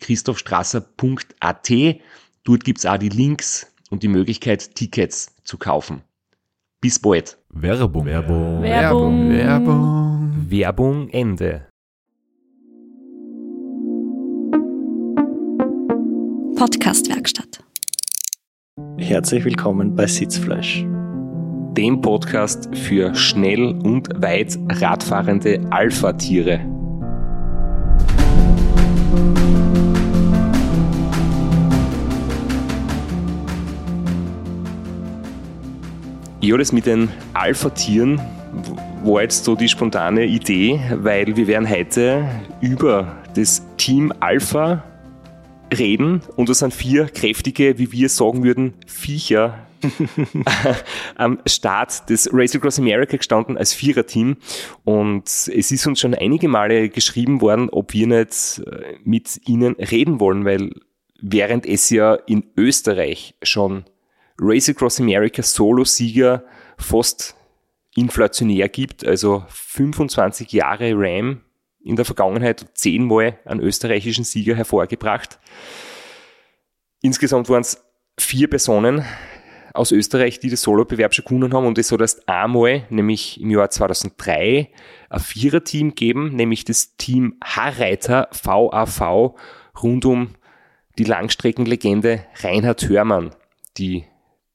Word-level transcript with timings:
www.christophstrasser.at. 0.00 1.70
Dort 2.44 2.64
gibt's 2.64 2.86
auch 2.86 2.96
die 2.98 3.10
Links 3.10 3.72
und 3.90 4.02
die 4.02 4.08
Möglichkeit, 4.08 4.74
Tickets 4.74 5.34
zu 5.44 5.58
kaufen. 5.58 6.02
Bis 6.80 6.98
bald. 6.98 7.36
Werbung. 7.50 8.06
Werbung. 8.06 8.62
Werbung. 8.62 9.30
Werbung. 9.30 10.46
Werbung 10.48 11.08
Ende. 11.10 11.66
Podcastwerkstatt. 16.56 17.62
Herzlich 18.98 19.44
willkommen 19.44 19.94
bei 19.94 20.06
Sitzfleisch. 20.06 20.84
Dem 21.76 22.00
Podcast 22.00 22.74
für 22.74 23.14
schnell 23.14 23.78
und 23.82 24.08
weit 24.22 24.58
radfahrende 24.68 25.60
Alpha-Tiere. 25.70 26.79
Ja, 36.42 36.56
das 36.56 36.72
mit 36.72 36.86
den 36.86 37.10
Alpha-Tieren 37.34 38.18
war 39.04 39.20
jetzt 39.20 39.44
so 39.44 39.54
die 39.54 39.68
spontane 39.68 40.24
Idee, 40.24 40.80
weil 40.94 41.36
wir 41.36 41.46
werden 41.46 41.68
heute 41.68 42.26
über 42.62 43.18
das 43.36 43.62
Team 43.76 44.10
Alpha 44.20 44.82
reden 45.76 46.22
und 46.36 46.48
das 46.48 46.60
sind 46.60 46.72
vier 46.72 47.08
kräftige, 47.08 47.78
wie 47.78 47.92
wir 47.92 48.08
sagen 48.08 48.42
würden, 48.42 48.72
Viecher 48.86 49.66
am 51.16 51.40
Start 51.44 52.08
des 52.08 52.30
Race 52.32 52.56
Across 52.56 52.78
America 52.78 53.18
gestanden 53.18 53.58
als 53.58 53.74
Viererteam. 53.74 54.38
Und 54.84 55.26
es 55.26 55.48
ist 55.48 55.86
uns 55.86 56.00
schon 56.00 56.14
einige 56.14 56.48
Male 56.48 56.88
geschrieben 56.88 57.42
worden, 57.42 57.68
ob 57.68 57.92
wir 57.92 58.06
nicht 58.06 58.62
äh, 58.66 58.94
mit 59.04 59.46
ihnen 59.46 59.74
reden 59.74 60.20
wollen, 60.20 60.46
weil 60.46 60.70
während 61.20 61.66
es 61.66 61.90
ja 61.90 62.14
in 62.14 62.44
Österreich 62.56 63.34
schon 63.42 63.84
Race 64.40 64.70
Across 64.70 65.00
America 65.00 65.42
Solo-Sieger 65.42 66.44
fast 66.78 67.36
inflationär 67.94 68.68
gibt, 68.68 69.04
also 69.04 69.44
25 69.48 70.52
Jahre 70.52 70.92
Ram 70.94 71.42
in 71.82 71.96
der 71.96 72.04
Vergangenheit 72.04 72.66
zehnmal 72.74 73.38
einen 73.44 73.60
österreichischen 73.60 74.24
Sieger 74.24 74.54
hervorgebracht. 74.54 75.38
Insgesamt 77.02 77.48
waren 77.48 77.62
es 77.62 77.84
vier 78.18 78.48
Personen 78.48 79.04
aus 79.72 79.92
Österreich, 79.92 80.40
die 80.40 80.50
das 80.50 80.62
Solo-Bewerb 80.62 81.14
schon 81.14 81.24
gewonnen 81.24 81.54
haben 81.54 81.66
und 81.66 81.78
es 81.78 81.88
soll 81.88 82.00
erst 82.00 82.28
einmal, 82.28 82.86
nämlich 82.90 83.40
im 83.40 83.50
Jahr 83.50 83.70
2003, 83.70 84.70
ein 85.10 85.20
Viererteam 85.20 85.94
geben, 85.94 86.34
nämlich 86.34 86.64
das 86.64 86.96
Team 86.96 87.36
Harreiter 87.42 88.28
VAV 88.42 89.34
rund 89.82 90.04
um 90.04 90.34
die 90.98 91.04
Langstreckenlegende 91.04 92.24
Reinhard 92.42 92.88
Hörmann, 92.88 93.34
die 93.78 94.04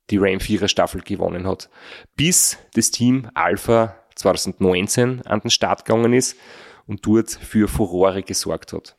die 0.10 0.18
Ram 0.18 0.38
4er 0.38 0.68
Staffel 0.68 1.02
gewonnen 1.02 1.48
hat. 1.48 1.70
Bis 2.16 2.58
das 2.74 2.92
Team 2.92 3.30
Alpha 3.34 3.96
2019 4.16 5.22
an 5.24 5.40
den 5.42 5.50
Start 5.50 5.86
gegangen 5.86 6.14
ist 6.14 6.38
und 6.88 7.06
dort 7.06 7.32
für 7.32 7.68
Furore 7.68 8.24
gesorgt 8.24 8.74
hat. 8.74 8.98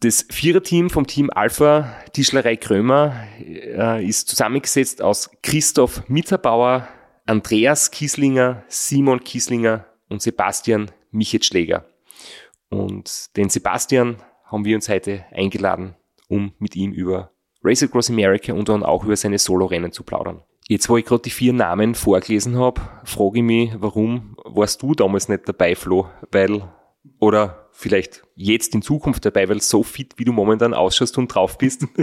Das 0.00 0.26
Viererteam 0.30 0.90
vom 0.90 1.06
Team 1.06 1.30
Alpha 1.32 1.94
Tischlerei 2.12 2.56
Krömer 2.56 3.14
äh, 3.38 4.04
ist 4.04 4.28
zusammengesetzt 4.28 5.00
aus 5.00 5.30
Christoph 5.42 6.08
Mitterbauer, 6.08 6.88
Andreas 7.24 7.92
Kieslinger, 7.92 8.64
Simon 8.66 9.22
Kieslinger 9.22 9.86
und 10.08 10.20
Sebastian 10.20 10.90
Michetschläger. 11.12 11.84
Und 12.68 13.36
den 13.36 13.48
Sebastian 13.48 14.16
haben 14.44 14.64
wir 14.64 14.74
uns 14.74 14.88
heute 14.88 15.24
eingeladen, 15.30 15.94
um 16.28 16.52
mit 16.58 16.74
ihm 16.74 16.92
über 16.92 17.30
Race 17.62 17.82
Across 17.82 18.10
America 18.10 18.52
und 18.52 18.68
dann 18.68 18.82
auch 18.82 19.04
über 19.04 19.16
seine 19.16 19.38
Solo-Rennen 19.38 19.92
zu 19.92 20.02
plaudern. 20.02 20.42
Jetzt, 20.68 20.88
wo 20.88 20.96
ich 20.96 21.04
gerade 21.04 21.22
die 21.22 21.30
vier 21.30 21.52
Namen 21.52 21.94
vorgelesen 21.94 22.56
habe, 22.56 22.80
frage 23.04 23.38
ich 23.38 23.44
mich, 23.44 23.72
warum 23.76 24.36
warst 24.44 24.82
du 24.82 24.94
damals 24.94 25.28
nicht 25.28 25.48
dabei, 25.48 25.74
Flo? 25.74 26.08
Weil, 26.30 26.62
oder 27.18 27.68
vielleicht 27.72 28.22
jetzt 28.36 28.74
in 28.74 28.82
Zukunft 28.82 29.24
dabei, 29.24 29.48
weil 29.48 29.60
so 29.60 29.82
fit, 29.82 30.14
wie 30.16 30.24
du 30.24 30.32
momentan 30.32 30.74
ausschaust 30.74 31.18
und 31.18 31.28
drauf 31.28 31.58
bist? 31.58 31.86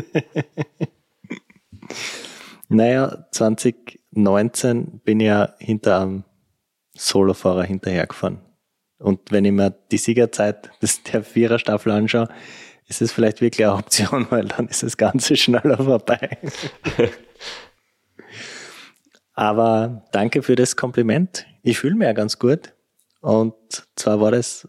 Naja, 2.71 3.25
2019 3.31 5.01
bin 5.03 5.19
ich 5.19 5.25
ja 5.25 5.55
hinter 5.57 6.01
einem 6.01 6.23
Solofahrer 6.95 7.63
hinterhergefahren. 7.63 8.41
Und 8.99 9.31
wenn 9.31 9.45
ich 9.45 9.51
mir 9.51 9.71
die 9.91 9.97
Siegerzeit 9.97 10.69
der 11.11 11.23
Viererstaffel 11.23 11.91
anschaue, 11.91 12.29
ist 12.89 13.01
es 13.01 13.11
vielleicht 13.11 13.39
wirklich 13.39 13.65
eine 13.65 13.75
Option, 13.75 14.27
weil 14.29 14.45
dann 14.45 14.67
ist 14.67 14.83
das 14.83 14.97
Ganze 14.97 15.35
schneller 15.37 15.77
vorbei. 15.77 16.37
Aber 19.33 20.03
danke 20.11 20.41
für 20.41 20.55
das 20.55 20.75
Kompliment. 20.75 21.45
Ich 21.63 21.79
fühle 21.79 21.95
mich 21.95 22.07
ja 22.07 22.13
ganz 22.13 22.39
gut. 22.39 22.73
Und 23.21 23.53
zwar 23.95 24.19
war 24.19 24.31
das 24.31 24.67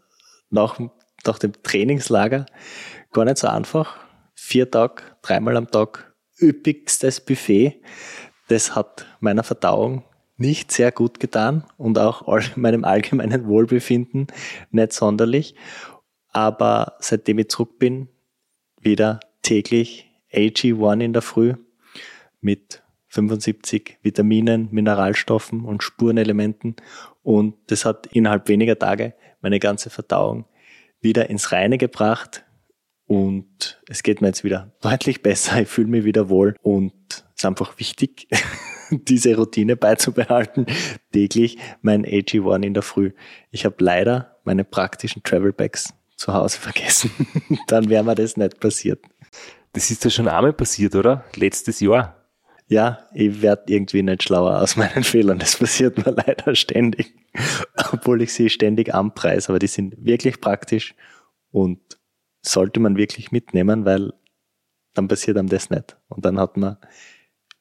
nach, 0.51 0.79
nach 1.25 1.39
dem 1.39 1.53
Trainingslager 1.63 2.47
gar 3.13 3.25
nicht 3.25 3.39
so 3.39 3.49
einfach. 3.49 3.97
Vier 4.35 4.71
Tage, 4.71 5.03
dreimal 5.23 5.57
am 5.57 5.71
Tag, 5.71 6.15
üppigstes 6.41 7.21
Buffet. 7.21 7.81
Das 8.49 8.75
hat 8.75 9.07
meiner 9.21 9.43
Verdauung 9.43 10.05
nicht 10.37 10.73
sehr 10.73 10.93
gut 10.93 11.21
getan 11.21 11.65
und 11.77 11.99
auch 11.99 12.27
all, 12.27 12.43
meinem 12.57 12.85
allgemeinen 12.85 13.47
Wohlbefinden 13.47 14.27
nicht 14.71 14.93
sonderlich. 14.93 15.55
Aber 16.33 16.97
seitdem 17.01 17.39
ich 17.39 17.49
zurück 17.49 17.79
bin, 17.79 18.09
wieder 18.81 19.21
täglich 19.43 20.11
AG1 20.33 21.01
in 21.03 21.13
der 21.13 21.23
Früh 21.23 21.55
mit 22.41 22.83
75 23.09 23.99
Vitaminen, 24.03 24.69
Mineralstoffen 24.71 25.65
und 25.65 25.83
Spurenelementen. 25.83 26.77
Und 27.23 27.55
das 27.67 27.85
hat 27.85 28.07
innerhalb 28.07 28.49
weniger 28.49 28.79
Tage 28.79 29.15
meine 29.41 29.59
ganze 29.59 29.91
Verdauung 29.91 30.47
wieder 31.01 31.29
ins 31.29 31.53
Reine 31.53 31.79
gebracht. 31.79 32.45
Und 33.07 33.83
es 33.89 34.05
geht 34.05 34.21
mir 34.21 34.29
jetzt 34.29 34.45
wieder 34.45 34.73
deutlich 34.81 35.23
besser. 35.23 35.61
Ich 35.63 35.69
fühle 35.69 35.89
mich 35.89 36.05
wieder 36.05 36.29
wohl. 36.29 36.55
Und 36.63 36.93
es 37.11 37.25
ist 37.39 37.45
einfach 37.45 37.79
wichtig, 37.79 38.29
diese 38.91 39.35
Routine 39.35 39.77
beizubehalten. 39.77 40.67
Täglich 41.13 41.59
mein 41.83 42.07
AG1 42.07 42.65
in 42.65 42.75
der 42.75 42.85
Früh. 42.85 43.11
Ich 43.51 43.65
habe 43.65 43.77
leider 43.81 44.37
meine 44.45 44.63
praktischen 44.63 45.25
Travel 45.25 45.53
Bags 45.53 45.93
zu 46.21 46.35
Hause 46.35 46.59
vergessen. 46.59 47.11
Dann 47.67 47.89
wäre 47.89 48.05
mir 48.05 48.15
das 48.15 48.37
nicht 48.37 48.61
passiert. 48.61 49.03
Das 49.73 49.91
ist 49.91 50.05
ja 50.05 50.11
schon 50.11 50.29
einmal 50.29 50.53
passiert, 50.53 50.95
oder? 50.95 51.25
Letztes 51.35 51.81
Jahr. 51.81 52.17
Ja, 52.69 53.07
ich 53.15 53.41
werde 53.43 53.73
irgendwie 53.73 54.03
nicht 54.03 54.23
schlauer 54.23 54.61
aus 54.61 54.77
meinen 54.77 55.03
Fehlern. 55.13 55.39
Das 55.39 55.57
passiert 55.57 55.97
mir 55.97 56.13
leider 56.27 56.55
ständig. 56.55 57.15
Obwohl 57.93 58.23
ich 58.23 58.35
sie 58.35 58.51
ständig 58.51 58.95
anpreise, 58.95 59.49
aber 59.49 59.59
die 59.59 59.67
sind 59.67 59.95
wirklich 60.05 60.41
praktisch 60.41 60.95
und 61.51 61.81
sollte 62.43 62.81
man 62.81 62.97
wirklich 62.97 63.33
mitnehmen, 63.33 63.87
weil 63.87 64.13
dann 64.95 65.09
passiert 65.09 65.39
einem 65.39 65.49
das 65.49 65.71
nicht. 65.71 65.97
Und 66.09 66.25
dann 66.27 66.39
hat 66.39 66.57
man 66.59 66.77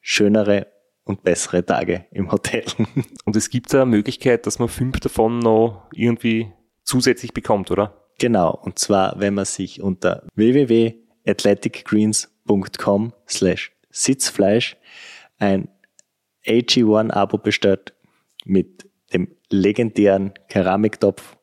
schönere 0.00 0.66
und 1.04 1.22
bessere 1.22 1.64
Tage 1.64 2.06
im 2.10 2.30
Hotel. 2.30 2.64
Und 3.24 3.36
es 3.36 3.48
gibt 3.48 3.72
da 3.72 3.82
eine 3.82 3.90
Möglichkeit, 3.90 4.46
dass 4.46 4.58
man 4.58 4.68
fünf 4.68 5.00
davon 5.00 5.38
noch 5.38 5.88
irgendwie 5.92 6.52
zusätzlich 6.84 7.32
bekommt, 7.32 7.70
oder? 7.70 7.99
Genau, 8.20 8.52
und 8.62 8.78
zwar, 8.78 9.18
wenn 9.18 9.34
man 9.34 9.46
sich 9.46 9.82
unter 9.82 10.22
www 10.36 11.00
athleticgreens.com 11.26 13.12
slash 13.28 13.72
Sitzfleisch 13.90 14.76
ein 15.38 15.68
AG1-Abo 16.46 17.38
bestellt 17.38 17.94
mit 18.44 18.88
dem 19.12 19.28
legendären 19.48 20.32
Keramiktopf, 20.48 21.36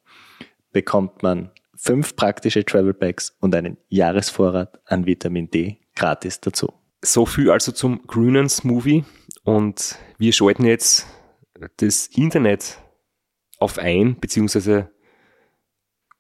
bekommt 0.71 1.23
man 1.23 1.51
fünf 1.75 2.15
praktische 2.15 2.63
Travel 2.65 2.93
Packs 2.93 3.35
und 3.39 3.53
einen 3.53 3.77
Jahresvorrat 3.89 4.79
an 4.85 5.05
Vitamin 5.05 5.49
D 5.51 5.79
gratis 5.95 6.39
dazu. 6.39 6.73
So 7.03 7.25
viel 7.25 7.51
also 7.51 7.71
zum 7.71 8.01
grünen 8.07 8.49
Smoothie 8.49 9.03
und 9.43 9.97
wir 10.17 10.33
schalten 10.33 10.65
jetzt 10.65 11.05
das 11.77 12.07
Internet 12.07 12.79
auf 13.59 13.77
ein, 13.77 14.19
beziehungsweise 14.19 14.89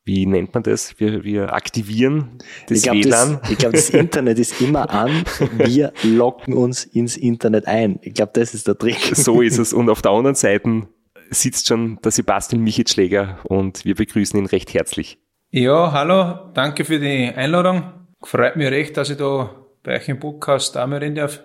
wie 0.07 0.25
nennt 0.25 0.53
man 0.53 0.63
das? 0.63 0.99
Wir, 0.99 1.23
wir 1.25 1.53
aktivieren 1.53 2.39
das 2.67 2.77
ich 2.77 2.83
glaube, 2.83 3.03
WLAN. 3.03 3.39
das, 3.41 3.51
ich 3.51 3.57
glaub, 3.57 3.73
das 3.73 3.89
Internet 3.89 4.39
ist 4.39 4.61
immer 4.61 4.89
an. 4.93 5.23
Wir 5.51 5.91
locken 6.01 6.53
uns 6.53 6.85
ins 6.85 7.17
Internet 7.17 7.67
ein. 7.67 7.99
Ich 8.01 8.13
glaube, 8.13 8.31
das 8.33 8.53
ist 8.53 8.67
der 8.67 8.77
Trick. 8.77 8.97
So 9.13 9.41
ist 9.41 9.57
es. 9.57 9.73
Und 9.73 9.89
auf 9.89 10.01
der 10.01 10.11
anderen 10.11 10.35
Seite 10.35 10.87
sitzt 11.29 11.67
schon 11.67 11.99
der 12.03 12.11
Sebastian 12.11 12.63
Michitschläger 12.63 13.39
und 13.43 13.83
wir 13.83 13.95
begrüßen 13.95 14.39
ihn 14.39 14.45
recht 14.45 14.73
herzlich. 14.73 15.19
Ja, 15.49 15.91
hallo, 15.91 16.51
danke 16.53 16.85
für 16.85 16.99
die 16.99 17.31
Einladung. 17.35 17.83
Freut 18.23 18.55
mich 18.55 18.67
recht, 18.67 18.95
dass 18.95 19.09
ich 19.09 19.17
da 19.17 19.55
bei 19.83 19.97
euch 19.97 20.07
im 20.07 20.19
Podcast 20.19 20.77
auch 20.77 20.87
mal 20.87 20.99
reden 20.99 21.15
darf. 21.15 21.41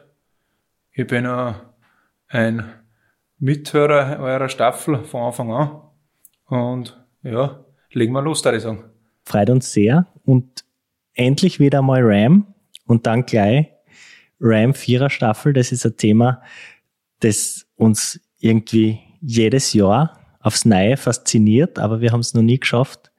Ich 0.92 1.06
bin 1.06 1.26
ein 2.28 2.64
Mithörer 3.38 4.20
eurer 4.20 4.48
Staffel 4.48 5.02
von 5.04 5.22
Anfang 5.22 5.52
an. 5.52 5.82
Und 6.46 7.04
ja, 7.22 7.64
legen 7.94 8.12
wir 8.12 8.22
los, 8.22 8.42
da 8.42 8.52
ich 8.52 8.62
sagen. 8.62 8.84
Freut 9.24 9.50
uns 9.50 9.72
sehr. 9.72 10.06
Und 10.24 10.64
endlich 11.14 11.60
wieder 11.60 11.82
mal 11.82 12.00
Ram 12.02 12.46
und 12.86 13.06
dann 13.06 13.24
gleich 13.26 13.68
Ram 14.40 14.74
Vierer 14.74 15.10
Staffel. 15.10 15.52
Das 15.52 15.72
ist 15.72 15.86
ein 15.86 15.96
Thema, 15.96 16.42
das 17.20 17.66
uns 17.76 18.20
irgendwie 18.38 18.98
jedes 19.20 19.72
Jahr 19.72 20.18
aufs 20.40 20.64
Neue 20.64 20.96
fasziniert, 20.96 21.78
aber 21.78 22.00
wir 22.00 22.10
haben 22.10 22.20
es 22.20 22.34
noch 22.34 22.42
nie 22.42 22.58
geschafft, 22.58 23.12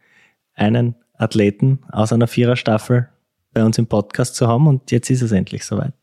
einen 0.54 0.96
Athleten 1.14 1.80
aus 1.92 2.12
einer 2.12 2.28
Vierer 2.28 2.58
Staffel 2.58 3.10
bei 3.54 3.64
uns 3.64 3.78
im 3.78 3.88
Podcast 3.88 4.36
zu 4.36 4.48
haben 4.48 4.68
und 4.68 4.92
jetzt 4.92 5.10
ist 5.10 5.22
es 5.22 5.32
endlich 5.32 5.64
soweit. 5.64 5.94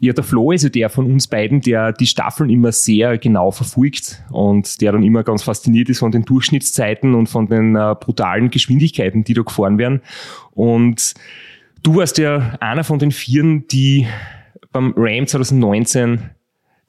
Ja, 0.00 0.12
der 0.12 0.22
Flo 0.22 0.52
ist 0.52 0.62
ja 0.62 0.68
der 0.68 0.90
von 0.90 1.06
uns 1.06 1.26
beiden, 1.26 1.60
der 1.60 1.92
die 1.92 2.06
Staffeln 2.06 2.50
immer 2.50 2.70
sehr 2.70 3.18
genau 3.18 3.50
verfolgt 3.50 4.22
und 4.30 4.80
der 4.80 4.92
dann 4.92 5.02
immer 5.02 5.24
ganz 5.24 5.42
fasziniert 5.42 5.88
ist 5.88 5.98
von 5.98 6.12
den 6.12 6.24
Durchschnittszeiten 6.24 7.14
und 7.14 7.28
von 7.28 7.48
den 7.48 7.74
äh, 7.74 7.96
brutalen 7.98 8.50
Geschwindigkeiten, 8.50 9.24
die 9.24 9.34
da 9.34 9.42
gefahren 9.42 9.76
werden. 9.76 10.02
Und 10.52 11.14
du 11.82 11.96
warst 11.96 12.18
ja 12.18 12.56
einer 12.60 12.84
von 12.84 13.00
den 13.00 13.10
Vieren, 13.10 13.66
die 13.66 14.06
beim 14.72 14.94
Ram 14.96 15.26
2019 15.26 16.30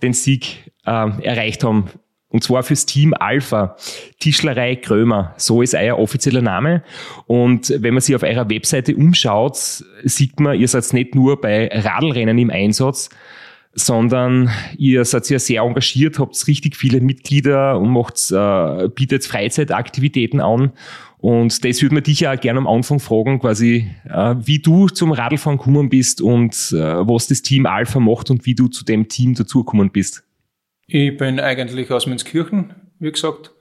den 0.04 0.14
Sieg 0.14 0.72
äh, 0.86 0.92
erreicht 1.24 1.64
haben. 1.64 1.90
Und 2.32 2.44
zwar 2.44 2.62
fürs 2.62 2.86
Team 2.86 3.14
Alpha, 3.14 3.76
Tischlerei 4.20 4.76
Krömer. 4.76 5.34
So 5.38 5.64
ist 5.64 5.74
euer 5.74 5.98
offizieller 5.98 6.44
Name. 6.44 6.84
Und 7.26 7.74
wenn 7.80 7.96
man 7.96 8.02
sich 8.02 8.16
auf 8.16 8.24
eurer 8.24 8.50
Webseite 8.50 8.96
umschaut, 8.96 9.58
sieht 10.04 10.40
man, 10.40 10.60
ihr 10.60 10.68
seid 10.68 10.94
nicht 10.94 11.16
nur 11.16 11.42
bei 11.42 11.70
Radlrennen 11.74 12.38
im 12.38 12.52
Einsatz, 12.52 13.10
sondern 13.74 14.50
ihr 14.78 15.06
seid 15.06 15.30
ja 15.30 15.40
sehr 15.40 15.62
engagiert, 15.62 16.20
habt 16.20 16.48
richtig 16.48 16.76
viele 16.76 17.02
Mitglieder 17.02 17.80
und 17.80 17.90
macht, 17.90 18.32
äh, 18.32 18.90
bietet 18.90 19.26
Freizeitaktivitäten 19.26 20.40
an. 20.40 20.72
Und 21.18 21.66
das 21.66 21.82
würde 21.82 21.96
man 21.96 22.04
dich 22.04 22.22
ja 22.22 22.36
gerne 22.36 22.60
am 22.60 22.68
Anfang 22.68 23.00
fragen, 23.00 23.40
quasi, 23.40 23.90
äh, 24.08 24.36
wie 24.40 24.60
du 24.60 24.88
zum 24.88 25.12
Radlfahren 25.12 25.58
gekommen 25.58 25.90
bist 25.90 26.22
und 26.22 26.54
äh, 26.72 26.78
was 26.78 27.28
das 27.28 27.42
Team 27.42 27.66
Alpha 27.66 28.00
macht 28.00 28.30
und 28.32 28.46
wie 28.46 28.56
du 28.56 28.68
zu 28.68 28.86
dem 28.86 29.08
Team 29.10 29.34
dazugekommen 29.34 29.90
bist. 29.90 30.24
Ich 30.92 31.16
bin 31.18 31.40
eigentlich 31.40 31.92
aus 31.92 32.08
Münzkirchen, 32.08 32.74
wie 32.98 33.12
gesagt, 33.12 33.52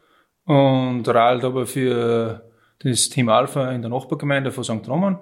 und 0.47 1.07
radelt 1.07 1.45
aber 1.45 1.67
für 1.67 2.49
das 2.79 3.11
Team 3.11 3.29
Alpha 3.29 3.71
in 3.71 3.83
der 3.83 3.91
Nachbargemeinde 3.91 4.51
von 4.51 4.65
St. 4.65 4.89
Roman. 4.89 5.19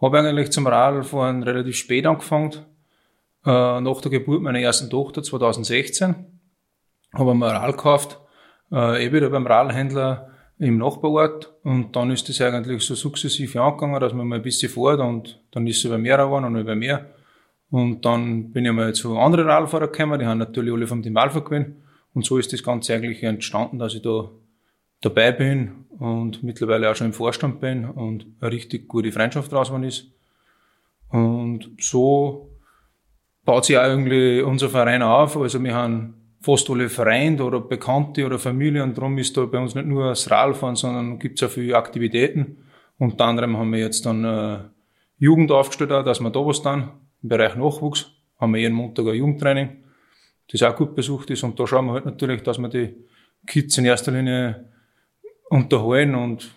Habe 0.00 0.18
eigentlich 0.18 0.50
zum 0.50 0.66
Radfahren 0.66 1.44
relativ 1.44 1.76
spät 1.76 2.04
angefangen, 2.04 2.54
äh, 3.46 3.80
nach 3.80 4.00
der 4.00 4.10
Geburt 4.10 4.42
meiner 4.42 4.58
ersten 4.58 4.90
Tochter 4.90 5.22
2016. 5.22 6.16
Habe 7.14 7.34
mir 7.36 7.46
Rad 7.46 7.76
gekauft, 7.76 8.18
äh, 8.72 9.06
eh 9.06 9.12
wieder 9.12 9.30
beim 9.30 9.46
Radhändler 9.46 10.30
im 10.58 10.78
Nachbarort 10.78 11.54
und 11.62 11.94
dann 11.94 12.10
ist 12.10 12.28
das 12.28 12.40
eigentlich 12.40 12.82
so 12.82 12.96
sukzessive 12.96 13.62
angegangen, 13.62 14.00
dass 14.00 14.14
man 14.14 14.26
mal 14.26 14.36
ein 14.36 14.42
bisschen 14.42 14.68
fährt 14.68 14.98
und 14.98 15.40
dann 15.52 15.64
ist 15.68 15.76
es 15.76 15.84
über 15.84 15.96
mehr 15.96 16.16
geworden 16.16 16.46
und 16.46 16.56
über 16.56 16.74
mehr. 16.74 17.06
Und 17.70 18.04
dann 18.04 18.50
bin 18.50 18.64
ich 18.64 18.72
mal 18.72 18.92
zu 18.94 19.16
anderen 19.16 19.48
Radfahrer 19.48 19.88
gekommen, 19.88 20.18
die 20.18 20.26
haben 20.26 20.38
natürlich 20.38 20.72
alle 20.72 20.86
vom 20.86 21.02
Team 21.02 21.16
Alpha 21.16 21.40
gewinnt. 21.40 21.76
Und 22.14 22.24
so 22.24 22.38
ist 22.38 22.52
das 22.52 22.62
Ganze 22.62 22.94
eigentlich 22.94 23.22
entstanden, 23.22 23.78
dass 23.78 23.94
ich 23.94 24.02
da 24.02 24.30
dabei 25.00 25.32
bin 25.32 25.86
und 25.98 26.42
mittlerweile 26.42 26.90
auch 26.90 26.96
schon 26.96 27.08
im 27.08 27.12
Vorstand 27.12 27.60
bin 27.60 27.84
und 27.84 28.26
eine 28.40 28.52
richtig 28.52 28.88
gute 28.88 29.12
Freundschaft 29.12 29.52
draus 29.52 29.70
ist. 29.82 30.10
Und 31.08 31.70
so 31.78 32.50
baut 33.44 33.64
sich 33.64 33.78
auch 33.78 33.84
irgendwie 33.84 34.42
unser 34.42 34.68
Verein 34.68 35.02
auf. 35.02 35.36
Also 35.36 35.62
wir 35.62 35.74
haben 35.74 36.14
fast 36.40 36.68
alle 36.70 36.88
Freunde 36.88 37.44
oder 37.44 37.60
Bekannte 37.60 38.24
oder 38.26 38.38
Familie 38.38 38.82
und 38.82 38.96
darum 38.96 39.18
ist 39.18 39.36
da 39.36 39.44
bei 39.44 39.58
uns 39.58 39.74
nicht 39.74 39.86
nur 39.86 40.08
das 40.08 40.30
Radfahren, 40.30 40.76
sondern 40.76 41.18
gibt 41.18 41.40
es 41.40 41.48
auch 41.48 41.52
viele 41.52 41.76
Aktivitäten. 41.76 42.58
Unter 42.98 43.26
anderem 43.26 43.56
haben 43.56 43.72
wir 43.72 43.80
jetzt 43.80 44.06
dann 44.06 44.24
äh, 44.24 44.58
Jugend 45.18 45.52
aufgestellt, 45.52 45.92
auch, 45.92 46.04
dass 46.04 46.20
wir 46.20 46.30
da 46.30 46.44
was 46.44 46.62
dann 46.62 46.90
im 47.22 47.28
Bereich 47.28 47.56
Nachwuchs 47.56 48.10
haben 48.38 48.54
wir 48.54 48.60
jeden 48.60 48.74
Montag 48.74 49.06
ein 49.06 49.14
Jugendtraining, 49.14 49.84
das 50.50 50.62
auch 50.62 50.76
gut 50.76 50.94
besucht 50.94 51.30
ist. 51.30 51.42
Und 51.42 51.58
da 51.58 51.66
schauen 51.66 51.86
wir 51.86 51.92
halt 51.92 52.06
natürlich, 52.06 52.42
dass 52.42 52.58
wir 52.58 52.68
die 52.68 52.94
Kids 53.46 53.76
in 53.78 53.84
erster 53.84 54.12
Linie 54.12 54.68
unterhalten 55.50 56.14
und 56.14 56.50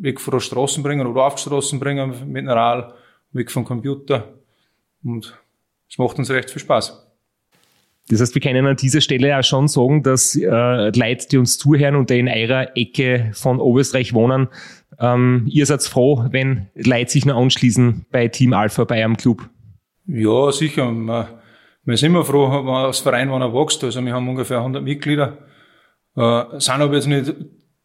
weg 0.00 0.20
von 0.20 0.32
der 0.32 0.40
Straße 0.40 0.82
bringen 0.82 1.06
oder 1.06 1.26
auf 1.26 1.36
die 1.36 1.42
Straßen 1.42 1.78
bringen 1.78 2.48
Rad, 2.48 2.94
weg 3.32 3.50
vom 3.50 3.64
Computer. 3.64 4.34
Und 5.04 5.38
es 5.88 5.98
macht 5.98 6.18
uns 6.18 6.30
recht 6.30 6.50
viel 6.50 6.60
Spaß. 6.60 7.04
Das 8.10 8.20
heißt, 8.22 8.34
wir 8.34 8.40
können 8.40 8.66
an 8.66 8.76
dieser 8.76 9.02
Stelle 9.02 9.38
auch 9.38 9.44
schon 9.44 9.68
sagen, 9.68 10.02
dass 10.02 10.34
äh, 10.34 10.46
Leute, 10.46 11.28
die 11.30 11.36
uns 11.36 11.58
zuhören 11.58 11.94
und 11.94 12.10
in 12.10 12.28
eurer 12.28 12.74
Ecke 12.74 13.30
von 13.34 13.60
Oberösterreich 13.60 14.14
wohnen, 14.14 14.48
ähm, 14.98 15.44
ihr 15.46 15.66
seid 15.66 15.82
froh, 15.82 16.24
wenn 16.30 16.68
Leute 16.74 17.10
sich 17.10 17.26
noch 17.26 17.36
anschließen 17.36 18.06
bei 18.10 18.28
Team 18.28 18.54
Alpha, 18.54 18.84
bei 18.84 19.00
eurem 19.00 19.16
Club. 19.18 19.48
Ja, 20.08 20.50
sicher. 20.50 20.90
Wir, 20.90 21.40
wir 21.84 21.96
sind 21.96 22.12
immer 22.12 22.24
froh, 22.24 22.50
wenn 22.50 22.84
das 22.84 23.00
Verein, 23.00 23.30
wenn 23.30 23.42
er 23.42 23.52
wächst. 23.52 23.84
Also 23.84 24.04
wir 24.04 24.12
haben 24.12 24.28
ungefähr 24.28 24.58
100 24.58 24.82
Mitglieder. 24.82 25.38
Äh, 26.16 26.58
sind 26.58 26.80
aber 26.80 26.94
jetzt 26.94 27.06
nicht, 27.06 27.34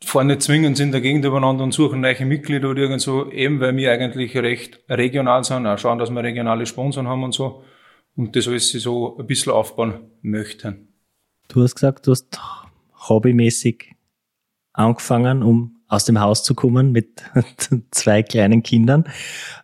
fahren 0.04 0.28
nicht 0.28 0.42
zwingend 0.42 0.80
in 0.80 0.92
der 0.92 1.02
Gegend 1.02 1.26
übereinander 1.26 1.66
und 1.66 1.74
suchen 1.74 2.00
neue 2.00 2.26
Mitglieder 2.26 2.70
oder 2.70 2.82
irgend 2.82 3.02
so, 3.02 3.30
eben 3.30 3.60
weil 3.60 3.76
wir 3.76 3.92
eigentlich 3.92 4.36
recht 4.38 4.80
regional 4.90 5.44
sind, 5.44 5.68
auch 5.68 5.78
schauen, 5.78 6.00
dass 6.00 6.10
wir 6.10 6.24
regionale 6.24 6.66
Sponsoren 6.66 7.08
haben 7.08 7.24
und 7.24 7.34
so. 7.34 7.64
Und 8.16 8.36
das 8.36 8.48
alles 8.48 8.72
so 8.72 9.18
ein 9.18 9.28
bisschen 9.28 9.52
aufbauen 9.52 10.12
möchten. 10.22 10.94
Du 11.50 11.62
hast 11.62 11.76
gesagt, 11.76 12.08
du 12.08 12.12
hast 12.12 12.40
hobbymäßig 13.10 13.96
angefangen, 14.72 15.44
um 15.44 15.73
aus 15.94 16.06
dem 16.06 16.20
Haus 16.20 16.44
zu 16.44 16.56
kommen 16.56 16.92
mit 16.92 17.24
zwei 17.92 18.24
kleinen 18.24 18.64
Kindern. 18.64 19.06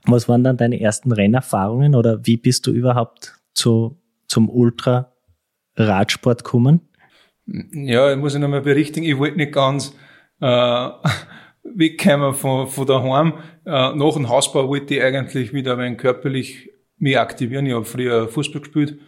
Was 0.06 0.30
waren 0.30 0.44
dann 0.44 0.58
deine 0.58 0.80
ersten 0.80 1.12
Rennerfahrungen 1.12 1.96
oder 1.96 2.26
wie 2.26 2.38
bist 2.38 2.68
du 2.68 2.72
überhaupt 2.72 3.40
zu, 3.54 4.00
zum 4.28 4.50
Ultra-Radsport 4.50 6.44
gekommen? 6.44 6.82
Ja, 7.46 8.12
ich 8.12 8.18
muss 8.18 8.36
ich 8.36 8.40
nochmal 8.40 8.62
berichtigen, 8.62 9.06
ich 9.06 9.18
wollte 9.18 9.38
nicht 9.38 9.54
ganz 9.54 9.96
äh, 10.40 10.46
wegkommen 11.64 12.36
von, 12.36 12.68
von 12.68 12.86
daheim. 12.86 13.34
Äh, 13.66 13.96
nach 13.96 14.14
dem 14.14 14.30
Hausbau 14.30 14.70
wollte 14.70 14.96
ich 14.96 15.04
eigentlich 15.04 15.52
wieder 15.52 15.78
ein 15.80 15.98
körperlich 15.98 16.70
mich 16.98 17.18
aktivieren. 17.18 17.66
Ich 17.66 17.74
habe 17.74 17.86
früher 17.86 18.28
Fußball 18.28 18.62
gespielt 18.62 19.00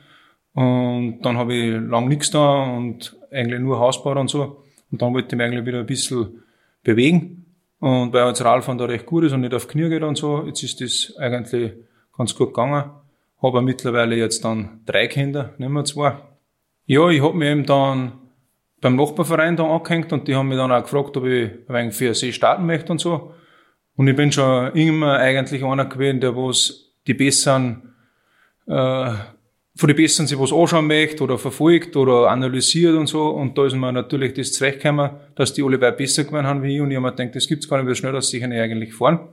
und 0.53 1.19
dann 1.21 1.37
habe 1.37 1.53
ich 1.53 1.81
lang 1.81 2.07
nichts 2.07 2.31
da 2.31 2.63
und 2.63 3.15
eigentlich 3.31 3.59
nur 3.59 3.79
Hausbau 3.79 4.19
und 4.19 4.29
so. 4.29 4.63
Und 4.91 5.01
dann 5.01 5.13
wollte 5.13 5.35
ich 5.35 5.37
mich 5.37 5.45
eigentlich 5.45 5.65
wieder 5.65 5.79
ein 5.79 5.85
bisschen 5.85 6.40
bewegen. 6.83 7.45
Und 7.79 8.13
weil 8.13 8.27
jetzt 8.27 8.43
Radfahren 8.43 8.77
da 8.77 8.85
recht 8.85 9.05
gut 9.05 9.23
ist 9.23 9.33
und 9.33 9.41
nicht 9.41 9.53
auf 9.53 9.67
Knie 9.67 9.89
geht 9.89 10.03
und 10.03 10.17
so, 10.17 10.45
jetzt 10.45 10.61
ist 10.63 10.81
das 10.81 11.17
eigentlich 11.17 11.73
ganz 12.15 12.35
gut 12.35 12.49
gegangen. 12.49 12.91
Habe 13.41 13.61
mittlerweile 13.61 14.15
jetzt 14.15 14.45
dann 14.45 14.81
drei 14.85 15.07
Kinder, 15.07 15.53
nicht 15.57 15.69
mehr 15.69 15.83
zwei. 15.83 16.17
Ja, 16.85 17.09
ich 17.09 17.23
habe 17.23 17.35
mich 17.35 17.49
eben 17.49 17.65
dann 17.65 18.13
beim 18.81 18.95
Nachbarverein 18.95 19.55
da 19.55 19.63
angehängt 19.63 20.11
und 20.13 20.27
die 20.27 20.35
haben 20.35 20.47
mich 20.47 20.57
dann 20.57 20.71
auch 20.71 20.83
gefragt, 20.83 21.17
ob 21.17 21.25
ich 21.25 21.49
ein 21.67 21.73
wenig 21.73 21.95
für 21.95 22.13
See 22.13 22.33
starten 22.33 22.65
möchte 22.65 22.91
und 22.91 22.99
so. 22.99 23.33
Und 23.95 24.07
ich 24.07 24.15
bin 24.15 24.31
schon 24.31 24.73
immer 24.73 25.17
eigentlich 25.17 25.63
einer 25.63 25.85
gewesen, 25.85 26.19
der 26.19 26.35
was 26.35 26.91
die 27.07 27.13
besseren 27.13 27.93
äh, 28.67 29.13
von 29.81 29.87
den 29.87 29.95
Besseren 29.95 30.27
sich 30.27 30.37
was 30.37 30.53
anschauen 30.53 30.85
möchte 30.85 31.23
oder 31.23 31.39
verfolgt 31.39 31.95
oder 31.95 32.29
analysiert 32.29 32.95
und 32.95 33.07
so. 33.07 33.29
Und 33.29 33.57
da 33.57 33.65
ist 33.65 33.75
mir 33.75 33.91
natürlich 33.91 34.35
das 34.35 34.53
zurechtgekommen, 34.53 35.09
dass 35.33 35.55
die 35.55 35.63
alle 35.63 35.81
weit 35.81 35.97
besser 35.97 36.23
geworden 36.23 36.45
haben 36.45 36.61
wie 36.61 36.75
ich. 36.75 36.81
Und 36.81 36.91
ich 36.91 36.97
habe 36.97 37.07
mir 37.07 37.15
gedacht, 37.15 37.35
das 37.35 37.47
gibt's 37.47 37.67
gar 37.67 37.81
nicht, 37.81 37.89
wie 37.89 37.95
schnell 37.95 38.13
dass 38.13 38.29
sich 38.29 38.43
eigentlich 38.43 38.93
fahren. 38.93 39.29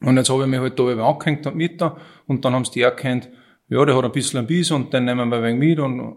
Und 0.00 0.16
jetzt 0.16 0.28
habe 0.28 0.42
ich 0.42 0.48
mich 0.48 0.58
halt 0.58 0.76
da 0.76 0.90
eben 0.90 1.00
angehängt 1.00 1.46
und 1.46 1.54
mit 1.54 1.80
da. 1.80 1.96
Und 2.26 2.44
dann 2.44 2.52
haben 2.52 2.64
sie 2.64 2.72
die 2.72 2.80
erkannt, 2.80 3.28
ja, 3.68 3.84
der 3.84 3.96
hat 3.96 4.04
ein 4.04 4.10
bisschen 4.10 4.40
ein 4.40 4.48
Biss 4.48 4.72
und 4.72 4.92
den 4.92 5.04
nehmen 5.04 5.28
wir 5.28 5.36
ein 5.36 5.42
wenig 5.44 5.60
mit. 5.60 5.78
Und, 5.78 6.16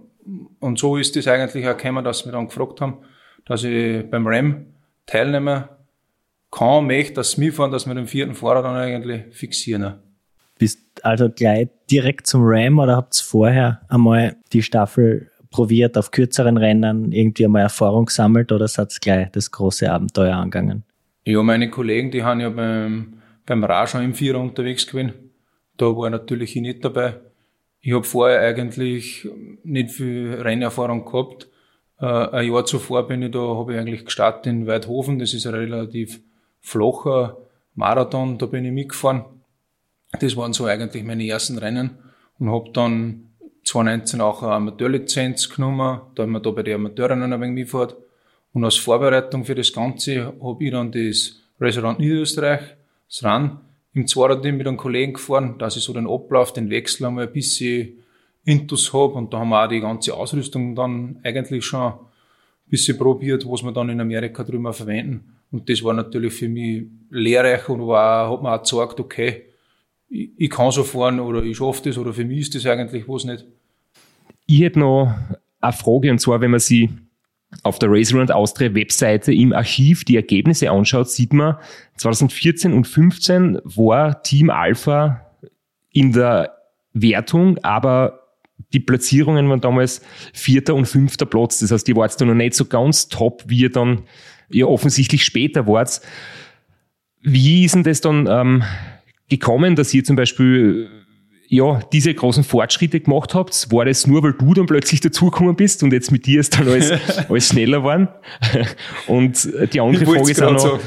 und 0.60 0.79
so 0.79 0.98
ist 0.98 1.15
das 1.15 1.27
eigentlich 1.27 1.67
auch 1.67 1.77
gekommen, 1.77 2.03
dass 2.03 2.25
wir 2.25 2.31
dann 2.31 2.48
gefragt 2.48 2.81
haben, 2.81 3.03
dass 3.45 3.63
ich 3.63 4.10
beim 4.10 4.25
RAM 4.25 4.65
teilnehmen 5.05 5.65
kann, 6.50 6.88
möchte, 6.88 7.13
dass 7.13 7.33
sie 7.33 7.41
mitfahren, 7.41 7.72
dass 7.72 7.86
wir 7.86 7.93
den 7.93 8.07
vierten 8.07 8.33
Fahrer 8.33 8.63
dann 8.63 8.75
eigentlich 8.77 9.25
fixieren. 9.29 10.00
Bist 10.63 10.79
also 11.03 11.29
gleich 11.29 11.67
direkt 11.91 12.25
zum 12.25 12.39
Ram 12.46 12.79
oder 12.79 12.96
habt 12.96 13.20
ihr 13.20 13.24
vorher 13.25 13.82
einmal 13.89 14.38
die 14.53 14.63
Staffel 14.63 15.29
probiert 15.50 15.98
auf 15.98 16.12
kürzeren 16.12 16.55
Rennen, 16.55 17.12
irgendwie 17.12 17.43
einmal 17.43 17.63
Erfahrung 17.63 18.05
gesammelt 18.05 18.53
oder 18.53 18.70
seid 18.70 18.93
ihr 18.93 19.00
gleich 19.01 19.32
das 19.32 19.51
große 19.51 19.91
Abenteuer 19.91 20.38
angegangen? 20.38 20.86
Ja, 21.25 21.43
meine 21.43 21.70
Kollegen, 21.70 22.12
die 22.12 22.24
haben 22.24 22.39
ja 22.39 22.50
beim, 22.50 23.15
beim 23.46 23.62
Ra 23.65 23.86
schon 23.88 24.05
im 24.05 24.13
Vierer 24.13 24.39
unterwegs 24.39 24.88
gewesen. 24.88 25.12
Da 25.75 25.88
war 25.88 26.10
natürlich 26.10 26.55
ich 26.55 26.62
nicht 26.62 26.86
dabei. 26.86 27.15
Ich 27.82 27.91
habe 27.91 28.05
vorher 28.05 28.39
eigentlich 28.39 29.27
nicht 29.65 29.91
viel 29.91 30.36
Rennerfahrung 30.36 31.03
gehabt. 31.03 31.50
Äh, 32.00 32.05
ein 32.05 32.50
Jahr 32.53 32.63
zuvor 32.63 33.05
bin 33.05 33.22
ich 33.22 33.32
da, 33.32 33.39
habe 33.39 33.74
ich 33.74 33.79
eigentlich 33.79 34.05
gestartet 34.05 34.48
in 34.48 34.65
Weidhofen. 34.65 35.20
Das 35.20 35.34
ist 35.34 35.46
ein 35.46 35.55
relativ 35.55 36.22
flacher 36.62 37.36
Marathon. 37.75 38.38
Da 38.38 38.46
bin 38.46 38.63
ich 38.63 38.72
mitgefahren. 38.72 39.25
Das 40.20 40.38
waren 40.38 40.53
so 40.53 40.65
eigentlich 40.65 41.03
meine 41.03 41.27
ersten 41.27 41.58
Rennen 41.58 41.91
und 42.39 42.51
habe 42.51 42.72
dann 42.72 43.29
2019 43.63 44.22
auch 44.22 44.43
eine 44.43 44.53
Amateurlizenz 44.53 45.50
genommen, 45.50 46.01
da 46.15 46.25
wir 46.25 46.39
da 46.39 46.51
bei 46.51 46.63
den 46.63 46.75
Amateurinnen 46.75 47.34
ein 47.34 47.41
wenig 47.41 47.55
mitgefahren. 47.55 47.96
Und 48.53 48.65
als 48.65 48.75
Vorbereitung 48.75 49.46
für 49.46 49.55
das 49.55 49.74
Ganze 49.74 50.34
habe 50.41 50.63
ich 50.63 50.72
dann 50.72 50.91
das 50.91 51.39
Restaurant 51.60 52.00
Niederösterreich, 52.00 52.62
das 53.08 53.24
RAN, 53.24 53.60
im 53.93 54.08
Zweierteam 54.08 54.58
mit 54.58 54.67
einem 54.67 54.77
Kollegen 54.77 55.13
gefahren, 55.13 55.58
dass 55.58 55.77
ich 55.77 55.84
so 55.84 55.93
den 55.93 56.08
Ablauf, 56.08 56.53
den 56.53 56.70
Wechsel 56.70 57.05
einmal 57.05 57.27
ein 57.27 57.34
bisschen 57.34 58.03
intus 58.43 58.91
habe. 58.93 59.13
Und 59.13 59.34
da 59.34 59.39
haben 59.39 59.50
wir 59.50 59.63
auch 59.63 59.70
die 59.70 59.79
ganze 59.79 60.13
Ausrüstung 60.13 60.75
dann 60.75 61.20
eigentlich 61.24 61.63
schon 61.65 61.93
ein 61.93 62.00
bisschen 62.70 62.98
probiert, 62.98 63.46
was 63.48 63.63
wir 63.63 63.72
dann 63.72 63.89
in 63.89 64.01
Amerika 64.01 64.43
drüber 64.43 64.74
verwenden. 64.74 65.38
Und 65.51 65.70
das 65.70 65.84
war 65.84 65.93
natürlich 65.93 66.34
für 66.34 66.50
mich 66.50 66.86
lehrreich 67.12 67.70
und 67.70 67.88
war, 67.88 68.32
hat 68.32 68.41
mir 68.41 68.53
auch 68.53 68.63
gezeigt, 68.63 69.00
okay, 69.00 69.43
ich, 70.13 70.29
ich 70.38 70.50
kann 70.50 70.72
so 70.72 70.84
fahren 70.84 71.20
oder 71.20 71.43
ich 71.43 71.58
schaffe 71.58 71.82
das 71.84 71.98
oder 71.98 72.13
für 72.13 72.24
mich 72.24 72.39
ist 72.39 72.55
das 72.55 72.65
eigentlich 72.65 73.08
was 73.08 73.25
nicht. 73.25 73.46
Ich 74.46 74.62
hätte 74.62 74.79
noch 74.79 75.13
eine 75.60 75.74
Frage 75.74 76.12
und 76.12 76.20
zwar, 76.20 76.39
wenn 76.41 76.51
man 76.51 76.60
sie 76.60 76.89
auf 77.63 77.79
der 77.79 77.89
Race 77.91 78.13
Around 78.13 78.32
Austria 78.32 78.74
Webseite 78.74 79.34
im 79.34 79.53
Archiv 79.53 80.05
die 80.05 80.15
Ergebnisse 80.15 80.72
anschaut, 80.72 81.10
sieht 81.10 81.34
man 81.34 81.55
2014 81.98 82.74
und 82.74 82.86
15 82.86 83.60
war 83.63 84.24
Team 84.24 84.50
Alpha 84.50 85.25
in 85.91 86.12
der 86.13 86.55
Wertung, 86.93 87.58
aber 87.63 88.20
die 88.74 88.79
Platzierungen 88.79 89.50
waren 89.50 89.62
damals 89.62 90.01
vierter 90.34 90.74
und 90.74 90.86
fünfter 90.86 91.25
Platz. 91.25 91.60
Das 91.60 91.72
heißt, 91.72 91.88
die 91.88 91.96
war 91.96 92.05
jetzt 92.05 92.20
noch 92.20 92.34
nicht 92.34 92.55
so 92.55 92.65
ganz 92.65 93.08
top, 93.08 93.43
wie 93.48 93.60
ihr 93.60 93.72
dann 93.72 94.03
ja 94.50 94.65
offensichtlich 94.65 95.24
später 95.24 95.67
wart. 95.67 96.01
Wie 97.22 97.65
ist 97.65 97.75
denn 97.75 97.84
das 97.84 98.01
dann 98.01 98.27
ähm, 98.27 98.63
gekommen, 99.40 99.75
dass 99.75 99.94
ihr 99.94 100.04
zum 100.04 100.16
Beispiel 100.16 100.90
ja, 101.54 101.82
diese 101.92 102.13
großen 102.13 102.44
Fortschritte 102.44 103.00
gemacht 103.00 103.36
habt? 103.36 103.72
War 103.72 103.86
das 103.86 104.08
nur, 104.08 104.24
weil 104.24 104.34
du 104.34 104.54
dann 104.56 104.66
plötzlich 104.66 105.02
dazugekommen 105.02 105.56
bist 105.56 105.84
und 105.84 105.94
jetzt 105.94 106.12
mit 106.12 106.25
dir 106.25 106.40
ist 106.40 106.58
dann 106.58 106.68
alles, 106.68 106.92
alles 107.30 107.50
schneller 107.50 107.80
geworden? 107.80 108.08
Und 109.08 109.48
die 109.72 109.80
andere 109.80 110.06
Frage 110.06 110.32
ist 110.32 110.42
auch 110.42 110.52
noch, 110.52 110.80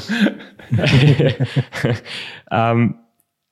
ähm, 2.50 2.97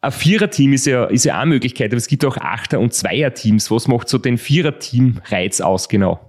ein 0.00 0.12
Vierer-Team 0.12 0.72
ist 0.72 0.86
ja, 0.86 1.04
ist 1.04 1.24
ja 1.24 1.36
auch 1.36 1.42
eine 1.42 1.50
Möglichkeit, 1.50 1.90
aber 1.90 1.98
es 1.98 2.08
gibt 2.08 2.24
auch 2.24 2.36
Achter- 2.36 2.80
und 2.80 2.92
Zweier-Teams. 2.92 3.70
Was 3.70 3.88
macht 3.88 4.08
so 4.08 4.18
den 4.18 4.36
Vierer-Team-Reiz 4.36 5.60
aus 5.60 5.88
genau? 5.88 6.20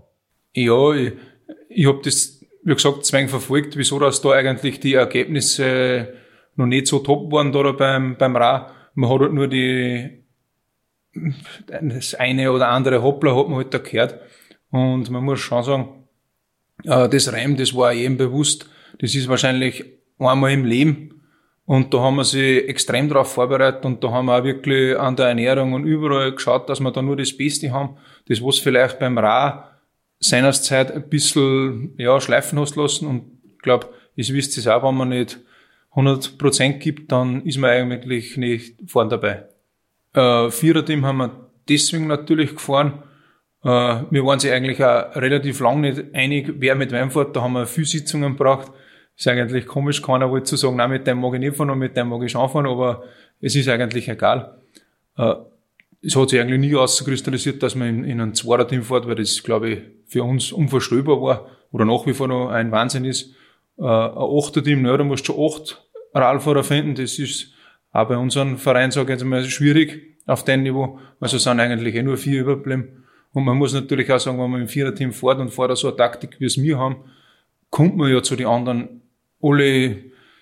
Ja, 0.54 0.94
ich, 0.94 1.14
ich 1.70 1.88
habe 1.88 2.00
das, 2.04 2.46
wie 2.64 2.74
gesagt, 2.74 3.06
zwang 3.06 3.28
verfolgt, 3.28 3.76
wieso 3.76 4.00
dass 4.00 4.22
da 4.22 4.32
eigentlich 4.32 4.80
die 4.80 4.94
Ergebnisse 4.94 6.14
noch 6.56 6.66
nicht 6.66 6.88
so 6.88 7.00
top 7.00 7.32
waren 7.32 7.52
da 7.52 7.72
beim, 7.72 8.18
beim 8.18 8.36
Ra. 8.36 8.72
Man 8.94 9.10
hat 9.10 9.20
halt 9.20 9.34
nur 9.34 9.48
die, 9.48 10.24
das 11.82 12.16
eine 12.16 12.52
oder 12.52 12.70
andere 12.70 13.04
Hoppler 13.04 13.36
hat 13.36 13.48
man 13.48 13.58
halt 13.58 13.74
da 13.74 13.78
gehört. 13.78 14.20
Und 14.72 15.10
man 15.10 15.24
muss 15.24 15.40
schon 15.40 15.64
sagen, 15.64 16.08
äh, 16.84 17.10
das 17.10 17.32
Reim, 17.32 17.56
das 17.58 17.76
war 17.76 17.94
jedem 17.94 18.18
bewusst. 18.18 18.70
Das 19.00 19.16
ist 19.16 19.28
wahrscheinlich 19.28 19.86
einmal 20.20 20.52
im 20.52 20.66
Leben. 20.66 21.22
Und 21.66 21.94
da 21.94 22.00
haben 22.00 22.18
wir 22.18 22.24
sich 22.24 22.68
extrem 22.70 23.10
darauf 23.10 23.34
vorbereitet 23.34 23.86
und 23.86 24.04
da 24.04 24.12
haben 24.12 24.28
wir 24.28 24.38
auch 24.40 24.44
wirklich 24.44 24.98
an 25.00 25.16
der 25.16 25.30
Ernährung 25.30 25.74
und 25.74 25.84
überall 25.84 26.32
geschaut, 26.32 26.70
dass 26.70 26.80
wir 26.80 26.92
da 26.92 27.02
nur 27.02 27.16
das 27.16 27.36
Beste 27.36 27.72
haben. 27.72 27.98
Das, 28.28 28.44
was 28.44 28.60
vielleicht 28.60 29.00
beim 29.00 29.18
Ra 29.18 29.72
seinerzeit 30.20 30.92
ein 30.92 31.10
bisschen, 31.10 31.96
ja, 31.98 32.22
schleifen 32.22 32.60
hast 32.60 32.76
lassen. 32.76 33.08
Und 33.08 33.42
ich 33.56 33.62
glaube, 33.64 33.90
ihr 34.16 34.28
wisst 34.28 34.58
es 34.60 34.68
auch, 34.68 34.88
wenn 34.88 34.96
man 34.96 35.10
nicht 35.10 35.40
100 35.96 36.38
Prozent 36.38 36.82
gibt, 36.82 37.12
dann 37.12 37.46
ist 37.46 37.58
man 37.58 37.70
eigentlich 37.70 38.36
nicht 38.36 38.76
vorn 38.86 39.10
dabei. 39.10 39.46
Äh, 40.14 40.52
Viererteam 40.52 41.06
haben 41.06 41.18
wir 41.18 41.50
deswegen 41.70 42.08
natürlich 42.08 42.56
gefahren. 42.56 43.04
Äh, 43.64 43.68
wir 44.10 44.26
waren 44.26 44.40
sich 44.40 44.52
eigentlich 44.52 44.84
auch 44.84 45.16
relativ 45.16 45.62
lang 45.62 45.82
nicht 45.82 46.04
einig, 46.14 46.54
wer 46.58 46.76
mit 46.76 46.92
wem 46.92 47.12
fährt. 47.12 47.36
Da 47.36 47.42
haben 47.42 47.54
wir 47.54 47.66
viele 47.66 47.88
Sitzungen 47.88 48.34
gebraucht. 48.34 48.72
Ist 49.18 49.28
eigentlich 49.28 49.66
komisch, 49.66 50.02
keiner 50.02 50.30
wollte 50.30 50.46
zu 50.46 50.58
sagen, 50.58 50.76
nein, 50.76 50.90
mit 50.90 51.08
dem 51.08 51.22
mag 51.22 51.34
ich 51.34 51.40
nicht 51.40 51.56
fahren 51.56 51.70
und 51.70 51.80
mit 51.80 51.96
dem 51.96 52.10
mag 52.10 52.22
ich 52.24 52.32
schon 52.32 52.50
fahren, 52.50 52.68
aber 52.68 53.04
es 53.40 53.56
ist 53.56 53.70
eigentlich 53.70 54.10
egal. 54.10 54.58
Äh, 55.18 55.36
es 56.02 56.16
hat 56.16 56.30
sich 56.30 56.40
eigentlich 56.42 56.60
nie 56.60 56.76
auskristallisiert, 56.76 57.64
dass 57.64 57.76
man 57.76 57.88
in, 57.88 58.04
in 58.04 58.22
ein 58.22 58.34
Zweierteam 58.34 58.84
fährt, 58.84 59.08
weil 59.08 59.16
das, 59.16 59.42
glaube 59.42 59.70
ich, 59.70 59.80
für 60.08 60.24
uns 60.24 60.52
unvorstellbar 60.52 61.22
war 61.22 61.48
oder 61.72 61.86
nach 61.86 62.06
wie 62.06 62.14
vor 62.14 62.28
noch 62.28 62.50
ein 62.50 62.72
Wahnsinn 62.72 63.06
ist. 63.06 63.34
Äh, 63.78 63.84
ein 63.84 64.18
Achterteam, 64.18 64.82
naja, 64.82 64.98
da 64.98 65.04
musst 65.06 65.28
du 65.28 65.34
schon 65.34 65.46
acht 65.46 65.85
Radfahrer 66.16 66.64
finden. 66.64 66.96
Das 66.96 67.20
ist 67.20 67.54
auch 67.92 68.08
bei 68.08 68.18
unserem 68.18 68.58
Verein, 68.58 68.92
sage 68.92 69.14
ich 69.14 69.20
jetzt 69.20 69.26
mal, 69.26 69.44
schwierig 69.46 70.18
auf 70.26 70.44
dem 70.44 70.64
Niveau. 70.64 71.00
Also 71.20 71.38
sind 71.38 71.60
eigentlich 71.60 71.96
eh 71.96 72.04
nur 72.04 72.18
vier 72.18 72.42
überblieben. 72.42 73.04
Und 73.34 73.44
man 73.44 73.58
muss 73.58 73.74
natürlich 73.74 74.12
auch 74.12 74.20
sagen, 74.20 74.40
wenn 74.40 74.50
man 74.50 74.62
im 74.62 74.68
Viererteam 74.68 75.12
fährt 75.12 75.40
und 75.40 75.52
fährt 75.52 75.78
so 75.78 75.90
eine 75.90 75.98
Taktik, 75.98 76.40
wie 76.40 76.46
es 76.46 76.62
wir 76.62 76.78
haben, 76.80 76.98
kommt 77.70 77.98
man 77.98 78.12
ja 78.12 78.24
zu 78.24 78.36
den 78.36 78.48
anderen 78.48 79.02
alle 79.42 79.98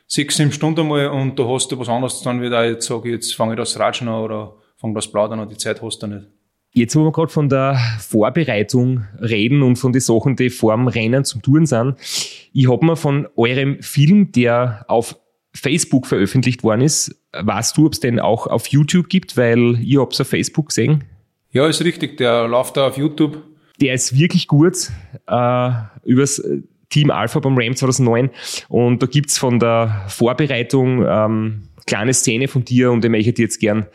sechs, 0.08 0.38
sieben 0.38 0.52
Stunden 0.52 0.88
mal 0.88 1.08
und 1.08 1.40
da 1.40 1.48
hast 1.48 1.72
du 1.72 1.80
was 1.80 1.90
anderes 1.90 2.22
dann 2.22 2.42
wieder, 2.42 2.66
jetzt 2.66 2.86
sage 2.86 3.10
ich, 3.10 3.16
jetzt 3.16 3.36
fange 3.36 3.54
ich 3.54 3.58
das 3.58 3.80
Ratschen 3.80 4.08
an 4.08 4.22
oder 4.22 4.56
fange 4.78 4.94
das 4.94 5.12
Plaudern 5.12 5.40
an, 5.40 5.50
die 5.50 5.58
Zeit 5.58 5.82
hast 5.82 6.04
du 6.04 6.08
nicht. 6.08 6.28
Jetzt, 6.76 6.96
wo 6.96 7.04
wir 7.04 7.12
gerade 7.12 7.32
von 7.32 7.50
der 7.50 7.80
Vorbereitung 8.00 9.06
reden 9.22 9.62
und 9.62 9.76
von 9.76 9.94
den 9.94 10.02
Sachen, 10.02 10.36
die 10.36 10.50
vor 10.50 10.76
dem 10.76 10.88
Rennen 10.88 11.24
zum 11.24 11.42
Touren 11.42 11.66
sind, 11.66 11.96
ich 12.52 12.70
habe 12.70 12.86
mir 12.86 12.96
von 12.96 13.28
eurem 13.36 13.82
Film, 13.82 14.32
der 14.32 14.86
auf 14.88 15.16
Facebook 15.54 16.08
veröffentlicht 16.08 16.64
worden 16.64 16.82
ist. 16.82 17.16
Weißt 17.32 17.78
du, 17.78 17.86
ob 17.86 17.94
es 17.94 18.00
den 18.00 18.20
auch 18.20 18.48
auf 18.48 18.68
YouTube 18.68 19.10
gibt? 19.10 19.38
Weil 19.38 19.80
ich 19.82 19.98
habe 19.98 20.12
es 20.12 20.20
auf 20.20 20.28
Facebook 20.28 20.70
gesehen. 20.70 21.04
Ja, 21.52 21.68
ist 21.68 21.84
richtig. 21.84 22.18
Der 22.18 22.48
läuft 22.48 22.78
da 22.78 22.88
auf 22.88 22.98
YouTube. 22.98 23.42
Der 23.80 23.94
ist 23.94 24.18
wirklich 24.18 24.48
gut. 24.48 24.90
Äh, 25.28 25.72
übers 26.04 26.42
Team 26.90 27.12
Alpha 27.12 27.40
beim 27.40 27.58
Ram 27.58 27.76
2009. 27.76 28.30
Und 28.70 29.02
da 29.02 29.08
gibt's 29.08 29.38
von 29.38 29.60
der 29.60 30.06
Vorbereitung 30.08 31.06
ähm, 31.08 31.64
kleine 31.86 32.14
Szene 32.14 32.48
von 32.48 32.64
dir 32.66 32.92
und 32.92 33.04
die 33.04 33.10
möchte 33.10 33.30
ich 33.30 33.36
dir 33.36 33.44
jetzt 33.44 33.60
gern 33.60 33.86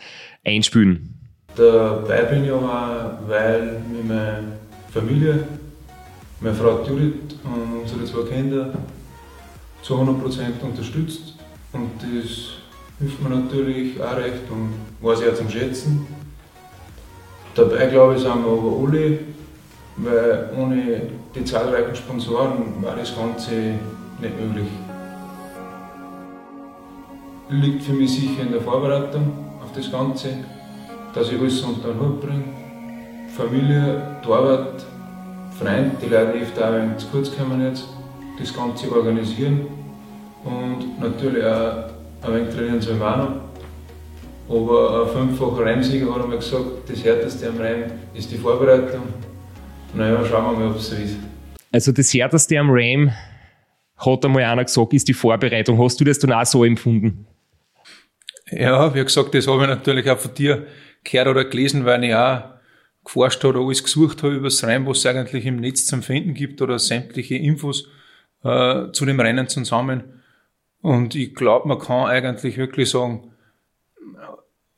einspülen. 0.45 1.15
Dabei 1.57 2.23
bin 2.23 2.45
ich 2.45 2.51
auch, 2.51 2.63
weil 3.27 3.81
mit 3.91 4.07
meiner 4.07 4.43
Familie, 4.93 5.45
meine 6.41 6.55
Frau 6.55 6.85
Judith 6.85 7.15
und 7.45 7.81
unsere 7.83 8.05
zwei 8.05 8.29
Kinder 8.29 8.75
zu 9.83 9.95
100% 9.95 10.61
unterstützt 10.63 11.38
und 11.73 11.91
das 12.01 12.59
hilft 12.99 13.23
mir 13.23 13.31
natürlich 13.31 14.01
auch 14.03 14.17
recht 14.17 14.51
und 14.51 14.75
war 15.01 15.17
sehr 15.17 15.35
zum 15.35 15.49
Schätzen. 15.49 16.07
Dabei 17.55 17.87
glaube 17.87 18.15
ich, 18.15 18.21
sind 18.21 18.45
wir 18.45 18.53
aber 18.53 18.87
alle, 18.87 19.19
weil 19.97 20.51
ohne 20.57 21.03
die 21.35 21.45
zahlreichen 21.45 21.95
Sponsoren 21.95 22.83
war 22.83 22.97
das 22.97 23.15
Ganze 23.15 23.53
nicht 24.21 24.41
möglich. 24.41 24.69
Liegt 27.51 27.83
für 27.83 27.93
mich 27.93 28.13
sicher 28.13 28.43
in 28.43 28.53
der 28.53 28.61
Vorbereitung 28.61 29.33
auf 29.63 29.73
das 29.75 29.91
Ganze, 29.91 30.29
dass 31.15 31.31
ich 31.31 31.41
alles 31.41 31.63
unter 31.63 31.89
den 31.89 32.01
Hut 32.01 32.21
bringe. 32.21 32.45
Familie, 33.37 34.19
die 34.25 34.31
Arbeit, 34.31 34.85
Freunde, 35.59 35.93
die 36.03 36.09
Leute, 36.09 36.39
die 36.39 36.59
da 36.59 36.99
zu 36.99 37.07
kurz 37.09 37.37
kommen 37.37 37.65
jetzt, 37.65 37.85
das 38.39 38.55
Ganze 38.55 38.93
organisieren 38.93 39.78
und 40.49 41.01
natürlich 41.01 41.45
auch 41.45 41.91
ein 42.23 42.35
wenig 42.35 42.55
trainieren 42.55 42.81
soll 42.81 42.99
wir 42.99 43.07
auch 43.07 43.17
noch. 43.17 43.49
Aber 44.49 45.05
ein 45.05 45.29
fünffacher 45.29 45.65
Rennsieger 45.65 46.15
hat 46.15 46.23
einmal 46.23 46.39
gesagt, 46.39 46.89
das 46.89 47.05
härteste 47.05 47.49
am 47.49 47.59
Rennen 47.59 47.93
ist 48.15 48.31
die 48.31 48.39
Vorbereitung. 48.39 49.03
Naja, 49.95 50.25
schauen 50.25 50.45
wir 50.45 50.59
mal, 50.59 50.71
ob 50.71 50.77
es 50.77 50.89
so 50.89 50.97
ist. 50.97 51.17
Also 51.71 51.93
das 51.93 52.13
härteste 52.15 52.59
am 52.59 52.71
Ram, 52.71 53.13
hat 53.99 54.25
einmal 54.25 54.45
einer 54.45 54.65
gesagt, 54.65 54.95
ist 54.95 55.09
die 55.09 55.15
Vorbereitung. 55.15 55.79
Hast 55.83 56.01
du 56.01 56.05
das 56.05 56.19
dann 56.19 56.33
auch 56.33 56.47
so 56.47 56.65
empfunden? 56.65 57.27
Ja, 58.51 58.95
wie 58.95 59.03
gesagt, 59.03 59.35
das 59.35 59.47
habe 59.47 59.63
ich 59.63 59.69
natürlich 59.69 60.09
auch 60.09 60.19
von 60.19 60.33
dir 60.33 60.67
gehört 61.05 61.29
oder 61.29 61.45
gelesen, 61.45 61.85
weil 61.85 62.05
ich 62.05 62.15
auch 62.15 62.45
geforscht 63.05 63.45
habe 63.45 63.59
oder 63.59 63.67
alles 63.67 63.83
gesucht 63.85 64.23
habe 64.23 64.35
über 64.35 64.47
das 64.47 64.65
Rennen, 64.65 64.87
was 64.87 64.99
es 64.99 65.07
eigentlich 65.07 65.45
im 65.45 65.57
Netz 65.57 65.87
zum 65.87 66.03
Finden 66.03 66.33
gibt 66.33 66.63
oder 66.63 66.79
sämtliche 66.79 67.35
Infos 67.35 67.89
äh, 68.45 68.91
zu 68.93 69.05
dem 69.05 69.21
Rennen 69.21 69.49
zusammen. 69.49 70.18
Und 70.81 71.15
ich 71.15 71.35
glaube, 71.35 71.69
man 71.69 71.79
kann 71.79 72.07
eigentlich 72.07 72.57
wirklich 72.57 72.91
sagen, 72.91 73.33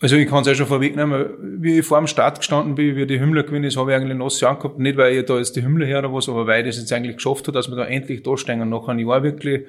also 0.03 0.17
ich 0.17 0.29
kann 0.29 0.41
es 0.41 0.47
ja 0.47 0.55
schon 0.55 0.67
vorwegnehmen, 0.67 1.61
wie 1.63 1.79
ich 1.79 1.87
vor 1.87 1.99
dem 1.99 2.07
Start 2.07 2.39
gestanden 2.39 2.75
bin, 2.75 2.97
wie 2.97 3.07
die 3.07 3.21
Hümmler 3.21 3.43
gewinnt 3.43 3.67
ist, 3.67 3.77
habe 3.77 3.91
ich 3.91 3.97
eigentlich 3.97 4.17
nasse 4.17 4.49
angehabt. 4.49 4.79
Nicht, 4.79 4.97
weil 4.97 5.15
ich 5.15 5.27
da 5.27 5.37
jetzt 5.37 5.57
die 5.57 5.63
Hümmler 5.63 5.85
her 5.85 5.99
oder 5.99 6.13
was, 6.13 6.29
aber 6.29 6.47
weil 6.47 6.67
ich 6.67 6.75
das 6.75 6.81
jetzt 6.81 6.93
eigentlich 6.93 7.17
geschafft 7.17 7.47
habe, 7.47 7.53
dass 7.53 7.69
wir 7.69 7.77
da 7.77 7.85
endlich 7.85 8.23
da 8.23 8.35
stehen. 8.39 8.63
Und 8.63 8.71
nach 8.71 8.89
einem 8.89 9.07
Jahr 9.07 9.23
wirklich 9.23 9.67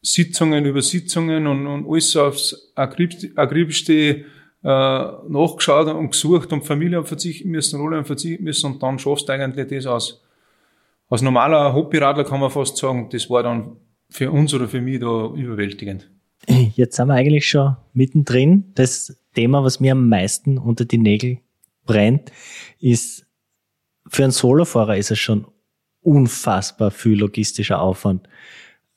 Sitzungen 0.00 0.64
über 0.64 0.80
Sitzungen 0.80 1.46
und, 1.46 1.66
und 1.66 1.86
alles 1.86 2.16
aufs 2.16 2.72
akribischste 2.76 4.24
äh, 4.64 5.12
nachgeschaut 5.28 5.88
und 5.88 6.10
gesucht 6.10 6.52
und 6.52 6.64
Familie 6.64 7.04
verzichten 7.04 7.50
müssen, 7.50 7.80
Rolle 7.80 8.04
verzichten 8.04 8.44
müssen 8.44 8.72
und 8.72 8.82
dann 8.82 8.98
schaffst 8.98 9.28
du 9.28 9.32
eigentlich 9.32 9.68
das 9.68 9.86
aus. 9.86 10.22
Als 11.10 11.22
normaler 11.22 11.74
Hobbyradler 11.74 12.24
kann 12.24 12.40
man 12.40 12.50
fast 12.50 12.76
sagen, 12.76 13.08
das 13.10 13.28
war 13.28 13.42
dann 13.42 13.76
für 14.10 14.30
uns 14.30 14.54
oder 14.54 14.68
für 14.68 14.80
mich 14.80 15.00
da 15.00 15.32
überwältigend. 15.34 16.10
Jetzt 16.74 16.96
sind 16.96 17.08
wir 17.08 17.14
eigentlich 17.14 17.48
schon 17.48 17.76
mittendrin. 17.92 18.72
Das 18.74 19.16
Thema, 19.34 19.62
was 19.64 19.80
mir 19.80 19.92
am 19.92 20.08
meisten 20.08 20.58
unter 20.58 20.84
die 20.84 20.98
Nägel 20.98 21.38
brennt, 21.84 22.32
ist, 22.80 23.26
für 24.06 24.24
einen 24.24 24.32
Solofahrer 24.32 24.96
ist 24.96 25.10
es 25.10 25.18
schon 25.18 25.46
unfassbar 26.00 26.90
viel 26.90 27.18
logistischer 27.18 27.80
Aufwand, 27.80 28.28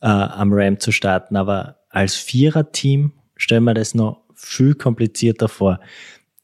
äh, 0.02 0.08
am 0.08 0.54
Ram 0.54 0.80
zu 0.80 0.92
starten. 0.92 1.36
Aber 1.36 1.80
als 1.90 2.16
Vierer-Team 2.16 3.12
stellen 3.36 3.66
wir 3.66 3.74
das 3.74 3.94
noch 3.94 4.24
viel 4.34 4.76
komplizierter 4.76 5.50
vor. 5.50 5.80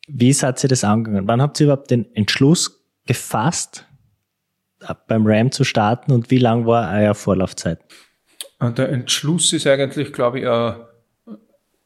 Wie 0.07 0.33
seid 0.33 0.63
ihr 0.63 0.69
das 0.69 0.83
angegangen? 0.83 1.27
Wann 1.27 1.41
habt 1.41 1.59
ihr 1.59 1.65
überhaupt 1.65 1.91
den 1.91 2.13
Entschluss 2.15 2.85
gefasst, 3.05 3.85
beim 5.07 5.25
Ram 5.25 5.51
zu 5.51 5.63
starten 5.63 6.11
und 6.11 6.29
wie 6.29 6.37
lang 6.37 6.65
war 6.65 6.91
eure 6.93 7.15
Vorlaufzeit? 7.15 7.79
Der 8.59 8.89
Entschluss 8.89 9.53
ist 9.53 9.67
eigentlich, 9.67 10.13
glaube 10.13 10.39
ich, 10.39 11.37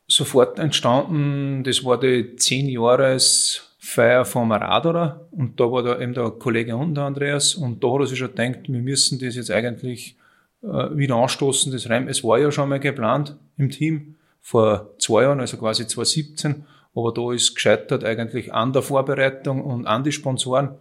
sofort 0.08 0.60
entstanden. 0.60 1.64
Das 1.64 1.84
war 1.84 2.00
die 2.00 2.36
zehn 2.36 2.68
Jahres 2.70 3.68
Feier 3.80 4.26
vom 4.26 4.52
Raderer 4.52 5.28
und 5.32 5.60
da 5.60 5.72
war 5.72 5.82
da 5.82 6.00
eben 6.00 6.14
der 6.14 6.30
Kollege 6.30 6.76
und 6.78 6.98
Andreas 7.00 7.56
und 7.56 7.84
da 7.84 7.92
hat 7.92 8.02
er 8.02 8.06
sich 8.06 8.20
schon 8.20 8.30
gedacht, 8.30 8.60
wir 8.68 8.80
müssen 8.80 9.18
das 9.20 9.36
jetzt 9.36 9.50
eigentlich 9.50 10.16
äh, 10.62 10.68
wieder 10.96 11.16
anstoßen, 11.16 11.72
das 11.72 11.90
Reim. 11.90 12.08
Es 12.08 12.24
war 12.24 12.38
ja 12.38 12.52
schon 12.52 12.70
mal 12.70 12.80
geplant 12.80 13.36
im 13.58 13.72
Team 13.72 14.16
vor 14.40 14.92
zwei 15.00 15.24
Jahren, 15.24 15.40
also 15.40 15.58
quasi 15.58 15.88
2017, 15.88 16.64
aber 16.94 17.12
da 17.12 17.34
ist 17.34 17.56
gescheitert 17.56 18.04
eigentlich 18.04 18.54
an 18.54 18.72
der 18.72 18.84
Vorbereitung 18.84 19.64
und 19.64 19.88
an 19.88 20.04
die 20.04 20.12
Sponsoren. 20.12 20.76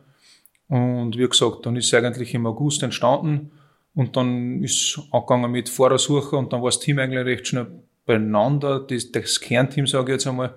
Und 0.68 1.16
wie 1.16 1.26
gesagt, 1.26 1.64
dann 1.64 1.76
ist 1.76 1.87
es 1.87 1.94
eigentlich 1.94 2.35
im 2.35 2.47
August 2.47 2.82
entstanden 2.82 3.50
und 4.00 4.16
dann 4.16 4.62
ist 4.62 4.99
angegangen 5.11 5.52
mit 5.52 5.69
Fahrersuche 5.69 6.35
und 6.35 6.54
dann 6.54 6.62
war 6.62 6.71
das 6.71 6.80
Team 6.80 6.99
eigentlich 6.99 7.23
recht 7.23 7.49
schnell 7.49 7.66
beieinander, 8.07 8.80
das, 8.80 9.12
das 9.12 9.38
Kernteam, 9.38 9.87
sage 9.87 10.12
ich 10.12 10.14
jetzt 10.14 10.26
einmal. 10.26 10.54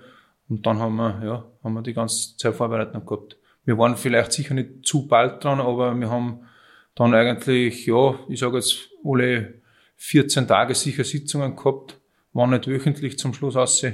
Und 0.47 0.65
dann 0.65 0.79
haben 0.79 0.95
wir, 0.95 1.21
ja, 1.25 1.45
haben 1.61 1.73
wir 1.73 1.81
die 1.81 1.93
ganze 1.93 2.37
Zeit 2.37 2.55
Vorbereitung 2.55 3.05
gehabt. 3.05 3.35
Wir 3.65 3.77
waren 3.77 3.97
vielleicht 3.97 4.31
sicher 4.31 4.53
nicht 4.53 4.85
zu 4.85 5.09
bald 5.09 5.43
dran, 5.43 5.59
aber 5.59 5.93
wir 5.93 6.09
haben 6.09 6.39
dann 6.95 7.13
eigentlich, 7.13 7.85
ja, 7.85 8.17
ich 8.29 8.39
sage 8.39 8.55
jetzt, 8.55 8.89
alle 9.03 9.55
14 9.97 10.47
Tage 10.47 10.73
sicher 10.73 11.03
Sitzungen 11.03 11.57
gehabt, 11.57 11.99
waren 12.31 12.51
nicht 12.51 12.67
wöchentlich 12.69 13.19
zum 13.19 13.33
Schluss 13.33 13.57
aus, 13.57 13.85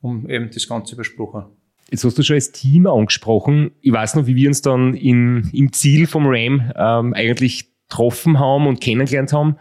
um 0.00 0.30
eben 0.30 0.48
das 0.54 0.68
Ganze 0.68 0.94
besprochen. 0.94 1.46
Jetzt 1.90 2.04
hast 2.04 2.16
du 2.16 2.22
schon 2.22 2.34
als 2.34 2.52
Team 2.52 2.86
angesprochen. 2.86 3.72
Ich 3.80 3.92
weiß 3.92 4.14
noch, 4.14 4.26
wie 4.26 4.36
wir 4.36 4.48
uns 4.48 4.62
dann 4.62 4.94
in, 4.94 5.50
im 5.52 5.72
Ziel 5.72 6.06
vom 6.06 6.26
RAM 6.28 6.72
ähm, 6.76 7.14
eigentlich 7.14 7.71
getroffen 7.92 8.38
haben 8.38 8.66
und 8.66 8.80
kennengelernt 8.80 9.32
haben. 9.32 9.56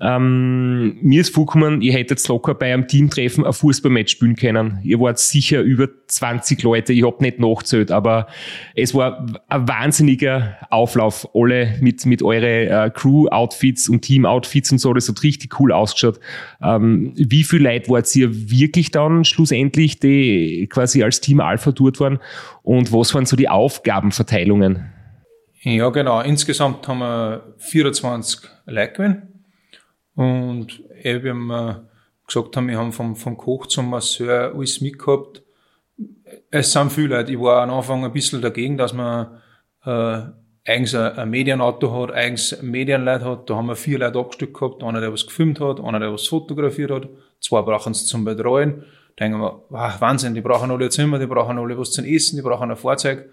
Ähm, 0.00 0.96
mir 1.02 1.20
ist 1.20 1.34
vorgekommen, 1.34 1.82
ihr 1.82 1.92
hättet 1.92 2.26
locker 2.28 2.54
bei 2.54 2.72
einem 2.72 2.88
Teamtreffen 2.88 3.44
ein 3.44 3.52
Fußballmatch 3.52 4.12
spielen 4.12 4.36
können. 4.36 4.78
Ihr 4.82 4.98
wart 5.00 5.18
sicher 5.18 5.60
über 5.60 5.88
20 6.06 6.62
Leute, 6.62 6.92
ich 6.92 7.04
hab 7.04 7.20
nicht 7.20 7.38
nachgezählt, 7.38 7.90
aber 7.90 8.26
es 8.74 8.94
war 8.94 9.26
ein 9.48 9.68
wahnsinniger 9.68 10.56
Auflauf. 10.70 11.28
Alle 11.34 11.74
mit, 11.80 12.06
mit 12.06 12.22
eure 12.22 12.86
äh, 12.86 12.90
Crew-Outfits 12.90 13.88
und 13.88 14.02
Team-Outfits 14.02 14.72
und 14.72 14.78
so, 14.78 14.94
das 14.94 15.08
hat 15.08 15.22
richtig 15.22 15.60
cool 15.60 15.72
ausgeschaut. 15.72 16.20
Ähm, 16.62 17.12
wie 17.16 17.44
viel 17.44 17.62
Leute 17.62 17.90
wart 17.90 18.14
ihr 18.16 18.50
wirklich 18.50 18.90
dann 18.90 19.24
schlussendlich, 19.24 20.00
die 20.00 20.68
quasi 20.70 21.02
als 21.02 21.20
Team 21.20 21.40
Alpha 21.40 21.72
dort 21.72 22.00
waren? 22.00 22.18
Und 22.62 22.92
was 22.92 23.14
waren 23.14 23.26
so 23.26 23.36
die 23.36 23.48
Aufgabenverteilungen? 23.48 24.93
Ja, 25.66 25.88
genau. 25.88 26.20
Insgesamt 26.20 26.86
haben 26.86 26.98
wir 26.98 27.54
24 27.56 28.50
Leute 28.66 28.92
gewinnen. 28.92 29.44
Und 30.14 30.82
eh, 31.02 31.22
wie 31.22 31.32
wir 31.32 31.88
gesagt 32.26 32.54
haben, 32.54 32.68
wir 32.68 32.76
haben 32.76 32.92
vom, 32.92 33.16
vom 33.16 33.38
Koch 33.38 33.66
zum 33.68 33.88
Masseur 33.88 34.52
alles 34.54 34.82
mitgehabt. 34.82 35.42
Es 36.50 36.70
sind 36.70 36.92
viele 36.92 37.16
Leute. 37.16 37.32
Ich 37.32 37.40
war 37.40 37.62
am 37.62 37.70
Anfang 37.70 38.04
ein 38.04 38.12
bisschen 38.12 38.42
dagegen, 38.42 38.76
dass 38.76 38.92
man 38.92 39.40
äh, 39.86 40.20
eigens 40.70 40.94
ein, 40.94 41.16
ein 41.16 41.30
Medienauto 41.30 41.90
hat, 41.98 42.14
eigens 42.14 42.60
Medienleute 42.60 43.24
hat. 43.24 43.48
Da 43.48 43.56
haben 43.56 43.68
wir 43.68 43.76
vier 43.76 44.00
Leute 44.00 44.18
abgestückt 44.18 44.52
gehabt. 44.52 44.82
Einer, 44.82 45.00
der 45.00 45.14
was 45.14 45.26
gefilmt 45.26 45.60
hat, 45.60 45.80
einer, 45.80 45.98
der 45.98 46.12
was 46.12 46.26
fotografiert 46.26 46.90
hat. 46.90 47.08
Zwei 47.40 47.62
brauchen 47.62 47.92
es 47.92 48.04
zum 48.04 48.26
Betreuen. 48.26 48.84
Da 49.16 49.24
denken 49.24 49.40
wir, 49.40 49.62
wow, 49.70 49.98
Wahnsinn, 49.98 50.34
die 50.34 50.42
brauchen 50.42 50.70
alle 50.70 50.84
ein 50.84 50.90
Zimmer, 50.90 51.18
die 51.18 51.26
brauchen 51.26 51.58
alle 51.58 51.78
was 51.78 51.92
zum 51.92 52.04
Essen, 52.04 52.36
die 52.36 52.42
brauchen 52.42 52.70
ein 52.70 52.76
Fahrzeug. 52.76 53.30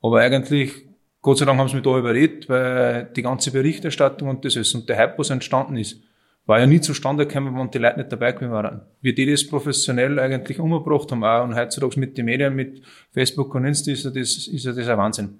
Aber 0.00 0.20
eigentlich 0.20 0.91
Gott 1.22 1.38
sei 1.38 1.44
Dank 1.44 1.58
haben 1.58 1.68
sie 1.68 1.76
mich 1.76 1.84
da 1.84 1.96
überredet, 1.96 2.48
weil 2.48 3.08
die 3.16 3.22
ganze 3.22 3.52
Berichterstattung 3.52 4.28
und 4.28 4.44
das 4.44 4.56
ist 4.56 4.74
und 4.74 4.88
der 4.88 4.98
Hype, 4.98 5.18
was 5.18 5.30
entstanden 5.30 5.76
ist, 5.76 6.00
war 6.46 6.58
ja 6.58 6.66
nie 6.66 6.80
zustande 6.80 7.26
gekommen, 7.26 7.56
wenn 7.56 7.70
die 7.70 7.78
Leute 7.78 7.98
nicht 7.98 8.10
dabei 8.10 8.32
gewesen 8.32 8.50
waren. 8.50 8.80
Wie 9.00 9.14
die 9.14 9.30
das 9.30 9.46
professionell 9.46 10.18
eigentlich 10.18 10.58
umgebracht 10.58 11.12
haben 11.12 11.22
auch 11.22 11.44
und 11.44 11.54
heutzutage 11.54 12.00
mit 12.00 12.18
den 12.18 12.24
Medien, 12.24 12.54
mit 12.54 12.82
Facebook 13.12 13.54
und 13.54 13.64
Insta 13.64 13.92
ist 13.92 14.04
ja 14.04 14.10
das, 14.10 14.48
ist 14.48 14.64
ja 14.64 14.72
das 14.72 14.88
ein 14.88 14.98
Wahnsinn. 14.98 15.38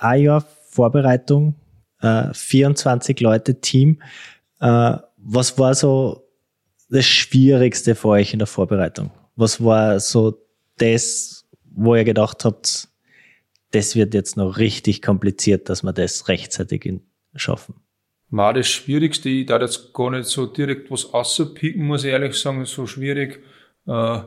Ein 0.00 0.22
Jahr 0.22 0.44
Vorbereitung, 0.68 1.54
äh, 2.00 2.34
24 2.34 3.20
Leute 3.20 3.60
Team. 3.60 4.02
Äh, 4.60 4.96
was 5.16 5.56
war 5.58 5.74
so 5.74 6.24
das 6.90 7.04
Schwierigste 7.06 7.94
für 7.94 8.08
euch 8.08 8.32
in 8.32 8.40
der 8.40 8.48
Vorbereitung? 8.48 9.10
Was 9.36 9.62
war 9.62 10.00
so 10.00 10.36
das, 10.78 11.44
wo 11.70 11.94
ihr 11.94 12.04
gedacht 12.04 12.44
habt, 12.44 12.88
das 13.72 13.96
wird 13.96 14.14
jetzt 14.14 14.36
noch 14.36 14.58
richtig 14.58 15.02
kompliziert, 15.02 15.68
dass 15.68 15.82
wir 15.82 15.92
das 15.92 16.28
rechtzeitig 16.28 16.92
schaffen. 17.34 17.74
War 18.30 18.54
das 18.54 18.68
Schwierigste, 18.68 19.28
ich 19.28 19.46
darf 19.46 19.62
jetzt 19.62 19.92
gar 19.92 20.10
nicht 20.10 20.26
so 20.26 20.46
direkt 20.46 20.90
was 20.90 21.12
außerpicken, 21.12 21.84
muss 21.84 22.04
ich 22.04 22.10
ehrlich 22.10 22.34
sagen, 22.34 22.64
so 22.64 22.86
schwierig. 22.86 23.42
Äh, 23.86 24.20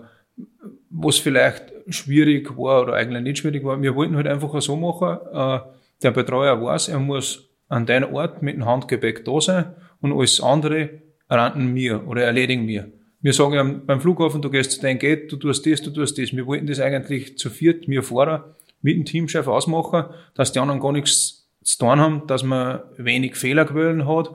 was 0.89 1.17
vielleicht 1.17 1.73
schwierig 1.89 2.57
war 2.57 2.83
oder 2.83 2.93
eigentlich 2.93 3.23
nicht 3.23 3.37
schwierig 3.39 3.63
war, 3.63 3.81
wir 3.81 3.95
wollten 3.95 4.15
halt 4.15 4.27
einfach 4.27 4.59
so 4.61 4.75
machen, 4.75 5.17
äh, 5.33 5.59
der 6.01 6.11
Betreuer 6.11 6.61
weiß, 6.61 6.89
er 6.89 6.99
muss 6.99 7.49
an 7.67 7.85
deinem 7.85 8.13
Ort 8.13 8.41
mit 8.41 8.55
dem 8.55 8.65
Handgepäck 8.65 9.25
da 9.25 9.39
sein 9.41 9.75
und 10.01 10.13
alles 10.13 10.41
andere 10.41 11.01
rannten 11.29 11.73
mir 11.73 12.07
oder 12.07 12.23
erledigen 12.23 12.65
mir. 12.65 12.91
Wir 13.21 13.33
sagen 13.33 13.53
ja 13.53 13.63
beim 13.63 13.99
Flughafen, 13.99 14.41
du 14.41 14.49
gehst 14.49 14.71
zu 14.71 14.81
deinem 14.81 14.97
Gate, 14.97 15.31
du 15.31 15.35
tust 15.35 15.65
das, 15.65 15.81
du 15.81 15.91
tust 15.91 16.17
das. 16.17 16.33
Wir 16.33 16.47
wollten 16.47 16.67
das 16.67 16.79
eigentlich 16.79 17.37
zu 17.37 17.49
viert, 17.49 17.87
wir 17.87 18.01
Fahrer, 18.01 18.55
mit 18.81 18.95
dem 18.95 19.05
Teamchef 19.05 19.47
ausmachen, 19.47 20.05
dass 20.35 20.51
die 20.51 20.59
anderen 20.59 20.79
gar 20.79 20.91
nichts 20.91 21.49
zu 21.63 21.77
tun 21.77 21.99
haben, 21.99 22.27
dass 22.27 22.43
man 22.43 22.81
wenig 22.97 23.35
Fehlerquellen 23.35 24.07
hat 24.07 24.31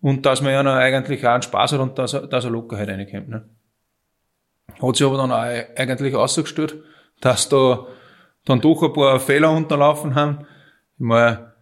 und 0.00 0.26
dass 0.26 0.42
man 0.42 0.52
ja 0.52 0.60
eigentlich 0.76 1.26
auch 1.26 1.32
einen 1.32 1.42
Spaß 1.42 1.72
hat 1.72 1.80
und 1.80 1.98
dass 1.98 2.12
er, 2.12 2.26
dass 2.26 2.44
er 2.44 2.50
Lockerheit 2.50 2.88
reinkommt. 2.88 3.28
Ne? 3.28 3.48
Hat 4.80 4.96
sich 4.96 5.06
aber 5.06 5.16
dann 5.16 5.32
auch 5.32 5.76
eigentlich 5.76 6.14
ausgestellt, 6.14 6.76
dass 7.20 7.48
da 7.48 7.86
dann 8.44 8.60
doch 8.60 8.82
ein 8.82 8.92
paar 8.92 9.18
Fehler 9.18 9.50
unterlaufen 9.50 10.14
haben. 10.14 10.46
Ich 10.98 11.04
meine, 11.04 11.52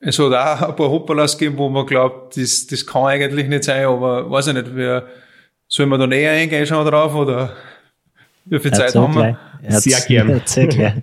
es 0.00 0.18
hat 0.18 0.32
auch 0.34 0.68
ein 0.68 0.76
paar 0.76 0.90
Hoppalas 0.90 1.38
gegeben, 1.38 1.58
wo 1.58 1.68
man 1.68 1.86
glaubt, 1.86 2.36
das, 2.36 2.66
das 2.66 2.86
kann 2.86 3.04
eigentlich 3.04 3.48
nicht 3.48 3.64
sein, 3.64 3.86
aber 3.86 4.28
weiß 4.30 4.48
ich 4.48 4.54
nicht, 4.54 4.74
wer, 4.74 5.06
soll 5.68 5.86
man 5.86 5.98
da 5.98 6.06
näher 6.06 6.32
eingehen 6.32 6.66
schon 6.66 6.84
drauf 6.84 7.14
oder 7.14 7.56
wie 8.44 8.58
viel 8.58 8.72
Zeit 8.72 8.94
haben 8.94 9.14
wir? 9.14 9.38
Sehr 9.68 10.00
gern. 10.06 10.42
Sehr 10.44 10.66
gern. 10.66 11.02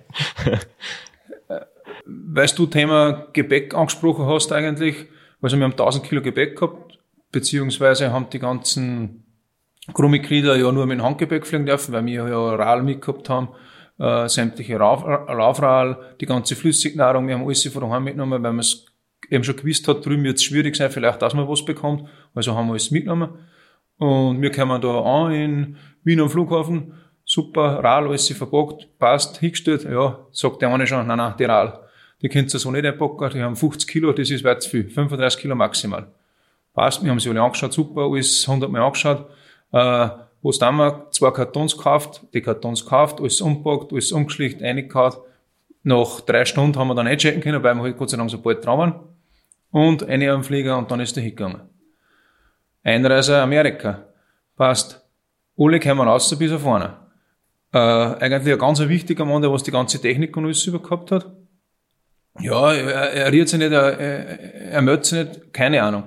Weißt 2.04 2.58
du, 2.58 2.66
Thema 2.66 3.26
Gepäck 3.32 3.74
angesprochen 3.74 4.26
hast 4.26 4.52
eigentlich, 4.52 5.06
also 5.40 5.56
wir 5.56 5.64
haben 5.64 5.72
1000 5.72 6.04
Kilo 6.04 6.22
Gepäck 6.22 6.56
gehabt, 6.56 6.98
beziehungsweise 7.32 8.12
haben 8.12 8.28
die 8.30 8.38
ganzen 8.38 9.24
Crewmitglieder 9.94 10.56
ja 10.56 10.70
nur 10.72 10.86
mit 10.86 10.98
dem 10.98 11.04
Handgepäck 11.04 11.46
fliegen 11.46 11.66
dürfen, 11.66 11.92
weil 11.92 12.04
wir 12.06 12.28
ja 12.28 12.54
RAL 12.54 12.82
mitgehabt 12.82 13.28
haben, 13.28 13.48
äh, 13.98 14.28
sämtliche 14.28 14.76
Laufral, 14.76 15.98
die 16.20 16.26
ganze 16.26 16.56
Flüssignahrung, 16.56 17.26
wir 17.26 17.34
haben 17.34 17.44
alles 17.44 17.66
von 17.66 17.82
daheim 17.82 18.04
mitgenommen, 18.04 18.42
weil 18.42 18.52
man 18.52 18.60
es 18.60 18.86
eben 19.30 19.44
schon 19.44 19.56
gewusst 19.56 19.86
hat, 19.88 20.04
drüben 20.04 20.24
wird 20.24 20.36
es 20.36 20.44
schwierig 20.44 20.76
sein, 20.76 20.90
vielleicht, 20.90 21.22
dass 21.22 21.34
man 21.34 21.48
was 21.48 21.64
bekommt, 21.64 22.08
also 22.34 22.54
haben 22.54 22.66
wir 22.66 22.72
alles 22.72 22.90
mitgenommen. 22.90 23.30
Und 23.98 24.40
wir 24.40 24.50
kommen 24.50 24.80
da 24.80 25.00
an 25.00 25.32
in 25.32 25.76
Wien 26.04 26.20
am 26.20 26.30
Flughafen, 26.30 26.94
super, 27.30 27.78
Ral, 27.84 28.08
alles 28.08 28.26
sie 28.26 28.34
verpackt, 28.34 28.88
passt, 28.98 29.38
hingestellt, 29.38 29.84
ja, 29.84 30.18
sagt 30.32 30.60
der 30.60 30.68
eine 30.68 30.84
schon, 30.84 31.06
nein, 31.06 31.16
nein, 31.16 31.34
die 31.38 31.44
Ral, 31.44 31.78
die 32.20 32.28
könnt 32.28 32.52
ihr 32.52 32.58
so 32.58 32.72
nicht 32.72 32.84
einpacken, 32.84 33.30
die 33.32 33.40
haben 33.40 33.54
50 33.54 33.88
Kilo, 33.88 34.12
das 34.12 34.30
ist 34.30 34.42
weit 34.42 34.62
zu 34.62 34.70
viel, 34.70 34.90
35 34.90 35.40
Kilo 35.40 35.54
maximal. 35.54 36.08
Passt, 36.74 37.04
wir 37.04 37.10
haben 37.10 37.20
sie 37.20 37.30
alle 37.30 37.40
angeschaut, 37.40 37.72
super, 37.72 38.02
alles 38.10 38.48
100 38.48 38.68
Mal 38.68 38.82
angeschaut, 38.82 39.26
äh, 39.72 40.08
wo 40.42 40.50
es 40.50 40.60
wir 40.60 41.06
zwei 41.12 41.30
Kartons 41.30 41.76
gekauft, 41.76 42.22
die 42.34 42.40
Kartons 42.40 42.82
gekauft, 42.82 43.20
alles 43.20 43.40
umpackt, 43.40 43.92
alles 43.92 44.10
umgeschlicht, 44.10 44.60
reingehauen. 44.60 45.14
Nach 45.84 46.20
drei 46.22 46.44
Stunden 46.44 46.76
haben 46.78 46.88
wir 46.88 46.94
dann 46.96 47.06
einchecken 47.06 47.42
können, 47.42 47.62
weil 47.62 47.74
wir 47.76 47.82
halt 47.82 47.96
Gott 47.96 48.10
sei 48.10 48.16
Dank 48.16 48.30
so 48.30 48.40
bald 48.40 48.64
dran 48.64 48.78
waren. 48.78 48.94
Und 49.70 50.02
eine 50.02 50.32
am 50.32 50.42
Flieger 50.42 50.76
und 50.76 50.90
dann 50.90 51.00
ist 51.00 51.14
der 51.14 51.22
hingegangen. 51.22 51.60
Einreise 52.82 53.40
Amerika. 53.40 54.04
Passt. 54.56 55.00
Alle 55.56 55.78
kommen 55.78 56.08
raus 56.08 56.36
bis 56.36 56.52
auf 56.52 56.62
vorne. 56.62 56.99
Äh, 57.72 57.78
eigentlich 57.78 58.54
ein 58.54 58.58
ganz 58.58 58.80
wichtiger 58.80 59.24
Mann, 59.24 59.42
der 59.42 59.52
was 59.52 59.62
die 59.62 59.70
ganze 59.70 60.00
Technik 60.00 60.36
und 60.36 60.46
alles 60.46 60.66
übergehabt 60.66 61.12
hat. 61.12 61.30
Ja, 62.40 62.72
er, 62.72 63.12
er 63.12 63.32
riert 63.32 63.48
sich 63.48 63.58
nicht, 63.58 63.72
er, 63.72 63.98
er, 63.98 64.82
meldet 64.82 65.04
sich 65.04 65.18
nicht, 65.18 65.52
keine 65.52 65.82
Ahnung. 65.82 66.04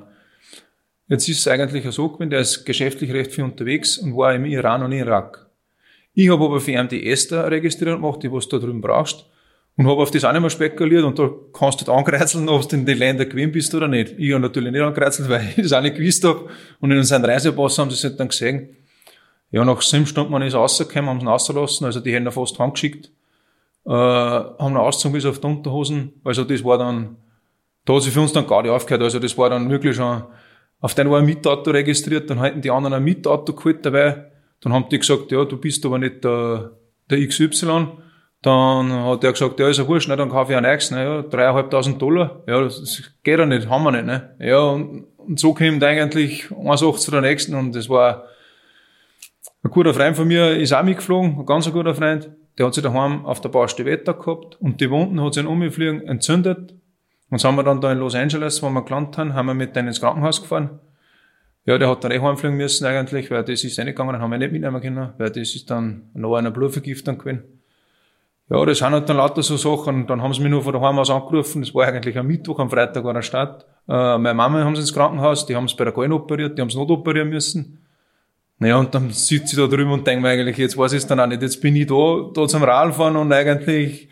Jetzt 1.08 1.28
ist 1.30 1.40
es 1.40 1.48
eigentlich 1.48 1.86
so 1.94 2.10
gewesen, 2.10 2.30
der 2.30 2.40
ist 2.40 2.66
geschäftlich 2.66 3.12
recht 3.14 3.32
viel 3.32 3.44
unterwegs 3.44 3.98
und 3.98 4.16
war 4.16 4.34
im 4.34 4.46
Iran 4.46 4.84
und 4.84 4.94
Irak. 4.94 5.50
Ich 6.14 6.30
habe 6.30 6.44
aber 6.46 6.60
für 6.60 6.72
ihn 6.72 6.88
die 6.88 7.10
Esther 7.10 7.50
registriert 7.50 7.96
gemacht, 7.96 8.24
die 8.24 8.32
was 8.32 8.48
du 8.48 8.58
da 8.58 8.66
drüben 8.66 8.82
brauchst. 8.82 9.26
Und 9.76 9.88
habe 9.88 10.02
auf 10.02 10.12
das 10.12 10.24
auch 10.24 10.32
nicht 10.32 10.42
mehr 10.42 10.50
spekuliert 10.52 11.04
und 11.04 11.18
da 11.18 11.32
kannst 11.52 11.82
du 11.82 11.88
halt 11.88 11.98
angreizeln, 11.98 12.48
ob 12.48 12.68
du 12.70 12.76
in 12.76 12.86
die 12.86 12.94
Länder 12.94 13.26
gewinn 13.26 13.52
bist 13.52 13.74
oder 13.74 13.88
nicht. 13.88 14.14
Ich 14.18 14.32
habe 14.32 14.42
natürlich 14.42 14.72
nicht 14.72 14.82
angreizelt, 14.82 15.30
weil 15.30 15.48
ich 15.56 15.64
das 15.64 15.74
auch 15.74 15.82
nicht 15.82 15.96
gewusst 15.96 16.24
habe. 16.24 16.48
Und 16.80 16.92
in 16.92 16.98
unserem 16.98 17.26
Reisepass 17.26 17.80
haben 17.80 17.90
sie 17.90 17.96
es 17.96 18.04
halt 18.04 18.20
dann 18.20 18.28
gesehen. 18.28 18.70
Ja, 19.54 19.64
nach 19.64 19.84
sieben 19.84 20.08
Stunden 20.08 20.42
ist 20.42 20.56
rausgekommen, 20.56 21.12
haben 21.12 21.20
sie 21.20 21.26
ihn 21.26 21.30
rausgelassen, 21.30 21.86
also 21.86 22.00
die 22.00 22.12
hätten 22.12 22.26
ihn 22.26 22.32
fast 22.32 22.58
heimgeschickt. 22.58 23.12
Äh, 23.86 23.92
haben 23.92 24.74
ihn 24.74 24.78
ausgezogen 24.78 25.14
bis 25.14 25.28
auf 25.28 25.40
die 25.40 25.46
Unterhosen. 25.46 26.14
Also 26.24 26.44
das 26.44 26.64
war 26.64 26.80
dann, 26.80 27.18
da 27.86 27.94
hat 27.94 28.02
sich 28.02 28.12
für 28.12 28.22
uns 28.22 28.34
dann 28.34 28.48
gar 28.48 28.64
nicht 28.64 28.72
aufgehört. 28.72 29.04
Also 29.04 29.20
das 29.20 29.38
war 29.38 29.52
dann 29.52 29.70
wirklich 29.70 29.96
schon, 29.96 30.24
auf 30.80 30.96
den 30.96 31.12
war 31.12 31.20
ein 31.20 31.26
Mietauto 31.26 31.70
registriert, 31.70 32.32
dann 32.32 32.40
hatten 32.40 32.62
die 32.62 32.72
anderen 32.72 32.96
ein 32.96 33.04
Mietauto 33.04 33.54
geholt 33.54 33.86
dabei. 33.86 34.32
Dann 34.60 34.74
haben 34.74 34.90
die 34.90 34.98
gesagt, 34.98 35.32
ja, 35.32 35.46
du 35.46 35.58
bist 35.58 35.86
aber 35.86 36.00
nicht 36.00 36.24
der, 36.24 36.72
der 37.12 37.28
XY. 37.28 37.90
Dann 38.42 38.92
hat 38.92 39.24
er 39.24 39.34
gesagt, 39.34 39.60
ja, 39.60 39.70
ist 39.70 39.78
ja 39.78 39.88
wurscht, 39.88 40.10
ne, 40.10 40.18
dann 40.18 40.30
kaufe 40.30 40.52
ich 40.52 40.58
ein 40.58 40.64
neues, 40.64 40.90
ne, 40.90 41.04
ja, 41.04 41.22
dreieinhalbtausend 41.22 42.02
Dollar. 42.02 42.42
Ja, 42.48 42.60
das 42.60 43.04
geht 43.22 43.38
ja 43.38 43.46
nicht, 43.46 43.70
haben 43.70 43.84
wir 43.84 43.92
nicht, 43.92 44.06
ne. 44.06 44.36
Ja, 44.40 44.62
und, 44.62 45.06
und 45.18 45.40
so 45.40 45.54
kommt 45.54 45.84
eigentlich 45.84 46.46
1,80 46.46 46.98
zu 46.98 47.12
der 47.12 47.22
nächsten 47.22 47.54
und 47.54 47.76
das 47.76 47.88
war 47.88 48.26
ein 49.64 49.72
guter 49.72 49.94
Freund 49.94 50.16
von 50.16 50.28
mir, 50.28 50.58
ist 50.58 50.74
auch 50.74 50.84
mitgeflogen, 50.84 51.40
ein 51.40 51.46
ganz 51.46 51.72
guter 51.72 51.96
Freund. 51.96 52.30
Der 52.58 52.66
hat 52.68 52.74
sich 52.74 52.84
daheim 52.84 53.26
auf 53.26 53.42
der 53.42 53.50
Baustelle 53.50 53.90
Wetter 53.90 54.14
gehabt 54.14 54.58
und 54.62 54.80
die 54.80 54.90
Wunden 54.90 55.22
hat 55.22 55.34
sich 55.34 55.46
umgeflogen 55.46 56.02
entzündet 56.08 56.76
und 57.30 57.44
haben 57.44 57.56
wir 57.56 57.64
dann 57.64 57.82
da 57.82 57.92
in 57.92 57.98
Los 57.98 58.14
Angeles, 58.14 58.62
wo 58.62 58.70
wir 58.70 58.84
gelandet 58.84 59.18
haben, 59.18 59.34
haben 59.34 59.48
wir 59.48 59.54
mit 59.54 59.76
denen 59.76 59.88
ins 59.88 60.02
Krankenhaus 60.02 60.42
gefahren. 60.42 60.80
Ja, 61.66 61.78
der 61.78 61.90
hat 61.90 62.04
dann 62.04 62.12
eh 62.12 62.20
heimfliegen 62.20 62.58
müssen 62.58 62.86
eigentlich, 62.86 63.32
weil 63.32 63.44
das 63.44 63.64
ist 63.64 63.78
nicht 63.78 63.86
gegangen, 63.86 64.12
dann 64.14 64.22
haben 64.22 64.32
wir 64.32 64.38
nicht 64.38 64.52
mitnehmen 64.52 64.82
können, 64.82 65.14
weil 65.18 65.30
das 65.30 65.56
ist 65.56 65.72
dann 65.72 66.10
noch 66.14 66.36
einer 66.36 66.52
Blutvergiftung 66.52 67.18
gewesen. 67.18 67.44
Ja, 68.50 68.64
das 68.66 68.80
sind 68.80 68.92
halt 68.92 69.08
dann 69.08 69.18
lauter 69.18 69.42
so 69.42 69.56
Sachen. 69.56 70.06
Dann 70.06 70.22
haben 70.22 70.34
sie 70.34 70.42
mich 70.42 70.52
nur 70.52 70.62
von 70.62 70.74
daheim 70.74 71.00
aus 71.00 71.10
angerufen. 71.10 71.62
Das 71.62 71.74
war 71.74 71.88
eigentlich 71.88 72.18
am 72.18 72.28
Mittwoch, 72.28 72.60
am 72.60 72.70
Freitag 72.70 73.04
war 73.04 73.14
der 73.14 73.22
Start. 73.22 73.66
Äh, 73.88 74.18
meine 74.18 74.34
Mama 74.34 74.64
haben 74.64 74.76
sie 74.76 74.82
ins 74.82 74.94
Krankenhaus, 74.94 75.46
die 75.46 75.56
haben 75.56 75.66
es 75.66 75.76
bei 75.76 75.86
der 75.86 75.94
Gallen 75.94 76.12
operiert, 76.12 76.58
die 76.58 76.62
haben 76.62 76.68
es 76.68 76.76
not 76.76 76.92
operieren 76.92 77.30
müssen. 77.30 77.83
Naja, 78.64 78.78
und 78.78 78.96
dann 78.96 79.12
sitze 79.12 79.44
ich 79.44 79.56
da 79.58 79.68
drüben 79.68 79.92
und 79.92 80.08
denke 80.08 80.22
mir 80.22 80.30
eigentlich, 80.30 80.58
jetzt 80.58 80.78
weiß 80.78 80.94
ich 80.94 81.00
es 81.00 81.08
dann 81.08 81.20
auch 81.20 81.28
nicht. 81.28 81.42
Jetzt 81.42 81.60
bin 81.60 81.76
ich 81.76 81.86
da, 81.86 82.30
da 82.34 82.48
zum 82.48 82.64
Radfahren 82.64 83.18
und 83.18 83.34
eigentlich 83.34 84.08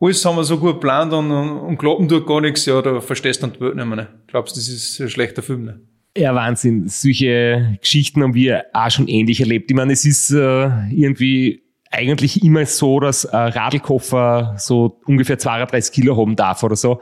alles 0.00 0.24
haben 0.24 0.36
wir 0.36 0.44
so 0.44 0.58
gut 0.58 0.74
geplant 0.74 1.12
und, 1.12 1.32
und, 1.32 1.58
und 1.58 1.76
klappen 1.76 2.08
tut 2.08 2.24
gar 2.24 2.40
nichts, 2.40 2.66
ja, 2.66 2.80
da 2.80 3.00
verstehst 3.00 3.42
du 3.42 3.48
dann 3.48 3.56
die 3.56 3.60
Welt 3.60 3.74
nicht 3.74 3.84
mehr. 3.84 3.96
Ne? 3.96 4.08
Glaubst 4.28 4.54
du, 4.54 4.60
das 4.60 4.68
ist 4.68 5.00
ein 5.00 5.10
schlechter 5.10 5.42
Film? 5.42 5.64
Ne? 5.64 5.80
Ja, 6.16 6.36
Wahnsinn. 6.36 6.86
Solche 6.86 7.76
Geschichten 7.80 8.22
haben 8.22 8.34
wir 8.34 8.66
auch 8.72 8.92
schon 8.92 9.08
ähnlich 9.08 9.40
erlebt. 9.40 9.68
Ich 9.72 9.76
meine, 9.76 9.92
es 9.92 10.04
ist 10.04 10.30
äh, 10.30 10.70
irgendwie 10.90 11.64
eigentlich 11.90 12.44
immer 12.44 12.64
so, 12.64 13.00
dass 13.00 13.26
ein 13.26 13.52
Radlkoffer 13.52 14.54
so 14.56 15.00
ungefähr 15.04 15.38
32 15.38 15.92
Kilo 15.92 16.16
haben 16.16 16.36
darf 16.36 16.62
oder 16.62 16.76
so. 16.76 17.00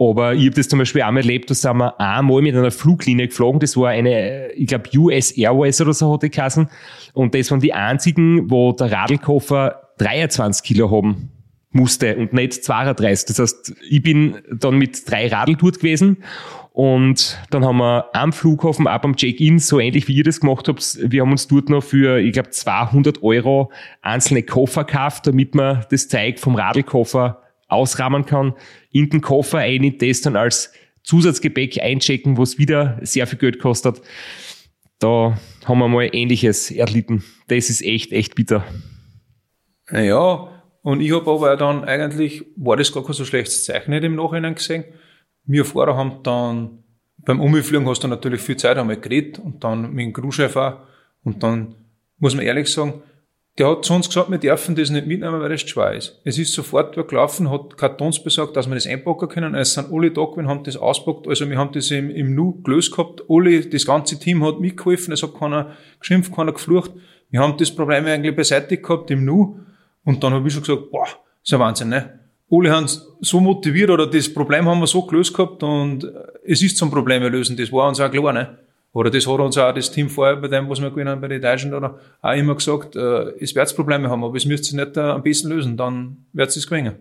Aber 0.00 0.34
ich 0.34 0.46
habe 0.46 0.56
das 0.56 0.66
zum 0.66 0.78
Beispiel 0.78 1.02
einmal 1.02 1.22
erlebt, 1.22 1.50
da 1.50 1.54
sind 1.54 1.76
wir 1.76 2.00
einmal 2.00 2.40
mit 2.40 2.56
einer 2.56 2.70
Fluglinie 2.70 3.28
geflogen. 3.28 3.60
Das 3.60 3.76
war 3.76 3.90
eine, 3.90 4.50
ich 4.52 4.66
glaube, 4.66 4.88
US 4.96 5.32
Airways 5.32 5.78
oder 5.82 5.92
so 5.92 6.14
hat 6.14 6.22
die 6.22 6.30
Kassen. 6.30 6.70
Und 7.12 7.34
das 7.34 7.50
waren 7.50 7.60
die 7.60 7.74
einzigen, 7.74 8.50
wo 8.50 8.72
der 8.72 8.90
Radlkoffer 8.90 9.90
23 9.98 10.64
Kilo 10.64 10.90
haben 10.90 11.30
musste 11.72 12.16
und 12.16 12.32
nicht 12.32 12.64
32. 12.64 13.26
Das 13.26 13.38
heißt, 13.38 13.74
ich 13.90 14.02
bin 14.02 14.38
dann 14.50 14.78
mit 14.78 15.08
drei 15.08 15.28
Radl 15.28 15.56
dort 15.56 15.80
gewesen 15.80 16.16
und 16.72 17.38
dann 17.50 17.64
haben 17.64 17.76
wir 17.76 18.06
am 18.14 18.32
Flughafen, 18.32 18.86
ab 18.86 19.04
am 19.04 19.16
Check-in, 19.16 19.58
so 19.58 19.78
ähnlich 19.78 20.08
wie 20.08 20.14
ihr 20.14 20.24
das 20.24 20.40
gemacht 20.40 20.66
habt, 20.66 20.98
wir 21.00 21.20
haben 21.20 21.30
uns 21.30 21.46
dort 21.46 21.68
noch 21.68 21.82
für, 21.82 22.18
ich 22.18 22.32
glaube, 22.32 22.50
200 22.50 23.22
Euro 23.22 23.70
einzelne 24.00 24.42
Koffer 24.42 24.84
gekauft, 24.84 25.26
damit 25.26 25.54
man 25.54 25.84
das 25.90 26.08
Zeug 26.08 26.38
vom 26.38 26.54
Radlkoffer 26.54 27.42
ausrahmen 27.70 28.26
kann, 28.26 28.54
in 28.90 29.10
den 29.10 29.20
Koffer 29.20 29.58
ein, 29.58 29.98
das 29.98 30.20
dann 30.20 30.36
als 30.36 30.72
Zusatzgepäck 31.02 31.82
einchecken, 31.82 32.36
was 32.36 32.58
wieder 32.58 32.98
sehr 33.02 33.26
viel 33.26 33.38
Geld 33.38 33.58
kostet. 33.58 34.00
Da 34.98 35.38
haben 35.64 35.78
wir 35.78 35.88
mal 35.88 36.08
Ähnliches 36.12 36.70
erlitten. 36.70 37.24
Das 37.48 37.70
ist 37.70 37.82
echt, 37.82 38.12
echt 38.12 38.34
bitter. 38.34 38.64
Naja, 39.90 40.62
und 40.82 41.00
ich 41.00 41.12
habe 41.12 41.30
aber 41.30 41.56
dann 41.56 41.84
eigentlich, 41.84 42.44
war 42.56 42.76
das 42.76 42.92
gar 42.92 43.04
kein 43.04 43.14
so 43.14 43.24
schlechtes 43.24 43.64
Zeichen 43.64 43.90
nicht 43.90 44.04
im 44.04 44.16
Nachhinein 44.16 44.54
gesehen. 44.54 44.84
Wir 45.44 45.64
Fahrer 45.64 45.96
haben 45.96 46.22
dann, 46.22 46.84
beim 47.18 47.40
Umfliegen 47.40 47.88
hast 47.88 48.02
du 48.04 48.08
natürlich 48.08 48.40
viel 48.40 48.56
Zeit 48.56 48.78
einmal 48.78 49.00
geredet 49.00 49.38
und 49.38 49.64
dann 49.64 49.92
mit 49.92 50.06
dem 50.06 50.12
Crewchef 50.12 50.56
auch. 50.56 50.80
Und 51.22 51.42
dann 51.42 51.74
muss 52.18 52.34
man 52.34 52.44
ehrlich 52.44 52.68
sagen, 52.68 53.02
der 53.60 53.68
hat 53.68 53.84
zu 53.84 53.92
uns 53.92 54.08
gesagt, 54.08 54.30
wir 54.30 54.38
dürfen 54.38 54.74
das 54.74 54.88
nicht 54.88 55.06
mitnehmen, 55.06 55.38
weil 55.38 55.50
das 55.50 55.60
schwer 55.60 55.92
ist. 55.92 56.18
Es 56.24 56.38
ist 56.38 56.54
sofort 56.54 56.96
gelaufen, 57.08 57.50
hat 57.50 57.76
Kartons 57.76 58.24
besorgt, 58.24 58.56
dass 58.56 58.66
wir 58.66 58.74
das 58.74 58.86
einpacken 58.86 59.28
können. 59.28 59.54
Es 59.54 59.74
sind 59.74 59.92
alle 59.92 60.10
da 60.10 60.24
gewesen, 60.24 60.48
haben 60.48 60.64
das 60.64 60.78
auspackt. 60.78 61.28
Also 61.28 61.46
wir 61.48 61.58
haben 61.58 61.70
das 61.72 61.90
im, 61.90 62.08
im 62.08 62.34
Nu 62.34 62.62
gelöst 62.62 62.90
gehabt. 62.90 63.22
Alle, 63.28 63.60
das 63.66 63.84
ganze 63.84 64.18
Team 64.18 64.42
hat 64.46 64.60
mitgeholfen. 64.60 65.12
Es 65.12 65.22
hat 65.22 65.34
keiner 65.38 65.76
geschimpft, 65.98 66.34
keiner 66.34 66.52
geflucht. 66.52 66.92
Wir 67.28 67.40
haben 67.40 67.58
das 67.58 67.70
Problem 67.70 68.06
eigentlich 68.06 68.34
beseitigt 68.34 68.82
gehabt 68.82 69.10
im 69.10 69.26
Nu. 69.26 69.58
Und 70.04 70.24
dann 70.24 70.32
habe 70.32 70.48
ich 70.48 70.54
schon 70.54 70.62
gesagt, 70.62 70.90
boah, 70.90 71.06
ist 71.44 71.52
ja 71.52 71.58
Wahnsinn, 71.58 71.90
ne? 71.90 72.18
Alle 72.50 72.72
haben 72.72 72.86
so 73.20 73.40
motiviert 73.40 73.90
oder 73.90 74.06
das 74.06 74.32
Problem 74.32 74.66
haben 74.66 74.80
wir 74.80 74.86
so 74.86 75.02
gelöst 75.02 75.34
gehabt 75.34 75.62
und 75.62 76.10
es 76.44 76.62
ist 76.62 76.78
zum 76.78 76.90
Problem 76.90 77.22
lösen, 77.22 77.56
das 77.56 77.70
war 77.70 77.88
uns 77.88 78.00
auch 78.00 78.10
klar, 78.10 78.32
ne? 78.32 78.58
Oder 78.92 79.10
das 79.10 79.26
hat 79.26 79.38
uns 79.38 79.56
auch 79.56 79.72
das 79.72 79.90
Team 79.90 80.08
vorher 80.08 80.36
bei 80.36 80.48
dem, 80.48 80.68
was 80.68 80.80
wir 80.80 80.90
gewinnen 80.90 81.10
haben, 81.10 81.20
bei 81.20 81.28
den 81.28 81.40
Deutschen 81.40 81.74
oder 81.74 81.98
auch 82.20 82.34
immer 82.34 82.56
gesagt, 82.56 82.96
äh, 82.96 83.30
es 83.38 83.54
wird 83.54 83.76
Probleme 83.76 84.10
haben, 84.10 84.24
aber 84.24 84.36
es 84.36 84.46
müsst 84.46 84.72
ihr 84.72 84.84
nicht 84.84 84.96
äh, 84.96 85.00
am 85.00 85.22
besten 85.22 85.48
lösen, 85.48 85.76
dann 85.76 86.26
wird 86.32 86.56
es 86.56 86.66
gewinnen. 86.66 86.96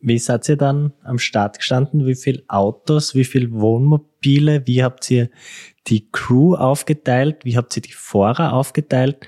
Wie 0.00 0.18
seid 0.18 0.48
ihr 0.48 0.56
dann 0.56 0.92
am 1.02 1.18
Start 1.18 1.58
gestanden? 1.58 2.06
Wie 2.06 2.14
viele 2.14 2.44
Autos, 2.48 3.14
wie 3.14 3.24
viele 3.24 3.52
Wohnmobile? 3.52 4.66
Wie 4.66 4.82
habt 4.82 5.10
ihr 5.10 5.28
die 5.88 6.08
Crew 6.10 6.54
aufgeteilt? 6.54 7.44
Wie 7.44 7.56
habt 7.56 7.76
ihr 7.76 7.82
die 7.82 7.92
Fahrer 7.92 8.54
aufgeteilt? 8.54 9.26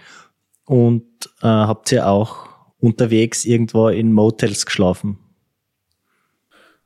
Und 0.64 1.05
äh, 1.42 1.46
habt 1.49 1.92
ihr 1.92 2.09
auch 2.09 2.49
unterwegs 2.79 3.44
irgendwo 3.44 3.88
in 3.88 4.12
Motels 4.12 4.64
geschlafen? 4.64 5.18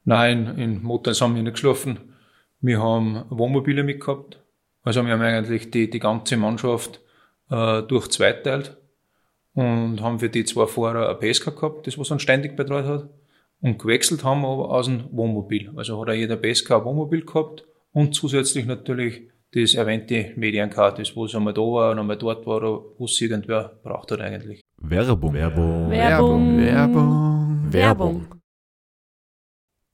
Nein, 0.04 0.58
in 0.58 0.82
Motels 0.82 1.20
haben 1.20 1.36
wir 1.36 1.42
nicht 1.42 1.52
geschlafen. 1.52 2.09
Wir 2.60 2.82
haben 2.82 3.24
Wohnmobile 3.30 3.82
mitgehabt. 3.82 4.42
Also 4.82 5.04
wir 5.04 5.12
haben 5.12 5.22
eigentlich 5.22 5.70
die, 5.70 5.88
die 5.88 5.98
ganze 5.98 6.36
Mannschaft 6.36 7.00
äh, 7.50 7.82
durch 7.82 8.08
zweiteilt 8.08 8.76
und 9.54 10.00
haben 10.00 10.20
für 10.20 10.28
die 10.28 10.44
zwei 10.44 10.66
Fahrer 10.66 11.10
ein 11.10 11.18
PSK 11.18 11.56
gehabt, 11.56 11.86
das 11.86 11.98
was 11.98 12.10
uns 12.10 12.22
ständig 12.22 12.56
betreut 12.56 12.86
hat. 12.86 13.08
Und 13.60 13.78
gewechselt 13.78 14.24
haben 14.24 14.42
wir 14.42 14.48
aber 14.48 14.70
aus 14.70 14.86
dem 14.86 15.04
Wohnmobil. 15.10 15.70
Also 15.76 16.00
hat 16.00 16.08
auch 16.08 16.14
jeder 16.14 16.36
PSK 16.36 16.72
ein 16.72 16.84
Wohnmobil 16.84 17.24
gehabt 17.24 17.64
und 17.92 18.14
zusätzlich 18.14 18.66
natürlich 18.66 19.22
das 19.52 19.74
erwähnte 19.74 20.32
Medienkarte, 20.36 21.02
wo 21.14 21.24
es 21.24 21.34
einmal 21.34 21.52
da 21.52 21.60
war 21.60 21.90
und 21.90 21.98
einmal 21.98 22.16
dort 22.16 22.46
war, 22.46 22.62
wo 22.62 23.04
es 23.04 23.20
irgendwer 23.20 23.78
braucht 23.82 24.12
hat 24.12 24.20
eigentlich. 24.20 24.62
Werbung. 24.78 25.34
Werbung. 25.34 25.90
Werbung. 25.90 26.58
Werbung. 26.58 27.72
Werbung. 27.72 28.39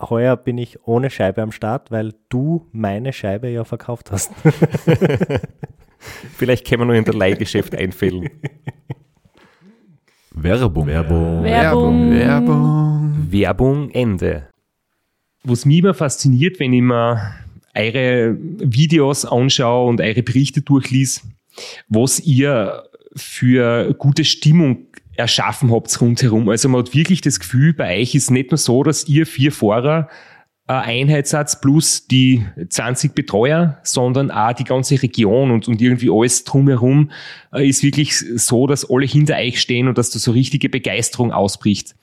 Heuer 0.00 0.36
bin 0.36 0.58
ich 0.58 0.86
ohne 0.86 1.10
Scheibe 1.10 1.42
am 1.42 1.52
Start, 1.52 1.90
weil 1.90 2.14
du 2.28 2.66
meine 2.72 3.12
Scheibe 3.12 3.48
ja 3.48 3.64
verkauft 3.64 4.10
hast. 4.10 4.32
Vielleicht 6.36 6.66
können 6.66 6.82
wir 6.82 6.86
noch 6.86 6.94
in 6.94 7.04
der 7.04 7.14
Leihgeschäft 7.14 7.74
einfällen. 7.74 8.30
Werbung. 10.30 10.86
Werbung. 10.86 11.42
Werbung. 11.42 12.10
Werbung. 12.10 13.26
Werbung 13.30 13.90
Ende. 13.90 14.46
Was 15.44 15.66
mich 15.66 15.78
immer 15.78 15.94
fasziniert, 15.94 16.60
wenn 16.60 16.72
ich 16.72 16.82
mir 16.82 17.34
eure 17.74 18.36
Videos 18.38 19.24
anschaue 19.24 19.88
und 19.88 20.00
eure 20.00 20.22
Berichte 20.22 20.62
durchlies, 20.62 21.22
was 21.88 22.20
ihr 22.20 22.84
für 23.16 23.94
gute 23.94 24.24
Stimmung 24.24 24.86
erschaffen 25.20 25.72
habt 25.72 26.00
rundherum. 26.00 26.48
Also 26.48 26.68
man 26.68 26.80
hat 26.80 26.94
wirklich 26.94 27.20
das 27.20 27.40
Gefühl, 27.40 27.72
bei 27.72 28.00
euch 28.00 28.14
ist 28.14 28.30
nicht 28.30 28.50
nur 28.50 28.58
so, 28.58 28.82
dass 28.82 29.08
ihr 29.08 29.26
vier 29.26 29.52
Fahrer 29.52 30.08
ein 30.66 31.08
Einheitssatz 31.08 31.60
plus 31.60 32.06
die 32.06 32.46
20 32.68 33.14
Betreuer, 33.14 33.78
sondern 33.82 34.30
auch 34.30 34.52
die 34.52 34.64
ganze 34.64 35.02
Region 35.02 35.50
und, 35.50 35.66
und 35.66 35.82
irgendwie 35.82 36.10
alles 36.10 36.44
drumherum 36.44 37.10
äh, 37.52 37.68
ist 37.68 37.82
wirklich 37.82 38.16
so, 38.16 38.68
dass 38.68 38.88
alle 38.88 39.06
hinter 39.06 39.36
euch 39.36 39.60
stehen 39.60 39.88
und 39.88 39.98
dass 39.98 40.10
da 40.10 40.20
so 40.20 40.30
richtige 40.30 40.68
Begeisterung 40.68 41.32
ausbricht. 41.32 41.96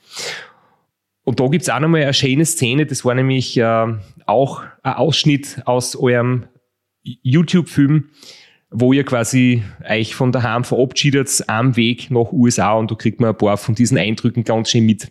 Und 1.24 1.40
da 1.40 1.46
gibt's 1.48 1.70
auch 1.70 1.80
nochmal 1.80 2.02
eine 2.02 2.14
schöne 2.14 2.44
Szene, 2.44 2.84
das 2.84 3.04
war 3.04 3.14
nämlich 3.14 3.56
äh, 3.56 3.86
auch 4.26 4.62
ein 4.82 4.94
Ausschnitt 4.94 5.62
aus 5.64 5.96
eurem 5.96 6.46
YouTube-Film, 7.02 8.10
wo 8.70 8.92
ihr 8.92 9.04
quasi 9.04 9.62
euch 9.88 10.14
von 10.14 10.32
daheim 10.32 10.64
verabschiedet 10.64 11.44
am 11.46 11.76
Weg 11.76 12.10
nach 12.10 12.32
USA 12.32 12.72
und 12.72 12.90
da 12.90 12.94
kriegt 12.94 13.20
man 13.20 13.30
ein 13.30 13.36
paar 13.36 13.56
von 13.56 13.74
diesen 13.74 13.98
Eindrücken 13.98 14.44
ganz 14.44 14.70
schön 14.70 14.84
mit. 14.84 15.10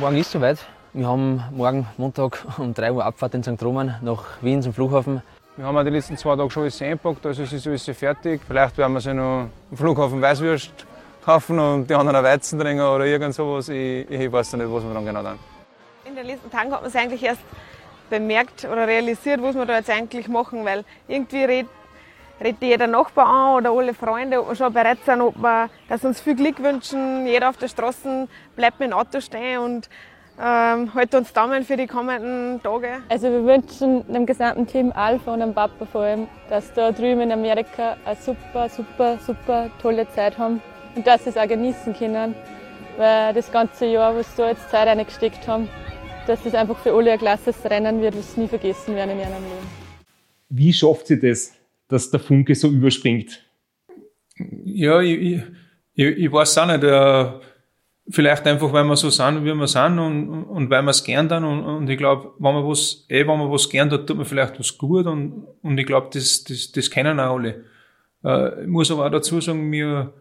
Morgen 0.00 0.16
ist 0.16 0.30
soweit. 0.30 0.58
Wir 0.92 1.06
haben 1.06 1.42
morgen 1.54 1.86
Montag 1.98 2.44
um 2.58 2.72
3 2.72 2.92
Uhr 2.92 3.04
Abfahrt 3.04 3.34
in 3.34 3.42
St. 3.42 3.62
Roman 3.62 3.96
nach 4.02 4.42
Wien 4.42 4.62
zum 4.62 4.72
Flughafen. 4.72 5.22
Wir 5.56 5.64
haben 5.64 5.76
auch 5.76 5.84
die 5.84 5.90
letzten 5.90 6.16
zwei 6.16 6.36
Tage 6.36 6.50
schon 6.50 6.62
alles 6.64 6.80
eingepackt, 6.82 7.24
also 7.24 7.42
es 7.42 7.52
ist 7.52 7.66
alles 7.66 7.84
fertig. 7.84 8.42
Vielleicht 8.46 8.76
werden 8.76 8.92
wir 8.92 9.00
sich 9.00 9.14
noch 9.14 9.48
am 9.70 9.76
Flughafen 9.76 10.20
Weißwürst 10.20 10.86
kaufen 11.24 11.58
und 11.58 11.88
die 11.88 11.94
anderen 11.94 12.22
Weizen 12.22 12.58
trinken 12.58 12.84
oder 12.84 13.06
irgend 13.06 13.34
sowas. 13.34 13.68
Ich, 13.68 14.10
ich 14.10 14.30
weiß 14.30 14.54
nicht, 14.54 14.70
was 14.70 14.84
wir 14.84 14.94
dann 14.94 15.04
genau 15.04 15.22
tun. 15.22 15.55
In 16.16 16.22
den 16.22 16.30
letzten 16.30 16.50
Tagen 16.50 16.72
hat 16.72 16.80
man 16.80 16.88
es 16.88 16.96
eigentlich 16.96 17.22
erst 17.22 17.42
bemerkt 18.08 18.64
oder 18.64 18.86
realisiert, 18.86 19.42
was 19.42 19.54
wir 19.54 19.66
da 19.66 19.76
jetzt 19.76 19.90
eigentlich 19.90 20.28
machen, 20.28 20.64
weil 20.64 20.82
irgendwie 21.08 21.44
redet, 21.44 21.70
redet 22.42 22.62
jeder 22.62 22.86
Nachbar 22.86 23.26
an 23.26 23.56
oder 23.56 23.70
alle 23.72 23.92
Freunde, 23.92 24.40
ob 24.40 24.48
wir 24.48 24.56
schon 24.56 24.72
bereit 24.72 24.96
sind, 25.04 25.20
ob 25.20 25.36
wir, 25.36 25.68
dass 25.90 26.06
uns 26.06 26.18
viel 26.18 26.34
Glück 26.34 26.62
wünschen. 26.62 27.26
Jeder 27.26 27.50
auf 27.50 27.58
der 27.58 27.68
Straße 27.68 28.28
bleibt 28.56 28.80
mit 28.80 28.88
dem 28.88 28.96
Auto 28.96 29.20
stehen 29.20 29.58
und 29.58 29.90
ähm, 30.42 30.90
hält 30.94 31.14
uns 31.14 31.34
Daumen 31.34 31.64
für 31.64 31.76
die 31.76 31.86
kommenden 31.86 32.62
Tage. 32.62 33.02
Also 33.10 33.30
wir 33.30 33.44
wünschen 33.44 34.10
dem 34.10 34.24
gesamten 34.24 34.66
Team 34.66 34.92
Alpha 34.96 35.34
und 35.34 35.40
dem 35.40 35.52
Papa 35.52 35.84
vor 35.84 36.00
allem, 36.00 36.28
dass 36.48 36.72
da 36.72 36.92
drüben 36.92 37.20
in 37.20 37.32
Amerika 37.32 37.98
eine 38.06 38.16
super, 38.16 38.70
super, 38.70 39.18
super 39.18 39.68
tolle 39.82 40.08
Zeit 40.12 40.38
haben 40.38 40.62
und 40.94 41.06
dass 41.06 41.24
sie 41.24 41.30
es 41.30 41.36
auch 41.36 41.46
genießen 41.46 41.94
können, 41.94 42.34
weil 42.96 43.34
das 43.34 43.52
ganze 43.52 43.84
Jahr, 43.84 44.16
was 44.16 44.34
sie 44.34 44.40
da 44.40 44.48
jetzt 44.48 44.70
Zeit 44.70 44.88
reingesteckt 44.88 45.46
haben, 45.46 45.68
dass 46.26 46.44
es 46.44 46.54
einfach 46.54 46.78
für 46.78 46.92
alle 46.92 47.12
ein 47.12 47.18
klasses 47.18 47.56
Rennen 47.64 48.00
wird, 48.00 48.16
was 48.16 48.34
sie 48.34 48.40
nie 48.40 48.48
vergessen 48.48 48.94
werden 48.94 49.12
in 49.12 49.20
ihrem 49.20 49.32
Leben. 49.32 49.86
Wie 50.48 50.72
schafft 50.72 51.06
sie 51.06 51.18
das, 51.18 51.52
dass 51.88 52.10
der 52.10 52.20
Funke 52.20 52.54
so 52.54 52.68
überspringt? 52.68 53.42
Ja, 54.64 55.00
ich, 55.00 55.42
ich, 55.94 56.06
ich, 56.06 56.32
weiß 56.32 56.58
auch 56.58 56.66
nicht. 56.66 56.84
Äh, 56.84 57.32
vielleicht 58.10 58.46
einfach, 58.46 58.72
weil 58.72 58.84
wir 58.84 58.96
so 58.96 59.10
sind, 59.10 59.44
wie 59.44 59.54
wir 59.54 59.66
sind 59.66 59.98
und, 59.98 60.44
und 60.44 60.70
weil 60.70 60.82
wir 60.82 60.90
es 60.90 61.02
gern 61.02 61.28
tun. 61.28 61.44
Und, 61.44 61.64
und 61.64 61.90
ich 61.90 61.98
glaube, 61.98 62.32
wenn 62.38 62.54
man 62.54 62.68
was, 62.68 63.06
eh, 63.08 63.26
wenn 63.26 63.38
man 63.38 63.50
was 63.50 63.68
gern 63.68 63.90
tut, 63.90 64.06
tut 64.06 64.16
man 64.16 64.26
vielleicht 64.26 64.58
was 64.58 64.76
gut. 64.76 65.06
Und, 65.06 65.46
und 65.62 65.78
ich 65.78 65.86
glaube, 65.86 66.08
das, 66.12 66.44
das, 66.44 66.70
das 66.72 66.90
kennen 66.90 67.18
auch 67.18 67.36
alle. 67.36 67.64
Äh, 68.24 68.62
ich 68.62 68.68
muss 68.68 68.90
aber 68.90 69.06
auch 69.06 69.10
dazu 69.10 69.40
sagen, 69.40 69.72
wir, 69.72 70.12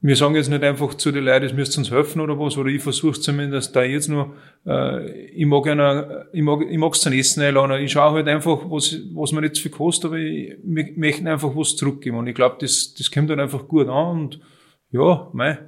wir 0.00 0.14
sagen 0.14 0.36
jetzt 0.36 0.48
nicht 0.48 0.62
einfach 0.62 0.94
zu 0.94 1.10
den 1.10 1.24
Leuten, 1.24 1.46
es 1.46 1.52
müsst 1.52 1.76
uns 1.76 1.90
helfen 1.90 2.20
oder 2.20 2.38
was, 2.38 2.56
oder 2.56 2.70
ich 2.70 2.82
versuche 2.82 3.20
zumindest 3.20 3.74
da 3.74 3.82
jetzt 3.82 4.08
nur, 4.08 4.34
äh, 4.64 5.10
ich 5.10 5.44
mag 5.44 5.66
einer, 5.66 6.26
ich 6.32 6.42
mag, 6.42 6.60
ich 6.70 6.78
mag's 6.78 7.00
zum 7.00 7.12
Essen 7.12 7.42
einladen. 7.42 7.82
Ich 7.82 7.92
schaue 7.92 8.12
halt 8.12 8.28
einfach, 8.28 8.60
was, 8.70 8.96
was 9.12 9.32
mir 9.32 9.52
zu 9.52 9.62
viel 9.62 9.72
kostet, 9.72 10.06
aber 10.06 10.18
ich, 10.18 10.56
wir 10.62 10.92
möchten 10.94 11.26
einfach 11.26 11.50
was 11.54 11.74
zurückgeben. 11.74 12.16
Und 12.16 12.28
ich 12.28 12.34
glaube, 12.34 12.56
das, 12.60 12.94
das 12.94 13.10
kommt 13.10 13.28
dann 13.30 13.40
einfach 13.40 13.66
gut 13.66 13.88
an 13.88 14.20
und 14.20 14.40
ja, 14.92 15.28
mei. 15.32 15.58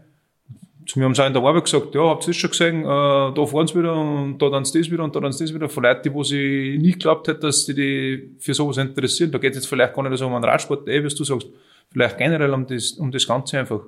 Zu 0.86 0.98
mir 0.98 1.06
haben 1.06 1.14
sie 1.14 1.22
auch 1.22 1.26
in 1.26 1.34
der 1.34 1.42
Arbeit 1.42 1.64
gesagt, 1.64 1.94
ja, 1.94 2.08
habt 2.08 2.24
ihr 2.24 2.28
das 2.28 2.36
schon 2.36 2.50
gesehen, 2.50 2.80
äh, 2.82 2.84
da 2.84 3.46
fahren 3.46 3.66
sie 3.66 3.78
wieder 3.78 3.94
und 3.94 4.38
da 4.38 4.48
dann 4.48 4.62
das 4.62 4.74
wieder 4.74 5.02
und 5.02 5.14
da 5.14 5.20
dann 5.20 5.32
das 5.32 5.52
wieder. 5.54 5.68
Von 5.68 5.82
Leuten, 5.82 6.14
wo 6.14 6.22
sie 6.22 6.78
nicht 6.80 7.00
geglaubt 7.00 7.26
hätten, 7.26 7.40
dass 7.40 7.66
die, 7.66 7.74
die 7.74 8.36
für 8.38 8.54
sowas 8.54 8.76
interessieren. 8.76 9.32
Da 9.32 9.38
geht 9.38 9.52
es 9.52 9.58
jetzt 9.58 9.66
vielleicht 9.66 9.92
gar 9.92 10.08
nicht 10.08 10.16
so 10.16 10.26
um 10.26 10.34
einen 10.34 10.44
Radsport, 10.44 10.88
eh, 10.88 11.04
was 11.04 11.16
du 11.16 11.24
sagst, 11.24 11.48
vielleicht 11.90 12.16
generell 12.16 12.54
um 12.54 12.64
das, 12.64 12.92
um 12.92 13.10
das 13.10 13.26
Ganze 13.26 13.58
einfach. 13.58 13.80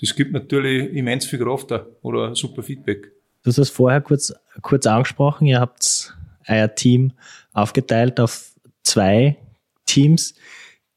Das 0.00 0.14
gibt 0.14 0.32
natürlich 0.32 0.92
immens 0.92 1.26
viel 1.26 1.38
Kraft 1.38 1.70
da 1.70 1.86
oder 2.02 2.34
super 2.34 2.62
Feedback. 2.62 3.12
Du 3.42 3.50
hast 3.50 3.58
es 3.58 3.70
vorher 3.70 4.00
kurz, 4.00 4.34
kurz 4.62 4.86
angesprochen, 4.86 5.46
ihr 5.46 5.60
habt 5.60 6.14
euer 6.48 6.74
Team 6.74 7.12
aufgeteilt 7.52 8.20
auf 8.20 8.52
zwei 8.82 9.36
Teams, 9.86 10.34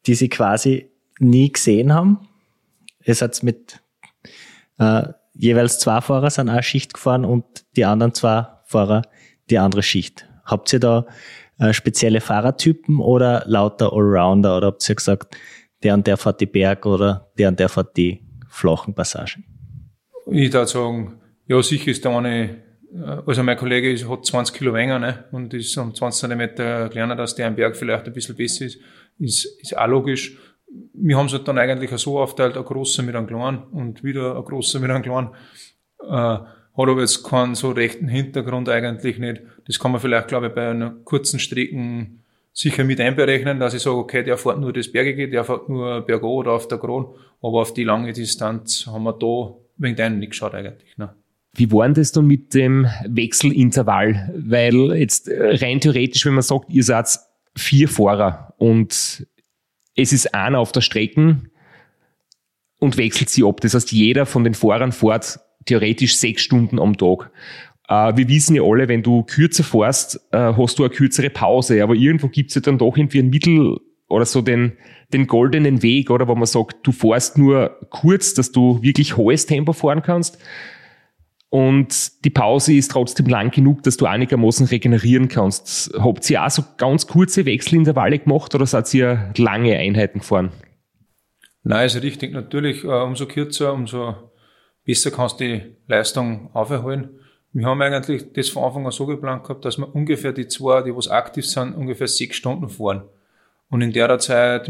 die 0.06 0.16
sie 0.16 0.30
quasi 0.30 0.90
nie 1.20 1.52
gesehen 1.52 1.94
haben. 1.94 2.28
Ihr 3.06 3.16
seid 3.16 3.42
mit 3.44 3.80
äh, 4.78 5.04
jeweils 5.34 5.80
zwei 5.80 6.02
Fahrer 6.02 6.30
sind 6.30 6.50
eine 6.50 6.64
Schicht 6.64 6.94
gefahren 6.94 7.26
und 7.26 7.46
die 7.76 7.86
anderen 7.86 8.14
zwei 8.14 8.48
Fahrer 8.66 9.04
die 9.50 9.58
andere 9.58 9.84
Schicht. 9.84 10.28
Habt 10.46 10.74
ihr 10.74 10.80
da 10.80 11.06
äh, 11.60 11.74
spezielle 11.74 12.22
Fahrertypen 12.22 13.00
oder 13.00 13.44
lauter 13.46 13.94
Allrounder 13.94 14.58
oder 14.58 14.68
habt 14.68 14.88
ihr 14.90 14.96
gesagt, 14.96 15.38
der 15.84 15.94
und 15.94 16.08
der 16.08 16.18
fährt 16.18 16.42
die 16.42 16.46
Berg 16.46 16.86
oder 16.86 17.32
der 17.38 17.50
und 17.50 17.60
der 17.60 17.70
fährt 17.70 17.96
die 17.96 18.29
flachen 18.50 18.94
Passagen? 18.94 19.46
Ich 20.32 20.54
würde 20.54 20.68
sagen, 20.68 21.20
ja, 21.48 21.62
sicher 21.64 21.92
ist 21.92 22.04
der 22.04 22.12
eine, 22.12 22.50
äh, 22.94 23.22
also 23.26 23.44
mein 23.44 23.58
Kollege 23.58 23.92
ist, 23.92 24.08
hat 24.08 24.26
20 24.26 24.56
Kilo 24.56 24.74
weniger 24.74 25.00
ne, 25.00 25.26
und 25.32 25.54
ist 25.54 25.78
um 25.78 25.94
20 25.94 26.20
Zentimeter 26.20 26.90
kleiner, 26.90 27.16
dass 27.16 27.36
der 27.36 27.48
am 27.48 27.56
Berg 27.56 27.76
vielleicht 27.76 28.06
ein 28.06 28.14
bisschen 28.14 28.36
besser 28.36 28.66
ist, 28.66 28.80
ist, 29.18 29.46
ist 29.62 29.78
auch 29.78 29.88
logisch. 29.88 30.38
Wir 30.94 31.18
haben 31.18 31.26
es 31.26 31.34
halt 31.34 31.48
dann 31.48 31.58
eigentlich 31.58 31.90
so 31.92 32.20
aufteilt, 32.20 32.58
ein 32.58 32.64
großer 32.64 33.02
mit 33.02 33.16
einem 33.16 33.28
kleinen 33.28 33.64
und 33.72 34.04
wieder 34.04 34.36
ein 34.36 34.44
großer 34.44 34.80
mit 34.80 34.92
einem 34.92 35.02
kleinen. 35.02 35.30
Äh, 36.04 36.40
hat 36.80 36.88
aber 36.88 37.02
jetzt 37.02 37.24
keinen 37.24 37.56
so 37.56 37.72
rechten 37.72 38.08
Hintergrund 38.08 38.70
eigentlich 38.70 39.18
nicht. 39.18 39.42
Das 39.66 39.80
kann 39.80 39.92
man 39.92 40.00
vielleicht, 40.00 40.28
glaube 40.30 40.48
ich, 40.48 40.54
bei 40.54 40.70
einer 40.70 40.92
kurzen 41.04 41.40
Strecken 41.40 42.19
sicher 42.54 42.84
mit 42.84 43.00
einberechnen, 43.00 43.60
dass 43.60 43.74
ich 43.74 43.82
sage, 43.82 43.98
okay, 43.98 44.24
der 44.24 44.38
fährt 44.38 44.60
nur 44.60 44.74
das 44.74 44.92
Bergige, 44.92 45.30
der 45.30 45.44
fährt 45.44 45.70
nur 45.70 46.02
bergo 46.02 46.34
oder 46.34 46.52
auf 46.52 46.68
der 46.68 46.78
Kron, 46.78 47.14
aber 47.42 47.62
auf 47.62 47.74
die 47.74 47.84
lange 47.84 48.14
Distanz 48.14 48.86
haben 48.88 49.04
wir 49.04 49.14
da 49.14 49.56
wegen 49.78 49.96
deinem 49.96 50.20
nicht 50.20 50.32
geschaut 50.32 50.54
eigentlich. 50.54 50.98
Ne? 50.98 51.14
Wie 51.54 51.72
war 51.72 51.86
denn 51.86 51.96
das 51.96 52.12
dann 52.12 52.28
mit 52.28 52.54
dem 52.54 52.88
Wechselintervall? 53.08 54.34
Weil 54.36 54.94
jetzt 54.98 55.28
äh, 55.28 55.56
rein 55.56 55.80
theoretisch, 55.80 56.26
wenn 56.26 56.34
man 56.34 56.44
sagt, 56.44 56.70
ihr 56.70 56.84
seid 56.84 57.08
vier 57.56 57.88
Fahrer 57.90 58.54
und 58.58 59.26
es 59.96 60.14
ist 60.14 60.34
einer 60.34 60.60
auf 60.60 60.72
der 60.72 60.82
Strecke 60.82 61.42
und 62.80 62.98
wechselt 62.98 63.30
sie 63.30 63.44
ab. 63.44 63.62
Das 63.62 63.74
heißt, 63.74 63.92
jeder 63.92 64.26
von 64.26 64.44
den 64.44 64.54
Fahrern 64.54 64.92
fährt 64.92 65.40
theoretisch 65.66 66.16
sechs 66.16 66.42
Stunden 66.42 66.80
am 66.80 66.98
Tag. 66.98 67.32
Äh, 67.90 68.16
wir 68.16 68.28
wissen 68.30 68.56
ja 68.56 68.64
alle, 68.64 68.88
wenn 68.88 69.04
du 69.04 69.24
kürzer 69.24 69.64
fährst, 69.64 70.16
äh, 70.32 70.54
hast 70.54 70.80
du 70.80 70.84
eine 70.84 70.94
kürzere 70.94 71.30
Pause. 71.30 71.84
Aber 71.84 71.96
irgendwo 71.96 72.30
gibt 72.30 72.50
es 72.50 72.56
ja 72.56 72.62
dann 72.62 72.78
doch 72.78 72.96
irgendwie 72.96 73.20
ein 73.20 73.30
Mittel 73.30 73.78
oder 74.08 74.26
so 74.26 74.42
den, 74.42 74.74
den 75.14 75.28
goldenen 75.28 75.84
Weg, 75.84 76.10
oder 76.10 76.28
wo 76.28 76.36
man 76.36 76.46
sagt, 76.46 76.78
du 76.84 76.92
fährst 76.92 77.38
nur 77.38 77.78
kurz, 77.90 78.34
dass 78.34 78.52
du 78.52 78.82
wirklich 78.82 79.18
hohes 79.18 79.46
Tempo 79.46 79.74
fahren 79.74 80.02
kannst. 80.02 80.40
Und 81.50 82.24
die 82.26 82.30
Pause 82.30 82.74
ist 82.74 82.92
trotzdem 82.92 83.26
lang 83.26 83.50
genug, 83.50 83.82
dass 83.82 83.98
du 83.98 84.06
einigermaßen 84.06 84.68
regenerieren 84.68 85.30
kannst. 85.30 85.92
Habt 85.98 86.30
ihr 86.30 86.44
auch 86.44 86.50
so 86.50 86.64
ganz 86.78 87.08
kurze 87.08 87.46
Wechselintervalle 87.46 88.20
gemacht 88.20 88.54
oder 88.54 88.68
seid 88.68 88.94
ihr 88.94 89.34
lange 89.38 89.76
Einheiten 89.76 90.20
gefahren? 90.20 90.52
Nein, 91.64 91.88
ist 91.88 92.02
richtig. 92.02 92.34
Natürlich, 92.34 92.84
äh, 92.84 92.88
umso 92.88 93.26
kürzer, 93.26 93.74
umso 93.74 94.16
besser 94.86 95.12
kannst 95.12 95.40
du 95.40 95.46
die 95.46 95.62
Leistung 95.88 96.50
auferholen. 96.54 97.19
Wir 97.52 97.66
haben 97.66 97.82
eigentlich 97.82 98.32
das 98.34 98.50
von 98.50 98.64
Anfang 98.64 98.86
an 98.86 98.92
so 98.92 99.06
geplant 99.06 99.44
gehabt, 99.44 99.66
dass 99.66 99.78
wir 99.78 99.94
ungefähr 99.96 100.34
die 100.34 100.48
zwei, 100.48 100.84
die 100.84 100.96
was 100.96 101.08
aktiv 101.08 101.46
sind, 101.46 101.74
ungefähr 101.74 102.08
sechs 102.08 102.38
Stunden 102.38 102.70
fahren. 102.70 103.04
Und 103.70 103.82
in 103.82 103.92
der 103.92 104.18
Zeit 104.20 104.70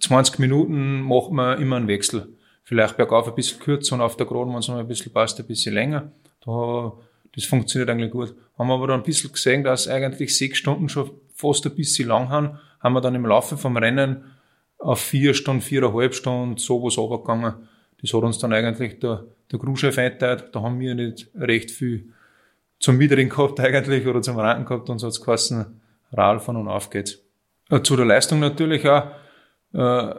20 0.00 0.38
Minuten 0.38 1.00
macht 1.00 1.30
man 1.30 1.60
immer 1.60 1.76
einen 1.76 1.88
Wechsel 1.88 2.28
vielleicht 2.68 2.98
bergauf 2.98 3.26
ein 3.26 3.34
bisschen 3.34 3.60
kürzer 3.60 3.94
und 3.94 4.02
auf 4.02 4.16
der 4.18 4.26
Geraden, 4.26 4.52
wenn 4.52 4.58
es 4.58 4.68
noch 4.68 4.76
ein 4.76 4.86
bisschen 4.86 5.10
passt, 5.10 5.40
ein 5.40 5.46
bisschen 5.46 5.72
länger. 5.72 6.12
Da, 6.44 6.92
das 7.34 7.46
funktioniert 7.46 7.88
eigentlich 7.88 8.10
gut. 8.10 8.34
Haben 8.58 8.68
wir 8.68 8.74
aber 8.74 8.88
dann 8.88 9.00
ein 9.00 9.04
bisschen 9.04 9.32
gesehen, 9.32 9.64
dass 9.64 9.88
eigentlich 9.88 10.36
sechs 10.36 10.58
Stunden 10.58 10.90
schon 10.90 11.10
fast 11.32 11.64
ein 11.64 11.74
bisschen 11.74 12.08
lang 12.08 12.28
haben, 12.28 12.58
haben 12.80 12.92
wir 12.92 13.00
dann 13.00 13.14
im 13.14 13.24
Laufe 13.24 13.56
vom 13.56 13.78
Rennen 13.78 14.22
auf 14.76 15.00
vier 15.00 15.32
Stunden, 15.32 15.62
viereinhalb 15.62 16.14
Stunden 16.14 16.58
sowas 16.58 16.98
runtergegangen. 16.98 17.54
Das 18.02 18.12
hat 18.12 18.22
uns 18.22 18.38
dann 18.38 18.52
eigentlich 18.52 19.00
der, 19.00 19.24
der 19.50 19.58
Crewchef 19.58 19.96
eingeteilt. 19.98 20.50
Da 20.52 20.62
haben 20.62 20.80
wir 20.80 20.94
nicht 20.94 21.28
recht 21.34 21.70
viel 21.70 22.12
zum 22.78 22.98
Wiedering 22.98 23.28
gehabt 23.28 23.60
eigentlich 23.60 24.06
oder 24.06 24.22
zum 24.22 24.38
Ranken 24.38 24.64
gehabt 24.64 24.88
und 24.90 24.98
so 24.98 25.06
hat 25.06 25.14
es 25.14 25.20
geheißen, 25.20 25.80
Radfahren 26.12 26.60
und 26.60 26.68
auf 26.68 26.90
geht's. 26.90 27.18
Äh, 27.70 27.82
zu 27.82 27.96
der 27.96 28.06
Leistung 28.06 28.40
natürlich 28.40 28.88
auch. 28.88 29.10
Äh, 29.74 30.14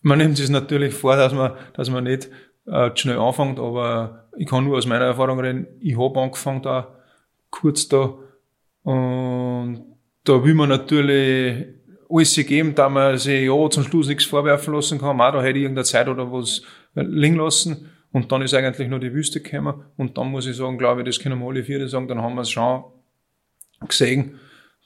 man 0.00 0.18
nimmt 0.18 0.36
sich 0.36 0.48
natürlich 0.48 0.94
vor, 0.94 1.16
dass 1.16 1.34
man, 1.34 1.52
dass 1.74 1.90
man 1.90 2.04
nicht 2.04 2.30
äh, 2.66 2.90
schnell 2.94 3.18
anfängt, 3.18 3.58
aber 3.58 4.28
ich 4.36 4.46
kann 4.46 4.64
nur 4.64 4.78
aus 4.78 4.86
meiner 4.86 5.06
Erfahrung 5.06 5.40
reden, 5.40 5.66
ich 5.80 5.98
habe 5.98 6.20
angefangen 6.20 6.62
da, 6.62 6.94
kurz 7.50 7.88
da, 7.88 8.14
und 8.84 9.84
da 10.24 10.44
will 10.44 10.54
man 10.54 10.68
natürlich 10.68 11.66
alles 12.08 12.34
geben, 12.34 12.74
da 12.74 12.88
man 12.88 13.18
sich 13.18 13.46
ja 13.46 13.70
zum 13.70 13.82
Schluss 13.82 14.08
nichts 14.08 14.24
vorwerfen 14.24 14.72
lassen 14.72 14.98
kann, 14.98 15.20
auch 15.20 15.32
da 15.32 15.42
hätte 15.42 15.58
ich 15.58 15.64
irgendeine 15.64 15.84
Zeit 15.84 16.08
oder 16.08 16.32
was 16.32 16.62
liegen 16.94 17.36
lassen, 17.36 17.90
und 18.12 18.32
dann 18.32 18.42
ist 18.42 18.54
eigentlich 18.54 18.88
nur 18.88 19.00
die 19.00 19.12
Wüste 19.12 19.40
gekommen, 19.40 19.84
und 19.96 20.16
dann 20.18 20.30
muss 20.30 20.46
ich 20.46 20.56
sagen, 20.56 20.78
glaube 20.78 21.02
ich, 21.02 21.06
das 21.06 21.18
können 21.18 21.38
wir 21.40 21.46
alle 21.48 21.64
vier 21.64 21.86
sagen, 21.88 22.08
dann 22.08 22.22
haben 22.22 22.34
wir 22.34 22.42
es 22.42 22.50
schon 22.50 22.84
gesehen, 23.86 24.38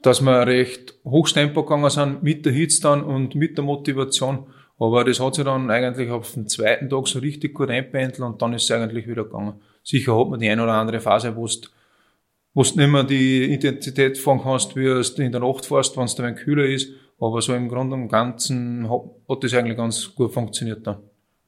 dass 0.02 0.20
wir 0.20 0.46
recht 0.46 0.94
Hochstempo 1.04 1.62
gegangen 1.62 1.90
sind, 1.90 2.22
mit 2.22 2.44
der 2.44 2.52
Hitze 2.52 2.82
dann 2.82 3.04
und 3.04 3.34
mit 3.34 3.56
der 3.56 3.64
Motivation, 3.64 4.46
aber 4.78 5.04
das 5.04 5.20
hat 5.20 5.36
sich 5.36 5.44
dann 5.44 5.70
eigentlich 5.70 6.10
auf 6.10 6.32
den 6.32 6.48
zweiten 6.48 6.90
Tag 6.90 7.06
so 7.06 7.20
richtig 7.20 7.54
gut 7.54 7.70
einpendelt 7.70 8.20
und 8.20 8.42
dann 8.42 8.52
ist 8.52 8.64
es 8.64 8.70
eigentlich 8.72 9.06
wieder 9.06 9.24
gegangen. 9.24 9.60
Sicher 9.84 10.18
hat 10.18 10.28
man 10.28 10.40
die 10.40 10.48
eine 10.48 10.62
oder 10.62 10.72
andere 10.72 11.00
Phase, 11.00 11.36
wo 11.36 11.46
du, 11.46 11.68
wo 12.54 12.62
du 12.62 12.76
nicht 12.76 12.90
mehr 12.90 13.04
die 13.04 13.52
Intensität 13.52 14.18
fahren 14.18 14.40
kannst, 14.42 14.74
wie 14.74 14.84
du 14.84 15.22
in 15.22 15.32
der 15.32 15.40
Nacht 15.40 15.66
fährst, 15.66 15.96
wenn 15.96 16.04
es 16.04 16.14
dann 16.14 16.34
kühler 16.34 16.64
ist. 16.64 16.90
Aber 17.20 17.40
so 17.40 17.54
im 17.54 17.68
Grunde 17.68 17.94
und 17.94 18.08
Ganzen 18.08 18.90
hat, 18.90 19.02
hat 19.28 19.44
das 19.44 19.54
eigentlich 19.54 19.76
ganz 19.76 20.12
gut 20.14 20.32
funktioniert 20.32 20.84
dann. 20.84 20.98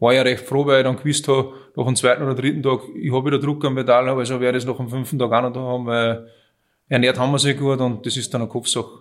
War 0.04 0.12
ja 0.12 0.20
recht 0.20 0.44
froh, 0.44 0.66
weil 0.66 0.80
ich 0.80 0.84
dann 0.84 0.96
gewusst 0.96 1.26
habe, 1.28 1.54
nach 1.76 1.86
dem 1.86 1.96
zweiten 1.96 2.22
oder 2.22 2.34
dritten 2.34 2.62
Tag, 2.62 2.80
ich 2.94 3.10
habe 3.10 3.26
wieder 3.26 3.38
Druck 3.38 3.64
am 3.64 3.74
Pedal, 3.74 4.06
also 4.06 4.38
werde 4.38 4.58
ich 4.58 4.64
es 4.64 4.68
nach 4.68 4.76
dem 4.76 4.90
fünften 4.90 5.18
Tag 5.18 5.32
auch 5.32 5.40
noch 5.40 5.52
da 5.54 5.60
haben, 5.60 5.86
weil 5.86 6.28
ernährt 6.90 7.18
haben 7.18 7.32
wir 7.32 7.38
sich 7.38 7.56
gut 7.56 7.80
und 7.80 8.04
das 8.04 8.18
ist 8.18 8.34
dann 8.34 8.42
eine 8.42 8.50
Kopfsache. 8.50 9.00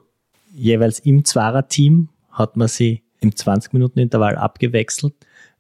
Jeweils 0.54 1.00
im 1.00 1.26
Zwarer-Team 1.26 2.08
hat 2.32 2.56
man 2.56 2.70
sie 2.70 3.04
im 3.20 3.32
20-Minuten-Intervall 3.32 4.38
abgewechselt. 4.38 5.14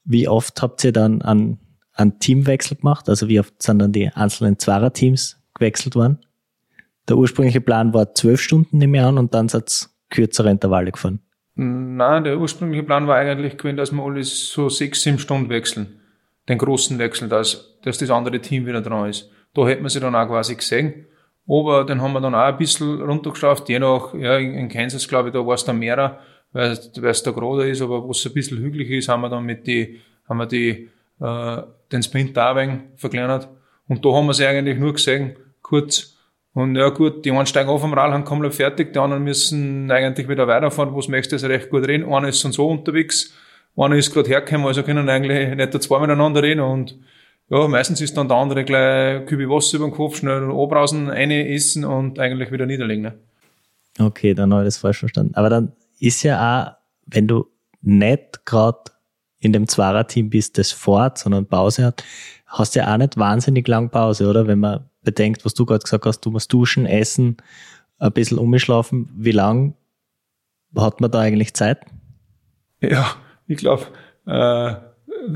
Wie 0.05 0.29
oft 0.29 0.61
habt 0.61 0.81
ihr 0.85 0.93
dann 0.93 1.21
einen, 1.21 1.59
einen 1.91 2.19
Teamwechsel 2.19 2.77
gemacht? 2.77 3.09
Also 3.09 3.27
wie 3.27 3.41
oft 3.41 3.61
sind 3.61 3.79
dann 3.79 3.91
die 3.91 4.07
einzelnen 4.07 4.59
Zwarer-Teams 4.59 5.41
gewechselt 5.55 5.95
worden? 5.95 6.19
Der 7.09 7.17
ursprüngliche 7.17 7.59
Plan 7.59 7.93
war 7.93 8.13
zwölf 8.13 8.39
Stunden, 8.39 8.77
nehme 8.77 8.99
ich 8.99 9.03
an, 9.03 9.17
und 9.17 9.33
dann 9.33 9.49
seid 9.49 9.69
ihr 9.69 9.89
kürzere 10.09 10.51
Intervalle 10.51 10.93
gefahren. 10.93 11.19
Nein, 11.55 12.23
der 12.23 12.39
ursprüngliche 12.39 12.83
Plan 12.83 13.07
war 13.07 13.17
eigentlich 13.17 13.57
gewesen, 13.57 13.77
dass 13.77 13.91
wir 13.91 14.03
alles 14.03 14.49
so 14.49 14.69
sechs, 14.69 15.03
sieben 15.03 15.19
Stunden 15.19 15.49
wechseln. 15.49 15.99
Den 16.49 16.57
großen 16.57 16.97
Wechsel, 16.99 17.29
dass, 17.29 17.77
dass 17.83 17.99
das 17.99 18.09
andere 18.09 18.39
Team 18.39 18.65
wieder 18.65 18.81
dran 18.81 19.09
ist. 19.09 19.29
Da 19.53 19.67
hätten 19.67 19.83
wir 19.83 19.89
sie 19.89 19.99
dann 19.99 20.15
auch 20.15 20.27
quasi 20.27 20.55
gesehen. 20.55 21.05
Aber 21.47 21.83
den 21.83 22.01
haben 22.01 22.13
wir 22.13 22.21
dann 22.21 22.35
auch 22.35 22.39
ein 22.39 22.57
bisschen 22.57 23.01
runtergeschraubt, 23.01 23.69
je 23.69 23.79
nach, 23.79 24.13
ja, 24.13 24.37
in 24.37 24.69
Kansas, 24.69 25.07
glaube 25.07 25.29
ich, 25.29 25.33
da 25.33 25.45
war 25.45 25.55
es 25.55 25.65
dann 25.65 25.77
mehrer 25.77 26.19
weil 26.53 26.71
es 26.71 27.23
da 27.23 27.31
gerade 27.31 27.69
ist, 27.69 27.81
aber 27.81 28.03
wo 28.03 28.11
es 28.11 28.25
ein 28.25 28.33
bisschen 28.33 28.59
hügelig 28.59 28.89
ist, 28.91 29.09
haben 29.09 29.21
wir 29.21 29.29
dann 29.29 29.43
mit 29.43 29.67
die, 29.67 29.99
haben 30.29 30.37
wir 30.37 30.45
die, 30.45 30.89
äh, 31.19 31.61
den 31.91 32.03
Sprint 32.03 32.37
da 32.37 32.53
ein 32.53 32.91
verkleinert. 32.95 33.49
Und 33.87 34.05
da 34.05 34.13
haben 34.13 34.27
wir 34.27 34.33
sie 34.33 34.45
eigentlich 34.45 34.77
nur 34.77 34.93
gesehen, 34.93 35.35
kurz. 35.61 36.12
Und 36.53 36.75
ja 36.75 36.89
gut, 36.89 37.25
die 37.25 37.31
einen 37.31 37.47
steigen 37.47 37.69
auf 37.69 37.83
am 37.83 37.93
Rad, 37.93 38.11
haben 38.11 38.25
komplett 38.25 38.53
fertig, 38.53 38.93
die 38.93 38.99
anderen 38.99 39.23
müssen 39.23 39.89
eigentlich 39.89 40.29
wieder 40.29 40.47
weiterfahren, 40.47 40.93
wo 40.93 40.99
es 40.99 41.07
möchte, 41.07 41.35
ist 41.35 41.43
recht 41.45 41.69
gut 41.69 41.87
reden. 41.87 42.11
Einer 42.11 42.27
ist 42.27 42.41
schon 42.41 42.51
so 42.51 42.69
unterwegs, 42.69 43.33
einer 43.75 43.95
ist 43.95 44.13
gerade 44.13 44.29
hergekommen, 44.29 44.67
also 44.67 44.83
können 44.83 45.09
eigentlich 45.09 45.55
nicht 45.55 45.83
zwei 45.83 45.99
miteinander 45.99 46.43
reden 46.43 46.61
und 46.61 46.95
ja, 47.49 47.67
meistens 47.67 48.01
ist 48.01 48.15
dann 48.15 48.27
der 48.27 48.37
andere 48.37 48.63
gleich 48.63 49.25
Kübi 49.25 49.49
Wasser 49.49 49.77
über 49.77 49.87
den 49.87 49.93
Kopf, 49.93 50.17
schnell 50.17 50.49
obrausen, 50.49 51.09
eine 51.09 51.49
essen 51.49 51.85
und 51.85 52.19
eigentlich 52.19 52.51
wieder 52.51 52.65
niederlegen. 52.65 53.03
Ne? 53.03 53.13
Okay, 53.99 54.33
dann 54.33 54.53
habe 54.53 54.63
ich 54.63 54.67
das 54.67 54.77
falsch 54.77 54.99
verstanden. 54.99 55.35
Aber 55.35 55.49
dann 55.49 55.73
ist 55.99 56.23
ja 56.23 56.37
auch, 56.39 56.73
wenn 57.05 57.27
du 57.27 57.47
nicht 57.81 58.45
gerade 58.45 58.79
in 59.39 59.53
dem 59.53 59.67
Zwarer-Team 59.67 60.29
bist, 60.29 60.57
das 60.57 60.71
fort, 60.71 61.17
sondern 61.17 61.45
Pause 61.45 61.85
hat, 61.85 62.03
hast 62.47 62.75
du 62.75 62.79
ja 62.79 62.93
auch 62.93 62.97
nicht 62.97 63.17
wahnsinnig 63.17 63.67
lang 63.67 63.89
Pause, 63.89 64.27
oder? 64.27 64.47
Wenn 64.47 64.59
man 64.59 64.89
bedenkt, 65.03 65.45
was 65.45 65.53
du 65.53 65.65
gerade 65.65 65.83
gesagt 65.83 66.05
hast, 66.05 66.21
du 66.21 66.31
musst 66.31 66.51
duschen, 66.51 66.85
essen, 66.85 67.37
ein 67.99 68.11
bisschen 68.11 68.37
umschlafen. 68.37 69.09
Wie 69.15 69.31
lang 69.31 69.75
hat 70.75 71.01
man 71.01 71.11
da 71.11 71.19
eigentlich 71.19 71.53
Zeit? 71.53 71.79
Ja, 72.81 73.15
ich 73.47 73.57
glaube, 73.57 73.85
äh, 74.25 74.75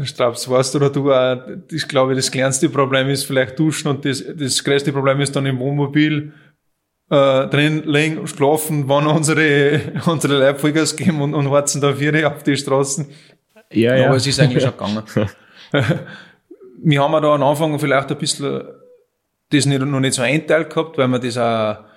Straps, 0.04 0.50
weißt 0.50 0.74
du 0.74 0.78
oder 0.80 0.90
du, 0.90 1.14
auch, 1.14 1.38
ich 1.72 1.88
glaube, 1.88 2.16
das 2.16 2.32
kleinste 2.32 2.70
Problem 2.70 3.10
ist 3.10 3.24
vielleicht 3.24 3.58
Duschen 3.58 3.88
und 3.90 4.06
das, 4.06 4.24
das 4.36 4.64
größte 4.64 4.92
Problem 4.92 5.22
ist 5.22 5.36
dann 5.36 5.46
im 5.46 5.60
Wohnmobil 5.60 6.34
äh, 7.10 7.48
drin 7.48 7.84
liegen, 7.86 8.28
schlafen, 8.28 8.90
wann 8.90 9.08
unsere, 9.08 9.82
unsere 10.06 10.40
Leute 10.40 10.60
Vollgas 10.60 10.96
geben 10.96 11.22
und, 11.22 11.34
und 11.34 11.50
warten 11.50 11.80
da 11.80 11.94
vier 11.94 12.28
auf 12.28 12.44
die 12.44 12.58
Straßen. 12.58 13.08
Ja, 13.72 13.96
ja. 13.96 14.08
Aber 14.08 14.18
es 14.18 14.28
ist 14.28 14.40
eigentlich 14.40 14.64
schon 14.64 14.72
gegangen. 14.72 15.04
wir 16.84 17.02
haben 17.02 17.22
da 17.22 17.34
am 17.34 17.44
Anfang 17.44 17.80
vielleicht 17.80 18.12
ein 18.12 18.18
bisschen 18.18 18.62
das 19.50 19.66
nicht, 19.66 19.82
noch 19.82 20.00
nicht 20.00 20.14
so 20.14 20.22
einteilt 20.22 20.70
gehabt, 20.70 20.98
weil 20.98 21.08
wir 21.08 21.20
das 21.20 21.38
auch 21.38 21.88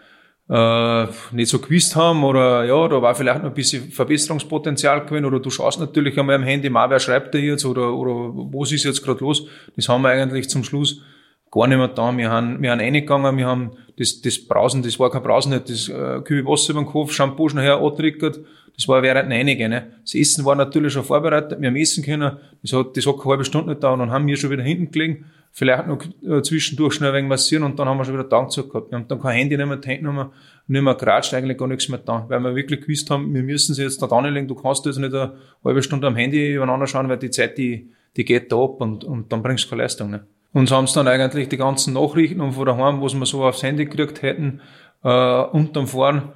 äh, 0.51 1.07
nicht 1.32 1.48
so 1.48 1.61
gewusst 1.61 1.94
haben 1.94 2.24
oder 2.24 2.64
ja, 2.64 2.88
da 2.88 3.01
war 3.01 3.14
vielleicht 3.14 3.42
noch 3.42 3.51
ein 3.51 3.55
bisschen 3.55 3.90
Verbesserungspotenzial 3.90 5.05
gewesen 5.07 5.24
oder 5.24 5.38
du 5.38 5.51
schaust 5.51 5.78
natürlich 5.78 6.18
einmal 6.18 6.36
am 6.36 6.42
Handy 6.42 6.68
mal, 6.68 6.90
wer 6.90 6.98
schreibt 6.98 7.34
da 7.34 7.38
jetzt 7.38 7.64
oder, 7.64 7.94
oder 7.94 8.12
was 8.53 8.72
ist 8.72 8.84
jetzt 8.84 9.03
gerade 9.03 9.20
los. 9.20 9.46
Das 9.76 9.88
haben 9.88 10.03
wir 10.03 10.11
eigentlich 10.11 10.48
zum 10.48 10.64
Schluss 10.64 11.03
gar 11.51 11.66
nicht 11.66 11.78
mehr 11.78 11.88
da. 11.88 12.16
Wir 12.16 12.30
haben, 12.30 12.61
wir 12.62 12.70
haben 12.70 12.80
reingegangen, 12.80 13.36
wir 13.36 13.46
haben 13.46 13.72
das, 13.96 14.20
das 14.22 14.38
Brausen, 14.38 14.82
das 14.82 14.98
war 14.98 15.11
kein 15.11 15.22
Brausen, 15.22 15.53
das 15.53 15.88
äh, 15.88 16.20
Kühe 16.22 16.44
Wasser 16.46 16.72
über 16.72 16.82
den 16.82 16.86
Kopf, 16.86 17.12
Shampoo 17.12 17.48
schnell 17.48 17.70
angetriggert, 17.70 18.40
das 18.74 18.88
war 18.88 19.03
während 19.03 19.30
einige, 19.30 19.68
ne. 19.68 19.92
Das 20.03 20.14
Essen 20.14 20.44
war 20.44 20.55
natürlich 20.55 20.92
schon 20.92 21.05
vorbereitet, 21.05 21.61
wir 21.61 21.68
haben 21.68 21.76
essen 21.76 22.03
können, 22.03 22.38
das 22.62 22.72
hat, 22.72 22.96
das 22.96 23.07
hat 23.07 23.18
keine 23.18 23.30
halbe 23.30 23.44
Stunde 23.44 23.70
nicht 23.70 23.82
dauert, 23.82 24.01
dann 24.01 24.11
haben 24.11 24.26
wir 24.26 24.36
schon 24.36 24.51
wieder 24.51 24.62
hinten 24.62 24.90
gelegen, 24.90 25.26
vielleicht 25.53 25.86
noch 25.86 26.03
äh, 26.22 26.42
zwischendurch 26.42 26.94
schnell 26.94 27.11
ein 27.11 27.16
wenig 27.16 27.28
massieren 27.28 27.64
und 27.64 27.78
dann 27.78 27.88
haben 27.88 27.98
wir 27.98 28.05
schon 28.05 28.14
wieder 28.14 28.28
Tag 28.28 28.51
zu 28.51 28.68
gehabt. 28.68 28.90
Wir 28.90 28.98
haben 28.98 29.09
dann 29.09 29.20
kein 29.20 29.36
Handy 29.36 29.57
nicht 29.57 29.66
mehr, 29.66 29.76
nicht 29.76 30.03
mehr, 30.03 30.30
nicht 30.66 30.82
mehr 30.82 30.94
geratscht, 30.94 31.34
eigentlich 31.34 31.59
gar 31.59 31.68
nichts 31.68 31.88
mehr 31.88 31.98
da, 31.98 32.24
weil 32.28 32.40
wir 32.40 32.55
wirklich 32.55 32.82
gewusst 32.82 33.11
haben, 33.11 33.34
wir 33.34 33.42
müssen 33.42 33.74
sie 33.74 33.82
jetzt 33.82 34.01
da 34.01 34.07
anlegen, 34.07 34.48
du 34.48 34.55
kannst 34.55 34.86
jetzt 34.86 34.98
nicht 34.98 35.14
eine 35.14 35.34
halbe 35.64 35.82
Stunde 35.82 36.07
am 36.07 36.16
Handy 36.16 36.55
übereinander 36.55 36.86
schauen, 36.86 37.09
weil 37.09 37.18
die 37.18 37.30
Zeit, 37.30 37.59
die, 37.59 37.90
die 38.16 38.24
geht 38.24 38.53
da 38.53 38.57
ab 38.57 38.80
und, 38.80 39.05
und 39.05 39.32
dann 39.32 39.42
bringst 39.42 39.64
du 39.64 39.70
keine 39.70 39.82
Leistung, 39.82 40.11
ne. 40.11 40.26
Und 40.53 40.68
so 40.68 40.74
haben 40.74 40.86
sie 40.88 40.94
dann 40.94 41.07
eigentlich 41.07 41.48
die 41.48 41.57
ganzen 41.57 41.94
Nachrichten 41.94 42.53
von 42.53 42.66
daheim, 42.66 43.01
was 43.01 43.14
wir 43.14 43.24
so 43.24 43.44
aufs 43.44 43.62
Handy 43.62 43.84
gekriegt 43.84 44.22
hätten, 44.22 44.61
äh, 45.05 45.42
unterm 45.42 45.86
Fahren 45.86 46.32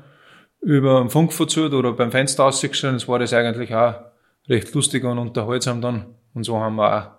über 0.61 1.01
den 1.01 1.11
Funk 1.11 1.33
verzählt 1.33 1.75
oder 1.75 1.93
beim 1.93 2.13
Fenster 2.13 2.45
ausgestellt. 2.45 2.95
Das 2.95 3.09
war 3.09 3.19
das 3.19 3.33
eigentlich 3.33 3.75
auch 3.75 3.95
recht 4.49 4.73
lustig 4.75 5.05
und 5.05 5.19
unterhaltsam 5.19 5.81
dann. 5.81 6.15
Und 6.33 6.45
so 6.45 6.59
haben 6.59 6.77
wir 6.77 6.97
auch 6.97 7.11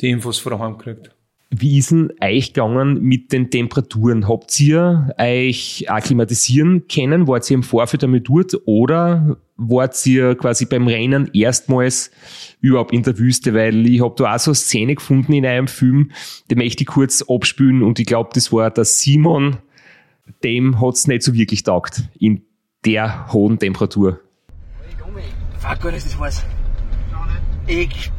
die 0.00 0.10
Infos 0.10 0.38
von 0.38 0.52
daheim 0.52 0.78
gekriegt. 0.78 1.14
Wie 1.50 1.78
ist 1.78 1.92
denn 1.92 2.12
euch 2.22 2.52
gegangen 2.52 3.00
mit 3.00 3.32
den 3.32 3.50
Temperaturen? 3.50 4.28
Habt 4.28 4.60
ihr 4.60 5.14
euch 5.18 5.86
akklimatisieren 5.88 6.86
können? 6.88 7.26
Wart 7.26 7.50
ihr 7.50 7.54
im 7.54 7.62
Vorfeld 7.62 8.02
damit 8.02 8.28
dort 8.28 8.54
oder 8.66 9.38
wart 9.56 10.04
ihr 10.06 10.34
quasi 10.34 10.66
beim 10.66 10.86
Rennen 10.86 11.30
erstmals 11.32 12.10
überhaupt 12.60 12.92
in 12.92 13.02
der 13.02 13.18
Wüste? 13.18 13.54
Weil 13.54 13.86
ich 13.86 14.02
habe 14.02 14.14
da 14.18 14.34
auch 14.34 14.38
so 14.38 14.50
eine 14.50 14.56
Szene 14.56 14.94
gefunden 14.96 15.32
in 15.32 15.46
einem 15.46 15.68
Film, 15.68 16.10
die 16.50 16.54
möchte 16.54 16.82
ich 16.82 16.88
kurz 16.88 17.24
abspülen 17.26 17.82
und 17.82 17.98
ich 17.98 18.06
glaube, 18.06 18.28
das 18.34 18.52
war 18.52 18.70
der 18.70 18.84
Simon, 18.84 19.56
dem 20.44 20.82
hat's 20.82 21.06
nicht 21.06 21.22
so 21.22 21.32
wirklich 21.32 21.62
taugt 21.62 22.02
in 22.18 22.42
der 22.84 23.32
hohen 23.32 23.58
Temperatur. 23.58 24.20
Fuck, 25.58 25.80
Gott, 25.80 25.94
ist 25.94 26.06
das 26.06 26.20
heiß. 26.20 26.44
Ich, 27.66 28.12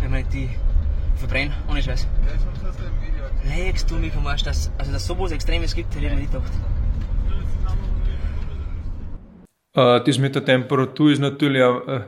wenn 0.00 0.10
man 0.10 0.24
die 0.32 0.48
verbrennen, 1.20 1.54
ohne 1.70 1.82
Scheiß. 1.82 2.08
Legst 3.56 3.90
du 3.90 3.96
mich 3.96 4.12
vom 4.12 4.26
Arsch, 4.26 4.42
dass, 4.42 4.70
also 4.78 4.92
dass 4.92 5.06
sowas 5.06 5.32
Extremes 5.32 5.74
gibt, 5.74 5.94
hätte 5.94 6.04
ich 6.04 6.12
mir 6.12 6.18
nicht 6.18 6.32
gedacht. 6.32 6.52
Äh, 9.74 10.04
das 10.04 10.18
mit 10.18 10.34
der 10.34 10.44
Temperatur 10.44 11.10
ist 11.10 11.20
natürlich 11.20 11.62
auch, 11.62 11.86
äh, 11.86 12.00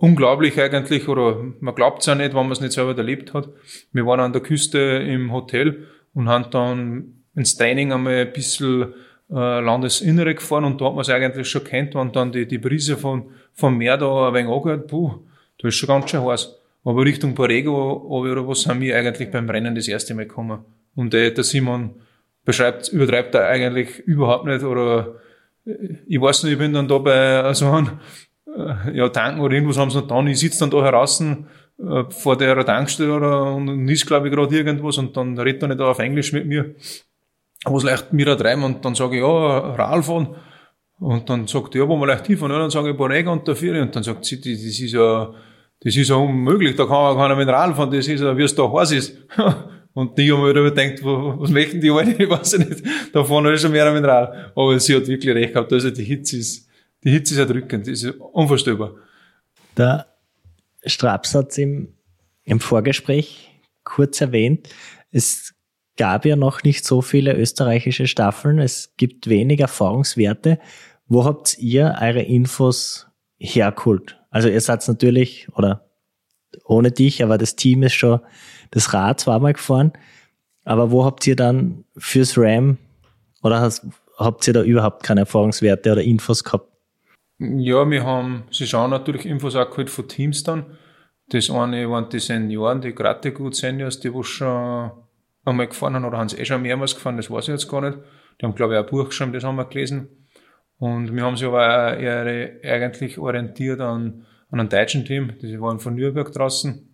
unglaublich 0.00 0.60
eigentlich, 0.60 1.08
oder 1.08 1.36
man 1.60 1.74
glaubt 1.74 2.00
es 2.00 2.06
ja 2.06 2.14
nicht, 2.14 2.34
wenn 2.34 2.42
man 2.42 2.52
es 2.52 2.60
nicht 2.60 2.72
selber 2.72 2.96
erlebt 2.96 3.34
hat. 3.34 3.48
Wir 3.92 4.06
waren 4.06 4.20
an 4.20 4.32
der 4.32 4.42
Küste 4.42 4.78
im 4.78 5.32
Hotel 5.32 5.86
und 6.14 6.28
haben 6.28 6.50
dann 6.50 7.24
ins 7.34 7.56
Training 7.56 7.92
einmal 7.92 8.14
ein 8.14 8.32
bisschen 8.32 8.94
äh, 9.30 9.60
Landesinnere 9.60 10.34
gefahren 10.34 10.64
und 10.64 10.80
da 10.80 10.86
hat 10.86 10.94
man 10.94 11.02
es 11.02 11.10
eigentlich 11.10 11.48
schon 11.48 11.64
kennt, 11.64 11.94
wenn 11.94 12.12
dann 12.12 12.32
die, 12.32 12.46
die 12.46 12.58
Brise 12.58 12.96
von, 12.96 13.30
vom 13.52 13.76
Meer 13.76 13.96
da 13.98 14.28
ein 14.28 14.34
wenig 14.34 14.50
angehört, 14.50 14.88
puh, 14.88 15.20
da 15.58 15.68
ist 15.68 15.76
schon 15.76 15.86
ganz 15.86 16.10
schön 16.10 16.24
heiß. 16.24 16.59
Aber 16.84 17.04
Richtung 17.04 17.34
Borrego 17.34 18.02
oder 18.08 18.46
was 18.46 18.62
sind 18.62 18.80
wir 18.80 18.96
eigentlich 18.96 19.30
beim 19.30 19.48
Rennen 19.48 19.74
das 19.74 19.88
erste 19.88 20.14
Mal 20.14 20.26
gekommen. 20.26 20.64
Und 20.94 21.12
der, 21.12 21.30
der 21.30 21.44
Simon 21.44 21.94
beschreibt, 22.44 22.88
übertreibt 22.88 23.34
er 23.34 23.46
eigentlich 23.48 23.98
überhaupt 24.00 24.46
nicht 24.46 24.64
oder 24.64 25.20
äh, 25.66 25.98
ich 26.06 26.20
weiß 26.20 26.44
nicht, 26.44 26.54
ich 26.54 26.58
bin 26.58 26.72
dann 26.72 26.88
da 26.88 26.98
bei 26.98 27.52
so 27.54 27.70
einem 27.70 28.00
äh, 28.56 28.96
ja, 28.96 29.08
Tanken 29.08 29.40
oder 29.40 29.54
irgendwas 29.54 29.78
haben 29.78 29.90
sie 29.90 29.98
noch 29.98 30.08
da 30.08 30.20
ich 30.24 30.40
sitze 30.40 30.60
dann 30.60 30.70
da 30.70 30.82
heraus 30.82 31.20
äh, 31.20 32.04
vor 32.10 32.36
der 32.36 32.64
Tankstelle 32.64 33.14
oder, 33.14 33.54
und 33.54 33.88
ist 33.88 34.06
glaube 34.06 34.28
ich 34.28 34.34
gerade 34.34 34.56
irgendwas 34.56 34.98
und 34.98 35.16
dann 35.16 35.38
redet 35.38 35.62
er 35.62 35.68
nicht 35.68 35.80
auf 35.80 35.98
Englisch 35.98 36.32
mit 36.32 36.46
mir, 36.46 36.74
was 37.64 37.82
leicht 37.82 38.12
mir 38.12 38.26
da 38.26 38.36
treiben 38.36 38.64
und 38.64 38.84
dann 38.84 38.94
sage 38.94 39.16
ich, 39.16 39.22
ja, 39.22 39.74
Ralf 39.74 40.08
und, 40.08 40.30
und 40.98 41.28
dann 41.28 41.46
sagt 41.46 41.74
er, 41.74 41.82
ja, 41.82 41.88
wo 41.88 41.96
wir 41.96 42.06
leicht 42.06 42.26
hinfahren, 42.26 42.52
ja, 42.52 42.58
dann 42.58 42.70
sage 42.70 42.90
ich 42.90 42.96
Borrega 42.96 43.30
und 43.30 43.46
der 43.46 43.56
Vieri. 43.56 43.80
Und 43.80 43.94
dann 43.94 44.02
sagt 44.02 44.24
sie, 44.24 44.36
das 44.36 44.46
ist 44.46 44.92
ja 44.92 45.32
das 45.80 45.96
ist 45.96 46.10
ja 46.10 46.16
unmöglich, 46.16 46.76
da 46.76 46.84
kann 46.84 47.16
man 47.16 47.36
keiner 47.36 47.52
Rad 47.52 47.76
fahren, 47.76 47.90
das 47.90 48.06
ist 48.06 48.20
ja, 48.20 48.36
wie 48.36 48.42
es 48.42 48.54
da 48.54 48.70
heiß 48.70 48.92
ist. 48.92 49.16
Und 49.92 50.16
die 50.16 50.30
haben 50.30 50.46
wieder 50.46 50.62
gedacht, 50.62 51.02
was 51.02 51.50
möchten 51.50 51.80
die 51.80 51.90
alle? 51.90 52.12
Ich 52.18 52.30
weiß 52.30 52.58
nicht. 52.58 52.82
Da 53.12 53.24
fahren 53.24 53.44
wir 53.44 53.56
schon 53.56 53.72
mehr 53.72 53.90
mit 53.92 54.04
Rad. 54.04 54.52
Aber 54.54 54.78
sie 54.78 54.94
hat 54.94 55.06
wirklich 55.08 55.34
recht 55.34 55.52
gehabt. 55.52 55.72
Also 55.72 55.90
die 55.90 56.04
Hitze 56.04 56.36
ist, 56.36 56.68
die 57.02 57.10
Hitze 57.10 57.34
ist 57.34 57.40
erdrückend. 57.40 57.88
Das 57.88 58.02
ist 58.02 58.14
unvorstellbar. 58.20 58.92
Der 59.76 60.06
Straps 60.84 61.34
hat 61.34 61.58
im, 61.58 61.94
im 62.44 62.60
Vorgespräch 62.60 63.50
kurz 63.82 64.20
erwähnt, 64.20 64.68
es 65.10 65.54
gab 65.96 66.24
ja 66.24 66.36
noch 66.36 66.62
nicht 66.62 66.84
so 66.84 67.02
viele 67.02 67.34
österreichische 67.34 68.06
Staffeln. 68.06 68.58
Es 68.58 68.94
gibt 68.96 69.28
wenig 69.28 69.60
Erfahrungswerte. 69.60 70.58
Wo 71.08 71.24
habt 71.24 71.58
ihr 71.58 71.98
eure 72.00 72.22
Infos 72.22 73.08
hergeholt? 73.38 74.19
Also 74.30 74.48
ihr 74.48 74.60
seid 74.60 74.86
natürlich, 74.86 75.48
oder 75.54 75.84
ohne 76.64 76.90
dich, 76.90 77.22
aber 77.22 77.38
das 77.38 77.56
Team 77.56 77.82
ist 77.82 77.94
schon 77.94 78.20
das 78.70 78.92
Rad 78.94 79.20
zweimal 79.20 79.52
gefahren. 79.52 79.92
Aber 80.64 80.90
wo 80.90 81.04
habt 81.04 81.26
ihr 81.26 81.36
dann 81.36 81.84
fürs 81.96 82.36
RAM 82.36 82.78
oder 83.42 83.60
hast, 83.60 83.86
habt 84.16 84.46
ihr 84.46 84.54
da 84.54 84.62
überhaupt 84.62 85.02
keine 85.02 85.20
Erfahrungswerte 85.20 85.92
oder 85.92 86.02
Infos 86.02 86.44
gehabt? 86.44 86.68
Ja, 87.38 87.88
wir 87.88 88.04
haben, 88.04 88.44
sie 88.50 88.66
schauen 88.66 88.90
natürlich 88.90 89.24
Infos 89.24 89.56
auch 89.56 89.70
geholt 89.70 89.88
von 89.88 90.06
Teams 90.06 90.42
dann. 90.42 90.78
Das 91.30 91.48
eine 91.48 91.88
waren 91.88 92.08
die 92.10 92.18
Senioren, 92.18 92.82
die 92.82 92.94
gerade 92.94 93.32
gut 93.32 93.54
Seniors, 93.54 94.00
die 94.00 94.12
wo 94.12 94.22
schon 94.22 94.90
einmal 95.44 95.68
gefahren 95.68 95.94
haben 95.94 96.04
oder 96.04 96.18
haben 96.18 96.28
sie 96.28 96.38
eh 96.38 96.44
schon 96.44 96.60
mehrmals 96.62 96.94
gefahren, 96.94 97.16
das 97.16 97.30
weiß 97.30 97.44
ich 97.44 97.52
jetzt 97.52 97.68
gar 97.68 97.80
nicht. 97.80 97.98
Die 98.40 98.46
haben, 98.46 98.54
glaube 98.54 98.74
ich, 98.74 98.80
ein 98.80 98.86
Buch 98.86 99.06
geschrieben, 99.06 99.32
das 99.32 99.44
haben 99.44 99.56
wir 99.56 99.64
gelesen. 99.64 100.19
Und 100.80 101.14
wir 101.14 101.22
haben 101.22 101.36
sich 101.36 101.46
aber 101.46 101.98
eher 101.98 102.52
eigentlich 102.64 103.18
orientiert 103.18 103.80
an, 103.80 104.24
an 104.50 104.60
einem 104.60 104.68
deutschen 104.70 105.04
Team. 105.04 105.34
Die 105.40 105.60
waren 105.60 105.78
von 105.78 105.94
Nürnberg 105.94 106.32
draußen. 106.32 106.88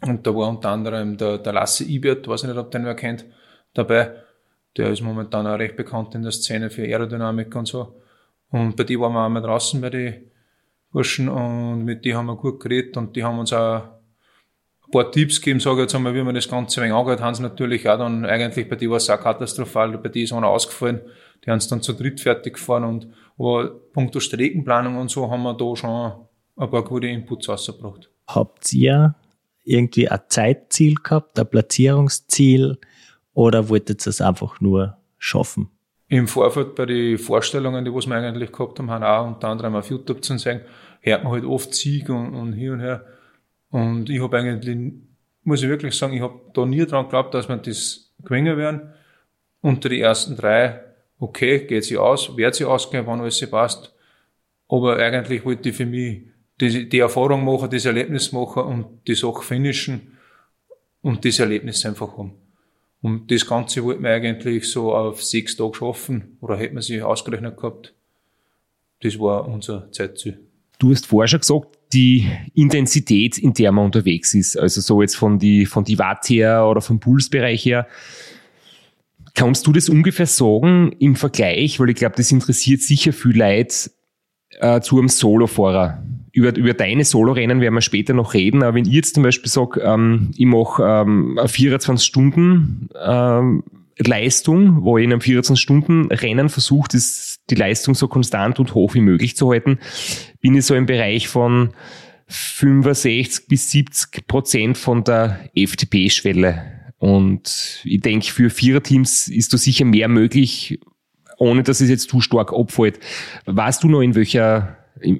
Und 0.00 0.26
da 0.26 0.34
war 0.34 0.48
unter 0.48 0.70
anderem 0.70 1.18
der, 1.18 1.36
der 1.38 1.52
Lasse 1.52 1.84
Ibert, 1.84 2.26
weiß 2.26 2.42
ich 2.42 2.48
nicht, 2.48 2.58
ob 2.58 2.70
den 2.70 2.86
wer 2.86 2.94
kennt, 2.94 3.26
dabei. 3.74 4.10
Der 4.76 4.90
ist 4.90 5.02
momentan 5.02 5.46
auch 5.46 5.58
recht 5.58 5.76
bekannt 5.76 6.14
in 6.14 6.22
der 6.22 6.32
Szene 6.32 6.70
für 6.70 6.82
Aerodynamik 6.82 7.54
und 7.54 7.68
so. 7.68 8.00
Und 8.48 8.74
bei 8.74 8.84
die 8.84 8.98
waren 8.98 9.12
wir 9.12 9.26
auch 9.26 9.28
mal 9.28 9.42
draußen 9.42 9.80
bei 9.82 9.90
den 9.90 10.30
Burschen 10.90 11.28
und 11.28 11.84
mit 11.84 12.04
die 12.06 12.14
haben 12.14 12.26
wir 12.26 12.36
gut 12.36 12.58
geredet 12.60 12.96
und 12.96 13.14
die 13.16 13.22
haben 13.22 13.38
uns 13.38 13.52
auch 13.52 13.82
ein 13.82 14.90
paar 14.90 15.12
Tipps 15.12 15.40
gegeben, 15.40 15.60
sage 15.60 15.76
ich 15.76 15.82
jetzt 15.82 15.94
einmal, 15.94 16.14
wie 16.14 16.22
man 16.22 16.34
das 16.34 16.48
Ganze 16.48 16.80
ein 16.80 16.84
wenig 16.84 16.96
angeht, 16.96 17.20
haben 17.20 17.34
sie 17.34 17.42
natürlich 17.42 17.88
auch 17.88 17.98
dann, 17.98 18.24
eigentlich 18.24 18.68
bei 18.68 18.76
die 18.76 18.88
war 18.88 18.96
es 18.96 19.10
auch 19.10 19.20
katastrophal, 19.20 19.98
bei 19.98 20.08
die 20.08 20.22
ist 20.22 20.32
einer 20.32 20.48
ausgefallen, 20.48 21.02
die 21.44 21.50
haben 21.50 21.58
es 21.58 21.68
dann 21.68 21.82
zu 21.82 21.92
dritt 21.92 22.20
fertig 22.20 22.54
gefahren 22.54 22.84
und 22.84 23.08
aber 23.38 23.68
punkto 23.92 24.20
Streckenplanung 24.20 24.96
und 24.96 25.10
so 25.10 25.30
haben 25.30 25.42
wir 25.42 25.54
da 25.54 25.76
schon 25.76 26.12
ein 26.56 26.70
paar 26.70 26.84
gute 26.84 27.08
Inputs 27.08 27.48
rausgebracht. 27.48 28.10
Habt 28.28 28.72
ihr 28.72 29.14
irgendwie 29.64 30.08
ein 30.08 30.20
Zeitziel 30.28 30.94
gehabt, 30.94 31.38
ein 31.38 31.48
Platzierungsziel 31.48 32.78
oder 33.32 33.68
wolltet 33.68 34.06
ihr 34.06 34.10
es 34.10 34.20
einfach 34.20 34.60
nur 34.60 34.96
schaffen? 35.18 35.70
Im 36.08 36.28
Vorfeld 36.28 36.74
bei 36.74 36.86
den 36.86 37.18
Vorstellungen, 37.18 37.84
die 37.84 37.92
was 37.92 38.06
wir 38.06 38.14
eigentlich 38.14 38.52
gehabt 38.52 38.78
haben, 38.78 38.90
haben 38.90 39.04
auch 39.04 39.26
unter 39.26 39.48
anderem 39.48 39.74
auf 39.74 39.90
YouTube 39.90 40.22
zu 40.22 40.38
sagen, 40.38 40.60
hört 41.00 41.24
man 41.24 41.32
halt 41.32 41.44
oft 41.44 41.74
Sieg 41.74 42.08
und, 42.08 42.34
und 42.34 42.52
hier 42.52 42.72
und 42.74 42.80
her. 42.80 43.04
Und 43.70 44.08
ich 44.10 44.22
habe 44.22 44.38
eigentlich, 44.38 44.92
muss 45.42 45.62
ich 45.62 45.68
wirklich 45.68 45.96
sagen, 45.96 46.14
ich 46.14 46.20
habe 46.20 46.40
da 46.52 46.64
nie 46.64 46.86
dran 46.86 47.06
geglaubt, 47.06 47.34
dass 47.34 47.48
wir 47.48 47.56
das 47.56 48.12
gewinnen 48.22 48.56
werden. 48.56 48.92
Unter 49.60 49.88
die 49.88 50.00
ersten 50.00 50.36
drei 50.36 50.80
okay, 51.18 51.66
geht 51.66 51.84
sie 51.84 51.96
aus, 51.96 52.36
wird 52.36 52.54
sie 52.54 52.64
ausgehen, 52.64 53.06
wann 53.06 53.20
alles 53.20 53.48
passt. 53.50 53.94
Aber 54.68 54.96
eigentlich 54.96 55.44
wollte 55.44 55.68
ich 55.68 55.76
für 55.76 55.86
mich 55.86 56.22
die, 56.60 56.88
die 56.88 56.98
Erfahrung 56.98 57.44
machen, 57.44 57.70
das 57.70 57.84
Erlebnis 57.84 58.32
machen 58.32 58.62
und 58.62 58.86
die 59.06 59.14
Sache 59.14 59.42
finishen 59.42 60.18
und 61.02 61.24
das 61.24 61.38
Erlebnis 61.38 61.84
einfach 61.84 62.16
haben. 62.16 62.32
Und 63.02 63.30
das 63.30 63.46
Ganze 63.46 63.84
wollte 63.84 64.00
man 64.00 64.12
eigentlich 64.12 64.70
so 64.70 64.94
auf 64.94 65.22
sechs 65.22 65.56
Tage 65.56 65.74
schaffen 65.74 66.38
oder 66.40 66.56
hätte 66.56 66.74
man 66.74 66.82
sich 66.82 67.02
ausgerechnet 67.02 67.56
gehabt. 67.56 67.92
Das 69.02 69.18
war 69.18 69.46
unser 69.46 69.92
Zeitziel. 69.92 70.40
Du 70.78 70.90
hast 70.90 71.06
vorher 71.06 71.28
schon 71.28 71.40
gesagt, 71.40 71.78
die 71.92 72.28
Intensität, 72.54 73.38
in 73.38 73.52
der 73.52 73.72
man 73.72 73.84
unterwegs 73.84 74.34
ist, 74.34 74.58
also 74.58 74.80
so 74.80 75.02
jetzt 75.02 75.16
von 75.16 75.38
die, 75.38 75.66
von 75.66 75.84
die 75.84 75.98
Watt 75.98 76.28
her 76.30 76.66
oder 76.66 76.80
vom 76.80 76.98
Pulsbereich 76.98 77.64
her, 77.64 77.86
kannst 79.34 79.66
du 79.66 79.72
das 79.72 79.88
ungefähr 79.88 80.26
sagen 80.26 80.92
im 80.98 81.16
Vergleich, 81.16 81.80
weil 81.80 81.90
ich 81.90 81.96
glaube, 81.96 82.16
das 82.16 82.30
interessiert 82.30 82.80
sicher 82.80 83.12
viel 83.12 83.36
Leute 83.36 83.90
äh, 84.60 84.80
zu 84.80 84.98
einem 84.98 85.08
Solofahrer. 85.08 86.02
Über, 86.32 86.54
über 86.56 86.74
deine 86.74 87.04
Solorennen 87.04 87.60
werden 87.60 87.74
wir 87.74 87.80
später 87.80 88.12
noch 88.12 88.34
reden, 88.34 88.62
aber 88.62 88.74
wenn 88.74 88.86
ich 88.86 88.92
jetzt 88.92 89.14
zum 89.14 89.22
Beispiel 89.22 89.50
sage, 89.50 89.80
ähm, 89.80 90.30
ich 90.36 90.46
mache 90.46 90.82
ähm, 90.82 91.38
24 91.44 92.04
Stunden 92.04 92.88
ähm, 93.04 93.62
Leistung, 93.98 94.82
wo 94.82 94.98
ich 94.98 95.04
in 95.04 95.12
einem 95.12 95.20
14-Stunden-Rennen 95.20 96.48
versucht, 96.48 96.94
die 97.50 97.54
Leistung 97.54 97.94
so 97.94 98.08
konstant 98.08 98.58
und 98.58 98.74
hoch 98.74 98.94
wie 98.94 99.00
möglich 99.00 99.36
zu 99.36 99.50
halten, 99.50 99.78
bin 100.40 100.56
ich 100.56 100.66
so 100.66 100.74
im 100.74 100.86
Bereich 100.86 101.28
von 101.28 101.70
65 102.26 103.46
bis 103.46 103.70
70 103.70 104.26
Prozent 104.26 104.78
von 104.78 105.04
der 105.04 105.38
FTP-Schwelle. 105.56 106.83
Und 107.04 107.82
ich 107.84 108.00
denke, 108.00 108.28
für 108.28 108.48
Viererteams 108.48 109.28
ist 109.28 109.52
da 109.52 109.58
sicher 109.58 109.84
mehr 109.84 110.08
möglich, 110.08 110.80
ohne 111.36 111.62
dass 111.62 111.82
es 111.82 111.90
jetzt 111.90 112.08
zu 112.08 112.22
stark 112.22 112.50
abfällt. 112.54 112.98
Weißt 113.44 113.84
du 113.84 113.88
noch, 113.88 114.00
in 114.00 114.14
welcher, 114.14 114.78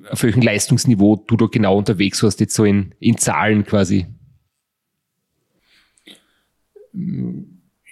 auf 0.08 0.22
welchem 0.22 0.40
Leistungsniveau 0.40 1.22
du 1.26 1.36
da 1.36 1.44
genau 1.44 1.76
unterwegs 1.76 2.22
warst, 2.22 2.40
jetzt 2.40 2.54
so 2.54 2.64
in, 2.64 2.94
in 3.00 3.18
Zahlen 3.18 3.66
quasi? 3.66 4.06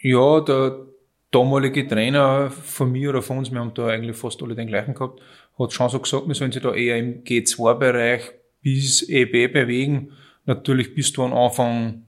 Ja, 0.01 0.41
der 0.41 0.87
damalige 1.31 1.87
Trainer 1.87 2.51
von 2.51 2.93
mir 2.93 3.11
oder 3.11 3.21
von 3.21 3.37
uns, 3.37 3.53
wir 3.53 3.61
haben 3.61 3.75
da 3.75 3.89
eigentlich 3.89 4.17
fast 4.17 4.43
alle 4.43 4.55
den 4.55 4.69
gleichen 4.69 4.95
gehabt, 4.95 5.21
hat 5.59 5.73
schon 5.75 5.91
so 5.91 5.99
gesagt, 5.99 6.27
wir 6.29 6.35
sollen 6.35 6.53
sich 6.53 6.63
da 6.63 6.73
eher 6.73 6.97
im 6.97 7.25
G2-Bereich 7.25 8.23
bis 8.63 9.07
EB 9.07 9.53
bewegen. 9.53 10.13
Natürlich 10.47 10.95
bist 10.95 11.15
du 11.19 11.25
am 11.25 11.35
Anfang 11.35 12.07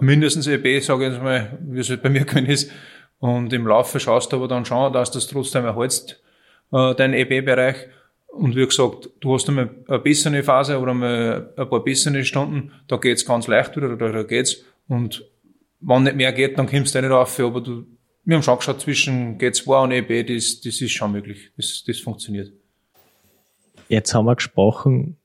mindestens 0.00 0.46
EB, 0.46 0.80
sage 0.82 1.06
ich 1.06 1.12
jetzt 1.12 1.22
mal, 1.22 1.58
wie 1.60 1.80
es 1.80 1.90
halt 1.90 2.02
bei 2.02 2.08
mir 2.10 2.24
gewesen 2.24 2.46
ist, 2.46 2.70
und 3.22 3.52
im 3.52 3.68
Laufe 3.68 4.00
schaust 4.00 4.32
du 4.32 4.36
aber 4.36 4.48
dann 4.48 4.64
schon, 4.64 4.92
dass 4.92 5.12
du 5.12 5.18
das 5.18 5.28
trotzdem 5.28 5.64
erhältst, 5.64 6.20
äh, 6.72 6.92
deinen 6.96 7.14
EB-Bereich. 7.14 7.76
Und 8.26 8.56
wie 8.56 8.66
gesagt, 8.66 9.10
du 9.20 9.34
hast 9.34 9.48
einmal 9.48 9.70
eine 9.86 10.00
bessere 10.00 10.42
Phase 10.42 10.80
oder 10.80 10.92
mal 10.92 11.52
ein 11.56 11.68
paar 11.68 11.84
bessere 11.84 12.24
Stunden, 12.24 12.72
da 12.88 12.96
geht's 12.96 13.24
ganz 13.24 13.46
leicht 13.46 13.76
wieder, 13.76 13.96
da, 13.96 14.10
da 14.10 14.24
geht's. 14.24 14.64
Und 14.88 15.24
wenn 15.78 16.02
nicht 16.02 16.16
mehr 16.16 16.32
geht, 16.32 16.58
dann 16.58 16.66
kommst 16.66 16.96
du 16.96 17.00
nicht 17.00 17.10
rauf, 17.12 17.38
aber 17.38 17.60
du, 17.60 17.86
wir 18.24 18.34
haben 18.34 18.42
schon 18.42 18.58
geschaut, 18.58 18.80
zwischen 18.80 19.38
G2 19.38 19.84
und 19.84 19.92
EB, 19.92 20.26
das, 20.26 20.60
das 20.60 20.80
ist 20.80 20.90
schon 20.90 21.12
möglich. 21.12 21.52
Das, 21.56 21.84
das 21.86 22.00
funktioniert. 22.00 22.52
Jetzt 23.88 24.14
haben 24.14 24.24
wir 24.24 24.34
gesprochen 24.34 25.16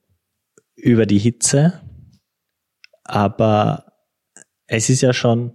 über 0.75 1.07
die 1.07 1.17
Hitze, 1.17 1.81
aber 3.03 3.86
es 4.67 4.89
ist 4.89 5.01
ja 5.01 5.13
schon 5.13 5.53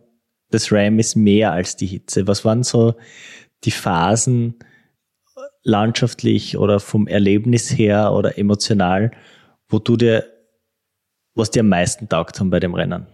das 0.53 0.71
RAM 0.71 0.99
ist 0.99 1.17
mehr 1.17 1.53
als 1.53 1.77
die 1.77 1.87
Hitze. 1.87 2.27
Was 2.29 2.45
waren 2.45 2.63
so 2.63 2.95
die 3.65 3.71
Phasen 3.71 4.55
landschaftlich 5.65 6.59
oder 6.59 6.81
vom 6.81 7.07
Erlebnis 7.07 7.71
her 7.77 8.13
oder 8.13 8.39
emotional, 8.39 9.13
wo 9.69 9.79
du 9.79 9.97
dir, 9.97 10.27
was 11.35 11.51
dir 11.51 11.61
am 11.61 11.69
meisten 11.69 12.09
taugt 12.09 12.39
haben 12.39 12.51
bei 12.51 12.61
dem 12.61 12.75
Rennen? 12.75 13.07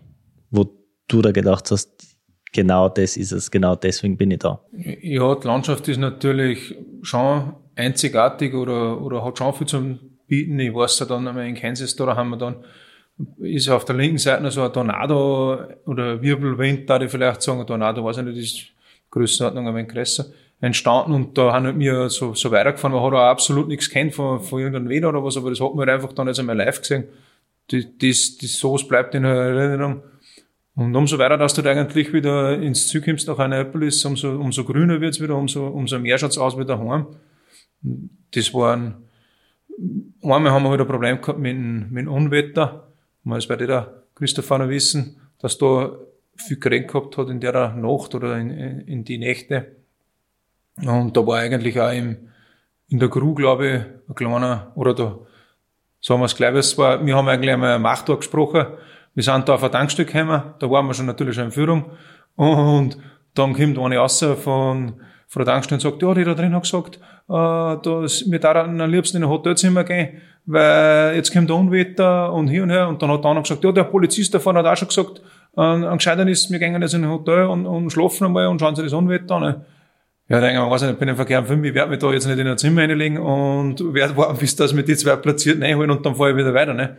Wo 0.51 0.67
du 1.09 1.23
da 1.23 1.31
gedacht 1.31 1.71
hast, 1.71 2.19
genau 2.53 2.89
das 2.89 3.17
ist 3.17 3.33
es, 3.33 3.51
genau 3.51 3.77
deswegen 3.77 4.17
bin 4.17 4.31
ich 4.31 4.41
da. 4.41 4.65
Ja, 4.73 5.35
die 5.35 5.47
Landschaft 5.47 5.87
ist 5.89 5.99
natürlich 5.99 6.75
schon 7.03 7.55
einzigartig 7.77 8.55
oder, 8.55 9.01
oder 9.01 9.25
hat 9.25 9.39
schon 9.39 9.55
viel 9.55 9.67
zu 9.67 9.99
bieten. 10.27 10.59
Ich 10.59 10.75
weiß 10.75 10.99
ja 11.01 11.07
dann 11.07 11.27
in 11.39 11.55
Kansas, 11.55 11.95
da 11.95 12.17
haben 12.17 12.31
wir 12.31 12.37
dann 12.37 12.65
ist 13.39 13.69
auf 13.69 13.85
der 13.85 13.97
linken 13.97 14.19
Seite 14.19 14.51
so 14.51 14.63
ein 14.63 14.73
Tornado 14.73 15.59
oder 15.87 16.23
Wirbelwind, 16.23 16.89
da 16.89 17.01
ich 17.01 17.11
vielleicht 17.11 17.43
sagen, 17.43 17.61
ein 17.61 17.67
Tornado, 17.67 18.05
weiß 18.05 18.19
ich 18.19 18.25
nicht, 18.25 18.39
ist 18.39 18.67
Größenordnung 19.11 19.67
ein 19.67 19.75
wenig 19.75 19.89
größer, 19.89 20.27
entstanden 20.61 21.13
und 21.13 21.39
da 21.39 21.53
haben 21.53 21.79
wir 21.79 22.11
so, 22.11 22.35
so 22.35 22.51
weitergefahren. 22.51 22.95
Man 22.95 23.05
hat 23.05 23.13
auch 23.13 23.31
absolut 23.31 23.69
nichts 23.69 23.91
kennt 23.91 24.15
von, 24.15 24.41
von 24.41 24.61
irgendeinem 24.61 24.89
Wetter 24.89 25.09
oder 25.09 25.23
was, 25.23 25.37
aber 25.37 25.51
das 25.51 25.61
hat 25.61 25.75
man 25.75 25.89
halt 25.89 25.91
einfach 25.91 26.13
dann 26.13 26.29
jetzt 26.29 26.39
einmal 26.39 26.57
live 26.57 26.81
gesehen. 26.81 27.05
Das, 27.69 27.85
das, 28.01 28.39
das 28.39 28.59
sowas 28.59 28.87
bleibt 28.87 29.15
in 29.15 29.25
Erinnerung. 29.25 30.03
Und 30.75 30.95
umso 30.95 31.19
weiter, 31.19 31.37
dass 31.37 31.55
du 31.55 31.63
da 31.63 31.71
eigentlich 31.71 32.13
wieder 32.13 32.57
ins 32.61 32.87
Ziel 32.87 33.03
kommst 33.03 33.27
nach 33.27 33.39
Annapolis, 33.39 34.05
umso, 34.05 34.39
umso 34.39 34.65
grüner 34.65 35.01
wird's 35.01 35.21
wieder, 35.21 35.35
umso, 35.35 35.67
umso 35.67 35.99
mehr 35.99 36.19
schaut's 36.19 36.39
aus 36.39 36.57
wie 36.57 36.65
daheim. 36.65 37.07
Das 38.31 38.55
waren, 38.55 38.95
einmal 40.23 40.53
haben 40.53 40.63
wir 40.63 40.71
halt 40.71 40.81
ein 40.81 40.87
Problem 40.87 41.21
gehabt 41.21 41.39
mit, 41.39 41.57
mit 41.57 42.07
dem 42.07 42.09
Unwetter 42.09 42.88
das 43.25 43.49
wird 43.49 43.61
jeder 43.61 44.03
Christopher 44.15 44.59
noch 44.59 44.69
wissen, 44.69 45.21
dass 45.39 45.59
da 45.59 45.93
viel 46.37 46.59
geregnet 46.59 46.93
gehabt 46.93 47.19
hat 47.19 47.29
in 47.29 47.41
der 47.41 47.75
Nacht 47.75 48.15
oder 48.15 48.39
in, 48.39 48.51
in 48.51 49.05
die 49.05 49.19
Nächte. 49.19 49.77
Und 50.77 51.17
da 51.17 51.27
war 51.27 51.39
eigentlich 51.39 51.81
auch 51.81 51.93
im, 51.93 52.29
in 52.89 52.99
der 52.99 53.11
Crew, 53.11 53.35
glaube 53.35 53.67
ich, 53.67 54.09
ein 54.09 54.15
kleiner, 54.15 54.73
oder 54.75 54.95
da, 54.95 55.19
sagen 56.01 56.21
wir 56.21 56.27
es 56.27 56.37
gleich, 56.37 56.55
es 56.55 56.79
war, 56.79 57.05
wir 57.05 57.17
haben 57.17 57.29
eigentlich 57.29 57.53
einmal 57.53 57.73
am 57.73 57.83
Machttag 57.83 58.19
gesprochen. 58.19 58.67
Wir 59.15 59.23
sind 59.23 59.49
da 59.49 59.55
auf 59.55 59.65
ein 59.65 59.73
Tankstück 59.73 60.13
gekommen, 60.13 60.55
da 60.59 60.71
waren 60.71 60.87
wir 60.87 60.95
schon 60.95 61.07
natürlich 61.07 61.35
schon 61.35 61.47
in 61.47 61.53
Führung. 61.53 61.87
Und 62.37 62.99
dann 63.35 63.55
kommt 63.55 63.79
eine 63.79 63.99
raus 63.99 64.25
von, 64.43 65.01
Tankstelle 65.31 65.77
und 65.77 65.81
sagt, 65.81 66.03
ja, 66.03 66.15
die 66.15 66.25
da 66.25 66.35
drin 66.35 66.55
hat 66.55 66.63
gesagt, 66.63 66.97
äh, 66.97 67.03
dass 67.29 68.31
wir 68.31 68.39
da 68.39 68.65
am 68.65 68.91
liebsten 68.91 69.19
in 69.19 69.25
ein 69.25 69.29
Hotelzimmer 69.29 69.85
gehen, 69.85 70.21
weil 70.47 71.15
jetzt 71.17 71.33
kommt 71.33 71.51
Unwetter 71.51 72.33
und 72.33 72.49
hier 72.49 72.63
und 72.63 72.71
her. 72.71 72.89
Und 72.89 73.03
dann 73.03 73.11
hat 73.11 73.23
der 73.23 73.31
andere 73.31 73.43
gesagt, 73.43 73.65
ja, 73.65 73.73
der 73.73 73.85
Polizist 73.85 74.33
davon 74.35 74.57
hat 74.57 74.67
auch 74.67 74.77
schon 74.77 74.89
gesagt, 74.89 75.21
äh, 75.57 75.61
am 75.61 75.99
gescheitern 75.99 76.29
ist, 76.29 76.51
wir 76.51 76.59
gehen 76.59 76.81
jetzt 76.81 76.95
in 76.95 77.05
ein 77.05 77.11
Hotel 77.11 77.45
und, 77.45 77.67
und 77.67 77.91
schlafen 77.91 78.27
einmal 78.27 78.47
und 78.47 78.59
schauen 78.61 78.75
sich 78.75 78.85
das 78.85 78.95
Unwetter 78.95 79.37
an. 79.37 79.43
Ne? 79.43 79.65
Ja, 80.29 80.41
denke 80.41 80.63
ich, 80.63 80.71
weiß 80.71 80.83
nicht, 80.83 80.93
ich 80.93 80.99
bin 80.99 81.09
im 81.09 81.17
Verkehr 81.17 81.39
am 81.39 81.47
Film, 81.47 81.65
ich 81.65 81.75
werde 81.75 81.91
mich 81.91 81.99
da 81.99 82.13
jetzt 82.13 82.27
nicht 82.27 82.39
in 82.39 82.47
ein 82.47 82.59
Zimmer 82.59 82.83
reinlegen 82.83 83.19
und 83.19 83.95
werde 83.95 84.17
warten, 84.17 84.39
bis 84.39 84.57
das 84.57 84.75
mit 84.75 84.87
die 84.87 84.97
zwei 84.97 85.17
platziert 85.17 85.61
reinholen 85.63 85.91
und 85.91 86.05
dann 86.05 86.15
fahre 86.15 86.31
ich 86.31 86.37
wieder 86.37 86.53
weiter. 86.53 86.75
Ne? 86.75 86.97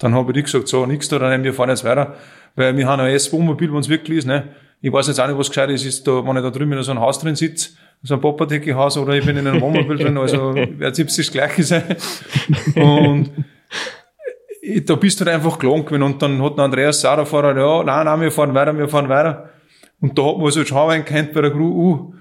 Dann 0.00 0.14
habe 0.14 0.32
ich 0.36 0.44
gesagt, 0.44 0.66
so, 0.66 0.86
nix 0.86 1.08
da, 1.08 1.18
dann 1.18 1.44
wir 1.44 1.54
fahren 1.54 1.68
jetzt 1.68 1.84
weiter. 1.84 2.16
Weil 2.56 2.76
wir 2.76 2.86
haben 2.88 3.00
ein 3.00 3.12
S-Wohnmobil, 3.14 3.72
wenn 3.72 3.80
es 3.80 3.88
wirklich 3.88 4.18
ist. 4.18 4.26
Ne? 4.26 4.48
Ich 4.80 4.92
weiß 4.92 5.06
jetzt 5.06 5.20
auch 5.20 5.28
nicht, 5.28 5.38
was 5.38 5.48
gescheit 5.48 5.70
ist, 5.70 5.84
ist 5.84 6.06
da, 6.06 6.26
wenn 6.26 6.36
ich 6.36 6.42
da 6.42 6.50
drüben 6.50 6.72
in 6.72 6.82
so 6.82 6.90
einem 6.90 7.00
Haus 7.00 7.18
drin 7.18 7.36
sitze, 7.36 7.70
so 8.02 8.14
ein 8.14 8.20
Popperdecke-Haus 8.20 8.96
oder 8.96 9.12
ich 9.12 9.24
bin 9.24 9.36
in 9.36 9.46
einem 9.46 9.60
Wohnmobil 9.62 9.98
drin, 9.98 10.16
also 10.16 10.54
wird 10.54 10.98
es 10.98 11.16
das 11.16 11.30
Gleiche 11.30 11.62
sein. 11.62 11.96
Und 12.74 13.30
da 14.86 14.94
bist 14.94 15.20
du 15.20 15.26
halt 15.26 15.34
einfach 15.34 15.58
gelangt 15.58 15.86
gewesen. 15.86 16.02
Und 16.02 16.22
dann 16.22 16.42
hat 16.42 16.56
der 16.56 16.64
Andreas 16.64 17.00
Sauerfahrer, 17.02 17.56
ja, 17.56 17.84
nein, 17.84 18.06
nein, 18.06 18.20
wir 18.22 18.32
fahren 18.32 18.54
weiter, 18.54 18.76
wir 18.76 18.88
fahren 18.88 19.08
weiter. 19.08 19.50
Und 20.00 20.18
da 20.18 20.24
hat 20.24 20.38
man 20.38 20.50
so 20.50 20.64
schauen 20.64 21.04
kennt 21.04 21.34
bei 21.34 21.42
der 21.42 21.50
Crew, 21.50 21.68
uh, 21.68 22.14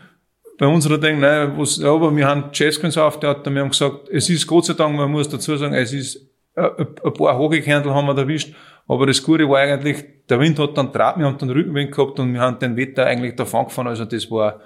bei 0.58 0.68
unserer 0.68 0.98
Ding, 0.98 1.22
nein, 1.22 1.54
was, 1.58 1.78
ja, 1.78 1.94
aber 1.94 2.14
wir 2.14 2.28
haben 2.28 2.50
Jazzqueens 2.52 2.98
aufgehauen, 2.98 3.38
wir 3.46 3.62
haben 3.62 3.70
gesagt, 3.70 4.10
es 4.12 4.30
ist 4.30 4.46
Gott 4.46 4.66
sei 4.66 4.74
Dank, 4.74 4.98
man 4.98 5.10
muss 5.10 5.30
dazu 5.30 5.56
sagen, 5.56 5.74
es 5.74 5.94
ist, 5.94 6.29
ein 6.60 7.14
paar 7.14 7.38
Hogekerntel 7.38 7.94
haben 7.94 8.08
wir 8.08 8.18
erwischt, 8.18 8.54
aber 8.88 9.06
das 9.06 9.22
Gute 9.24 9.48
war 9.48 9.60
eigentlich, 9.60 10.04
der 10.30 10.40
Wind 10.40 10.60
hat 10.60 10.78
dann 10.78 10.92
Draht, 10.92 11.18
wir 11.18 11.26
haben 11.26 11.38
dann 11.38 11.50
Rückenwind 11.50 11.92
gehabt 11.92 12.20
und 12.20 12.34
wir 12.34 12.42
haben 12.42 12.60
den 12.60 12.76
Wetter 12.76 13.06
eigentlich 13.06 13.36
davon 13.36 13.66
gefahren, 13.66 13.88
also 13.88 14.06
das 14.06 14.30
war, 14.32 14.62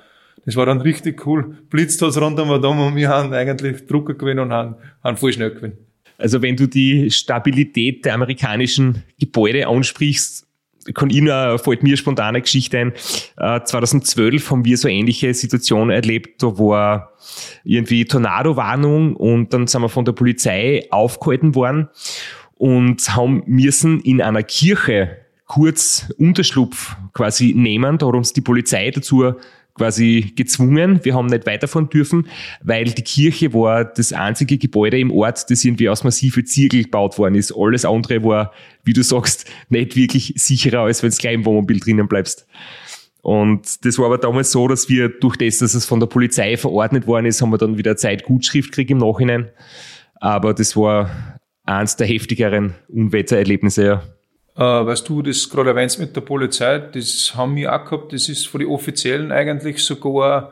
das 0.46 0.56
war 0.56 0.66
dann 0.66 0.82
richtig 0.82 1.26
cool. 1.26 1.58
Blitzt 1.70 2.02
hat's 2.02 2.20
rund 2.20 2.40
um 2.40 2.50
und 2.50 2.96
wir 2.96 3.10
haben 3.10 3.34
eigentlich 3.34 3.86
Drucker 3.86 4.14
gewinnen 4.14 4.40
und 4.40 4.54
haben, 4.54 4.76
haben 5.04 5.18
voll 5.18 5.34
schnell 5.34 5.52
gewinnen. 5.52 5.78
Also 6.18 6.42
wenn 6.42 6.56
du 6.56 6.68
die 6.68 7.10
Stabilität 7.12 8.06
der 8.06 8.14
amerikanischen 8.14 9.04
Gebäude 9.20 9.68
ansprichst, 9.68 10.48
kann 10.94 11.10
ich 11.10 11.22
nur, 11.22 11.60
fällt 11.60 11.84
mir 11.84 11.98
spontan 11.98 12.30
eine 12.30 12.42
Geschichte 12.42 12.78
ein. 12.78 12.94
2012 13.66 14.34
äh, 14.34 14.50
haben 14.50 14.66
wir 14.66 14.78
so 14.78 14.88
ähnliche 14.88 15.34
Situationen 15.34 15.90
erlebt, 15.90 16.42
da 16.44 16.58
war 16.58 17.14
irgendwie 17.64 18.06
Tornado-Warnung 18.06 19.16
und 19.16 19.54
dann 19.54 19.68
sind 19.68 19.82
wir 19.82 19.90
von 19.90 20.06
der 20.06 20.14
Polizei 20.14 20.88
aufgehalten 20.92 21.56
worden 21.56 21.90
und 22.56 23.16
haben 23.16 23.44
müssen 23.46 24.00
in 24.02 24.22
einer 24.22 24.44
Kirche 24.44 25.18
kurz 25.48 26.12
Unterschlupf 26.18 26.96
quasi 27.14 27.54
nehmen. 27.56 27.98
Da 27.98 28.08
hat 28.08 28.16
uns 28.16 28.34
die 28.34 28.42
Polizei 28.42 28.92
dazu 28.92 29.34
quasi 29.76 30.34
gezwungen. 30.36 31.00
Wir 31.04 31.16
haben 31.16 31.28
nicht 31.28 31.46
weiterfahren 31.46 31.90
dürfen, 31.90 32.28
weil 32.62 32.86
die 32.86 33.02
Kirche 33.02 33.54
war 33.54 33.86
das 33.86 34.14
einzige 34.14 34.58
Gebäude 34.58 35.00
im 35.00 35.12
Ort, 35.12 35.50
das 35.50 35.66
irgendwie 35.66 35.90
aus 35.90 36.04
massive 36.04 36.44
Ziegel 36.44 36.84
gebaut 36.84 37.18
worden 37.18 37.36
ist. 37.36 37.54
Alles 37.58 37.86
andere 37.86 38.24
war, 38.24 38.52
wie 38.84 38.94
du 38.94 39.04
sagst, 39.04 39.50
nicht 39.70 39.96
wirklich 39.96 40.34
sicherer, 40.38 40.82
als 40.82 41.02
wenn 41.02 41.10
du 41.10 41.18
gleich 41.18 41.34
im 41.34 41.46
Wohnmobil 41.46 41.80
drinnen 41.80 42.08
bleibst. 42.08 42.46
Und 43.22 43.86
das 43.86 43.98
war 43.98 44.08
aber 44.08 44.18
damals 44.18 44.52
so, 44.52 44.68
dass 44.68 44.90
wir 44.90 45.08
durch 45.08 45.38
das, 45.38 45.60
dass 45.60 45.74
es 45.74 45.86
von 45.86 46.00
der 46.00 46.08
Polizei 46.08 46.58
verordnet 46.58 47.08
worden 47.08 47.26
ist, 47.26 47.42
haben 47.42 47.52
wir 47.52 47.58
dann 47.58 47.78
wieder 47.78 47.96
Zeit 47.96 48.26
Gutschrift 48.26 48.72
gekriegt 48.72 48.92
im 48.92 48.98
Nachhinein. 48.98 49.50
Aber 50.16 50.54
das 50.54 50.76
war 50.76 51.40
eins 51.64 51.96
der 51.96 52.08
heftigeren 52.08 52.76
Unwettererlebnisse, 52.90 53.86
ja. 53.86 54.04
Äh, 54.56 54.62
weißt 54.62 55.08
du, 55.10 55.22
das 55.22 55.50
gerade 55.50 55.72
erwähnst 55.72 56.00
mit 56.00 56.16
der 56.16 56.22
Polizei, 56.22 56.80
das 56.80 57.34
haben 57.36 57.56
wir 57.56 57.74
auch 57.74 57.86
gehabt, 57.86 58.14
das 58.14 58.30
ist 58.30 58.48
von 58.48 58.60
den 58.60 58.70
Offiziellen 58.70 59.32
eigentlich 59.32 59.84
sogar 59.84 60.52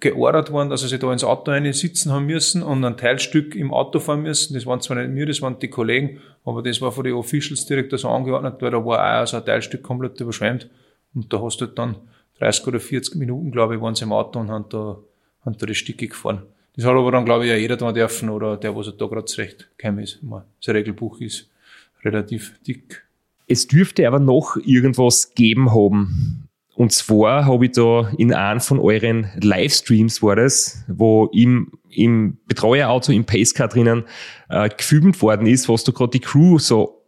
geordert 0.00 0.52
worden, 0.52 0.70
dass 0.70 0.82
sie 0.82 0.98
da 0.98 1.12
ins 1.12 1.24
Auto 1.24 1.50
rein 1.50 1.72
sitzen 1.72 2.12
haben 2.12 2.26
müssen 2.26 2.62
und 2.62 2.84
ein 2.84 2.96
Teilstück 2.96 3.54
im 3.54 3.72
Auto 3.72 3.98
fahren 3.98 4.22
müssen. 4.22 4.54
Das 4.54 4.66
waren 4.66 4.80
zwar 4.80 4.96
nicht 4.98 5.14
wir, 5.14 5.26
das 5.26 5.42
waren 5.42 5.58
die 5.58 5.68
Kollegen, 5.68 6.20
aber 6.44 6.62
das 6.62 6.80
war 6.80 6.92
von 6.92 7.04
den 7.04 7.14
Officials 7.14 7.66
direkt 7.66 7.98
so 7.98 8.08
angeordnet, 8.08 8.56
weil 8.60 8.70
da 8.70 8.84
war 8.84 9.22
auch 9.22 9.26
so 9.26 9.38
ein 9.38 9.44
Teilstück 9.44 9.82
komplett 9.82 10.20
überschwemmt. 10.20 10.68
Und 11.14 11.32
da 11.32 11.40
hast 11.40 11.60
du 11.60 11.66
halt 11.66 11.78
dann 11.78 11.96
30 12.38 12.66
oder 12.66 12.80
40 12.80 13.16
Minuten, 13.16 13.50
glaube 13.50 13.76
ich, 13.76 13.80
waren 13.80 13.94
sie 13.94 14.04
im 14.04 14.12
Auto 14.12 14.38
und 14.38 14.50
haben 14.50 14.66
da, 14.68 14.98
haben 15.44 15.56
da 15.58 15.66
die 15.66 15.74
Stücke 15.74 16.08
gefahren. 16.08 16.42
Das 16.76 16.84
hat 16.84 16.92
aber 16.92 17.10
dann, 17.10 17.24
glaube 17.24 17.44
ich, 17.44 17.50
ja 17.50 17.56
jeder 17.56 17.78
da 17.78 17.90
dürfen 17.90 18.28
oder 18.28 18.58
der, 18.58 18.76
was 18.76 18.94
da 18.96 19.06
gerade 19.06 19.24
zurecht 19.24 19.70
gekommen 19.78 20.00
ist. 20.00 20.18
Das 20.62 20.74
Regelbuch 20.74 21.20
ist 21.20 21.48
relativ 22.04 22.60
dick. 22.66 23.05
Es 23.48 23.68
dürfte 23.68 24.06
aber 24.06 24.18
noch 24.18 24.56
irgendwas 24.56 25.34
geben 25.34 25.72
haben. 25.72 26.48
Und 26.74 26.92
zwar 26.92 27.46
habe 27.46 27.66
ich 27.66 27.72
da 27.72 28.10
in 28.18 28.34
einem 28.34 28.60
von 28.60 28.78
euren 28.78 29.30
Livestreams 29.40 30.22
war 30.22 30.36
das, 30.36 30.84
wo 30.88 31.30
im, 31.32 31.72
im 31.88 32.38
Betreuerauto 32.46 33.12
im 33.12 33.24
Pacecar 33.24 33.68
drinnen 33.68 34.04
äh, 34.50 34.68
gefilmt 34.68 35.22
worden 35.22 35.46
ist, 35.46 35.68
was 35.68 35.84
da 35.84 35.92
gerade 35.92 36.10
die 36.10 36.20
Crew 36.20 36.58
so 36.58 37.02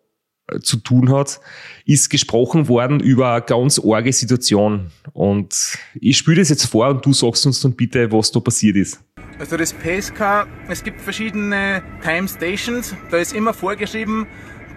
äh, 0.47 0.61
zu 0.61 0.79
tun 0.79 1.13
hat, 1.13 1.41
ist 1.85 2.09
gesprochen 2.09 2.69
worden 2.69 3.01
über 3.01 3.33
eine 3.33 3.43
ganz 3.43 3.79
arge 3.85 4.13
Situation. 4.13 4.91
Und 5.13 5.77
ich 6.01 6.17
spiele 6.17 6.39
das 6.39 6.49
jetzt 6.49 6.65
vor 6.65 6.89
und 6.89 7.05
du 7.05 7.13
sagst 7.13 7.45
uns 7.45 7.61
dann 7.61 7.75
bitte, 7.75 8.11
was 8.11 8.33
da 8.33 8.41
passiert 8.41 8.77
ist. 8.77 9.01
Also 9.39 9.57
das 9.57 9.75
Pacecar, 9.75 10.47
es 10.69 10.83
gibt 10.83 11.01
verschiedene 11.01 11.83
Time 12.03 12.27
Stations. 12.27 12.95
Da 13.11 13.19
ist 13.19 13.35
immer 13.35 13.53
vorgeschrieben, 13.53 14.27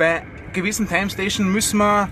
bei 0.02 0.24
gewissen 0.52 0.88
Time 0.88 1.12
Station 1.12 1.52
müssen 1.52 1.78
wir 1.78 2.10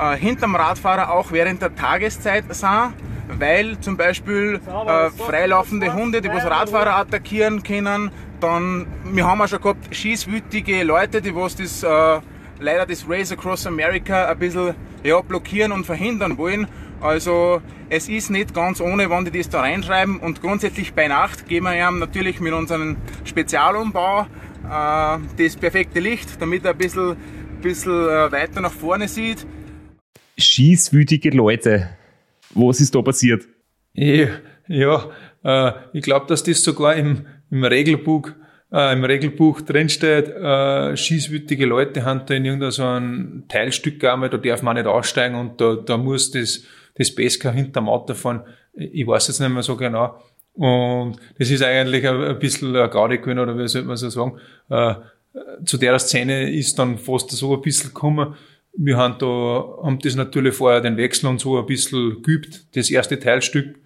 äh, 0.00 0.16
hinterm 0.16 0.56
Radfahrer 0.56 1.12
auch 1.12 1.30
während 1.30 1.62
der 1.62 1.72
Tageszeit 1.72 2.44
sein, 2.52 2.92
weil 3.38 3.78
zum 3.78 3.96
Beispiel 3.96 4.60
äh, 4.66 5.10
freilaufende 5.10 5.94
Hunde, 5.94 6.20
die 6.20 6.28
was 6.28 6.44
Radfahrer 6.44 6.96
attackieren 6.96 7.62
können, 7.62 8.10
dann, 8.40 8.86
wir 9.04 9.28
haben 9.28 9.40
auch 9.40 9.46
schon 9.46 9.60
gehabt, 9.60 9.94
schießwütige 9.94 10.82
Leute, 10.82 11.22
die 11.22 11.32
was 11.32 11.54
das, 11.54 11.84
äh, 11.84 12.20
leider 12.58 12.84
das 12.84 13.08
Race 13.08 13.30
Across 13.30 13.68
America 13.68 14.26
ein 14.26 14.38
bisschen 14.40 14.74
ja, 15.04 15.20
blockieren 15.20 15.70
und 15.70 15.86
verhindern 15.86 16.36
wollen. 16.36 16.66
Also 17.00 17.62
es 17.90 18.08
ist 18.08 18.28
nicht 18.30 18.54
ganz 18.54 18.80
ohne, 18.80 19.08
wenn 19.08 19.24
die 19.24 19.38
das 19.38 19.48
da 19.50 19.60
reinschreiben. 19.60 20.18
Und 20.18 20.40
grundsätzlich 20.42 20.94
bei 20.94 21.06
Nacht 21.06 21.46
gehen 21.46 21.62
wir 21.62 21.76
ja 21.76 21.92
natürlich 21.92 22.40
mit 22.40 22.54
unserem 22.54 22.96
Spezialumbau 23.24 24.26
das 24.64 25.56
perfekte 25.56 26.00
Licht, 26.00 26.40
damit 26.40 26.64
er 26.64 26.72
ein 26.72 26.78
bisschen, 26.78 27.16
bisschen 27.62 27.92
äh, 27.92 28.32
weiter 28.32 28.60
nach 28.60 28.72
vorne 28.72 29.08
sieht 29.08 29.46
schießwütige 30.38 31.30
Leute. 31.30 31.90
Was 32.54 32.80
ist 32.80 32.94
da 32.94 33.02
passiert? 33.02 33.44
Ja, 33.92 34.28
ja 34.68 35.10
äh, 35.44 35.72
ich 35.92 36.02
glaube, 36.02 36.26
dass 36.26 36.42
das 36.42 36.62
sogar 36.62 36.94
im, 36.96 37.26
im 37.50 37.64
Regelbuch 37.64 38.30
äh, 38.72 38.92
im 38.92 39.04
Regelbuch 39.04 39.60
drinsteht, 39.60 40.28
äh, 40.28 40.96
schießwütige 40.96 41.64
Leute 41.66 42.04
haben 42.04 42.22
da 42.26 42.34
in 42.34 42.44
irgendein 42.44 42.70
so 42.72 42.84
ein 42.84 43.44
Teilstück 43.48 44.00
gegangen, 44.00 44.30
da 44.30 44.36
darf 44.36 44.62
man 44.62 44.76
nicht 44.76 44.86
aussteigen 44.86 45.36
und 45.36 45.60
da, 45.60 45.76
da 45.76 45.96
muss 45.96 46.32
das, 46.32 46.64
das 46.96 47.14
Beska 47.14 47.52
hinterm 47.52 47.88
Auto 47.88 48.14
fahren. 48.14 48.42
Ich 48.72 49.06
weiß 49.06 49.28
jetzt 49.28 49.38
nicht 49.38 49.50
mehr 49.50 49.62
so 49.62 49.76
genau. 49.76 50.20
Und 50.54 51.16
das 51.38 51.50
ist 51.50 51.62
eigentlich 51.62 52.06
ein, 52.08 52.22
ein 52.22 52.38
bisschen 52.38 52.74
ein 52.76 52.90
Gaudi 52.90 53.18
oder 53.18 53.58
wie 53.58 53.68
sollte 53.68 53.88
man 53.88 53.96
so 53.96 54.08
sagen. 54.08 54.38
Äh, 54.70 54.94
zu 55.64 55.78
der 55.78 55.98
Szene 55.98 56.50
ist 56.50 56.78
dann 56.78 56.96
fast 56.96 57.30
so 57.30 57.54
ein 57.54 57.62
bisschen 57.62 57.90
gekommen, 57.90 58.34
wir 58.76 58.96
haben 58.96 59.16
da, 59.18 59.26
haben 59.84 59.98
das 60.00 60.16
natürlich 60.16 60.54
vorher 60.54 60.80
den 60.80 60.96
Wechsel 60.96 61.28
und 61.28 61.40
so 61.40 61.58
ein 61.58 61.66
bisschen 61.66 62.22
geübt, 62.22 62.76
das 62.76 62.90
erste 62.90 63.18
Teilstück. 63.18 63.76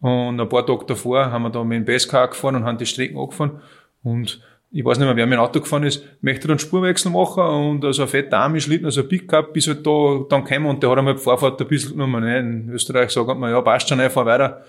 Und 0.00 0.40
ein 0.40 0.48
paar 0.48 0.66
Tage 0.66 0.84
davor 0.86 1.30
haben 1.30 1.42
wir 1.42 1.50
da 1.50 1.62
mit 1.64 1.78
dem 1.78 1.84
Bestcar 1.84 2.28
gefahren 2.28 2.56
und 2.56 2.64
haben 2.64 2.78
die 2.78 2.86
Strecken 2.86 3.16
angefahren. 3.16 3.60
Und 4.02 4.40
ich 4.70 4.84
weiß 4.84 4.98
nicht 4.98 5.06
mehr, 5.06 5.16
wer 5.16 5.26
mit 5.26 5.38
dem 5.38 5.40
Auto 5.40 5.60
gefahren 5.60 5.84
ist, 5.84 6.04
möchte 6.20 6.48
dann 6.48 6.58
Spurwechsel 6.58 7.12
machen 7.12 7.44
und 7.44 7.84
also 7.84 8.02
ein 8.02 8.08
fetter 8.08 8.38
Army 8.38 8.60
schlitten, 8.60 8.86
also 8.86 9.02
ein 9.02 9.08
Pickup, 9.08 9.52
bis 9.52 9.68
halt 9.68 9.86
da 9.86 10.24
dann 10.28 10.44
käme 10.44 10.68
und 10.68 10.82
der 10.82 10.90
hat 10.90 10.98
einmal 10.98 11.14
die 11.14 11.20
Vorfahrt 11.20 11.60
ein 11.60 11.68
bisschen 11.68 11.92
genommen. 11.92 12.24
In 12.24 12.70
Österreich 12.70 13.10
sagt 13.10 13.38
man, 13.38 13.50
ja, 13.50 13.60
passt 13.60 13.88
schon, 13.88 14.00
ich 14.00 14.10
fahr 14.10 14.26
weiter. 14.26 14.64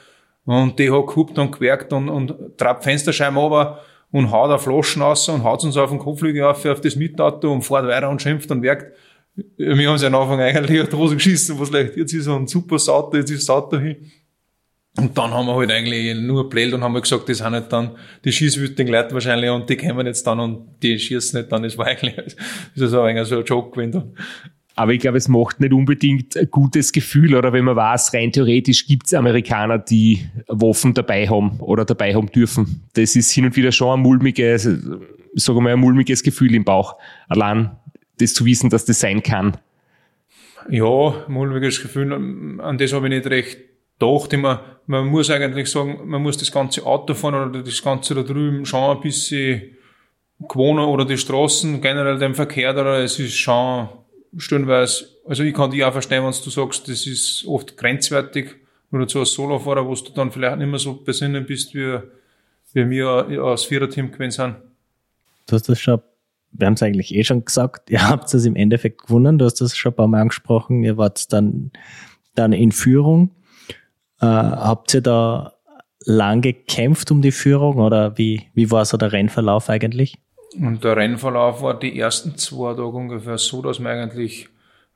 Und 0.46 0.78
die 0.78 0.92
hat 0.92 1.08
gehupt 1.08 1.38
und 1.40 1.52
gewerkt 1.52 1.92
und, 1.92 2.10
und 2.10 2.58
trappt 2.58 2.84
Fensterscheiben 2.84 3.38
runter 3.38 3.80
und 4.12 4.32
haut 4.32 4.50
eine 4.50 4.60
Flaschen 4.60 5.02
raus 5.02 5.28
und 5.28 5.44
haut 5.44 5.64
uns 5.64 5.76
auf 5.76 5.90
den 5.90 6.00
Kopflüge 6.00 6.48
auf, 6.48 6.64
auf 6.66 6.82
das 6.82 6.96
Mitauto 6.96 7.52
und 7.52 7.64
fährt 7.64 7.88
weiter 7.88 8.10
und 8.10 8.22
schimpft 8.22 8.50
und 8.52 8.62
werkt. 8.62 8.96
Wir 9.58 9.90
haben 9.90 9.98
sie 9.98 10.06
am 10.06 10.16
Anfang 10.16 10.40
eigentlich 10.40 10.82
auf 10.82 10.90
die 10.90 10.96
Hose 10.96 11.16
geschissen, 11.16 11.60
was 11.60 11.72
leicht, 11.72 11.98
jetzt 11.98 12.14
ist 12.14 12.26
so 12.26 12.36
ein 12.36 12.48
super 12.48 12.80
Sauter, 12.80 13.18
jetzt 13.18 13.32
ist 13.32 13.46
Sauter 13.46 13.80
hin. 13.80 14.12
Und 14.98 15.18
dann 15.18 15.34
haben 15.34 15.48
wir 15.48 15.56
halt 15.56 15.72
eigentlich 15.72 16.16
nur 16.16 16.50
blöd 16.50 16.74
und 16.74 16.82
haben 16.82 16.94
wir 16.94 17.02
gesagt, 17.02 17.28
das 17.28 17.40
sind 17.40 17.52
nicht 17.52 17.74
dann 17.74 17.98
die 18.24 18.32
schießwütigen 18.32 18.94
Leute 18.94 19.14
wahrscheinlich 19.14 19.50
und 19.50 19.70
die 19.70 19.76
kommen 19.76 20.08
jetzt 20.08 20.26
dann 20.26 20.40
und 20.40 20.82
die 20.82 20.98
schießen 20.98 21.38
nicht 21.42 21.52
dann. 21.52 21.64
Das 21.64 21.78
war 21.78 21.88
eigentlich, 21.88 22.16
das 22.16 22.36
ist 22.76 22.92
so 22.92 23.02
ein, 23.02 23.26
so 23.26 23.40
ein 23.40 23.44
Joke 23.44 23.72
gewesen. 23.72 24.16
Aber 24.76 24.92
ich 24.92 25.00
glaube, 25.00 25.18
es 25.18 25.30
macht 25.30 25.62
nicht 25.62 25.72
unbedingt 25.72 26.36
ein 26.36 26.52
gutes 26.52 26.92
Gefühl, 26.92 27.36
oder 27.36 27.54
wenn 27.54 27.64
man 27.64 27.78
weiß, 27.78 28.14
rein 28.14 28.32
theoretisch 28.32 28.86
gibt 28.86 29.08
es 29.08 29.14
Amerikaner, 29.14 29.78
die 29.80 30.28
Waffen 30.48 30.94
dabei 30.94 31.28
haben 31.28 31.60
oder 31.62 31.86
dabei 31.86 32.14
haben 32.14 32.30
dürfen. 32.30 32.84
Das 32.94 33.16
ist 33.16 33.32
hin 33.32 33.46
und 33.46 33.56
wieder 33.56 33.72
schon 33.72 34.00
ein 34.00 34.04
mulmiges, 34.04 34.64
sagen 34.64 35.58
wir 35.58 35.62
mal, 35.62 35.74
ein 35.74 35.80
mulmiges 35.80 36.24
Gefühl 36.24 36.54
im 36.54 36.66
Bauch. 36.66 36.98
Allein 37.30 37.72
das 38.20 38.34
zu 38.34 38.46
wissen, 38.46 38.70
dass 38.70 38.86
das 38.86 39.00
sein 39.00 39.24
kann. 39.24 39.58
Ja, 40.70 41.26
mulmiges 41.28 41.82
Gefühl, 41.82 42.12
an 42.14 42.78
das 42.78 42.92
habe 42.92 43.08
ich 43.08 43.14
nicht 43.14 43.28
recht 43.28 43.60
gedacht. 43.98 44.34
Immer, 44.34 44.62
man 44.88 45.08
muss 45.08 45.30
eigentlich 45.30 45.70
sagen, 45.70 46.02
man 46.06 46.22
muss 46.22 46.38
das 46.38 46.52
ganze 46.52 46.86
Auto 46.86 47.14
fahren 47.14 47.50
oder 47.50 47.64
das 47.64 47.82
ganze 47.82 48.16
da 48.16 48.24
drüben 48.24 48.66
schon 48.66 48.98
ein 48.98 49.02
bisschen 49.02 49.62
gewohnen 50.40 50.86
oder 50.86 51.06
die 51.06 51.18
Straßen, 51.18 51.80
generell 51.82 52.18
den 52.18 52.36
Verkehr 52.36 52.74
da, 52.74 53.00
es 53.00 53.20
ist 53.20 53.36
schon 53.36 53.88
stellenweise, 54.38 55.06
also 55.26 55.44
ich 55.44 55.54
kann 55.54 55.72
dich 55.72 55.84
auch 55.84 55.94
verstehen, 55.94 56.24
wenn 56.24 56.32
du 56.32 56.50
sagst, 56.50 56.88
das 56.88 57.08
ist 57.08 57.46
oft 57.48 57.78
grenzwertig, 57.78 58.56
nur 58.92 59.02
dazu 59.02 59.20
als 59.20 59.34
Solofahrer, 59.34 59.86
wo 59.86 59.94
du 59.94 60.12
dann 60.14 60.32
vielleicht 60.32 60.58
nicht 60.58 60.70
mehr 60.70 60.80
so 60.80 60.96
besinnen 60.96 61.46
bist, 61.46 61.74
wie, 61.74 62.00
wie 62.74 62.90
wir 62.90 63.08
als 63.44 63.64
Viererteam 63.66 64.12
gewesen 64.12 64.32
sind. 64.32 64.56
Du 65.48 65.56
hast 65.56 65.70
das 65.70 65.80
schon 65.80 66.02
wir 66.58 66.68
haben 66.68 66.74
es 66.74 66.84
eigentlich 66.84 67.14
eh 67.14 67.24
schon 67.24 67.46
gesagt, 67.46 67.90
ihr 67.90 68.08
habt 68.08 68.34
es 68.34 68.46
im 68.46 68.56
Endeffekt 68.56 69.08
gewonnen, 69.08 69.38
du 69.38 69.46
hast 69.46 69.62
das 69.62 69.76
schon 69.76 69.92
ein 69.92 69.96
paar 69.96 70.08
Mal 70.08 70.22
angesprochen, 70.22 70.84
ihr 70.84 70.98
wart 70.98 71.32
dann, 71.34 71.72
dann 72.34 72.54
in 72.54 72.72
Führung. 72.72 73.32
Äh, 74.22 74.26
habt 74.26 74.94
ihr 74.94 75.02
da 75.02 75.54
lang 76.06 76.42
gekämpft 76.42 77.12
um 77.12 77.22
die 77.22 77.32
Führung 77.32 77.78
oder 77.78 78.18
wie, 78.18 78.44
wie 78.54 78.72
war 78.72 78.86
so 78.86 78.98
der 78.98 79.12
Rennverlauf 79.12 79.70
eigentlich? 79.70 80.18
Und 80.60 80.84
der 80.84 80.98
Rennverlauf 80.98 81.62
war 81.62 81.78
die 81.78 82.00
ersten 82.00 82.38
zwei 82.38 82.72
Tage 82.72 82.86
ungefähr 82.88 83.38
so, 83.38 83.62
dass 83.62 83.80
wir 83.80 83.90
eigentlich 83.90 84.50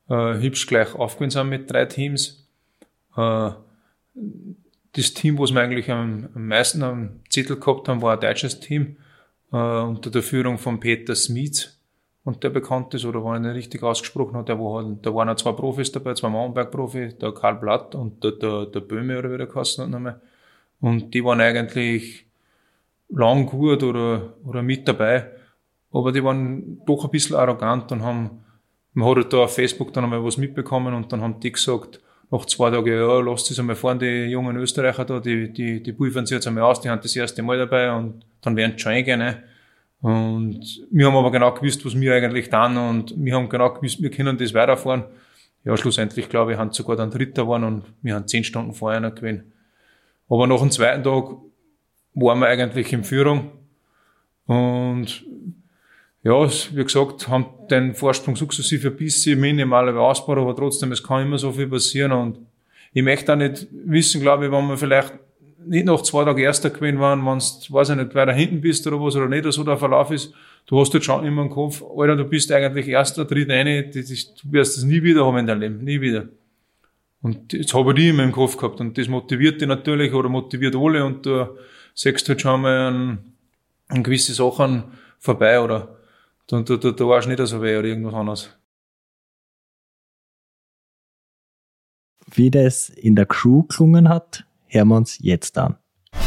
äh, 0.10 0.34
hübsch 0.36 0.68
gleich 0.68 0.96
aufgewinnen 0.96 1.32
sind 1.32 1.50
mit 1.50 1.72
drei 1.72 1.86
Teams. 1.86 2.48
Äh, 3.16 3.52
das 4.94 5.14
Team, 5.14 5.38
was 5.38 5.54
wir 5.54 5.62
eigentlich 5.62 5.92
am, 5.92 6.30
am 6.34 6.48
meisten 6.48 6.84
am 6.84 7.20
Zettel 7.30 7.60
gehabt 7.60 7.88
haben, 7.88 8.02
war 8.02 8.14
ein 8.14 8.20
deutsches 8.20 8.60
Team 8.60 8.98
äh, 9.52 9.58
unter 9.58 10.10
der 10.10 10.24
Führung 10.24 10.58
von 10.58 10.80
Peter 10.80 11.16
Smith. 11.16 11.76
Und 12.24 12.44
der 12.44 12.50
bekannt 12.50 12.94
ist, 12.94 13.06
oder 13.06 13.24
wenn 13.24 13.36
ich 13.36 13.48
nicht 13.48 13.56
richtig 13.56 13.84
ausgesprochen 13.84 14.36
habe, 14.36 14.46
der 14.46 14.60
war 14.60 14.84
halt, 14.84 15.06
da 15.06 15.14
waren 15.14 15.30
auch 15.30 15.36
zwei 15.36 15.54
Profis 15.54 15.92
dabei, 15.92 16.14
zwei 16.14 16.30
Mountainbike-Profi, 16.30 17.16
der 17.20 17.32
Karl 17.32 17.56
Blatt 17.56 17.96
und 17.96 18.24
der, 18.24 18.32
der, 18.34 18.66
der 18.66 18.82
Böhme, 18.82 19.18
oder 19.18 19.32
wie 19.32 19.38
der 19.38 19.48
geheißen 19.48 19.84
hat 19.84 19.92
nochmal. 19.92 20.22
Und 20.82 21.14
die 21.14 21.24
waren 21.24 21.42
eigentlich 21.42 22.26
lang 23.10 23.46
gut 23.46 23.84
oder, 23.84 24.34
oder 24.46 24.62
mit 24.62 24.88
dabei. 24.88 25.32
Aber 25.92 26.12
die 26.12 26.24
waren 26.24 26.82
doch 26.86 27.04
ein 27.04 27.12
bisschen 27.12 27.36
arrogant 27.36 27.92
und 27.92 28.04
haben, 28.04 28.44
man 28.94 29.10
hat 29.10 29.16
halt 29.18 29.34
da 29.34 29.38
auf 29.38 29.56
Facebook 29.56 29.94
dann 29.94 30.04
einmal 30.04 30.24
was 30.24 30.38
mitbekommen 30.38 30.94
und 30.94 31.12
dann 31.12 31.22
haben 31.22 31.40
die 31.40 31.52
gesagt, 31.52 32.00
nach 32.32 32.46
zwei 32.46 32.70
Tagen, 32.70 32.88
ja, 32.88 33.20
lasst 33.20 33.50
es 33.50 33.60
einmal 33.60 33.76
fahren, 33.76 34.00
die 34.00 34.26
jungen 34.26 34.56
Österreicher 34.58 35.04
da, 35.06 35.20
die, 35.20 35.52
die, 35.52 35.82
die 35.82 35.94
pulvern 35.94 36.26
sich 36.26 36.36
jetzt 36.36 36.48
einmal 36.48 36.64
aus, 36.64 36.80
die 36.80 36.90
haben 36.90 37.02
das 37.02 37.16
erste 37.16 37.42
Mal 37.42 37.58
dabei 37.58 37.92
und 37.92 38.24
dann 38.42 38.56
werden 38.56 38.74
sie 38.74 38.80
schon 38.80 38.92
eingehen. 38.92 39.20
Ne? 39.20 39.44
Und 40.02 40.86
wir 40.92 41.08
haben 41.08 41.16
aber 41.16 41.32
genau 41.32 41.52
gewusst, 41.54 41.84
was 41.86 42.00
wir 42.00 42.14
eigentlich 42.14 42.50
tun 42.50 42.78
und 42.78 43.14
wir 43.18 43.36
haben 43.36 43.50
genau 43.50 43.74
gewusst, 43.74 44.02
wir 44.02 44.12
können 44.12 44.38
das 44.38 44.54
weiterfahren. 44.54 45.06
Ja, 45.66 45.76
schlussendlich, 45.76 46.30
glaube 46.30 46.54
ich, 46.54 46.58
haben 46.58 46.72
sogar 46.72 46.96
dann 46.96 47.12
Dritter 47.12 47.44
geworden 47.44 47.64
und 47.64 47.84
wir 48.02 48.16
haben 48.16 48.28
zehn 48.28 48.44
Stunden 48.44 48.74
vorher 48.74 49.02
noch 49.02 49.14
gewinnen. 49.14 49.52
Aber 50.30 50.48
nach 50.48 50.60
dem 50.60 50.72
zweiten 50.72 51.04
Tag 51.04 51.32
waren 52.14 52.40
wir 52.40 52.48
eigentlich 52.48 52.94
in 52.94 53.04
Führung 53.04 53.52
und 54.46 55.26
ja, 56.24 56.50
wie 56.50 56.84
gesagt, 56.84 57.28
haben 57.28 57.46
den 57.70 57.96
Vorsprung 57.96 58.36
sukzessive 58.36 58.90
ein 58.90 58.98
bisschen 58.98 59.40
minimal 59.40 59.98
ausgebaut, 59.98 60.40
aber 60.40 60.56
trotzdem, 60.56 60.92
es 60.92 61.04
kann 61.04 61.24
immer 61.24 61.38
so 61.38 61.52
viel 61.52 61.68
passieren 61.68 62.12
und 62.12 62.40
ich 62.94 63.04
möchte 63.04 63.32
auch 63.32 63.38
nicht 63.38 63.68
wissen, 63.72 64.22
glaube 64.22 64.46
ich, 64.46 64.52
wenn 64.52 64.68
man 64.68 64.78
vielleicht 64.78 65.14
nicht 65.66 65.86
nach 65.86 66.02
zwei 66.02 66.26
Tagen 66.26 66.40
Erster 66.40 66.70
gewesen 66.70 67.00
waren, 67.00 67.26
wenn 67.26 67.40
du, 67.40 67.74
weiß 67.74 67.90
ich 67.90 67.96
nicht, 67.96 68.16
weiter 68.16 68.34
hinten 68.34 68.62
bist 68.62 68.86
oder 68.88 69.00
was, 69.00 69.16
oder 69.16 69.28
nicht, 69.28 69.52
so 69.52 69.64
der 69.64 69.78
Verlauf 69.78 70.12
ist, 70.12 70.34
du 70.66 70.80
hast 70.80 70.94
jetzt 70.94 71.06
schon 71.06 71.26
immer 71.26 71.44
im 71.44 71.50
Kopf, 71.50 71.84
Alter, 71.98 72.16
du 72.16 72.26
bist 72.26 72.52
eigentlich 72.52 72.88
Erster, 72.88 73.26
Dritter, 73.26 73.54
eine, 73.54 73.84
das 73.84 74.10
ist, 74.10 74.44
du 74.44 74.52
wirst 74.52 74.78
das 74.78 74.84
nie 74.84 75.02
wieder 75.04 75.26
haben 75.26 75.38
in 75.38 75.48
deinem 75.48 75.62
Leben, 75.62 75.84
nie 75.84 76.02
wieder. 76.02 76.28
Und 77.22 77.54
das 77.54 77.74
habe 77.74 77.92
ich 77.92 77.98
nie 77.98 78.10
in 78.10 78.16
meinem 78.16 78.32
Kopf 78.32 78.56
gehabt. 78.56 78.80
Und 78.80 78.98
das 78.98 79.10
motiviert 79.10 79.60
dich 79.60 79.68
natürlich 79.68 80.14
oder 80.14 80.30
motiviert 80.30 80.76
alle 80.76 81.04
und 81.04 81.26
du 81.26 81.50
siehst 81.94 82.30
halt 82.30 82.42
schon 82.42 82.62
mal 82.62 82.88
an, 82.88 83.18
an 83.90 84.04
gewisse 84.04 84.34
Sachen 84.34 84.84
vorbei 85.20 85.60
oder 85.60 85.99
da, 86.50 86.62
da, 86.62 86.78
da, 86.78 86.92
da 86.92 87.08
warst 87.08 87.28
du 87.28 87.32
nicht 87.32 87.48
so 87.48 87.62
weh 87.62 87.78
oder 87.78 87.88
irgendwas 87.88 88.14
anderes. 88.14 88.50
Wie 92.26 92.52
das 92.52 92.90
in 92.90 93.16
der 93.16 93.26
Crew 93.26 93.64
gelungen 93.64 94.10
hat, 94.10 94.46
hören 94.68 94.88
wir 94.90 94.98
uns 94.98 95.18
jetzt 95.20 95.58
an. 95.58 95.78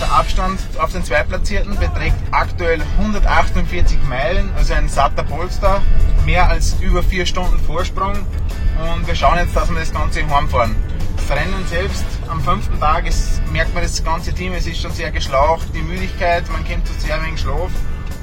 Der 0.00 0.12
Abstand 0.12 0.60
auf 0.78 0.92
den 0.92 1.02
Zweitplatzierten 1.02 1.76
beträgt 1.76 2.16
aktuell 2.30 2.80
148 2.98 3.98
Meilen, 4.08 4.50
also 4.56 4.74
ein 4.74 4.88
satter 4.88 5.24
Polster, 5.24 5.82
mehr 6.24 6.48
als 6.48 6.80
über 6.80 7.02
vier 7.02 7.26
Stunden 7.26 7.58
Vorsprung. 7.58 8.14
Und 8.14 9.06
wir 9.06 9.14
schauen 9.14 9.38
jetzt, 9.38 9.56
dass 9.56 9.70
wir 9.70 9.78
das 9.78 9.92
Ganze 9.92 10.28
heimfahren. 10.28 10.76
Das 11.16 11.36
Rennen 11.36 11.66
selbst 11.66 12.04
am 12.28 12.40
fünften 12.40 12.78
Tag 12.78 13.06
ist, 13.08 13.40
merkt 13.52 13.74
man 13.74 13.82
das 13.82 14.02
ganze 14.02 14.32
Team, 14.32 14.52
es 14.52 14.66
ist 14.66 14.80
schon 14.80 14.92
sehr 14.92 15.10
geschlaucht, 15.10 15.66
die 15.74 15.82
Müdigkeit, 15.82 16.44
man 16.50 16.64
kommt 16.64 16.86
zu 16.86 16.94
sehr 16.94 17.20
wenig 17.24 17.40
Schlaf. 17.40 17.70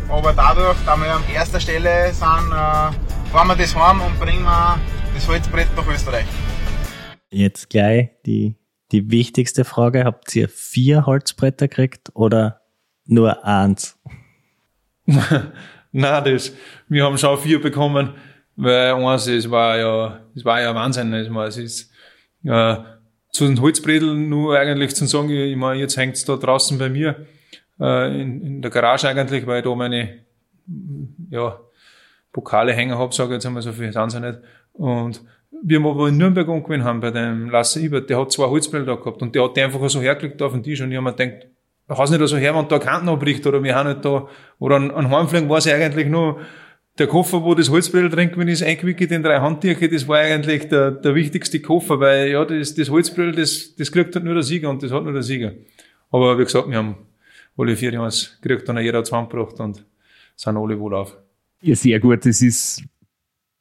Aber 0.10 0.34
dadurch, 0.34 0.78
da 0.86 0.98
wir 0.98 1.14
an 1.14 1.24
erster 1.32 1.60
Stelle 1.60 2.12
sind, 2.12 2.52
äh, 2.52 3.32
fahren 3.32 3.48
wir 3.48 3.56
das 3.56 3.76
heim 3.76 4.02
und 4.02 4.20
bringen 4.20 4.44
wir 4.44 4.80
das 5.14 5.28
Holzbrett 5.28 5.68
nach 5.76 5.88
Österreich. 5.88 6.26
Jetzt 7.30 7.70
gleich 7.70 8.10
die, 8.26 8.56
die 8.92 9.12
wichtigste 9.12 9.66
Frage. 9.66 10.06
Habt 10.06 10.36
ihr 10.36 10.50
vier 10.50 11.06
Holzbretter 11.06 11.68
gekriegt 11.68 12.10
oder 12.16 12.62
nur 13.06 13.46
eins? 13.46 14.00
Nein, 15.06 16.24
das, 16.24 16.54
wir 16.88 17.04
haben 17.04 17.18
schon 17.20 17.38
vier 17.38 17.62
bekommen, 17.62 18.16
weil 18.56 18.94
eins, 18.94 19.28
es 19.28 19.50
war 19.52 19.78
ja, 19.78 20.22
es 20.36 20.44
war 20.44 20.60
ja 20.60 20.74
Wahnsinn. 20.74 21.14
Es 21.14 21.58
ist, 21.58 21.92
äh, 22.46 22.78
zu 23.32 23.46
den 23.46 23.62
Holzbredeln 23.62 24.28
nur 24.28 24.58
eigentlich 24.58 24.96
zu 24.96 25.06
sagen, 25.06 25.30
ich 25.30 25.56
meine, 25.56 25.80
jetzt 25.80 25.98
hängt's 25.98 26.26
da 26.26 26.36
draußen 26.36 26.80
bei 26.80 26.90
mir, 26.90 27.28
äh, 27.80 28.22
in, 28.22 28.42
in 28.42 28.62
der 28.62 28.72
Garage 28.72 29.08
eigentlich, 29.08 29.46
weil 29.48 29.60
ich 29.60 29.64
da 29.64 29.76
meine, 29.76 30.20
ja, 31.30 31.60
Pokale 32.32 32.74
hängen 32.74 32.98
habe, 32.98 33.14
sage 33.14 33.30
ich 33.30 33.36
jetzt 33.36 33.46
einmal, 33.46 33.62
so 33.62 33.72
viel 33.72 33.92
sind 33.92 34.10
sie 34.12 34.20
nicht. 34.20 34.40
Und 34.74 35.22
wir 35.64 35.80
aber 35.80 36.08
in 36.08 36.18
Nürnberg 36.18 36.48
angewinnen 36.48 36.86
haben 36.86 37.00
bei 37.00 37.12
dem 37.12 37.50
Lasse 37.50 37.82
Ibert, 37.82 38.10
der 38.10 38.20
hat 38.20 38.32
zwei 38.32 38.46
Holzbretter 38.46 38.86
da 38.86 38.96
gehabt 38.96 39.22
und 39.22 39.34
der 39.36 39.44
hat 39.44 39.58
die 39.58 39.62
einfach 39.62 39.88
so 39.90 40.02
hergelegt 40.02 40.42
auf 40.42 40.54
den 40.54 40.64
Tisch 40.64 40.82
und 40.82 40.92
ich 40.92 40.98
habe 40.98 41.06
mir 41.06 41.14
gedacht, 41.14 41.48
hast 41.90 42.12
nicht 42.12 42.28
so 42.28 42.38
her, 42.38 42.56
wenn 42.56 42.68
da 42.68 42.80
Kanten 42.80 43.10
abbricht 43.10 43.46
oder 43.48 43.64
wir 43.64 43.76
haben 43.76 43.90
nicht 43.90 44.06
da, 44.06 44.28
oder 44.60 44.76
an, 44.76 44.92
an 44.92 45.10
Heimfliegen 45.10 45.50
war 45.50 45.58
es 45.58 45.68
eigentlich 45.68 46.08
nur 46.08 46.40
der 46.98 47.08
Koffer, 47.08 47.44
wo 47.44 47.56
das 47.56 47.70
Holzbrett 47.70 48.14
drin 48.14 48.32
gewesen 48.32 48.50
ist, 48.50 48.64
eingewickelt 48.64 49.12
in 49.12 49.24
drei 49.24 49.40
Handtücher, 49.40 49.88
das 49.88 50.08
war 50.08 50.20
eigentlich 50.20 50.68
der, 50.68 50.92
der 50.92 51.16
wichtigste 51.16 51.62
Koffer, 51.62 52.00
weil 52.00 52.30
ja, 52.30 52.46
das, 52.46 52.76
das 52.76 52.90
Holzbrett, 52.90 53.38
das, 53.38 53.76
das 53.76 53.92
kriegt 53.92 54.14
halt 54.16 54.26
nur 54.26 54.34
der 54.36 54.44
Sieger 54.44 54.70
und 54.70 54.84
das 54.84 54.92
hat 54.92 55.04
nur 55.04 55.14
der 55.14 55.24
Sieger. 55.24 55.54
Aber 56.12 56.38
wie 56.38 56.44
gesagt, 56.44 56.70
wir 56.70 56.78
haben 56.78 56.96
alle 57.60 57.76
vier 57.76 57.94
Jahre 57.94 58.12
gekriegt 58.42 58.70
und 58.70 58.78
jeder 58.78 59.04
zusammengebracht 59.04 59.60
und 59.60 59.86
sind 60.36 60.58
alle 60.58 60.80
wohl 60.80 60.94
auf. 60.94 61.18
Ja, 61.62 61.76
sehr 61.76 62.00
gut. 62.00 62.26
Das 62.26 62.42
ist 62.42 62.84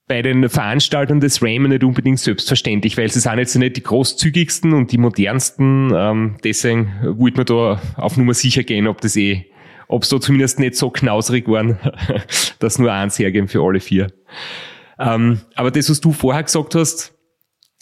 bei 0.07 0.23
den 0.23 0.49
Veranstaltern 0.49 1.21
des 1.21 1.43
Ramen 1.43 1.71
nicht 1.71 1.85
unbedingt 1.85 2.19
selbstverständlich, 2.19 2.97
weil 2.97 3.11
sie 3.11 3.21
sind 3.21 3.39
jetzt 3.39 3.55
nicht 3.57 3.77
die 3.77 3.83
großzügigsten 3.83 4.73
und 4.73 4.93
die 4.93 4.99
modernsten. 4.99 5.93
Ähm, 5.95 6.37
deswegen 6.43 6.93
wollte 7.03 7.37
man 7.37 7.47
da 7.47 7.83
auf 7.97 8.17
Nummer 8.17 8.35
sicher 8.35 8.63
gehen, 8.63 8.87
ob 8.87 9.01
das 9.01 9.17
eh, 9.17 9.47
ob 9.89 10.05
es 10.05 10.09
da 10.09 10.21
zumindest 10.21 10.61
nicht 10.61 10.77
so 10.77 10.91
knausrig 10.91 11.47
waren, 11.49 11.79
dass 12.59 12.79
nur 12.79 12.93
eins 12.93 13.19
hergeben 13.19 13.49
für 13.49 13.63
alle 13.63 13.81
vier. 13.81 14.09
Ähm, 14.99 15.41
aber 15.55 15.71
das, 15.71 15.91
was 15.91 16.01
du 16.01 16.13
vorher 16.13 16.43
gesagt 16.43 16.75
hast, 16.75 17.18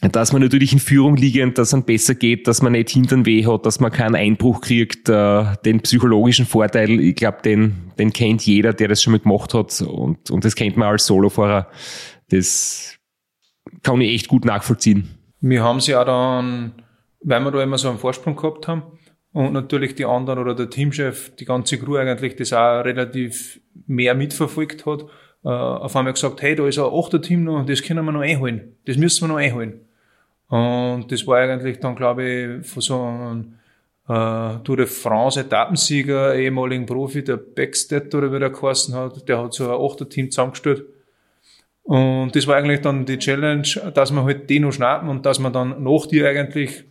dass 0.00 0.32
man 0.32 0.42
natürlich 0.42 0.72
in 0.72 0.78
Führung 0.78 1.16
liegend, 1.16 1.56
dass 1.56 1.72
es 1.72 1.82
besser 1.84 2.14
geht, 2.14 2.46
dass 2.46 2.60
man 2.60 2.72
nicht 2.72 2.90
hintern 2.90 3.24
weh 3.24 3.46
hat, 3.46 3.64
dass 3.64 3.80
man 3.80 3.90
keinen 3.90 4.14
Einbruch 4.14 4.60
kriegt, 4.60 5.08
äh, 5.08 5.44
den 5.64 5.80
psychologischen 5.80 6.44
Vorteil, 6.44 7.00
ich 7.00 7.16
glaube, 7.16 7.38
den, 7.42 7.92
den 7.98 8.12
kennt 8.12 8.44
jeder, 8.44 8.74
der 8.74 8.88
das 8.88 9.02
schon 9.02 9.12
mal 9.12 9.20
gemacht 9.20 9.54
hat 9.54 9.80
und, 9.80 10.30
und 10.30 10.44
das 10.44 10.54
kennt 10.54 10.76
man 10.76 10.88
als 10.88 11.06
Solofahrer. 11.06 11.68
Das 12.28 12.98
kann 13.82 14.00
ich 14.00 14.14
echt 14.14 14.28
gut 14.28 14.44
nachvollziehen. 14.44 15.08
Wir 15.40 15.62
haben 15.62 15.80
sie 15.80 15.94
auch 15.94 16.04
dann, 16.04 16.72
weil 17.20 17.40
wir 17.40 17.50
da 17.50 17.62
immer 17.62 17.78
so 17.78 17.88
einen 17.88 17.98
Vorsprung 17.98 18.36
gehabt 18.36 18.68
haben 18.68 18.82
und 19.32 19.54
natürlich 19.54 19.94
die 19.94 20.04
anderen 20.04 20.38
oder 20.38 20.54
der 20.54 20.68
Teamchef, 20.68 21.34
die 21.36 21.46
ganze 21.46 21.78
Crew 21.78 21.96
eigentlich 21.96 22.36
das 22.36 22.52
auch 22.52 22.84
relativ 22.84 23.60
mehr 23.86 24.14
mitverfolgt 24.14 24.84
hat, 24.84 25.06
äh, 25.44 25.48
auf 25.48 25.96
einmal 25.96 26.12
gesagt, 26.12 26.42
hey, 26.42 26.54
da 26.54 26.66
ist 26.66 26.78
ein 26.78 26.84
achter 26.84 27.22
Team 27.22 27.44
noch, 27.44 27.64
das 27.64 27.82
können 27.82 28.04
wir 28.04 28.12
noch 28.12 28.20
einholen. 28.20 28.76
Das 28.84 28.98
müssen 28.98 29.22
wir 29.22 29.28
noch 29.28 29.36
einholen. 29.36 29.85
Und 30.48 31.10
das 31.10 31.26
war 31.26 31.38
eigentlich 31.38 31.80
dann, 31.80 31.96
glaube 31.96 32.24
ich, 32.24 32.66
von 32.66 32.82
so 32.82 33.02
einem 33.02 33.54
äh, 34.08 34.62
Tour 34.62 34.76
de 34.76 34.86
France 34.86 35.40
Etappensieger, 35.40 36.34
ehemaligen 36.34 36.86
Profi, 36.86 37.24
der 37.24 37.36
Beckstedt 37.36 38.14
oder 38.14 38.32
wie 38.32 38.38
der 38.38 38.50
geheißen 38.50 38.94
hat, 38.94 39.28
der 39.28 39.42
hat 39.42 39.54
so 39.54 39.64
ein 39.64 39.80
Achterteam 39.80 40.30
zusammengestellt. 40.30 40.84
Und 41.82 42.34
das 42.34 42.46
war 42.46 42.56
eigentlich 42.56 42.80
dann 42.80 43.06
die 43.06 43.18
Challenge, 43.18 43.92
dass 43.94 44.12
wir 44.12 44.24
halt 44.24 44.50
die 44.50 44.60
noch 44.60 44.72
schnappen 44.72 45.08
und 45.08 45.24
dass 45.24 45.38
wir 45.38 45.50
dann 45.50 45.82
nach 45.82 46.06
dir 46.06 46.28
eigentlich 46.28 46.84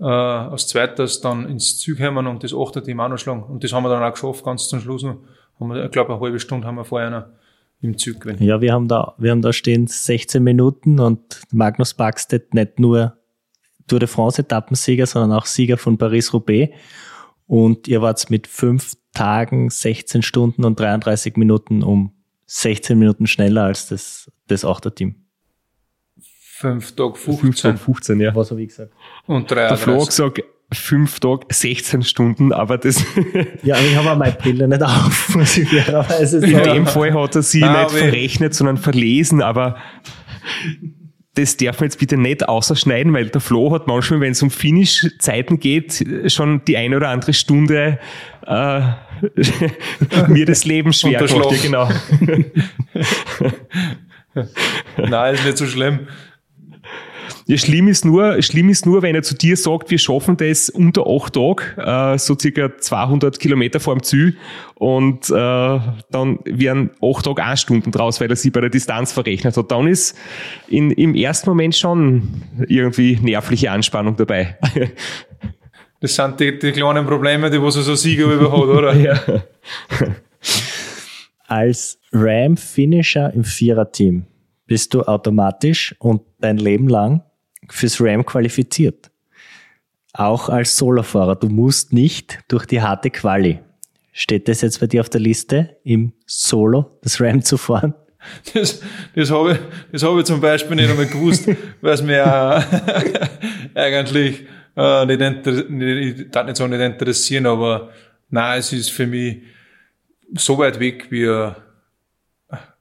äh, 0.00 0.04
als 0.04 0.68
zweites 0.68 1.20
dann 1.20 1.48
ins 1.48 1.78
Zug 1.78 1.98
kommen 1.98 2.26
und 2.26 2.42
das 2.42 2.54
Achterteam 2.54 3.00
auch 3.00 3.08
noch 3.08 3.18
schlagen. 3.18 3.42
Und 3.42 3.64
das 3.64 3.72
haben 3.72 3.84
wir 3.84 3.90
dann 3.90 4.02
auch 4.02 4.12
geschafft, 4.12 4.44
ganz 4.44 4.68
zum 4.68 4.80
Schluss 4.80 5.02
noch. 5.02 5.18
Haben 5.60 5.74
wir, 5.74 5.84
ich 5.84 5.90
glaube, 5.90 6.12
eine 6.12 6.20
halbe 6.20 6.40
Stunde 6.40 6.66
haben 6.66 6.76
wir 6.76 6.84
vorher 6.84 7.10
noch 7.10 7.24
im 7.86 7.98
Zug 7.98 8.20
gewesen. 8.20 8.42
Ja, 8.42 8.60
wir 8.60 8.72
haben 8.72 8.88
da, 8.88 9.14
wir 9.18 9.30
haben 9.30 9.42
da 9.42 9.52
stehen 9.52 9.86
16 9.86 10.42
Minuten 10.42 11.00
und 11.00 11.42
Magnus 11.52 11.94
Baxted 11.94 12.54
nicht 12.54 12.78
nur 12.78 13.16
Tour 13.86 14.00
de 14.00 14.08
France 14.08 14.42
Etappensieger, 14.42 15.06
sondern 15.06 15.38
auch 15.38 15.46
Sieger 15.46 15.76
von 15.76 15.96
Paris-Roubaix. 15.98 16.74
Und 17.46 17.86
ihr 17.86 18.02
wart 18.02 18.28
mit 18.30 18.46
fünf 18.46 18.94
Tagen, 19.14 19.70
16 19.70 20.22
Stunden 20.22 20.64
und 20.64 20.78
33 20.78 21.36
Minuten 21.36 21.82
um 21.82 22.12
16 22.46 22.98
Minuten 22.98 23.26
schneller 23.26 23.64
als 23.64 23.88
das, 23.88 24.30
das 24.48 24.64
Achterteam. 24.64 25.14
Fünf 26.20 26.96
Tage 26.96 27.14
15. 27.14 27.76
15, 27.76 27.76
15 27.76 28.20
ja. 28.20 28.34
Was 28.34 28.50
habe 28.50 28.62
ich 28.62 28.68
gesagt? 28.68 28.92
Und 29.26 29.50
drei 29.50 29.68
Der 29.68 29.76
Flo 29.76 30.00
hat 30.00 30.06
gesagt, 30.06 30.42
fünf 30.72 31.20
Tage, 31.20 31.46
16 31.50 32.02
Stunden, 32.02 32.52
aber 32.52 32.78
das. 32.78 33.04
Ja, 33.62 33.76
ich 33.78 33.96
habe 33.96 34.10
auch 34.12 34.16
meine 34.16 34.32
Brille 34.32 34.68
nicht 34.68 34.82
auf, 34.82 35.34
muss 35.34 35.56
ich 35.56 35.68
fairerweise 35.68 36.38
In 36.38 36.52
sagen. 36.52 36.74
dem 36.74 36.86
Fall 36.86 37.14
hat 37.14 37.36
er 37.36 37.42
sie 37.42 37.60
Nein, 37.60 37.84
nicht 37.84 37.90
verrechnet, 37.92 38.54
sondern 38.54 38.76
verlesen, 38.76 39.42
aber 39.42 39.76
das 41.34 41.56
darf 41.56 41.80
man 41.80 41.86
jetzt 41.86 41.98
bitte 41.98 42.16
nicht 42.16 42.48
ausschneiden, 42.48 43.12
weil 43.12 43.28
der 43.28 43.40
Flo 43.40 43.72
hat 43.72 43.86
manchmal, 43.86 44.20
wenn 44.20 44.32
es 44.32 44.42
um 44.42 44.50
Finish-Zeiten 44.50 45.60
geht, 45.60 46.04
schon 46.28 46.64
die 46.64 46.76
eine 46.76 46.96
oder 46.96 47.10
andere 47.10 47.34
Stunde 47.34 47.98
äh, 48.46 48.80
mir 50.28 50.46
das 50.46 50.64
Leben 50.64 50.92
schwer 50.92 51.22
gemacht. 51.22 51.52
Ja, 51.52 51.62
genau. 51.62 51.88
Nein, 54.96 55.34
ist 55.34 55.44
nicht 55.44 55.58
so 55.58 55.66
schlimm. 55.66 56.08
Ja, 57.48 57.56
schlimm 57.56 57.86
ist 57.86 58.04
nur, 58.04 58.42
schlimm 58.42 58.68
ist 58.70 58.86
nur, 58.86 59.02
wenn 59.02 59.14
er 59.14 59.22
zu 59.22 59.36
dir 59.36 59.56
sagt, 59.56 59.88
wir 59.92 59.98
schaffen 59.98 60.36
das 60.36 60.68
unter 60.68 61.06
acht 61.06 61.34
Tage, 61.34 61.62
äh, 61.76 62.18
so 62.18 62.36
circa 62.36 62.76
200 62.76 63.38
Kilometer 63.38 63.78
vor 63.78 63.94
dem 63.94 64.02
Ziel 64.02 64.36
und 64.74 65.30
äh, 65.30 65.32
dann 65.32 66.40
wären 66.44 66.90
acht 67.00 67.24
Tage 67.24 67.44
eine 67.44 67.56
Stunden 67.56 67.92
draus, 67.92 68.20
weil 68.20 68.28
er 68.30 68.34
sie 68.34 68.50
bei 68.50 68.60
der 68.60 68.70
Distanz 68.70 69.12
verrechnet 69.12 69.56
hat. 69.56 69.70
Dann 69.70 69.86
ist 69.86 70.18
in, 70.66 70.90
im 70.90 71.14
ersten 71.14 71.48
Moment 71.48 71.76
schon 71.76 72.42
irgendwie 72.66 73.16
nervliche 73.22 73.70
Anspannung 73.70 74.16
dabei. 74.16 74.58
Das 75.98 76.14
sind 76.14 76.38
die, 76.38 76.58
die 76.58 76.72
kleinen 76.72 77.06
Probleme, 77.06 77.50
die 77.50 77.60
was 77.60 77.72
so 77.72 77.90
ein 77.90 77.96
Sieger 77.96 78.26
über 78.26 78.52
hat, 78.52 78.68
oder? 78.68 78.94
ja. 78.94 79.18
Als 81.46 81.98
Ram-Finisher 82.12 83.32
im 83.32 83.44
Viererteam 83.44 84.26
bist 84.66 84.92
du 84.92 85.02
automatisch 85.04 85.96
und 85.98 86.20
dein 86.38 86.58
Leben 86.58 86.88
lang 86.88 87.22
fürs 87.70 88.00
Ram 88.00 88.24
qualifiziert. 88.24 89.10
Auch 90.12 90.48
als 90.48 90.76
Solofahrer. 90.76 91.36
Du 91.36 91.48
musst 91.48 91.92
nicht 91.92 92.38
durch 92.48 92.66
die 92.66 92.80
harte 92.80 93.10
Quali. 93.10 93.60
Steht 94.12 94.48
das 94.48 94.62
jetzt 94.62 94.80
bei 94.80 94.86
dir 94.86 95.02
auf 95.02 95.10
der 95.10 95.20
Liste, 95.20 95.76
im 95.84 96.14
Solo 96.24 96.98
das 97.02 97.20
Ram 97.20 97.42
zu 97.42 97.58
fahren? 97.58 97.94
Das, 98.54 98.82
das 99.14 99.30
habe 99.30 99.52
ich, 99.52 99.58
das 99.92 100.02
habe 100.02 100.20
ich 100.20 100.26
zum 100.26 100.40
Beispiel 100.40 100.76
nicht 100.76 100.90
einmal 100.90 101.06
gewusst, 101.06 101.48
weil 101.80 101.92
es 101.92 102.02
mir 102.02 102.22
äh, 102.22 103.20
eigentlich 103.74 104.46
äh, 104.76 105.06
nicht, 105.06 105.70
nicht, 105.70 106.20
ich 106.20 106.30
darf 106.30 106.46
nicht 106.46 106.56
sagen, 106.56 106.70
nicht 106.70 106.80
interessieren, 106.80 107.46
aber 107.46 107.90
nein, 108.30 108.58
es 108.58 108.72
ist 108.72 108.90
für 108.90 109.06
mich 109.06 109.42
so 110.34 110.58
weit 110.58 110.80
weg 110.80 111.06
wie, 111.10 111.24
äh, 111.24 111.52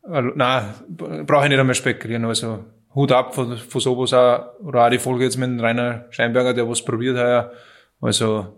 nein, 0.07 0.73
brauche 0.87 1.43
ich 1.43 1.49
nicht 1.49 1.59
einmal 1.59 1.75
spekulieren, 1.75 2.25
also 2.25 2.65
Hut 2.95 3.11
ab 3.11 3.35
von, 3.35 3.57
von 3.57 3.81
sowas 3.81 4.13
auch, 4.13 4.59
oder 4.63 4.85
auch 4.85 4.89
die 4.89 4.99
Folge 4.99 5.25
jetzt 5.25 5.37
mit 5.37 5.61
Rainer 5.61 6.05
Scheinberger, 6.09 6.53
der 6.53 6.67
was 6.67 6.83
probiert 6.83 7.17
hat, 7.17 7.51
also 8.01 8.57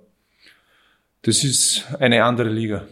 das 1.23 1.43
ist 1.43 1.85
eine 1.99 2.23
andere 2.23 2.49
Liga. 2.49 2.85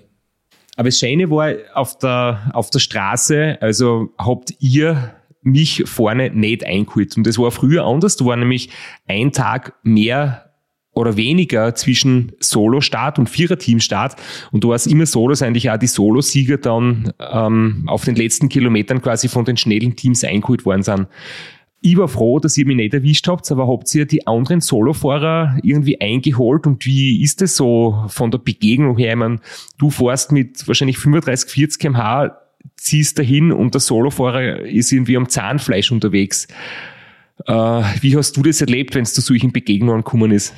Aber 0.76 0.90
das 0.90 1.00
Schöne 1.00 1.30
war 1.30 1.54
auf 1.74 1.98
der, 2.00 2.52
auf 2.54 2.70
der 2.70 2.80
Straße, 2.80 3.58
also 3.62 4.10
habt 4.18 4.54
ihr 4.60 5.16
mich 5.42 5.84
vorne 5.88 6.32
nicht 6.32 6.66
eingeholt. 6.66 7.16
Und 7.16 7.26
das 7.26 7.38
war 7.38 7.52
früher 7.52 7.86
anders. 7.86 8.18
Da 8.18 8.26
war 8.26 8.36
nämlich 8.36 8.72
ein 9.08 9.32
Tag 9.32 9.74
mehr 9.84 10.55
oder 10.96 11.18
weniger 11.18 11.76
zwischen 11.76 12.32
Solo-Start 12.40 13.20
und 13.20 13.30
Vierer-Team-Start. 13.30 14.16
Und 14.52 14.64
du 14.64 14.74
hast 14.74 14.88
immer 14.88 15.06
so, 15.06 15.28
dass 15.28 15.42
eigentlich 15.42 15.70
auch 15.70 15.78
die 15.78 15.88
Solo-Sieger 15.88 16.58
dann 16.58 17.12
ähm, 17.20 17.84
auf 17.88 18.06
den 18.06 18.16
letzten 18.16 18.50
Kilometern 18.50 19.02
quasi 19.02 19.28
von 19.28 19.46
den 19.46 19.58
schnellen 19.58 19.96
Teams 19.96 20.24
eingeholt 20.24 20.66
worden 20.66 20.84
sind. 20.84 21.08
Ich 21.82 21.98
war 21.98 22.08
froh, 22.08 22.40
dass 22.40 22.58
ihr 22.58 22.66
mich 22.66 22.78
nicht 22.78 22.94
erwischt 22.96 23.28
habt, 23.28 23.52
aber 23.52 23.68
habt 23.68 23.94
ihr 23.94 24.08
die 24.08 24.26
anderen 24.26 24.60
Solofahrer 24.62 25.60
irgendwie 25.62 26.02
eingeholt 26.02 26.66
und 26.66 26.86
wie 26.86 27.22
ist 27.22 27.44
es 27.44 27.58
so 27.58 28.06
von 28.08 28.32
der 28.32 28.40
Begegnung 28.40 28.98
her? 28.98 29.12
Ich 29.12 29.18
meine, 29.18 29.40
du 29.78 29.92
fährst 29.92 30.32
mit 30.32 30.68
wahrscheinlich 30.68 30.98
35, 30.98 31.52
40 31.52 31.80
kmh, 31.80 32.36
ziehst 32.78 33.20
dahin 33.20 33.52
und 33.52 33.76
der 33.76 33.82
Solofahrer 33.82 34.62
ist 34.62 34.92
irgendwie 34.92 35.18
am 35.18 35.30
Zahnfleisch 35.30 35.92
unterwegs. 35.92 36.48
Äh, 37.46 37.54
wie 38.02 38.16
hast 38.16 38.36
du 38.38 38.42
das 38.42 38.62
erlebt, 38.62 38.96
wenn 38.96 39.04
es 39.04 39.14
zu 39.14 39.22
solchen 39.22 39.52
Begegnungen 39.52 40.04
gekommen 40.04 40.32
ist? 40.32 40.56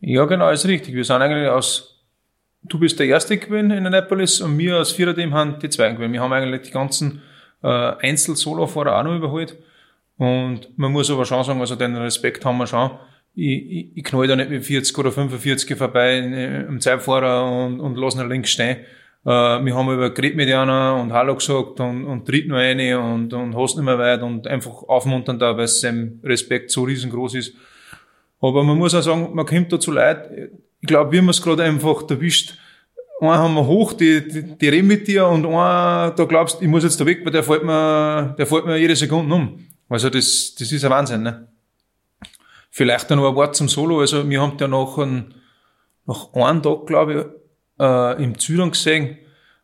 Ja, 0.00 0.24
genau, 0.24 0.50
ist 0.50 0.66
richtig. 0.66 0.94
Wir 0.94 1.04
sind 1.04 1.22
eigentlich 1.22 1.48
aus, 1.48 2.04
du 2.62 2.78
bist 2.78 2.98
der 2.98 3.06
Erste 3.06 3.36
gewesen 3.38 3.70
in 3.70 3.86
Annapolis 3.86 4.40
und 4.40 4.58
wir 4.58 4.76
als 4.76 4.92
Viererteam 4.92 5.32
haben 5.32 5.58
die 5.58 5.70
Zweiten 5.70 5.96
gewesen. 5.96 6.12
Wir 6.12 6.20
haben 6.20 6.32
eigentlich 6.32 6.62
die 6.62 6.70
ganzen 6.70 7.22
äh, 7.62 7.68
Einzel-Solo-Fahrer 7.68 8.98
auch 8.98 9.04
noch 9.04 9.16
überholt. 9.16 9.56
Und 10.18 10.78
man 10.78 10.92
muss 10.92 11.10
aber 11.10 11.24
schon 11.24 11.44
sagen, 11.44 11.60
also 11.60 11.76
den 11.76 11.96
Respekt 11.96 12.44
haben 12.44 12.58
wir 12.58 12.66
schon. 12.66 12.90
Ich, 13.34 13.70
ich, 13.70 13.96
ich 13.96 14.04
knall 14.04 14.26
da 14.26 14.36
nicht 14.36 14.50
mit 14.50 14.64
40 14.64 14.96
oder 14.98 15.12
45 15.12 15.76
vorbei 15.76 16.18
äh, 16.18 16.66
am 16.66 16.80
Zeitfahrer 16.80 17.66
und, 17.66 17.80
und 17.80 17.96
lass 17.96 18.16
ihn 18.16 18.28
links 18.28 18.50
stehen. 18.50 18.78
Äh, 19.24 19.28
wir 19.28 19.74
haben 19.74 19.92
über 19.92 20.10
geredet 20.10 20.54
und 20.54 21.12
Hallo 21.12 21.34
gesagt 21.34 21.80
und, 21.80 22.04
und 22.04 22.26
tritt 22.26 22.48
nur 22.48 22.58
eine 22.58 22.98
und, 22.98 23.34
und 23.34 23.56
hast 23.56 23.76
nicht 23.76 23.84
mehr 23.84 23.98
weit 23.98 24.22
und 24.22 24.46
einfach 24.46 24.84
aufmunternd 24.84 25.42
da, 25.42 25.56
weil 25.56 25.68
sein 25.68 26.20
Respekt 26.22 26.70
so 26.70 26.84
riesengroß 26.84 27.34
ist. 27.34 27.54
Aber 28.40 28.62
man 28.62 28.76
muss 28.78 28.94
auch 28.94 29.02
sagen, 29.02 29.30
man 29.34 29.46
kommt 29.46 29.72
da 29.72 29.80
zu 29.80 29.92
Leid. 29.92 30.30
Ich 30.80 30.86
glaube, 30.86 31.12
wir 31.12 31.20
haben 31.20 31.28
es 31.28 31.42
gerade 31.42 31.62
einfach 31.62 32.08
erwischt. 32.08 32.58
Einen 33.20 33.30
haben 33.30 33.54
wir 33.54 33.66
hoch, 33.66 33.94
die, 33.94 34.28
die, 34.28 34.58
die 34.58 34.68
reden 34.68 34.88
mit 34.88 35.08
dir 35.08 35.26
und 35.26 35.46
einen, 35.46 36.14
da 36.16 36.24
glaubst, 36.28 36.60
ich 36.60 36.68
muss 36.68 36.84
jetzt 36.84 37.00
da 37.00 37.06
weg, 37.06 37.24
weil 37.24 37.32
der 37.32 37.42
fällt 37.42 37.64
mir, 37.64 38.34
der 38.36 38.46
fällt 38.46 38.66
mir 38.66 38.76
jede 38.76 38.94
Sekunde 38.94 39.34
um. 39.34 39.66
Also 39.88 40.10
das, 40.10 40.54
das 40.58 40.70
ist 40.70 40.84
ein 40.84 40.90
Wahnsinn, 40.90 41.22
ne? 41.22 41.48
Vielleicht 42.70 43.10
dann 43.10 43.18
noch 43.18 43.28
ein 43.28 43.34
Wort 43.34 43.56
zum 43.56 43.70
Solo. 43.70 44.00
Also 44.00 44.28
wir 44.28 44.42
haben 44.42 44.58
ja 44.60 44.68
nach, 44.68 44.98
ein, 44.98 45.34
nach 46.04 46.34
einem 46.34 46.62
Tag, 46.62 46.86
glaube 46.86 47.14
ich, 47.14 47.82
äh, 47.82 48.22
im 48.22 48.38
Zürich 48.38 48.70
gesehen 48.72 49.16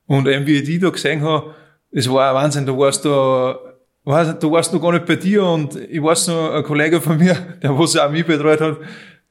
und 0.07 0.27
eben 0.29 0.47
wie 0.47 0.59
ich 0.59 0.65
die 0.65 0.79
da 0.79 0.89
gesehen 0.89 1.21
habe, 1.23 1.55
es 1.91 2.11
war 2.11 2.31
ein 2.31 2.35
Wahnsinn. 2.35 2.65
Du 2.65 2.79
warst 2.79 3.05
da 3.05 3.11
weiß, 3.11 3.72
du 4.05 4.51
warst 4.51 4.73
noch 4.73 4.81
gar 4.83 4.93
nicht 4.93 5.07
bei 5.07 5.17
dir 5.17 5.45
und 5.45 5.77
ich 5.77 6.03
weiß 6.03 6.29
noch, 6.29 6.55
ein 6.55 6.63
Kollege 6.63 7.01
von 7.01 7.17
mir, 7.17 7.37
der 7.63 7.79
was 7.79 7.97
auch 7.97 8.11
mich 8.11 8.27
betreut 8.27 8.61
hat, 8.61 8.79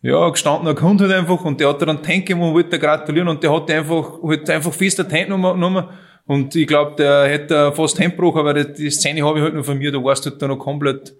ja, 0.01 0.29
gestandener 0.29 0.73
Kunde 0.73 1.07
halt 1.07 1.13
einfach 1.13 1.43
und 1.43 1.59
der 1.59 1.69
hat 1.69 1.81
dann 1.81 1.89
einen 1.89 2.01
Tank 2.01 2.25
gegeben 2.25 2.41
und 2.41 2.53
wollte 2.53 2.79
gratulieren 2.79 3.27
und 3.27 3.43
der 3.43 3.53
hat 3.53 3.69
einfach, 3.69 4.23
halt 4.23 4.49
einfach 4.49 4.73
fest 4.73 4.99
eine 4.99 5.09
Tanknummer 5.09 5.53
genommen 5.53 5.85
und 6.25 6.55
ich 6.55 6.67
glaube, 6.67 6.95
der 6.97 7.27
hätte 7.27 7.71
fast 7.73 7.99
Handbruch, 7.99 8.35
aber 8.37 8.53
die, 8.63 8.89
Szene 8.89 9.23
habe 9.25 9.39
ich 9.39 9.43
halt 9.43 9.53
noch 9.53 9.65
von 9.65 9.77
mir, 9.77 9.91
da 9.91 10.03
warst 10.03 10.25
du 10.25 10.29
halt 10.29 10.41
dann 10.41 10.49
noch 10.49 10.57
komplett, 10.57 11.13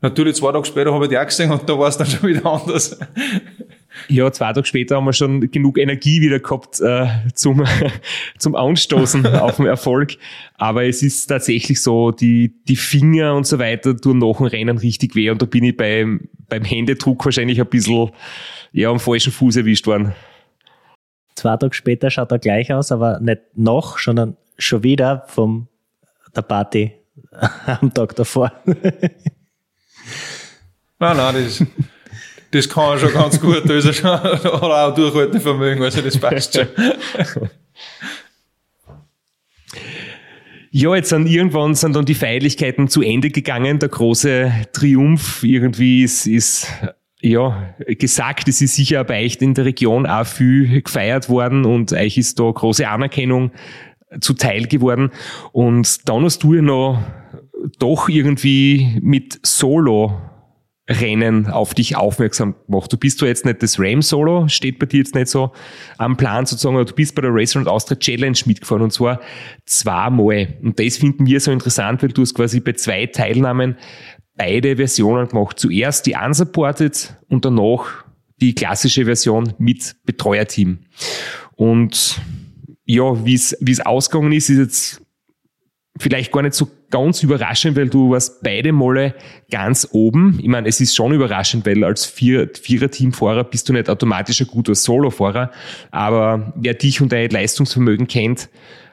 natürlich 0.00 0.36
zwei 0.36 0.52
Tage 0.52 0.64
später 0.64 0.92
habe 0.92 1.04
ich 1.04 1.10
die 1.10 1.18
auch 1.18 1.26
gesehen 1.26 1.50
und 1.50 1.68
da 1.68 1.78
war 1.78 1.88
es 1.88 1.96
dann 1.96 2.06
schon 2.10 2.28
wieder 2.28 2.44
anders. 2.46 2.98
Ja, 4.08 4.30
zwei 4.30 4.52
Tage 4.52 4.66
später 4.66 4.96
haben 4.96 5.04
wir 5.04 5.12
schon 5.12 5.50
genug 5.50 5.78
Energie 5.78 6.20
wieder 6.20 6.38
gehabt 6.38 6.80
äh, 6.80 7.06
zum, 7.34 7.64
zum 8.38 8.54
Anstoßen 8.54 9.26
auf 9.40 9.56
den 9.56 9.66
Erfolg. 9.66 10.16
Aber 10.54 10.84
es 10.84 11.02
ist 11.02 11.26
tatsächlich 11.26 11.82
so, 11.82 12.10
die, 12.10 12.54
die 12.68 12.76
Finger 12.76 13.34
und 13.34 13.46
so 13.46 13.58
weiter 13.58 13.96
tun 13.96 14.18
nach 14.18 14.36
dem 14.36 14.46
Rennen 14.46 14.78
richtig 14.78 15.14
weh. 15.14 15.30
Und 15.30 15.42
da 15.42 15.46
bin 15.46 15.64
ich 15.64 15.76
beim, 15.76 16.28
beim 16.48 16.64
Händedruck 16.64 17.24
wahrscheinlich 17.24 17.60
ein 17.60 17.68
bisschen 17.68 18.10
ja, 18.72 18.90
am 18.90 19.00
falschen 19.00 19.32
Fuß 19.32 19.56
erwischt 19.56 19.86
worden. 19.86 20.12
Zwei 21.34 21.56
Tage 21.56 21.74
später 21.74 22.10
schaut 22.10 22.32
er 22.32 22.38
gleich 22.38 22.72
aus, 22.72 22.92
aber 22.92 23.20
nicht 23.20 23.42
noch, 23.54 23.98
sondern 23.98 24.36
schon 24.58 24.82
wieder 24.82 25.24
vom 25.28 25.68
der 26.34 26.42
Party 26.42 26.92
am 27.66 27.92
Tag 27.92 28.14
davor. 28.16 28.52
nein, 28.64 31.16
nein, 31.16 31.34
das 31.34 31.60
ist 31.60 31.66
das 32.56 32.68
kann 32.68 32.98
schon 32.98 33.12
ganz 33.12 33.40
gut, 33.40 33.62
da 33.68 33.74
ist 33.74 33.86
er 33.86 33.92
schon, 33.92 34.10
auch 34.10 34.94
Durchhaltevermögen, 34.94 35.82
also 35.82 36.00
das 36.00 36.16
passt 36.18 36.54
schon. 36.54 36.66
Ja, 40.70 40.94
jetzt 40.94 41.08
sind 41.08 41.26
irgendwann 41.26 41.74
sind 41.74 41.96
dann 41.96 42.04
die 42.04 42.14
Feierlichkeiten 42.14 42.88
zu 42.88 43.00
Ende 43.00 43.30
gegangen. 43.30 43.78
Der 43.78 43.88
große 43.88 44.52
Triumph 44.74 45.42
irgendwie 45.42 46.02
ist, 46.02 46.26
ist 46.26 46.66
ja, 47.22 47.74
gesagt, 47.98 48.46
es 48.48 48.60
ist 48.60 48.74
sicher 48.74 49.02
bei 49.04 49.24
euch 49.24 49.38
in 49.40 49.54
der 49.54 49.64
Region 49.64 50.04
auch 50.06 50.26
viel 50.26 50.82
gefeiert 50.82 51.30
worden 51.30 51.64
und 51.64 51.92
euch 51.94 52.18
ist 52.18 52.38
da 52.38 52.50
große 52.50 52.86
Anerkennung 52.86 53.52
zuteil 54.20 54.66
geworden. 54.66 55.12
Und 55.52 56.08
dann 56.08 56.24
hast 56.24 56.42
du 56.42 56.54
ja 56.54 56.60
noch 56.62 57.02
doch 57.78 58.08
irgendwie 58.10 58.98
mit 59.00 59.40
Solo 59.46 60.20
Rennen 60.88 61.48
auf 61.48 61.74
dich 61.74 61.96
aufmerksam 61.96 62.54
gemacht. 62.66 62.92
Du 62.92 62.96
bist 62.96 63.20
du 63.20 63.26
jetzt 63.26 63.44
nicht 63.44 63.62
das 63.62 63.78
Ram-Solo, 63.80 64.46
steht 64.48 64.78
bei 64.78 64.86
dir 64.86 64.98
jetzt 64.98 65.14
nicht 65.14 65.28
so 65.28 65.52
am 65.98 66.16
Plan 66.16 66.46
sozusagen, 66.46 66.76
aber 66.76 66.84
du 66.84 66.94
bist 66.94 67.14
bei 67.14 67.22
der 67.22 67.34
Racer 67.34 67.58
und 67.58 67.66
Austria 67.66 67.98
Challenge 67.98 68.38
mitgefahren 68.46 68.82
und 68.82 68.92
zwar 68.92 69.20
zweimal. 69.64 70.54
Und 70.62 70.78
das 70.78 70.96
finden 70.96 71.26
wir 71.26 71.40
so 71.40 71.50
interessant, 71.50 72.02
weil 72.02 72.10
du 72.10 72.22
hast 72.22 72.34
quasi 72.34 72.60
bei 72.60 72.72
zwei 72.74 73.06
Teilnahmen 73.06 73.76
beide 74.36 74.76
Versionen 74.76 75.26
gemacht. 75.26 75.58
Zuerst 75.58 76.06
die 76.06 76.14
unsupported 76.14 77.16
und 77.28 77.44
danach 77.44 78.04
die 78.40 78.54
klassische 78.54 79.06
Version 79.06 79.54
mit 79.58 79.96
Betreuerteam. 80.04 80.78
Und 81.56 82.20
ja, 82.84 83.24
wie 83.24 83.34
es 83.34 83.80
ausgegangen 83.80 84.32
ist, 84.32 84.50
ist 84.50 84.58
jetzt 84.58 85.02
vielleicht 85.98 86.30
gar 86.30 86.42
nicht 86.42 86.54
so 86.54 86.68
ganz 86.90 87.22
überraschend, 87.22 87.76
weil 87.76 87.88
du 87.88 88.10
warst 88.10 88.42
beide 88.42 88.72
Male 88.72 89.14
ganz 89.50 89.88
oben. 89.92 90.38
Ich 90.40 90.48
meine, 90.48 90.68
es 90.68 90.80
ist 90.80 90.94
schon 90.94 91.12
überraschend, 91.12 91.66
weil 91.66 91.84
als 91.84 92.06
Vier 92.06 92.50
Vierer-Teamfahrer 92.60 93.44
bist 93.44 93.68
du 93.68 93.72
nicht 93.72 93.88
automatisch 93.88 94.40
ein 94.40 94.46
guter 94.46 94.74
Solofahrer. 94.74 95.50
Aber 95.90 96.52
wer 96.56 96.74
dich 96.74 97.00
und 97.00 97.12
dein 97.12 97.30
Leistungsvermögen 97.30 98.06
kennt, 98.06 98.48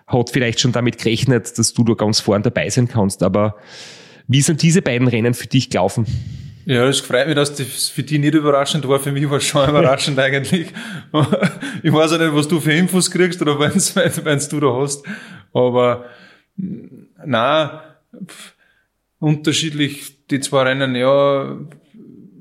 hat 0.07 0.29
vielleicht 0.29 0.59
schon 0.59 0.71
damit 0.71 0.97
gerechnet, 0.97 1.57
dass 1.57 1.73
du 1.73 1.83
da 1.83 1.93
ganz 1.93 2.19
vorn 2.19 2.43
dabei 2.43 2.69
sein 2.69 2.87
kannst. 2.87 3.23
Aber 3.23 3.55
wie 4.27 4.41
sind 4.41 4.61
diese 4.61 4.81
beiden 4.81 5.07
Rennen 5.07 5.33
für 5.33 5.47
dich 5.47 5.69
gelaufen? 5.69 6.05
Ja, 6.65 6.87
es 6.87 7.01
freut 7.01 7.27
mich, 7.27 7.35
dass 7.35 7.55
das 7.55 7.89
für 7.89 8.03
dich 8.03 8.19
nicht 8.19 8.33
überraschend 8.33 8.87
war. 8.87 8.99
Für 8.99 9.11
mich 9.11 9.29
war 9.29 9.37
es 9.37 9.43
schon 9.43 9.69
überraschend 9.69 10.17
eigentlich. 10.19 10.67
Ich 11.83 11.93
weiß 11.93 12.13
auch 12.13 12.19
nicht, 12.19 12.33
was 12.33 12.47
du 12.47 12.59
für 12.59 12.71
Infos 12.71 13.11
kriegst 13.11 13.41
oder 13.41 13.59
wenn 13.59 14.39
du 14.49 14.59
da 14.59 14.73
hast. 14.81 15.03
Aber 15.53 16.05
na 17.25 17.83
unterschiedlich 19.19 20.27
die 20.27 20.39
zwei 20.39 20.63
Rennen, 20.63 20.95
ja, 20.95 21.57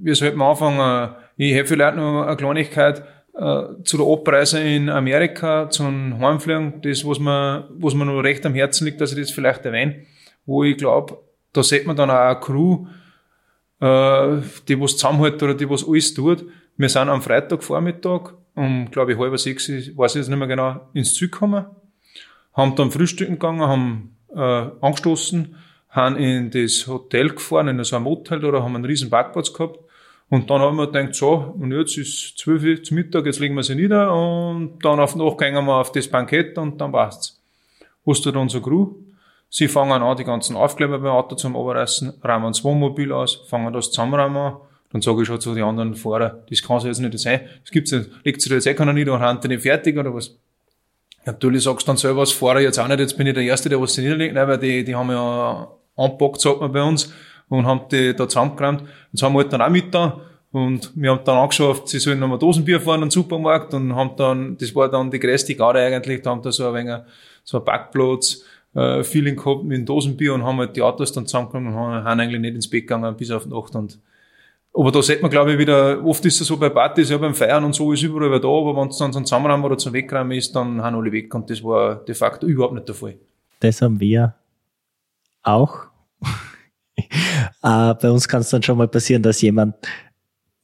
wir 0.00 0.14
sollten 0.14 0.42
anfangen. 0.42 1.14
Ich 1.36 1.54
hätte 1.54 1.68
vielleicht 1.68 1.96
noch 1.96 2.26
eine 2.26 2.36
Kleinigkeit 2.36 3.04
äh, 3.34 3.62
zu 3.84 3.96
der 3.96 4.06
Abreise 4.06 4.60
in 4.60 4.88
Amerika, 4.88 5.70
zum 5.70 6.18
Heimfliegen, 6.18 6.80
das, 6.82 7.06
was 7.06 7.18
mir, 7.18 7.68
was 7.70 7.94
mir 7.94 8.04
noch 8.04 8.20
recht 8.20 8.44
am 8.44 8.54
Herzen 8.54 8.84
liegt, 8.84 9.00
dass 9.00 9.12
ich 9.12 9.20
das 9.20 9.30
vielleicht 9.30 9.64
erwähne, 9.64 10.02
wo 10.44 10.64
ich 10.64 10.76
glaube, 10.76 11.18
da 11.52 11.62
sieht 11.62 11.86
man 11.86 11.96
dann 11.96 12.10
auch 12.10 12.14
eine 12.14 12.40
Crew, 12.40 12.86
äh, 13.80 14.42
die 14.68 14.80
was 14.80 14.96
zusammenhält 14.96 15.42
oder 15.42 15.54
die 15.54 15.68
was 15.68 15.86
alles 15.86 16.14
tut. 16.14 16.44
Wir 16.76 16.88
sind 16.88 17.08
am 17.08 17.22
Freitagvormittag 17.22 18.34
um, 18.54 18.90
glaube 18.90 19.12
ich, 19.12 19.18
halb 19.18 19.38
sechs, 19.38 19.68
weiß 19.68 20.12
ich 20.12 20.20
jetzt 20.20 20.28
nicht 20.28 20.38
mehr 20.38 20.48
genau, 20.48 20.88
ins 20.92 21.14
Ziel 21.14 21.30
gekommen 21.30 21.64
haben 22.54 22.76
dann 22.76 22.90
frühstücken 22.90 23.34
gegangen, 23.34 23.62
haben 23.62 24.16
äh, 24.34 24.70
angestoßen, 24.80 25.56
haben 25.90 26.16
in 26.16 26.50
das 26.50 26.86
Hotel 26.86 27.30
gefahren, 27.30 27.68
in 27.68 27.84
so 27.84 27.96
einem 27.96 28.04
Motel 28.04 28.44
oder 28.44 28.62
haben 28.62 28.74
einen 28.74 28.84
riesen 28.84 29.10
Parkplatz 29.10 29.52
gehabt. 29.52 29.78
Und 30.30 30.48
dann 30.48 30.62
haben 30.62 30.78
wir 30.78 30.86
gedacht, 30.86 31.14
so, 31.14 31.54
und 31.58 31.72
jetzt 31.72 31.98
ist 31.98 32.38
zwölf 32.38 32.64
Uhr 32.64 32.82
zum 32.82 32.94
Mittag, 32.94 33.26
jetzt 33.26 33.38
legen 33.38 33.54
wir 33.54 33.62
sie 33.62 33.74
nieder 33.74 34.14
und 34.14 34.78
dann 34.82 34.98
auf 34.98 35.14
Nacht 35.14 35.36
gehen 35.36 35.52
wir 35.52 35.74
auf 35.74 35.92
das 35.92 36.08
Bankett 36.08 36.56
und 36.56 36.80
dann 36.80 36.90
passt's. 36.90 37.38
Hast 38.06 38.24
du 38.24 38.30
dann 38.30 38.42
unsere 38.42 38.62
Crew? 38.62 38.94
Sie 39.50 39.68
fangen 39.68 40.02
an, 40.02 40.16
die 40.16 40.24
ganzen 40.24 40.56
Aufkleber 40.56 40.98
beim 40.98 41.12
Auto 41.12 41.36
zum 41.36 41.54
Oberreißen, 41.54 42.14
räumen 42.24 42.46
das 42.46 42.64
Wohnmobil 42.64 43.12
aus, 43.12 43.44
fangen 43.46 43.70
das 43.74 43.90
zusammenräumen 43.90 44.54
Dann 44.90 45.02
sage 45.02 45.20
ich 45.20 45.28
schon 45.28 45.42
zu 45.42 45.54
den 45.54 45.64
anderen 45.64 45.94
Fahrern, 45.94 46.38
das 46.48 46.62
kann 46.62 46.80
so 46.80 46.88
jetzt 46.88 47.00
nicht 47.00 47.18
sein. 47.18 47.42
Das 47.60 47.70
gibt's 47.70 47.92
nicht. 47.92 48.08
Legt 48.24 48.40
sich 48.40 48.48
da 48.48 48.54
jetzt 48.54 48.66
eh 48.66 48.72
keiner 48.72 48.94
nieder 48.94 49.12
und 49.12 49.20
haben 49.20 49.46
nicht 49.46 49.60
fertig 49.60 49.98
oder 49.98 50.14
was? 50.14 50.34
Natürlich 51.24 51.62
sagst 51.62 51.86
du 51.86 51.90
dann 51.90 51.96
selber 51.96 52.20
als 52.20 52.32
Fahrer 52.32 52.60
jetzt 52.60 52.78
auch 52.78 52.88
nicht, 52.88 53.00
jetzt 53.00 53.16
bin 53.16 53.26
ich 53.26 53.34
der 53.34 53.44
Erste, 53.44 53.68
der 53.68 53.80
was 53.80 53.96
niederlegt, 53.96 54.34
nein, 54.34 54.48
weil 54.48 54.58
die, 54.58 54.84
die 54.84 54.94
haben 54.94 55.10
ja 55.10 55.68
anpackt, 55.96 56.40
sagt 56.40 56.60
man 56.60 56.72
bei 56.72 56.82
uns, 56.82 57.12
und 57.48 57.66
haben 57.66 57.82
die 57.90 58.14
da 58.14 58.28
zusammengeräumt. 58.28 58.82
Jetzt 59.12 59.22
haben 59.22 59.34
wir 59.34 59.40
halt 59.40 59.52
dann 59.52 59.62
auch 59.62 59.68
mit 59.70 59.94
da, 59.94 60.20
und 60.52 60.92
wir 60.94 61.10
haben 61.10 61.24
dann 61.24 61.38
angeschafft, 61.38 61.88
sie 61.88 61.98
sollen 61.98 62.18
nochmal 62.18 62.38
Dosenbier 62.38 62.80
fahren 62.80 63.02
im 63.02 63.10
Supermarkt 63.10 63.72
und 63.72 63.96
haben 63.96 64.16
dann, 64.16 64.56
das 64.58 64.74
war 64.74 64.90
dann 64.90 65.10
die 65.10 65.18
größte 65.18 65.54
Garde 65.54 65.80
eigentlich, 65.80 66.20
da 66.20 66.30
haben 66.30 66.42
da 66.42 66.52
so 66.52 66.68
ein 66.68 66.74
wenig, 66.74 67.00
so 67.42 67.58
ein 67.58 67.64
Backplatz, 67.64 68.44
äh, 68.74 69.02
Feeling 69.02 69.36
gehabt 69.36 69.64
mit 69.64 69.78
dem 69.78 69.86
Dosenbier 69.86 70.34
und 70.34 70.44
haben 70.44 70.58
halt 70.58 70.76
die 70.76 70.82
Autos 70.82 71.12
dann 71.12 71.26
zusammengenommen 71.26 71.72
und 71.72 71.78
haben, 71.78 72.04
haben 72.04 72.20
eigentlich 72.20 72.40
nicht 72.40 72.54
ins 72.54 72.68
Bett 72.68 72.82
gegangen 72.82 73.16
bis 73.16 73.30
auf 73.30 73.46
Nacht 73.46 73.74
und 73.74 73.98
aber 74.74 74.90
da 74.90 75.02
sieht 75.02 75.20
man, 75.20 75.30
glaube 75.30 75.52
ich, 75.52 75.58
wieder, 75.58 76.02
oft 76.04 76.24
ist 76.24 76.40
es 76.40 76.46
so 76.46 76.56
bei 76.56 76.70
Partys, 76.70 77.10
ja 77.10 77.18
beim 77.18 77.34
Feiern 77.34 77.64
und 77.64 77.74
so 77.74 77.92
ist 77.92 78.02
überall 78.02 78.30
wer 78.30 78.40
da, 78.40 78.48
aber 78.48 78.76
wenn 78.76 78.88
es 78.88 78.96
dann 78.96 79.12
zum 79.12 79.24
Zusammenrahmen 79.24 79.64
oder 79.64 79.76
zum 79.76 79.92
Wegräumen 79.92 80.36
ist, 80.36 80.56
dann 80.56 80.82
haben 80.82 80.96
alle 80.96 81.12
weg 81.12 81.34
und 81.34 81.50
das 81.50 81.62
war 81.62 81.96
de 81.96 82.14
facto 82.14 82.46
überhaupt 82.46 82.74
nicht 82.74 82.88
der 82.88 82.94
Fall. 82.94 83.16
Das 83.60 83.82
haben 83.82 84.00
wir 84.00 84.34
auch. 85.42 85.76
äh, 86.96 87.02
bei 87.62 88.10
uns 88.10 88.26
kann 88.26 88.40
es 88.40 88.50
dann 88.50 88.62
schon 88.62 88.78
mal 88.78 88.88
passieren, 88.88 89.22
dass 89.22 89.42
jemand 89.42 89.74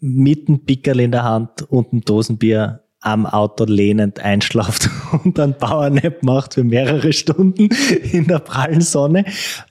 mit 0.00 0.48
einem 0.48 0.64
Pickerl 0.64 1.00
in 1.00 1.12
der 1.12 1.24
Hand 1.24 1.62
und 1.70 1.92
einem 1.92 2.02
Dosenbier 2.02 2.84
am 3.00 3.26
Auto 3.26 3.64
lehnend 3.64 4.20
einschlaft 4.20 4.88
und 5.24 5.38
dann 5.38 5.56
Powernap 5.56 6.22
macht 6.22 6.54
für 6.54 6.64
mehrere 6.64 7.12
Stunden 7.12 7.68
in 8.12 8.26
der 8.26 8.38
prallen 8.38 8.80
Sonne. 8.80 9.24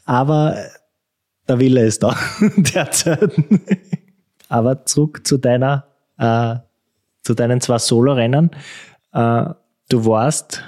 Aber 0.05 0.57
der 1.47 1.59
Wille 1.59 1.85
ist 1.85 2.03
da 2.03 2.15
derzeit. 2.57 3.31
Aber 4.49 4.85
zurück 4.85 5.25
zu 5.25 5.37
deiner, 5.37 5.87
äh, 6.17 6.55
zu 7.23 7.33
deinen 7.33 7.61
zwei 7.61 7.77
Solo-Rennen. 7.77 8.51
Äh, 9.13 9.45
du 9.89 10.05
warst 10.05 10.63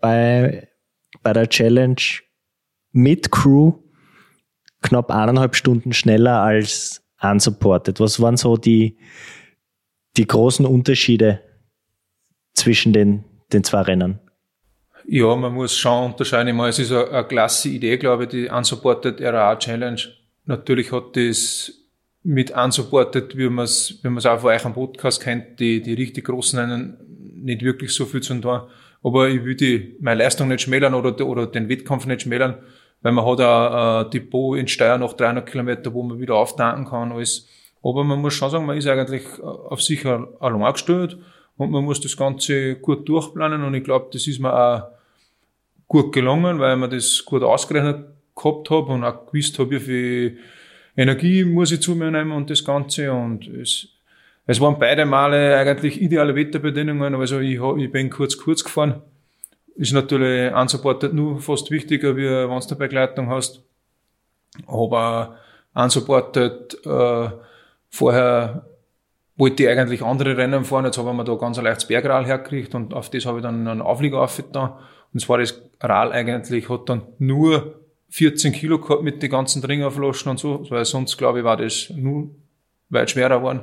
bei, 0.00 0.68
bei 1.22 1.32
der 1.32 1.48
Challenge 1.48 2.02
mit 2.92 3.30
Crew 3.30 3.74
knapp 4.82 5.10
eineinhalb 5.10 5.56
Stunden 5.56 5.92
schneller 5.92 6.40
als 6.40 7.02
unsupported. 7.20 8.00
Was 8.00 8.20
waren 8.20 8.36
so 8.36 8.56
die, 8.56 8.96
die 10.16 10.26
großen 10.26 10.64
Unterschiede 10.66 11.40
zwischen 12.54 12.92
den, 12.92 13.24
den 13.52 13.64
zwei 13.64 13.82
Rennen? 13.82 14.20
Ja, 15.06 15.34
man 15.36 15.54
muss 15.54 15.76
schon 15.76 16.12
unterscheiden. 16.12 16.48
Ich 16.48 16.54
meine, 16.54 16.68
es 16.68 16.78
ist 16.78 16.92
eine, 16.92 17.08
eine 17.08 17.26
klasse 17.26 17.70
Idee, 17.70 17.96
glaube 17.96 18.24
ich, 18.24 18.28
die 18.28 18.48
Unsupported 18.48 19.20
RA 19.20 19.56
Challenge. 19.56 20.00
Natürlich 20.44 20.92
hat 20.92 21.16
das 21.16 21.72
mit 22.28 22.50
unsupported, 22.50 23.38
wie 23.38 23.48
man 23.48 23.64
es 23.64 24.00
wie 24.02 24.08
man 24.08 24.18
es 24.18 24.26
auch 24.26 24.40
von 24.40 24.50
euch 24.50 24.62
am 24.66 24.74
Podcast 24.74 25.22
kennt, 25.22 25.58
die, 25.60 25.80
die 25.80 25.94
richtig 25.94 26.26
großen 26.26 26.58
einen 26.58 26.96
nicht 27.42 27.62
wirklich 27.62 27.94
so 27.94 28.04
viel 28.04 28.20
zu 28.20 28.38
tun. 28.38 28.60
Aber 29.02 29.28
ich 29.30 29.42
will 29.44 29.54
die, 29.54 29.96
meine 30.00 30.22
Leistung 30.22 30.48
nicht 30.48 30.60
schmälern 30.60 30.92
oder, 30.92 31.26
oder 31.26 31.46
den 31.46 31.70
Wettkampf 31.70 32.04
nicht 32.04 32.22
schmälern, 32.22 32.58
weil 33.00 33.12
man 33.12 33.24
hat 33.24 33.40
ein, 33.40 34.04
ein 34.04 34.10
Depot 34.10 34.58
in 34.58 34.68
Steyr 34.68 34.98
nach 34.98 35.14
300 35.14 35.48
Kilometer, 35.48 35.94
wo 35.94 36.02
man 36.02 36.20
wieder 36.20 36.34
auftanken 36.34 36.84
kann, 36.84 37.12
alles. 37.12 37.48
Aber 37.82 38.04
man 38.04 38.20
muss 38.20 38.34
schon 38.34 38.50
sagen, 38.50 38.66
man 38.66 38.76
ist 38.76 38.86
eigentlich 38.86 39.24
auf 39.40 39.80
sich 39.80 40.04
allein 40.04 40.72
gestellt 40.72 41.16
und 41.56 41.70
man 41.70 41.82
muss 41.82 42.02
das 42.02 42.14
Ganze 42.14 42.74
gut 42.74 43.08
durchplanen 43.08 43.64
und 43.64 43.72
ich 43.72 43.84
glaube, 43.84 44.08
das 44.12 44.26
ist 44.26 44.38
mir 44.38 44.52
auch 44.52 44.82
gut 45.86 46.12
gelungen, 46.12 46.58
weil 46.58 46.76
man 46.76 46.90
das 46.90 47.24
gut 47.24 47.42
ausgerechnet 47.42 48.04
gehabt 48.36 48.68
habe 48.68 48.92
und 48.92 49.02
auch 49.02 49.26
gewusst 49.26 49.58
habe, 49.58 49.70
wie 49.70 49.80
viel 49.80 50.38
Energie 50.98 51.44
muss 51.44 51.70
ich 51.70 51.80
zu 51.80 51.94
mir 51.94 52.10
nehmen 52.10 52.32
und 52.32 52.50
das 52.50 52.64
Ganze. 52.64 53.12
Und 53.12 53.46
es, 53.46 53.86
es 54.46 54.60
waren 54.60 54.80
beide 54.80 55.06
Male 55.06 55.56
eigentlich 55.56 56.02
ideale 56.02 56.34
Wetterbedingungen. 56.34 57.14
Also 57.14 57.38
ich, 57.38 57.60
ich 57.60 57.92
bin 57.92 58.10
kurz, 58.10 58.36
kurz 58.36 58.64
gefahren. 58.64 59.00
Ist 59.76 59.92
natürlich 59.92 60.52
unsupported 60.52 61.14
nur 61.14 61.40
fast 61.40 61.70
wichtiger, 61.70 62.16
wie 62.16 62.24
wenn 62.24 62.48
du 62.48 62.52
eine 62.52 62.76
Begleitung 62.76 63.30
hast. 63.30 63.62
Aber 64.66 65.36
unsupported, 65.72 66.84
äh, 66.84 67.30
vorher 67.90 68.66
wollte 69.36 69.62
ich 69.62 69.68
eigentlich 69.68 70.02
andere 70.02 70.36
Rennen 70.36 70.64
fahren. 70.64 70.86
Jetzt 70.86 70.98
habe 70.98 71.10
ich 71.10 71.16
mir 71.16 71.22
da 71.22 71.36
ganz 71.36 71.58
ein 71.58 71.64
leichtes 71.64 71.86
Bergral 71.86 72.26
hergekriegt 72.26 72.74
und 72.74 72.92
auf 72.92 73.08
das 73.08 73.24
habe 73.24 73.38
ich 73.38 73.44
dann 73.44 73.68
einen 73.68 73.82
Auflieger 73.82 74.20
aufgetan. 74.20 74.72
Und 75.14 75.20
zwar 75.20 75.38
das 75.38 75.62
Rad 75.80 76.10
eigentlich 76.10 76.68
hat 76.68 76.88
dann 76.88 77.02
nur 77.20 77.77
14 78.10 78.52
Kilo 78.52 78.78
gehabt 78.78 79.02
mit 79.02 79.22
den 79.22 79.30
ganzen 79.30 79.62
Trinkerflaschen 79.62 80.30
und 80.30 80.38
so, 80.38 80.66
weil 80.70 80.84
sonst, 80.84 81.16
glaube 81.16 81.40
ich, 81.40 81.44
war 81.44 81.56
das 81.56 81.90
nur 81.94 82.30
weit 82.88 83.10
schwerer 83.10 83.38
geworden. 83.38 83.60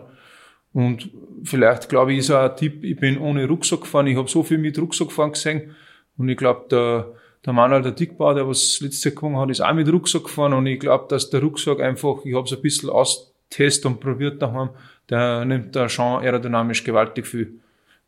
Und 0.74 1.10
vielleicht, 1.44 1.90
glaube 1.90 2.14
ich, 2.14 2.20
ist 2.20 2.32
auch 2.32 2.50
ein 2.50 2.56
Tipp, 2.58 2.84
ich 2.84 2.98
bin 2.98 3.18
ohne 3.18 3.48
Rucksack 3.48 3.82
gefahren, 3.82 4.08
ich 4.08 4.18
habe 4.18 4.30
so 4.30 4.44
viel 4.44 4.58
mit 4.58 4.78
Rucksack 4.78 5.08
gefahren 5.08 5.32
gesehen 5.32 5.76
und 6.18 6.30
ich 6.30 6.38
glaube, 6.38 6.66
der, 6.70 7.14
der 7.46 7.54
Manuel, 7.54 7.82
der 7.82 7.94
Dickbau, 7.94 8.34
der 8.34 8.48
was 8.48 8.82
letzte 8.82 9.10
Jahr 9.10 9.16
gewonnen 9.16 9.38
hat, 9.38 9.50
ist 9.50 9.62
auch 9.62 9.74
mit 9.74 9.92
Rucksack 9.92 10.26
gefahren 10.26 10.54
und 10.54 10.68
ich 10.68 10.80
glaube, 10.80 11.06
dass 11.08 11.30
der 11.30 11.42
Rucksack 11.42 11.80
einfach, 11.80 12.26
ich 12.26 12.36
habe 12.36 12.46
es 12.46 12.54
ein 12.54 12.62
bisschen 12.62 12.90
austestet 12.90 13.86
und 13.86 14.00
probiert 14.00 14.42
daheim, 14.42 14.70
der 15.10 15.46
nimmt 15.46 15.76
da 15.76 15.88
schon 15.88 16.22
aerodynamisch 16.22 16.84
gewaltig 16.84 17.26
viel. 17.26 17.60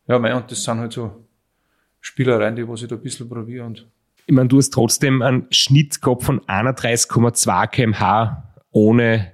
Ja, 0.07 0.19
mein, 0.19 0.33
und 0.33 0.51
das 0.51 0.63
sind 0.63 0.79
halt 0.79 0.93
so 0.93 1.25
Spielereien, 2.01 2.55
die 2.55 2.67
was 2.67 2.81
ich 2.81 2.87
da 2.87 2.95
ein 2.95 3.01
bisschen 3.01 3.29
probiere 3.29 3.65
und 3.65 3.87
ich 4.27 4.35
meine, 4.35 4.49
du 4.49 4.57
hast 4.57 4.71
trotzdem 4.71 5.21
einen 5.21 5.47
Schnitt 5.51 6.01
gehabt 6.01 6.23
von 6.23 6.41
31,2 6.41 7.67
kmh 7.67 8.43
ohne 8.71 9.31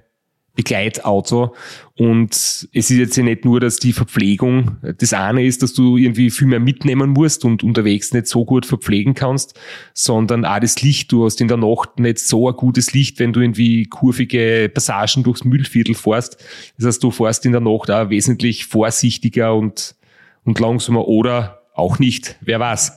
Begleitauto. 0.54 1.54
Und 1.96 2.32
es 2.32 2.68
ist 2.72 2.90
jetzt 2.90 3.16
ja 3.16 3.24
nicht 3.24 3.44
nur, 3.44 3.58
dass 3.58 3.78
die 3.78 3.92
Verpflegung 3.92 4.76
das 4.98 5.12
eine 5.12 5.44
ist, 5.44 5.64
dass 5.64 5.74
du 5.74 5.96
irgendwie 5.96 6.30
viel 6.30 6.46
mehr 6.46 6.60
mitnehmen 6.60 7.10
musst 7.10 7.44
und 7.44 7.64
unterwegs 7.64 8.12
nicht 8.12 8.28
so 8.28 8.44
gut 8.44 8.66
verpflegen 8.66 9.14
kannst, 9.14 9.58
sondern 9.94 10.44
auch 10.44 10.60
das 10.60 10.80
Licht. 10.80 11.10
Du 11.10 11.24
hast 11.24 11.40
in 11.40 11.48
der 11.48 11.56
Nacht 11.56 11.98
nicht 11.98 12.20
so 12.20 12.48
ein 12.48 12.54
gutes 12.54 12.92
Licht, 12.92 13.18
wenn 13.18 13.32
du 13.32 13.40
irgendwie 13.40 13.86
kurvige 13.86 14.70
Passagen 14.72 15.24
durchs 15.24 15.44
Müllviertel 15.44 15.96
fährst. 15.96 16.36
Das 16.76 16.86
heißt, 16.86 17.02
du 17.02 17.10
fährst 17.10 17.44
in 17.46 17.52
der 17.52 17.60
Nacht 17.60 17.90
auch 17.90 18.10
wesentlich 18.10 18.66
vorsichtiger 18.66 19.56
und, 19.56 19.96
und 20.44 20.60
langsamer 20.60 21.08
oder 21.08 21.62
auch 21.74 21.98
nicht. 21.98 22.36
Wer 22.40 22.60
weiß. 22.60 22.96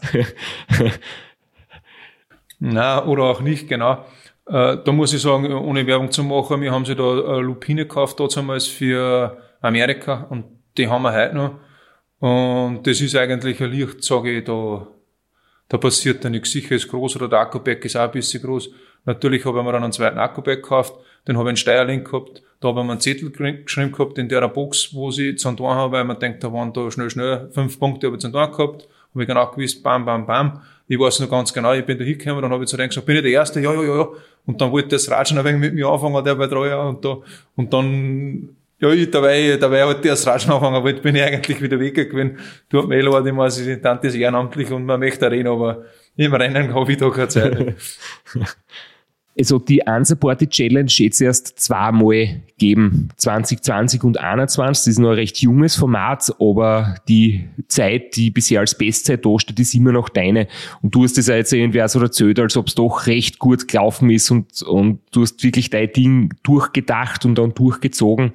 Na, 2.60 3.06
oder 3.06 3.24
auch 3.24 3.42
nicht, 3.42 3.68
genau. 3.68 4.06
Äh, 4.48 4.78
da 4.84 4.92
muss 4.92 5.14
ich 5.14 5.22
sagen, 5.22 5.52
ohne 5.54 5.86
Werbung 5.86 6.12
zu 6.12 6.24
machen, 6.24 6.62
wir 6.62 6.72
haben 6.72 6.86
sie 6.86 6.96
da 6.96 7.38
Lupine 7.38 7.84
gekauft, 7.84 8.20
damals 8.20 8.68
für 8.68 9.38
Amerika 9.62 10.26
und 10.30 10.46
die 10.78 10.88
haben 10.88 11.04
wir 11.04 11.14
heute 11.14 11.36
noch. 11.36 11.60
Und 12.20 12.88
das 12.88 13.02
ist 13.02 13.16
eigentlich 13.16 13.62
ein 13.62 13.72
Licht, 13.72 14.04
sage 14.04 14.38
ich, 14.38 14.44
da, 14.44 14.88
da 15.70 15.78
passiert 15.78 16.26
da 16.26 16.30
nichts. 16.30 16.52
Sicher 16.52 16.76
ist 16.76 16.88
groß 16.88 17.18
oder 17.18 17.28
der 17.28 17.40
Akkuback 17.40 17.86
ist 17.86 17.96
auch 17.96 18.06
ein 18.06 18.12
bisschen 18.12 18.42
groß. 18.42 18.70
Natürlich 19.06 19.46
habe 19.46 19.60
ich 19.60 19.66
mir 19.66 19.72
dann 19.72 19.84
einen 19.84 19.94
zweiten 19.94 20.18
Akkuback 20.18 20.64
gekauft, 20.64 20.94
den 21.28 21.38
habe 21.38 21.50
ich 21.50 21.52
in 21.52 21.58
Steierling 21.58 22.04
gehabt, 22.04 22.44
da 22.60 22.70
habe 22.70 22.82
ich 22.82 22.86
mir 22.86 22.92
einen 22.92 23.02
Zettel 23.02 23.32
geschrieben 23.32 23.92
gehabt 23.92 24.18
in 24.18 24.28
der 24.28 24.48
Box, 24.48 24.94
wo 24.94 25.12
sie 25.12 25.36
zu 25.36 25.52
tun 25.54 25.70
habe, 25.70 25.94
weil 25.94 26.04
man 26.04 26.20
denkt, 26.20 26.44
da 26.44 26.52
waren 26.52 26.74
da 26.74 26.90
schnell, 26.90 27.10
schnell 27.10 27.50
fünf 27.52 27.80
Punkte 27.80 28.08
habe 28.08 28.18
ich 28.18 28.22
zu 28.22 28.32
tun 28.32 28.52
gehabt, 28.52 28.88
habe 29.14 29.24
ich 29.24 29.28
genau 29.28 29.52
gewusst, 29.52 29.84
bam, 29.84 30.06
bam, 30.06 30.26
bam. 30.26 30.62
Ich 30.88 31.00
weiß 31.00 31.20
noch 31.20 31.30
ganz 31.30 31.54
genau, 31.54 31.74
ich 31.74 31.86
bin 31.86 31.98
da 31.98 32.04
hingekommen, 32.04 32.42
dann 32.42 32.52
habe 32.52 32.64
ich 32.64 32.70
zu 32.70 32.78
denen 32.78 32.90
gesagt, 32.90 33.06
bin 33.06 33.18
ich 33.18 33.22
der 33.22 33.32
Erste? 33.32 33.60
Ja, 33.60 33.74
ja, 33.74 33.84
ja, 33.84 33.98
ja. 33.98 34.08
Und 34.46 34.62
dann 34.62 34.72
wollte 34.72 34.90
das 34.90 35.10
Ratschen 35.12 35.38
ein 35.38 35.44
wenig 35.44 35.60
mit 35.60 35.74
mir 35.74 35.88
anfangen, 35.88 36.24
der 36.24 36.36
bei 36.36 36.48
Jahren, 36.68 36.96
und 36.96 37.04
da, 37.04 37.18
und 37.58 37.74
dann, 37.74 38.50
ja, 38.80 38.90
ich, 38.90 39.12
dabei, 39.12 39.58
dabei 39.60 39.84
halt 39.84 40.06
das 40.06 40.26
Ratschen 40.26 40.52
anfangen 40.52 40.82
wollte, 40.82 41.02
bin 41.02 41.16
ich 41.16 41.24
eigentlich 41.24 41.62
wieder 41.62 41.80
weggegangen. 41.80 42.40
Dort 42.70 42.88
Mail 42.88 43.12
war 43.12 43.22
die 43.22 43.32
Assistent 43.32 44.04
ist 44.06 44.16
ehrenamtlich 44.16 44.72
und 44.72 44.86
man 44.86 45.00
möchte 45.00 45.30
reden, 45.30 45.48
aber 45.48 45.84
im 46.16 46.34
Rennen 46.34 46.74
habe 46.74 46.92
ich 46.92 46.98
da 46.98 47.10
keine 47.10 47.28
Zeit. 47.28 47.76
also 49.38 49.60
die 49.60 49.82
Unsupported 49.86 50.50
Challenge 50.50 50.90
jetzt 50.90 51.22
erst 51.22 51.60
zweimal 51.60 52.42
geben, 52.58 53.10
2020 53.18 54.04
und 54.04 54.16
2021. 54.16 54.84
Das 54.84 54.88
ist 54.88 55.00
noch 55.00 55.10
ein 55.10 55.16
recht 55.16 55.38
junges 55.40 55.76
Format, 55.76 56.34
aber 56.40 56.96
die 57.08 57.46
Zeit, 57.68 58.16
die 58.16 58.32
bisher 58.32 58.62
als 58.62 58.78
Bestzeit 58.78 59.26
da 59.26 59.40
steht, 59.40 59.60
ist 59.60 59.76
immer 59.76 59.92
noch 59.92 60.10
deine. 60.10 60.48
Und 60.82 60.96
du 60.96 61.04
hast 61.04 61.18
das 61.18 61.28
jetzt 61.28 61.54
irgendwie 61.54 61.82
auch 61.82 61.90
so 61.90 62.00
erzählt, 62.00 62.40
als 62.40 62.58
ob 62.58 62.68
es 62.68 62.76
doch 62.76 63.08
recht 63.08 63.40
gut 63.40 63.68
gelaufen 63.68 64.10
ist 64.10 64.32
und, 64.32 64.62
und 64.64 65.00
du 65.12 65.22
hast 65.22 65.44
wirklich 65.44 65.70
dein 65.70 65.92
Ding 65.92 66.34
durchgedacht 66.44 67.26
und 67.26 67.36
dann 67.36 67.54
durchgezogen. 67.54 68.32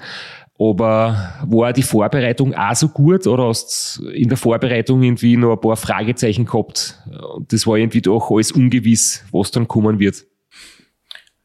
Aber 0.59 1.33
war 1.45 1.73
die 1.73 1.83
Vorbereitung 1.83 2.55
auch 2.55 2.75
so 2.75 2.89
gut 2.89 3.27
oder 3.27 3.49
hast 3.49 4.01
in 4.15 4.29
der 4.29 4.39
Vorbereitung 4.39 5.03
irgendwie 5.03 5.37
noch 5.37 5.55
ein 5.55 5.61
paar 5.61 5.77
Fragezeichen 5.77 6.45
gehabt? 6.45 7.01
Das 7.49 7.67
war 7.67 7.77
irgendwie 7.77 8.03
doch 8.03 8.31
alles 8.31 8.53
ungewiss, 8.53 9.25
was 9.33 9.51
dann 9.51 9.67
kommen 9.67 9.99
wird. 9.99 10.25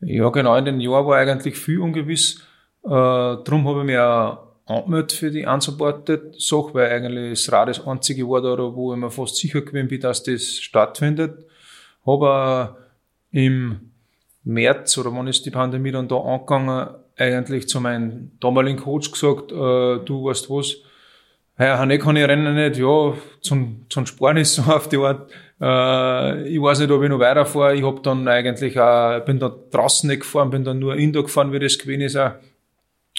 Ja, 0.02 0.30
genau, 0.30 0.56
in 0.56 0.66
den 0.66 0.80
Jahren 0.80 1.06
war 1.06 1.18
eigentlich 1.18 1.58
viel 1.58 1.80
ungewiss. 1.80 2.42
Äh, 2.84 2.90
darum 2.90 3.68
habe 3.68 3.80
ich 3.80 3.86
mich 3.86 3.98
auch 3.98 4.48
angemeldet 4.66 5.14
für 5.14 5.32
die 5.32 5.46
unsupported 5.46 6.40
Sache, 6.40 6.74
weil 6.74 6.92
eigentlich 6.92 7.40
das 7.40 7.52
Rad 7.52 7.70
das 7.70 7.88
einzige 7.88 8.28
war 8.28 8.42
da, 8.42 8.58
wo 8.58 8.94
ich 8.94 9.00
mir 9.00 9.10
fast 9.10 9.38
sicher 9.38 9.62
gewesen 9.62 9.88
bin, 9.88 10.02
dass 10.02 10.24
das 10.24 10.60
stattfindet. 10.60 11.46
Habe 12.06 12.76
im 13.32 13.92
März 14.44 14.98
oder 14.98 15.14
wann 15.14 15.28
ist 15.28 15.46
die 15.46 15.52
Pandemie 15.52 15.92
dann 15.92 16.08
da 16.08 16.18
angegangen, 16.18 16.90
eigentlich 17.18 17.68
zu 17.68 17.82
meinem 17.82 18.32
damaligen 18.40 18.80
Coach 18.80 19.12
gesagt, 19.12 19.52
äh, 19.52 20.06
du 20.06 20.26
weißt 20.26 20.50
was, 20.50 20.78
Herr 21.56 21.80
Hanne 21.80 21.98
kann 21.98 22.16
ich 22.16 22.28
rennen 22.28 22.54
nicht, 22.54 22.78
ja, 22.78 23.14
zum, 23.42 23.86
zum 23.90 24.06
Sparen 24.06 24.38
ist 24.38 24.56
so 24.56 24.62
auf 24.72 24.88
die 24.90 24.98
Art, 24.98 25.32
äh, 25.60 26.48
ich 26.48 26.62
weiß 26.62 26.80
nicht, 26.80 26.92
ob 26.92 27.04
ich 27.04 27.10
noch 27.10 27.20
weiterfahre. 27.20 27.76
Ich 27.76 27.84
hab 27.84 28.04
dann 28.04 28.28
eigentlich 28.28 28.80
auch, 28.80 29.20
bin 29.26 29.40
dann 29.40 29.54
draußen 29.72 30.08
nicht 30.10 30.22
gefahren, 30.22 30.50
bin 30.50 30.64
dann 30.64 30.80
nur 30.80 30.96
Indoor 30.96 31.24
gefahren, 31.24 31.52
wie 31.52 31.60
das 31.60 31.78
gewesen 31.78 32.02
ist. 32.02 32.18
Auch. 32.18 32.32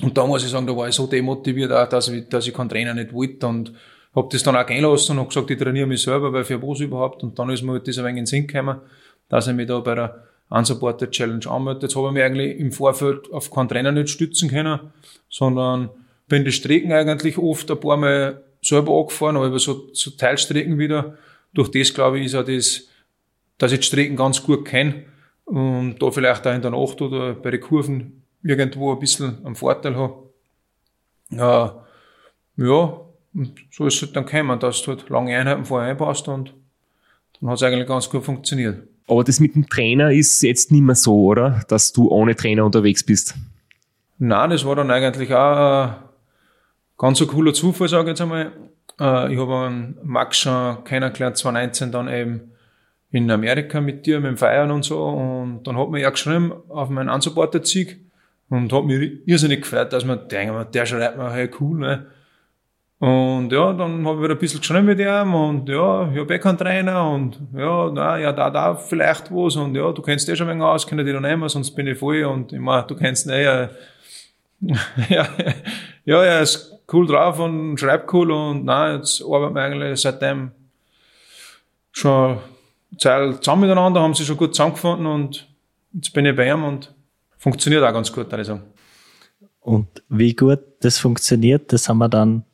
Und 0.03 0.17
da 0.17 0.27
muss 0.27 0.45
ich 0.45 0.51
sagen, 0.51 0.67
da 0.67 0.77
war 0.77 0.89
ich 0.89 0.95
so 0.95 1.07
demotiviert 1.07 1.73
auch, 1.73 1.89
dass 1.89 2.09
ich, 2.09 2.29
dass 2.29 2.47
ich 2.47 2.55
keinen 2.55 2.69
Trainer 2.69 2.95
nicht 2.95 3.13
wollte 3.13 3.47
und 3.47 3.73
hab 4.15 4.31
das 4.31 4.43
dann 4.43 4.57
auch 4.57 4.67
gehen 4.67 4.85
lassen 4.85 5.13
und 5.13 5.21
hab 5.21 5.29
gesagt, 5.29 5.51
ich 5.51 5.59
trainiere 5.59 5.87
mich 5.87 6.03
selber, 6.03 6.33
weil 6.33 6.45
für 6.45 6.63
was 6.63 6.81
überhaupt. 6.81 7.23
Und 7.23 7.39
dann 7.39 7.51
ist 7.51 7.63
mir 7.63 7.73
halt 7.73 7.89
das 7.89 7.99
ein 7.99 8.05
wenig 8.05 8.19
in 8.19 8.25
den 8.25 8.27
Sinn 8.27 8.47
gekommen. 8.47 8.81
dass 9.29 9.47
ich 9.47 9.55
mich 9.55 9.67
da 9.67 9.81
bei 9.81 9.95
der 9.95 10.25
Unsupported 10.49 11.11
Challenge 11.11 11.47
anmelde. 11.47 11.83
Jetzt 11.83 11.97
habe 11.97 12.09
ich 12.09 12.13
mich 12.15 12.23
eigentlich 12.23 12.59
im 12.59 12.73
Vorfeld 12.73 13.31
auf 13.33 13.51
keinen 13.51 13.69
Trainer 13.69 13.93
nicht 13.93 14.09
stützen 14.09 14.49
können, 14.49 14.81
sondern 15.29 15.91
bin 16.29 16.45
die 16.45 16.53
Strecken 16.53 16.93
eigentlich 16.93 17.37
oft 17.39 17.71
ein 17.71 17.81
paar 17.81 17.97
Mal 17.97 18.43
selber 18.63 18.99
angefahren, 18.99 19.37
aber 19.37 19.47
über 19.47 19.59
so, 19.59 19.89
so 19.93 20.11
Teilstrecken 20.11 20.79
wieder. 20.79 21.17
Durch 21.55 21.71
das, 21.71 21.95
glaube 21.95 22.19
ich, 22.19 22.27
ist 22.27 22.35
auch 22.35 22.45
das, 22.45 22.89
dass 23.59 23.73
ich 23.73 23.81
die 23.81 23.87
Strecken 23.87 24.17
ganz 24.17 24.43
gut 24.43 24.65
kenne 24.65 25.05
und 25.45 25.97
da 25.99 26.11
vielleicht 26.11 26.47
auch 26.47 26.55
in 26.55 26.63
der 26.63 26.71
Nacht 26.71 27.01
oder 27.01 27.35
bei 27.35 27.51
den 27.51 27.61
Kurven 27.61 28.23
irgendwo 28.43 28.93
ein 28.93 28.99
bisschen 28.99 29.45
einen 29.45 29.57
Vorteil 29.57 29.97
habe. 29.97 30.31
Ja, 31.31 31.85
ja, 32.57 33.01
und 33.35 33.53
so 33.71 33.87
ist 33.87 33.97
es 33.97 34.03
halt 34.03 34.17
dann 34.17 34.27
gekommen, 34.27 34.59
dass 34.59 34.83
du 34.83 34.93
halt 34.93 35.09
lange 35.09 35.37
Einheiten 35.37 35.65
vorher 35.65 35.91
einpasst 35.91 36.29
und 36.29 36.55
dann 37.41 37.51
hat 37.51 37.57
es 37.57 37.63
eigentlich 37.63 37.87
ganz 37.87 38.09
gut 38.09 38.25
funktioniert. 38.25 38.87
Aber 39.07 39.25
das 39.25 39.41
mit 39.41 39.55
dem 39.55 39.69
Trainer 39.69 40.13
ist 40.13 40.43
jetzt 40.43 40.71
nicht 40.71 40.83
mehr 40.83 40.95
so, 40.95 41.27
oder? 41.27 41.63
Dass 41.69 41.93
du 41.93 42.09
ohne 42.11 42.37
Trainer 42.37 42.65
unterwegs 42.65 43.03
bist. 43.03 43.35
Nein, 44.19 44.51
das 44.51 44.65
war 44.65 44.77
dann 44.77 44.91
eigentlich 44.91 45.33
auch 45.33 45.87
ein 45.87 45.95
ganz 46.99 47.21
ein 47.21 47.29
cooler 47.29 47.55
Zufall, 47.55 47.89
sage 47.89 48.05
ich 48.05 48.09
jetzt 48.09 48.21
einmal. 48.21 48.53
Äh, 49.01 49.33
ich 49.33 49.39
habe 49.39 49.95
Max 50.03 50.39
schon 50.39 50.85
kennengelernt, 50.85 51.37
2019 51.37 51.93
dann 51.93 52.09
eben 52.09 52.53
in 53.11 53.31
Amerika 53.31 53.81
mit 53.81 54.07
dir, 54.07 54.21
mit 54.21 54.31
dem 54.31 54.37
Feiern 54.37 54.71
und 54.71 54.85
so. 54.85 55.05
Und 55.05 55.63
dann 55.65 55.79
hat 55.79 55.91
mir 55.91 56.01
ja 56.01 56.11
geschrieben 56.11 56.53
auf 56.69 56.89
meinen 56.89 57.09
Unsupported-Sieg 57.09 57.99
und 58.51 58.73
hat 58.73 58.85
mich 58.85 59.27
irrsinnig 59.27 59.63
gefreut, 59.63 59.93
dass 59.93 60.05
man 60.05 60.29
denkt, 60.29 60.75
der 60.75 60.87
schreibt 60.87 61.17
mir, 61.17 61.33
hey, 61.33 61.51
cool, 61.61 61.79
ne? 61.79 62.07
Und 63.01 63.53
ja, 63.53 63.73
dann 63.75 64.05
habe 64.05 64.17
ich 64.17 64.25
wieder 64.25 64.35
ein 64.35 64.41
bisschen 64.41 64.59
geschrieben 64.59 64.87
mit 64.87 64.99
ihm 64.99 65.33
und 65.33 65.69
ja, 65.69 66.11
ich 66.11 66.19
habe 66.19 66.35
eh 66.35 66.39
keinen 66.41 66.59
Trainer 66.59 67.09
und 67.09 67.39
ja, 67.55 67.89
na, 67.95 68.19
ja, 68.19 68.33
da, 68.33 68.51
da 68.51 68.75
vielleicht 68.75 69.31
was 69.31 69.55
und 69.55 69.77
ja, 69.77 69.93
du 69.93 70.03
kennst 70.03 70.29
eh 70.29 70.35
schon 70.35 70.49
ein 70.49 70.55
wenig 70.57 70.65
aus, 70.65 70.85
kann 70.85 70.99
ich 70.99 71.05
dich 71.05 71.15
noch 71.15 71.21
nehmen, 71.21 71.49
sonst 71.49 71.71
bin 71.77 71.87
ich 71.87 71.97
voll 71.97 72.25
und 72.25 72.53
ich 72.53 72.59
meine, 72.59 72.89
du 72.89 72.97
kennst 72.97 73.27
ihn 73.27 73.33
eh, 73.35 73.45
ja, 73.45 73.69
ja, 75.09 75.29
ja, 76.05 76.25
er 76.25 76.41
ist 76.41 76.78
cool 76.93 77.07
drauf 77.07 77.39
und 77.39 77.79
schreibt 77.79 78.13
cool 78.13 78.31
und 78.31 78.65
na, 78.65 78.95
jetzt 78.95 79.23
arbeiten 79.23 79.55
wir 79.55 79.63
eigentlich 79.63 80.01
seitdem 80.01 80.53
schon 81.93 82.39
Zeit 82.99 83.45
zusammen 83.45 83.63
miteinander, 83.63 84.01
haben 84.01 84.15
sie 84.15 84.25
schon 84.25 84.37
gut 84.37 84.55
zusammengefunden 84.55 85.07
und 85.07 85.49
jetzt 85.93 86.13
bin 86.13 86.27
ich 86.27 86.35
bei 86.35 86.49
ihm 86.49 86.65
und 86.65 86.95
funktioniert 87.37 87.85
auch 87.85 87.93
ganz 87.93 88.13
gut, 88.13 88.31
würde 88.31 88.43
ich 88.43 88.49
sagen. 88.49 88.63
Und 89.61 90.03
wie 90.09 90.35
gut 90.35 90.61
das 90.81 90.99
funktioniert, 90.99 91.73
das 91.73 91.89
haben 91.89 91.99
wir 91.99 92.09
dann 92.09 92.45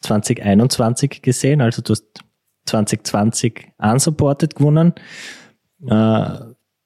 2021 0.00 1.22
gesehen. 1.22 1.60
Also 1.60 1.82
du 1.82 1.92
hast 1.92 2.04
2020 2.66 3.72
unsupported 3.78 4.54
gewonnen. 4.54 4.94
Äh, 5.86 6.38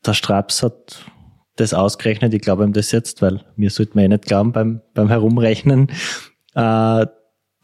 der 0.05 0.15
Straps 0.15 0.63
hat 0.63 1.05
das 1.57 1.75
ausgerechnet, 1.75 2.33
ich 2.33 2.41
glaube 2.41 2.65
ihm 2.65 2.73
das 2.73 2.93
jetzt, 2.93 3.23
weil 3.23 3.45
mir 3.57 3.71
sollte 3.71 3.93
man 3.95 4.05
eh 4.05 4.09
nicht 4.09 4.25
glauben 4.25 4.53
beim, 4.53 4.81
beim 4.95 5.09
Herumrechnen. 5.09 5.91
Äh, 6.55 7.07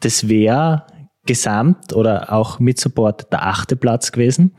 das 0.01 0.27
wäre 0.27 0.85
gesamt 1.25 1.93
oder 1.93 2.31
auch 2.31 2.59
mit 2.59 2.79
Support 2.79 3.31
der 3.31 3.45
achte 3.45 3.75
Platz 3.75 4.11
gewesen. 4.11 4.55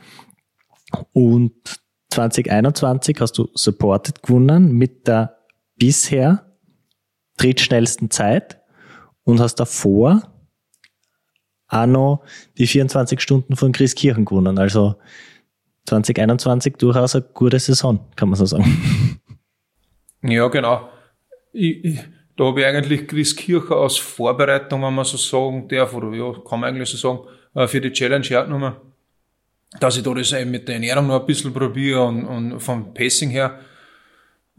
Und 1.12 1.52
2021 2.10 3.20
hast 3.20 3.38
du 3.38 3.48
Supported 3.54 4.22
gewonnen 4.22 4.72
mit 4.72 5.06
der 5.06 5.38
bisher 5.76 6.56
drittschnellsten 7.38 8.10
Zeit 8.10 8.60
und 9.24 9.40
hast 9.40 9.56
davor 9.56 10.22
auch 11.68 11.86
noch 11.86 12.24
die 12.58 12.66
24 12.66 13.20
Stunden 13.20 13.56
von 13.56 13.72
Chris 13.72 13.94
Kirchen 13.94 14.24
gewonnen. 14.24 14.58
Also 14.58 14.96
2021 15.86 16.76
durchaus 16.76 17.14
eine 17.14 17.24
gute 17.32 17.58
Saison, 17.58 18.00
kann 18.16 18.28
man 18.28 18.36
so 18.36 18.46
sagen. 18.46 19.20
Ja, 20.22 20.48
genau. 20.48 20.88
Ich, 21.52 21.84
ich, 21.84 22.00
da 22.40 22.46
habe 22.46 22.60
ich 22.60 22.66
eigentlich 22.66 23.06
Chris 23.06 23.36
Kircher 23.36 23.76
als 23.76 23.98
Vorbereitung, 23.98 24.82
wenn 24.82 24.94
man 24.94 25.04
so 25.04 25.18
sagen 25.18 25.68
darf, 25.68 25.92
oder 25.92 26.16
ja, 26.16 26.32
kann 26.48 26.60
man 26.60 26.70
eigentlich 26.70 26.88
so 26.88 26.96
sagen, 26.96 27.28
äh, 27.54 27.66
für 27.66 27.82
die 27.82 27.92
Challenge 27.92 28.24
hergenommen, 28.24 28.72
dass 29.78 29.98
ich 29.98 30.02
da 30.02 30.14
das 30.14 30.32
eben 30.32 30.50
mit 30.50 30.66
der 30.66 30.76
Ernährung 30.76 31.08
noch 31.08 31.20
ein 31.20 31.26
bisschen 31.26 31.52
probiere 31.52 32.04
und, 32.04 32.24
und 32.24 32.60
vom 32.60 32.94
Pacing 32.94 33.28
her 33.28 33.60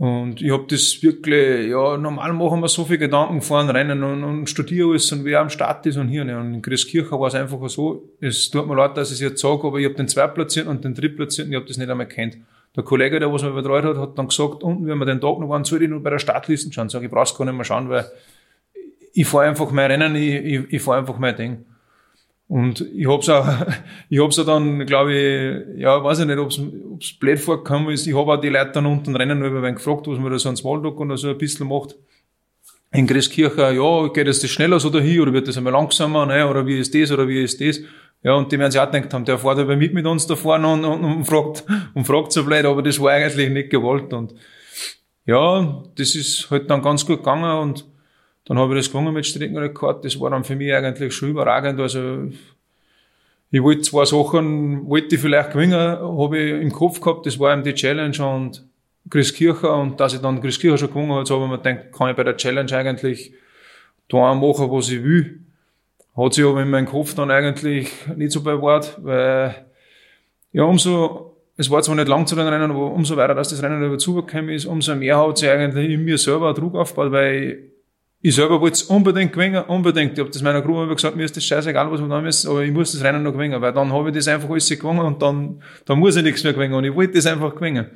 und 0.01 0.41
ich 0.41 0.51
habe 0.51 0.65
das 0.67 1.01
wirklich, 1.03 1.69
ja, 1.69 1.95
normal 1.95 2.34
machen 2.34 2.59
wir 2.61 2.67
so 2.67 2.86
viel 2.86 2.97
Gedanken 2.97 3.41
fahren, 3.41 3.69
rennen 3.69 4.03
und, 4.03 4.23
und 4.23 4.47
studiere 4.47 4.89
alles 4.89 5.11
und 5.11 5.25
wer 5.25 5.41
am 5.41 5.49
Start 5.51 5.86
ist 5.86 5.97
und 5.97 6.07
hier. 6.07 6.23
Ne. 6.23 6.39
Und 6.39 6.55
in 6.55 6.61
Christkirchen 6.63 7.19
war 7.19 7.27
es 7.27 7.36
einfach 7.36 7.69
so, 7.69 8.09
es 8.19 8.49
tut 8.49 8.67
mir 8.67 8.75
leid, 8.75 8.97
dass 8.97 9.09
ich 9.09 9.15
es 9.15 9.21
jetzt 9.21 9.41
sage, 9.41 9.67
aber 9.67 9.77
ich 9.77 9.86
habe 9.86 9.93
den 9.93 10.07
Zweitplatzierten 10.07 10.71
und 10.71 10.84
den 10.84 10.95
Drittplatzierten, 10.95 11.53
ich 11.53 11.55
habe 11.55 11.67
das 11.67 11.77
nicht 11.77 11.89
einmal 11.89 12.07
kennt. 12.07 12.38
Der 12.76 12.84
Kollege, 12.84 13.19
der 13.19 13.32
was 13.32 13.43
mir 13.43 13.51
betreut 13.51 13.84
hat, 13.84 13.97
hat 13.97 14.17
dann 14.17 14.28
gesagt, 14.28 14.63
unten, 14.63 14.88
wenn 14.88 14.97
wir 14.97 15.05
den 15.05 15.19
Tag 15.19 15.39
noch 15.39 15.49
waren, 15.49 15.65
soll 15.65 15.84
ich 15.84 15.89
nur 15.89 16.01
bei 16.01 16.09
der 16.09 16.19
Startliste 16.19 16.72
schauen. 16.72 16.89
Sag 16.89 17.03
ich, 17.03 17.11
brauch's 17.11 17.36
gar 17.38 17.45
nicht 17.45 17.55
mehr 17.55 17.65
schauen, 17.65 17.89
weil 17.89 18.05
ich 19.13 19.28
fahre 19.28 19.49
einfach 19.49 19.72
mein 19.72 19.91
Rennen, 19.91 20.15
ich, 20.15 20.34
ich, 20.34 20.74
ich 20.74 20.82
fahre 20.82 20.99
einfach 20.99 21.17
mein 21.17 21.36
Ding. 21.36 21.65
Und 22.47 22.82
ich 22.93 23.07
hab's 23.07 23.30
auch, 23.30 23.47
ich 24.09 24.19
hab's 24.19 24.39
auch 24.39 24.45
dann, 24.45 24.86
glaube 24.86 25.13
ich, 25.13 25.80
ja, 25.80 26.03
weiß 26.03 26.19
ich 26.19 26.26
nicht, 26.26 26.38
ob's, 26.38 26.59
ob's 26.91 27.13
blöd 27.13 27.39
vorgekommen 27.39 27.89
ist. 27.89 28.07
Ich 28.07 28.15
habe 28.15 28.32
auch 28.34 28.41
die 28.41 28.49
Leute 28.49 28.72
dann 28.74 28.86
unten 28.86 29.15
rennen 29.15 29.43
über 29.43 29.61
wen 29.61 29.76
gefragt, 29.76 30.07
was 30.07 30.19
man 30.19 30.32
da 30.32 30.39
so 30.39 30.49
ein 30.49 30.57
Smalltalk 30.57 30.99
oder 30.99 31.17
so 31.17 31.30
ein 31.30 31.38
bisschen 31.38 31.67
macht. 31.67 31.95
In 32.93 33.07
Christkirchen, 33.07 33.76
ja, 33.76 34.07
geht 34.09 34.28
das, 34.28 34.41
das 34.41 34.49
schneller 34.49 34.82
so 34.82 34.89
dahin, 34.89 35.22
oder 35.22 35.32
wird 35.32 35.47
das 35.47 35.57
einmal 35.57 35.72
langsamer, 35.72 36.26
ne, 36.26 36.45
oder 36.45 36.65
wie 36.65 36.78
ist 36.78 36.93
das, 36.93 37.09
oder 37.11 37.26
wie 37.26 37.41
ist 37.41 37.61
das? 37.61 37.80
Ja, 38.24 38.36
und 38.36 38.51
die 38.51 38.59
werden 38.59 38.72
sich 38.72 38.80
auch 38.80 38.91
gedacht 38.91 39.13
haben, 39.13 39.26
der 39.26 39.39
fährt 39.39 39.59
aber 39.59 39.76
mit 39.76 39.93
mit 39.93 40.05
uns 40.05 40.28
da 40.28 40.36
vorne 40.36 40.67
und, 40.67 40.86
und, 40.86 41.03
und 41.03 41.26
fragt, 41.26 41.63
und 41.95 42.05
fragt 42.05 42.32
so 42.32 42.43
blöd, 42.43 42.65
aber 42.65 42.84
das 42.84 42.99
war 42.99 43.11
eigentlich 43.11 43.49
nicht 43.49 43.69
gewollt, 43.72 44.13
und, 44.13 44.36
ja, 45.26 45.84
das 45.95 46.15
ist 46.15 46.49
halt 46.51 46.69
dann 46.69 46.82
ganz 46.82 47.05
gut 47.05 47.19
gegangen, 47.19 47.59
und, 47.59 47.86
dann 48.45 48.57
habe 48.57 48.74
ich 48.74 48.80
das 48.82 48.91
gewonnen 48.91 49.13
mit 49.13 49.26
Streckenrekord. 49.26 50.03
Das 50.03 50.19
war 50.19 50.30
dann 50.32 50.43
für 50.43 50.55
mich 50.55 50.74
eigentlich 50.74 51.13
schon 51.13 51.30
überragend. 51.30 51.80
Also 51.80 52.30
ich 53.51 53.61
wollte 53.61 53.82
zwei 53.82 54.05
Sachen, 54.05 54.88
wollte 54.89 55.15
ich 55.15 55.22
vielleicht 55.22 55.51
gewinnen, 55.51 55.80
habe 55.80 56.38
ich 56.38 56.61
im 56.61 56.72
Kopf 56.72 56.99
gehabt. 56.99 57.26
Das 57.26 57.39
war 57.39 57.53
eben 57.53 57.63
die 57.63 57.74
Challenge 57.74 58.26
und 58.26 58.65
Chris 59.09 59.34
Kircher. 59.34 59.76
Und 59.76 59.99
dass 59.99 60.13
ich 60.13 60.22
dann 60.22 60.41
Chris 60.41 60.59
Kircher 60.59 60.78
schon 60.78 60.89
gewonnen 60.89 61.11
habe, 61.11 61.26
so 61.26 61.36
habe 61.36 61.45
ich 61.45 61.51
mir 61.51 61.57
gedacht, 61.59 61.91
kann 61.93 62.09
ich 62.09 62.15
bei 62.15 62.24
der 62.24 62.38
Challenge 62.38 62.76
eigentlich 62.76 63.34
da 64.09 64.34
machen, 64.34 64.72
was 64.72 64.89
ich 64.89 65.03
will. 65.03 65.39
Hat 66.24 66.34
sich 66.34 66.45
aber 66.45 66.61
in 66.61 66.69
meinem 66.69 66.86
Kopf 66.86 67.15
dann 67.15 67.32
eigentlich 67.32 67.91
nicht 68.15 68.32
so 68.32 68.41
bewahrt, 68.41 68.97
weil 69.01 69.55
ja, 70.51 70.63
umso, 70.63 71.38
es 71.57 71.69
war 71.72 71.82
zwar 71.82 71.95
nicht 71.95 72.07
lang 72.07 72.28
zu 72.28 72.36
den 72.36 72.47
Rennen, 72.47 72.69
aber 72.69 72.91
umso 72.91 73.15
weiter, 73.17 73.34
dass 73.34 73.49
das 73.49 73.63
Rennen 73.63 73.84
über 73.84 73.97
zugekommen 73.97 74.49
ist, 74.49 74.65
umso 74.65 74.93
mehr 74.95 75.17
hat 75.17 75.38
sich 75.38 75.49
eigentlich 75.49 75.89
in 75.89 76.03
mir 76.03 76.17
selber 76.17 76.53
Druck 76.53 76.76
aufgebaut, 76.76 77.11
weil 77.11 77.72
ich 78.22 78.36
selber 78.36 78.61
wollte 78.61 78.74
es 78.74 78.84
unbedingt 78.84 79.34
gewinnen, 79.34 79.63
unbedingt. 79.63 80.13
Ich 80.13 80.19
habe 80.19 80.30
das 80.30 80.43
meiner 80.43 80.61
Gruppe 80.61 80.93
gesagt, 80.93 81.15
mir 81.15 81.24
ist 81.24 81.36
das 81.36 81.43
scheißegal, 81.43 81.91
was 81.91 81.99
wir 81.99 82.07
da 82.07 82.22
müssen, 82.22 82.51
aber 82.51 82.61
ich 82.61 82.72
muss 82.72 82.91
das 82.91 83.03
Rennen 83.03 83.24
noch 83.24 83.32
gewinnen, 83.32 83.59
weil 83.59 83.74
dann 83.74 83.91
habe 83.91 84.09
ich 84.09 84.15
das 84.15 84.28
einfach 84.28 84.49
alles 84.49 84.69
gewonnen 84.69 84.99
und 84.99 85.22
dann, 85.22 85.63
dann 85.86 85.97
muss 85.97 86.15
ich 86.17 86.24
nichts 86.24 86.43
mehr 86.43 86.53
gewinnen 86.53 86.76
und 86.76 86.84
ich 86.84 86.93
wollte 86.93 87.13
das 87.13 87.26
einfach 87.26 87.55
gewinnen. 87.55 87.88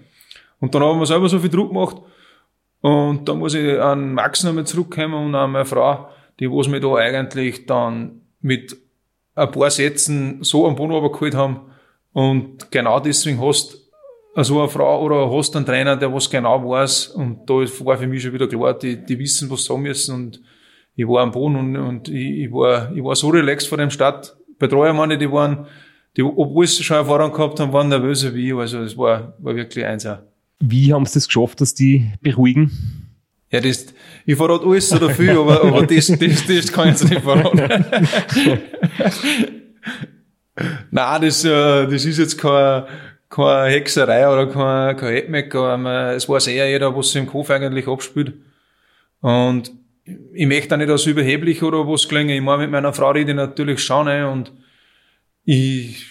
Und 0.60 0.74
dann 0.74 0.82
haben 0.82 1.00
wir 1.00 1.06
selber 1.06 1.30
so 1.30 1.38
viel 1.38 1.50
Druck 1.50 1.70
gemacht 1.70 1.98
und 2.82 3.30
dann 3.30 3.38
muss 3.38 3.54
ich 3.54 3.80
an 3.80 4.14
Max 4.16 4.44
nochmal 4.44 4.66
zurückkommen 4.66 5.14
und 5.14 5.36
an 5.36 5.52
meine 5.52 5.66
Frau, 5.66 6.10
die 6.40 6.50
was 6.50 6.68
mir 6.68 6.80
da 6.80 6.96
eigentlich 6.96 7.66
dann 7.66 8.22
mit 8.42 8.78
ein 9.36 9.52
paar 9.52 9.70
Sätzen 9.70 10.44
so 10.44 10.68
am 10.68 10.76
Boden 10.76 10.92
runtergeholt 10.92 11.36
haben 11.36 11.62
und 12.14 12.72
genau 12.72 13.00
deswegen 13.00 13.42
hast 13.42 13.82
also 14.36 14.60
eine 14.60 14.70
Frau 14.70 15.02
oder 15.02 15.32
hast 15.32 15.56
einen 15.56 15.66
Trainer, 15.66 15.96
der 15.96 16.14
was 16.14 16.30
genau 16.30 16.70
weiß 16.70 17.08
und 17.08 17.50
da 17.50 17.54
war 17.54 17.98
für 17.98 18.08
mich 18.08 18.22
schon 18.22 18.34
wieder 18.34 18.48
klar, 18.48 18.78
die, 18.78 19.04
die 19.04 19.18
wissen, 19.18 19.50
was 19.50 19.62
sie 19.62 19.68
sagen 19.68 19.82
müssen 19.82 20.16
und 20.16 20.42
ich 20.96 21.08
war 21.08 21.24
am 21.24 21.32
Boden 21.32 21.56
und, 21.56 21.76
und 21.76 22.10
ich, 22.10 22.46
ich, 22.46 22.52
war, 22.52 22.92
ich 22.94 23.04
war 23.04 23.16
so 23.16 23.30
relaxed 23.30 23.68
vor 23.68 23.78
dem 23.78 23.90
Start. 23.90 24.36
Betreuer 24.58 24.94
meine, 24.94 25.18
die 25.18 25.30
waren, 25.30 25.68
die, 26.16 26.24
obwohl 26.24 26.68
sie 26.68 26.84
schon 26.84 26.98
Erfahrung 26.98 27.32
gehabt 27.32 27.60
haben, 27.60 27.74
waren 27.74 27.90
nervöser 27.90 28.34
wie 28.34 28.50
ich, 28.50 28.56
also 28.56 28.80
es 28.80 28.98
war, 28.98 29.34
war 29.40 29.56
wirklich 29.56 29.86
eins. 29.86 30.08
Wie 30.60 30.94
haben 30.94 31.06
sie 31.06 31.16
das 31.16 31.28
geschafft, 31.28 31.60
dass 31.60 31.74
die 31.74 32.12
beruhigen? 32.22 32.72
Ja, 33.52 33.60
das, 33.62 33.88
ich 34.26 34.36
verrate 34.36 34.66
alles 34.66 34.90
so 34.90 34.98
dafür, 34.98 35.40
aber, 35.42 35.64
aber 35.64 35.86
das, 35.86 36.08
das, 36.08 36.48
das 36.48 36.72
kann 36.72 36.90
ich 36.90 37.00
jetzt 37.00 37.10
nicht 37.10 37.22
verraten. 37.22 37.60
Nein, 40.92 41.22
das, 41.22 41.44
äh, 41.44 41.88
das 41.88 42.06
ist 42.06 42.18
jetzt 42.18 42.38
kein, 42.38 42.86
keine 43.30 43.72
Hexerei 43.72 44.28
oder 44.28 44.48
kein, 44.48 44.96
kein 44.98 45.14
Headmaker. 45.14 46.14
Es 46.16 46.28
weiß 46.28 46.48
eher 46.48 46.70
jeder, 46.70 46.96
was 46.96 47.12
sich 47.12 47.22
im 47.22 47.28
Kopf 47.28 47.50
eigentlich 47.50 47.88
abspielt. 47.88 48.34
Und 49.22 49.72
ich 50.34 50.48
möchte 50.48 50.76
auch 50.76 50.80
nicht 50.80 50.90
als 50.90 51.06
überheblich 51.06 51.64
oder 51.64 51.88
was 51.88 52.08
klingen. 52.08 52.30
Ich 52.30 52.42
meine, 52.42 52.64
mit 52.64 52.72
meiner 52.72 52.94
Frau 52.94 53.12
rede 53.12 53.32
ich 53.32 53.36
natürlich 53.36 53.84
schon, 53.84 54.08
ey, 54.08 54.24
und 54.24 54.52
ich, 55.44 56.06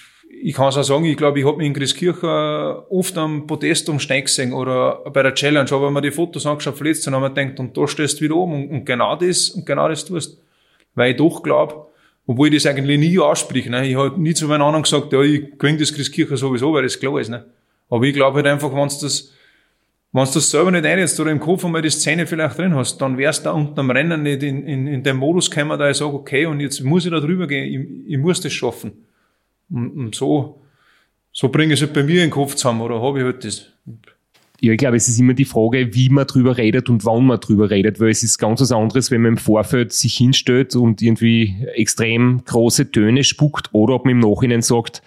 ich 0.46 0.52
kann 0.52 0.68
es 0.68 0.76
auch 0.76 0.82
sagen, 0.82 1.06
ich 1.06 1.16
glaube, 1.16 1.40
ich 1.40 1.46
habe 1.46 1.56
mich 1.56 1.68
in 1.68 1.72
Christkirche 1.72 2.84
oft 2.90 3.16
am 3.16 3.46
Podest 3.46 3.88
um 3.88 3.98
Stein 3.98 4.24
gesehen 4.24 4.52
oder 4.52 4.96
bei 5.10 5.22
der 5.22 5.34
Challenge, 5.34 5.72
aber 5.72 5.86
wenn 5.86 5.94
man 5.94 6.02
die 6.02 6.10
Fotos 6.10 6.44
angeschaut, 6.44 6.76
verletzt, 6.76 7.06
dann 7.06 7.14
haben 7.14 7.22
wir 7.22 7.30
gedacht, 7.30 7.58
und 7.60 7.74
da 7.74 7.88
stehst 7.88 8.20
du 8.20 8.24
wieder 8.24 8.36
oben 8.36 8.52
und, 8.52 8.70
und 8.70 8.84
genau 8.84 9.16
das, 9.16 9.48
und 9.48 9.64
genau 9.64 9.88
das 9.88 10.04
tust. 10.04 10.38
Weil 10.94 11.12
ich 11.12 11.16
doch 11.16 11.42
glaube, 11.42 11.86
obwohl 12.26 12.48
ich 12.48 12.62
das 12.62 12.70
eigentlich 12.70 12.98
nie 12.98 13.18
ausspreche. 13.18 13.70
Ne? 13.70 13.88
Ich 13.88 13.96
habe 13.96 14.20
nie 14.20 14.34
zu 14.34 14.46
meinen 14.46 14.60
anderen 14.60 14.82
gesagt, 14.82 15.14
ja, 15.14 15.22
ich 15.22 15.58
gewinne 15.58 15.78
das 15.78 15.94
Christkirche 15.94 16.36
sowieso, 16.36 16.74
weil 16.74 16.82
das 16.82 17.00
klar 17.00 17.18
ist. 17.18 17.30
Ne? 17.30 17.46
Aber 17.88 18.04
ich 18.04 18.12
glaube 18.12 18.36
halt 18.36 18.46
einfach, 18.46 18.70
wenn 18.70 18.88
du 18.88 18.94
das, 19.00 19.32
wenn 20.12 20.24
du 20.26 20.30
das 20.30 20.50
selber 20.50 20.70
nicht 20.72 20.84
einsetzt 20.84 21.18
oder 21.20 21.30
im 21.30 21.40
Kopf 21.40 21.64
einmal 21.64 21.80
die 21.80 21.88
Szene 21.88 22.26
vielleicht 22.26 22.58
drin 22.58 22.74
hast, 22.74 22.98
dann 22.98 23.16
wärst 23.16 23.40
du 23.40 23.44
da 23.44 23.52
unten 23.52 23.80
am 23.80 23.90
Rennen 23.90 24.22
nicht 24.22 24.42
in, 24.42 24.66
in, 24.66 24.88
in 24.88 25.02
dem 25.02 25.16
Modus 25.16 25.50
gekommen, 25.50 25.78
da 25.78 25.88
ich 25.88 25.96
sage, 25.96 26.12
okay, 26.12 26.44
und 26.44 26.60
jetzt 26.60 26.82
muss 26.82 27.06
ich 27.06 27.10
da 27.10 27.20
drüber 27.20 27.46
gehen, 27.46 28.04
ich, 28.06 28.12
ich 28.12 28.18
muss 28.18 28.42
das 28.42 28.52
schaffen. 28.52 28.92
Und, 29.70 29.90
und 29.92 30.14
so, 30.14 30.62
so 31.32 31.48
bringe 31.48 31.74
ich 31.74 31.80
es 31.80 31.86
halt 31.86 31.94
bei 31.94 32.02
mir 32.02 32.22
in 32.22 32.28
den 32.28 32.30
Kopf 32.30 32.54
zusammen, 32.54 32.80
oder 32.80 33.00
habe 33.00 33.18
ich 33.18 33.24
halt 33.24 33.44
das. 33.44 33.70
Ja, 34.60 34.72
ich 34.72 34.78
glaube, 34.78 34.96
es 34.96 35.08
ist 35.08 35.18
immer 35.18 35.34
die 35.34 35.44
Frage, 35.44 35.94
wie 35.94 36.08
man 36.08 36.26
drüber 36.26 36.56
redet 36.56 36.88
und 36.88 37.04
wann 37.04 37.26
man 37.26 37.40
drüber 37.40 37.70
redet, 37.70 38.00
weil 38.00 38.10
es 38.10 38.22
ist 38.22 38.38
ganz 38.38 38.60
was 38.60 38.72
anderes, 38.72 39.10
wenn 39.10 39.22
man 39.22 39.32
im 39.32 39.36
Vorfeld 39.36 39.92
sich 39.92 40.14
hinstellt 40.16 40.74
und 40.76 41.02
irgendwie 41.02 41.66
extrem 41.74 42.42
große 42.44 42.90
Töne 42.90 43.24
spuckt 43.24 43.70
oder 43.72 43.94
ob 43.94 44.04
man 44.04 44.12
im 44.12 44.20
Nachhinein 44.20 44.62
sagt, 44.62 45.02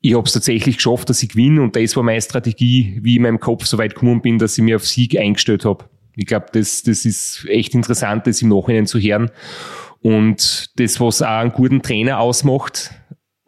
ich 0.00 0.14
habe 0.14 0.26
es 0.26 0.32
tatsächlich 0.32 0.76
geschafft, 0.76 1.08
dass 1.08 1.22
ich 1.22 1.30
gewinne 1.30 1.62
und 1.62 1.76
das 1.76 1.96
war 1.96 2.02
meine 2.02 2.20
Strategie, 2.20 2.98
wie 3.00 3.12
ich 3.12 3.16
in 3.16 3.22
meinem 3.22 3.40
Kopf 3.40 3.64
so 3.64 3.78
weit 3.78 3.94
gekommen 3.94 4.20
bin, 4.20 4.38
dass 4.38 4.58
ich 4.58 4.64
mir 4.64 4.76
auf 4.76 4.86
Sieg 4.86 5.16
eingestellt 5.16 5.64
habe. 5.64 5.84
Ich 6.14 6.26
glaube, 6.26 6.46
das, 6.52 6.82
das 6.82 7.04
ist 7.04 7.46
echt 7.48 7.74
interessant, 7.74 8.26
das 8.26 8.42
im 8.42 8.48
Nachhinein 8.48 8.86
zu 8.86 8.98
hören. 8.98 9.30
Und 10.00 10.70
das, 10.78 11.00
was 11.00 11.22
auch 11.22 11.28
einen 11.28 11.52
guten 11.52 11.80
Trainer 11.80 12.20
ausmacht, 12.20 12.90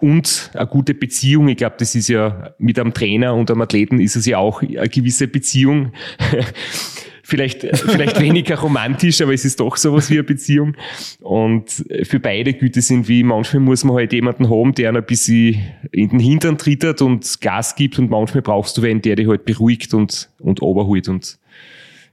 und 0.01 0.51
eine 0.55 0.67
gute 0.67 0.95
Beziehung. 0.95 1.49
Ich 1.49 1.57
glaube, 1.57 1.77
das 1.79 1.95
ist 1.95 2.09
ja 2.09 2.55
mit 2.59 2.79
einem 2.79 2.95
Trainer 2.95 3.35
und 3.35 3.51
einem 3.51 3.61
Athleten 3.63 4.01
ist 4.01 4.17
es 4.17 4.27
ja 4.27 4.39
auch 4.39 4.63
eine 4.63 4.89
gewisse 4.89 5.29
Beziehung. 5.29 5.93
vielleicht, 7.23 7.63
vielleicht 7.77 8.21
weniger 8.21 8.59
romantisch, 8.59 9.21
aber 9.23 9.33
es 9.33 9.45
ist 9.45 9.61
doch 9.61 9.77
sowas 9.77 10.11
wie 10.11 10.15
eine 10.15 10.25
Beziehung. 10.25 10.77
Und 11.21 11.85
für 12.03 12.21
beide 12.21 12.53
Güte 12.53 12.83
sind 12.83 13.09
wie, 13.09 13.23
manchmal 13.23 13.61
muss 13.61 13.85
man 13.85 13.97
halt 13.97 14.13
jemanden 14.13 14.51
haben, 14.51 14.75
der 14.75 14.95
ein 14.95 15.05
bisschen 15.05 15.63
in 15.93 16.11
den 16.11 16.19
Hintern 16.19 16.59
trittert 16.59 17.01
und 17.01 17.41
Gas 17.41 17.77
gibt 17.77 17.99
und 17.99 18.11
manchmal 18.11 18.43
brauchst 18.43 18.77
du 18.77 18.83
einen, 18.83 19.01
der 19.01 19.17
dich 19.17 19.29
halt 19.29 19.45
beruhigt 19.45 19.95
und, 19.95 20.31
und 20.39 20.61
oberholt. 20.61 21.09
Und 21.09 21.39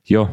ja, 0.04 0.30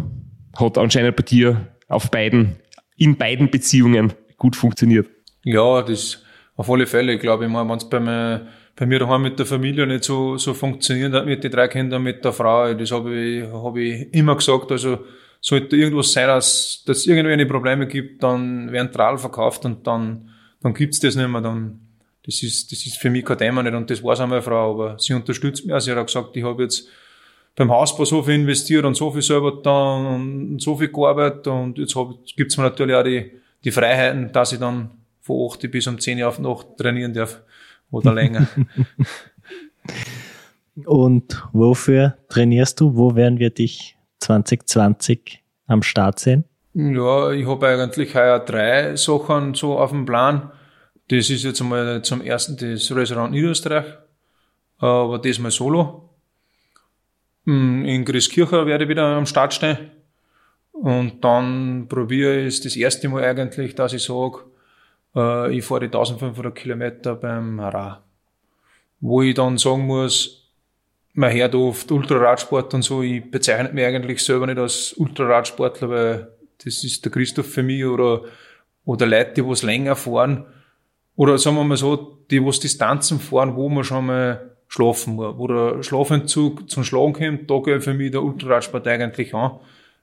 hat 0.56 0.78
anscheinend 0.78 1.16
bei 1.16 1.22
dir 1.22 1.68
auf 1.88 2.10
beiden, 2.10 2.56
in 2.96 3.16
beiden 3.16 3.50
Beziehungen 3.50 4.12
gut 4.36 4.54
funktioniert. 4.54 5.08
Ja, 5.44 5.82
das 5.82 6.23
auf 6.56 6.70
alle 6.70 6.86
Fälle, 6.86 7.18
glaube 7.18 7.44
ich 7.44 7.50
mal, 7.50 7.68
wenn 7.68 7.76
es 7.76 7.88
bei 7.88 8.00
mir, 8.00 8.46
bei 8.76 8.86
mir 8.86 8.98
daheim 8.98 9.22
mit 9.22 9.38
der 9.38 9.46
Familie 9.46 9.86
nicht 9.86 10.04
so, 10.04 10.36
so 10.36 10.54
funktioniert 10.54 11.12
hat, 11.12 11.26
mit 11.26 11.42
den 11.42 11.50
drei 11.50 11.68
Kindern, 11.68 12.02
mit 12.02 12.24
der 12.24 12.32
Frau, 12.32 12.72
das 12.74 12.92
habe 12.92 13.14
ich, 13.14 13.44
hab 13.52 13.76
ich 13.76 14.12
immer 14.14 14.36
gesagt, 14.36 14.70
also, 14.70 14.98
sollte 15.44 15.76
irgendwas 15.76 16.10
sein, 16.10 16.26
dass, 16.26 16.82
es 16.86 17.06
irgendwelche 17.06 17.44
Probleme 17.44 17.86
gibt, 17.86 18.22
dann 18.22 18.72
werden 18.72 18.90
Tral 18.90 19.18
verkauft 19.18 19.66
und 19.66 19.86
dann, 19.86 20.30
dann 20.62 20.72
gibt's 20.72 21.00
das 21.00 21.16
nicht 21.16 21.28
mehr, 21.28 21.42
dann, 21.42 21.80
das 22.24 22.42
ist, 22.42 22.72
das 22.72 22.86
ist 22.86 22.96
für 22.96 23.10
mich 23.10 23.26
kein 23.26 23.36
Thema 23.36 23.62
nicht 23.62 23.74
und 23.74 23.90
das 23.90 24.02
weiß 24.02 24.20
auch 24.20 24.26
meine 24.26 24.40
Frau, 24.40 24.70
aber 24.70 24.98
sie 24.98 25.12
unterstützt 25.12 25.66
mich, 25.66 25.74
also 25.74 25.84
sie 25.84 25.90
hat 25.90 25.98
auch 25.98 26.06
gesagt, 26.06 26.34
ich 26.34 26.44
habe 26.44 26.62
jetzt 26.62 26.88
beim 27.56 27.70
Hausbau 27.70 28.06
so 28.06 28.22
viel 28.22 28.36
investiert 28.36 28.86
und 28.86 28.96
so 28.96 29.10
viel 29.10 29.20
selber 29.20 29.60
dann 29.62 30.06
und 30.06 30.62
so 30.62 30.76
viel 30.76 30.88
gearbeitet 30.88 31.46
und 31.46 31.76
jetzt 31.76 31.94
hab, 31.94 32.14
gibt's 32.36 32.56
mir 32.56 32.64
natürlich 32.64 32.96
auch 32.96 33.04
die, 33.04 33.30
die 33.64 33.70
Freiheiten, 33.70 34.32
dass 34.32 34.52
ich 34.52 34.58
dann 34.58 34.92
von 35.24 35.50
8 35.50 35.70
bis 35.70 35.86
um 35.86 35.98
10 35.98 36.20
Uhr 36.20 36.28
auf 36.28 36.38
Nacht 36.38 36.76
trainieren 36.76 37.14
darf 37.14 37.40
oder 37.90 38.12
länger. 38.12 38.46
Und 40.84 41.42
wofür 41.52 42.18
trainierst 42.28 42.80
du? 42.80 42.94
Wo 42.94 43.14
werden 43.16 43.38
wir 43.38 43.50
dich 43.50 43.96
2020 44.20 45.42
am 45.66 45.82
Start 45.82 46.18
sehen? 46.18 46.44
Ja, 46.74 47.30
ich 47.30 47.46
habe 47.46 47.68
eigentlich 47.68 48.14
heuer 48.14 48.40
drei 48.40 48.96
Sachen 48.96 49.54
so 49.54 49.78
auf 49.78 49.90
dem 49.90 50.04
Plan. 50.04 50.50
Das 51.08 51.30
ist 51.30 51.44
jetzt 51.44 51.62
einmal 51.62 52.02
zum 52.02 52.20
ersten 52.20 52.56
das 52.56 52.94
Restaurant 52.94 53.30
Niederösterreich, 53.30 53.86
aber 54.78 55.18
das 55.18 55.38
mal 55.38 55.50
solo. 55.50 56.10
Hm, 57.46 57.84
in 57.84 58.04
Grieskircher 58.04 58.66
werde 58.66 58.84
ich 58.84 58.90
wieder 58.90 59.04
am 59.04 59.26
Start 59.26 59.54
stehen. 59.54 59.78
Und 60.72 61.24
dann 61.24 61.86
probiere 61.88 62.40
ich 62.40 62.48
es 62.48 62.60
das 62.60 62.76
erste 62.76 63.08
Mal 63.08 63.24
eigentlich, 63.24 63.74
dass 63.74 63.92
ich 63.92 64.02
sage, 64.02 64.40
äh, 65.14 65.56
ich 65.56 65.64
fahre 65.64 65.80
die 65.80 65.86
1500 65.86 66.54
Kilometer 66.54 67.14
beim 67.14 67.60
Ra. 67.60 68.02
Wo 69.00 69.22
ich 69.22 69.34
dann 69.34 69.58
sagen 69.58 69.86
muss, 69.86 70.50
man 71.14 71.32
hört 71.32 71.54
oft 71.54 71.90
Ultraradsport 71.90 72.74
und 72.74 72.82
so, 72.82 73.02
ich 73.02 73.30
bezeichne 73.30 73.72
mich 73.72 73.84
eigentlich 73.84 74.22
selber 74.22 74.46
nicht 74.46 74.58
als 74.58 74.92
Ultraradsportler, 74.94 75.88
weil 75.88 76.28
das 76.64 76.82
ist 76.82 77.04
der 77.04 77.12
Christoph 77.12 77.46
für 77.46 77.62
mich 77.62 77.84
oder, 77.84 78.22
oder 78.84 79.06
Leute, 79.06 79.34
die 79.34 79.46
was 79.46 79.62
länger 79.62 79.96
fahren. 79.96 80.46
Oder 81.16 81.38
sagen 81.38 81.56
wir 81.56 81.64
mal 81.64 81.76
so, 81.76 82.18
die 82.30 82.44
was 82.44 82.58
Distanzen 82.58 83.20
fahren, 83.20 83.54
wo 83.54 83.68
man 83.68 83.84
schon 83.84 84.06
mal 84.06 84.50
schlafen 84.66 85.14
muss, 85.14 85.38
wo 85.38 85.46
der 85.46 85.82
Schlafentzug 85.82 86.68
zum 86.68 86.82
Schlagen 86.82 87.12
kommt, 87.12 87.50
da 87.50 87.58
geht 87.60 87.84
für 87.84 87.94
mich 87.94 88.10
der 88.10 88.22
Ultraradsport 88.22 88.88
eigentlich 88.88 89.32
an. 89.34 89.58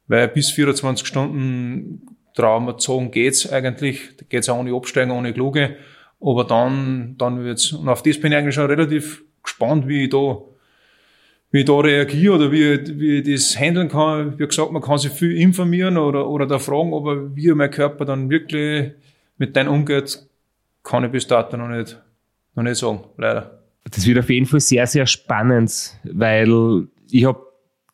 Weil 0.07 0.29
bis 0.29 0.51
24 0.51 1.05
Stunden 1.05 2.17
Traumazogen 2.33 3.11
geht's 3.11 3.51
eigentlich, 3.51 4.15
da 4.17 4.25
geht's 4.27 4.49
auch 4.49 4.57
ohne 4.57 4.75
Absteigen, 4.75 5.11
ohne 5.11 5.33
Kluge. 5.33 5.77
Aber 6.19 6.43
dann, 6.43 7.15
dann 7.17 7.43
wird's, 7.43 7.71
und 7.71 7.89
auf 7.89 8.03
das 8.03 8.19
bin 8.19 8.31
ich 8.31 8.37
eigentlich 8.37 8.55
schon 8.55 8.67
relativ 8.67 9.23
gespannt, 9.43 9.87
wie 9.87 10.03
ich 10.03 10.09
da, 10.09 10.37
wie 11.51 11.59
ich 11.59 11.65
da 11.65 11.79
reagiere 11.79 12.35
oder 12.35 12.51
wie, 12.51 12.99
wie 12.99 13.19
ich 13.19 13.33
das 13.33 13.59
handeln 13.59 13.89
kann. 13.89 14.37
Wie 14.37 14.45
gesagt, 14.47 14.71
man 14.71 14.81
kann 14.81 14.99
sich 14.99 15.11
viel 15.11 15.35
informieren 15.35 15.97
oder, 15.97 16.27
oder 16.27 16.45
da 16.45 16.59
fragen, 16.59 16.93
aber 16.93 17.35
wie 17.35 17.51
mein 17.53 17.71
Körper 17.71 18.05
dann 18.05 18.29
wirklich 18.29 18.91
mit 19.37 19.55
denen 19.55 19.69
umgeht, 19.69 20.27
kann 20.83 21.03
ich 21.03 21.11
bis 21.11 21.27
dato 21.27 21.57
noch 21.57 21.67
nicht, 21.67 21.99
noch 22.55 22.63
nicht 22.63 22.77
sagen, 22.77 23.03
leider. 23.17 23.59
Das 23.89 24.05
wird 24.05 24.19
auf 24.19 24.29
jeden 24.29 24.45
Fall 24.45 24.59
sehr, 24.59 24.85
sehr 24.85 25.07
spannend, 25.07 25.97
weil 26.03 26.87
ich 27.09 27.25
habe 27.25 27.41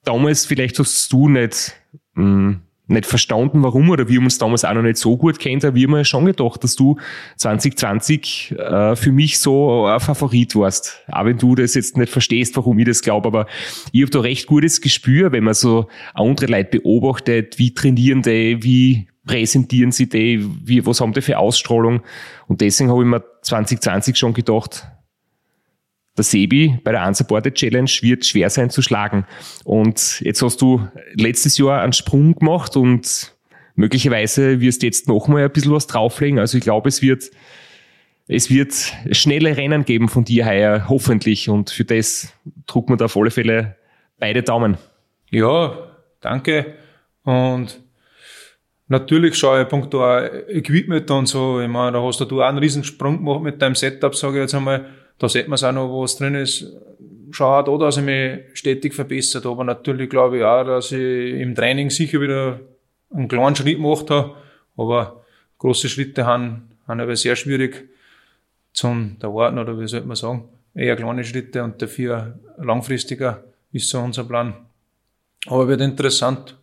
damals, 0.03 0.45
vielleicht 0.45 0.77
hast 0.79 1.11
du 1.13 1.29
nicht, 1.29 1.73
mh, 2.13 2.23
hm, 2.23 2.61
nicht 2.87 3.05
verstanden, 3.05 3.63
warum 3.63 3.89
oder 3.89 4.07
wir 4.07 4.19
uns 4.19 4.37
damals 4.37 4.63
auch 4.63 4.73
noch 4.73 4.81
nicht 4.81 4.97
so 4.97 5.17
gut 5.17 5.39
kennt, 5.39 5.65
aber 5.65 5.75
wir 5.75 5.87
haben 5.87 6.05
schon 6.05 6.25
gedacht, 6.25 6.63
dass 6.63 6.75
du 6.75 6.97
2020 7.35 8.55
äh, 8.57 8.95
für 8.95 9.11
mich 9.11 9.39
so 9.39 9.85
ein 9.85 9.99
Favorit 9.99 10.55
warst. 10.55 11.03
Auch 11.11 11.25
wenn 11.25 11.37
du 11.37 11.55
das 11.55 11.73
jetzt 11.73 11.97
nicht 11.97 12.11
verstehst, 12.11 12.55
warum 12.55 12.79
ich 12.79 12.85
das 12.85 13.01
glaube, 13.01 13.27
aber 13.27 13.47
ich 13.91 14.01
habe 14.01 14.11
da 14.11 14.19
recht 14.21 14.47
gutes 14.47 14.81
Gespür, 14.81 15.31
wenn 15.31 15.43
man 15.43 15.53
so 15.53 15.87
andere 16.13 16.47
Leute 16.47 16.79
beobachtet, 16.79 17.59
wie 17.59 17.73
trainieren 17.73 18.21
die, 18.21 18.63
wie 18.63 19.07
präsentieren 19.25 19.91
sie 19.91 20.07
die, 20.07 20.43
wie, 20.63 20.85
was 20.85 21.01
haben 21.01 21.13
die 21.13 21.21
für 21.21 21.37
Ausstrahlung. 21.37 22.01
Und 22.47 22.61
deswegen 22.61 22.89
habe 22.89 23.01
ich 23.01 23.07
mir 23.07 23.23
2020 23.41 24.15
schon 24.17 24.33
gedacht, 24.33 24.87
der 26.17 26.23
Sebi 26.23 26.79
bei 26.83 26.91
der 26.91 27.07
Unsupported 27.07 27.55
Challenge 27.55 27.89
wird 28.01 28.25
schwer 28.25 28.49
sein 28.49 28.69
zu 28.69 28.81
schlagen. 28.81 29.25
Und 29.63 30.19
jetzt 30.21 30.41
hast 30.41 30.61
du 30.61 30.87
letztes 31.13 31.57
Jahr 31.57 31.81
einen 31.81 31.93
Sprung 31.93 32.35
gemacht 32.35 32.75
und 32.75 33.33
möglicherweise 33.75 34.59
wirst 34.59 34.81
du 34.81 34.87
jetzt 34.87 35.07
nochmal 35.07 35.43
ein 35.43 35.51
bisschen 35.51 35.71
was 35.71 35.87
drauflegen. 35.87 36.39
Also 36.39 36.57
ich 36.57 36.63
glaube, 36.63 36.89
es 36.89 37.01
wird, 37.01 37.31
es 38.27 38.49
wird 38.49 38.73
schnelle 39.11 39.55
Rennen 39.55 39.85
geben 39.85 40.09
von 40.09 40.25
dir 40.25 40.45
heuer, 40.45 40.89
hoffentlich. 40.89 41.47
Und 41.47 41.69
für 41.69 41.85
das 41.85 42.33
drucken 42.65 42.93
wir 42.93 42.97
da 42.97 43.05
auf 43.05 43.15
alle 43.15 43.31
Fälle 43.31 43.75
beide 44.19 44.43
Daumen. 44.43 44.77
Ja, 45.29 45.77
danke. 46.19 46.73
Und 47.23 47.79
natürlich 48.87 49.35
schaue 49.35 49.61
ich 49.61 49.67
Punkt 49.67 49.93
Equipment 49.93 51.09
und 51.11 51.27
so. 51.27 51.61
Ich 51.61 51.67
meine, 51.67 51.93
da 51.93 52.01
hast 52.01 52.19
du 52.19 52.41
auch 52.41 52.47
einen 52.47 52.57
Riesensprung 52.57 53.17
gemacht 53.17 53.43
mit 53.43 53.61
deinem 53.61 53.75
Setup, 53.75 54.15
sage 54.15 54.37
ich 54.37 54.41
jetzt 54.41 54.55
einmal 54.55 54.85
da 55.19 55.29
sieht 55.29 55.47
man 55.47 55.55
es 55.55 55.63
auch 55.63 55.71
noch, 55.71 56.01
was 56.01 56.17
drin 56.17 56.35
ist. 56.35 56.65
Schau 57.31 57.59
auch 57.59 57.63
da, 57.63 57.85
dass 57.85 57.97
ich 57.97 58.03
mich 58.03 58.39
stetig 58.53 58.93
verbessert. 58.93 59.45
Aber 59.45 59.63
natürlich 59.63 60.09
glaube 60.09 60.37
ich 60.37 60.43
auch, 60.43 60.63
dass 60.63 60.91
ich 60.91 61.33
im 61.33 61.55
Training 61.55 61.89
sicher 61.89 62.21
wieder 62.21 62.59
einen 63.13 63.27
kleinen 63.27 63.55
Schritt 63.55 63.77
gemacht 63.77 64.09
habe. 64.09 64.35
Aber 64.75 65.25
große 65.57 65.89
Schritte 65.89 66.25
haben, 66.25 66.69
haben 66.87 66.99
aber 66.99 67.15
sehr 67.15 67.35
schwierig 67.35 67.89
zum 68.73 69.17
erwarten, 69.21 69.57
oder 69.57 69.79
wie 69.79 69.87
sollte 69.87 70.07
man 70.07 70.15
sagen. 70.15 70.47
Eher 70.75 70.95
kleine 70.95 71.23
Schritte 71.23 71.63
und 71.63 71.81
dafür 71.81 72.39
langfristiger 72.57 73.43
ist 73.71 73.89
so 73.89 73.99
unser 73.99 74.23
Plan. 74.23 74.53
Aber 75.47 75.67
wird 75.67 75.81
interessant. 75.81 76.55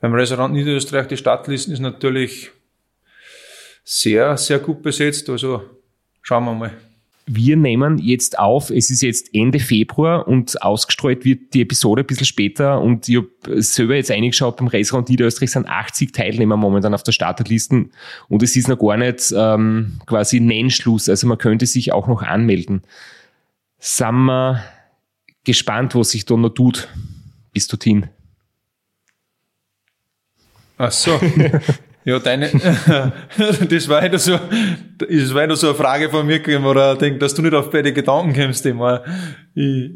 Beim 0.00 0.14
Restaurant 0.14 0.52
Niederösterreich, 0.52 1.06
die 1.06 1.16
Stadtlisten 1.16 1.72
ist 1.72 1.80
natürlich 1.80 2.50
sehr, 3.84 4.36
sehr 4.36 4.58
gut 4.58 4.82
besetzt. 4.82 5.30
Also 5.30 5.62
schauen 6.22 6.44
wir 6.44 6.54
mal 6.54 6.72
wir 7.28 7.56
nehmen 7.56 7.98
jetzt 7.98 8.38
auf, 8.38 8.70
es 8.70 8.90
ist 8.90 9.02
jetzt 9.02 9.34
Ende 9.34 9.60
Februar 9.60 10.26
und 10.26 10.60
ausgestrahlt 10.62 11.24
wird 11.24 11.54
die 11.54 11.62
Episode 11.62 12.02
ein 12.02 12.06
bisschen 12.06 12.26
später 12.26 12.80
und 12.80 13.08
ich 13.08 13.16
habe 13.16 13.62
selber 13.62 13.96
jetzt 13.96 14.10
eingeschaut, 14.10 14.56
beim 14.56 14.68
Restaurant 14.68 15.08
Niederösterreich 15.08 15.50
sind 15.50 15.68
80 15.68 16.12
Teilnehmer 16.12 16.56
momentan 16.56 16.94
auf 16.94 17.02
der 17.02 17.12
Starterlisten 17.12 17.92
und 18.28 18.42
es 18.42 18.56
ist 18.56 18.68
noch 18.68 18.78
gar 18.78 18.96
nicht 18.96 19.32
ähm, 19.36 20.00
quasi 20.06 20.40
Nennschluss, 20.40 21.08
also 21.08 21.26
man 21.26 21.38
könnte 21.38 21.66
sich 21.66 21.92
auch 21.92 22.08
noch 22.08 22.22
anmelden. 22.22 22.82
Sind 23.78 24.24
wir 24.24 24.62
gespannt, 25.44 25.94
was 25.94 26.10
sich 26.10 26.24
da 26.24 26.36
noch 26.36 26.50
tut, 26.50 26.88
bis 27.52 27.68
dorthin. 27.68 28.08
Ach 30.78 30.92
so. 30.92 31.18
Ja, 32.08 32.18
deine, 32.18 32.48
das 33.68 33.86
war 33.86 34.02
wieder 34.02 34.18
so, 34.18 34.40
das 34.96 35.34
war 35.34 35.44
wieder 35.44 35.56
so 35.56 35.66
eine 35.66 35.76
Frage 35.76 36.08
von 36.08 36.26
mir 36.26 36.38
gewesen, 36.38 36.64
oder 36.64 36.94
ich 36.94 37.00
denke, 37.00 37.18
dass 37.18 37.34
du 37.34 37.42
nicht 37.42 37.52
auf 37.52 37.68
beide 37.68 37.92
Gedanken 37.92 38.32
kommst, 38.32 38.64
immer. 38.64 39.04
Ich, 39.54 39.90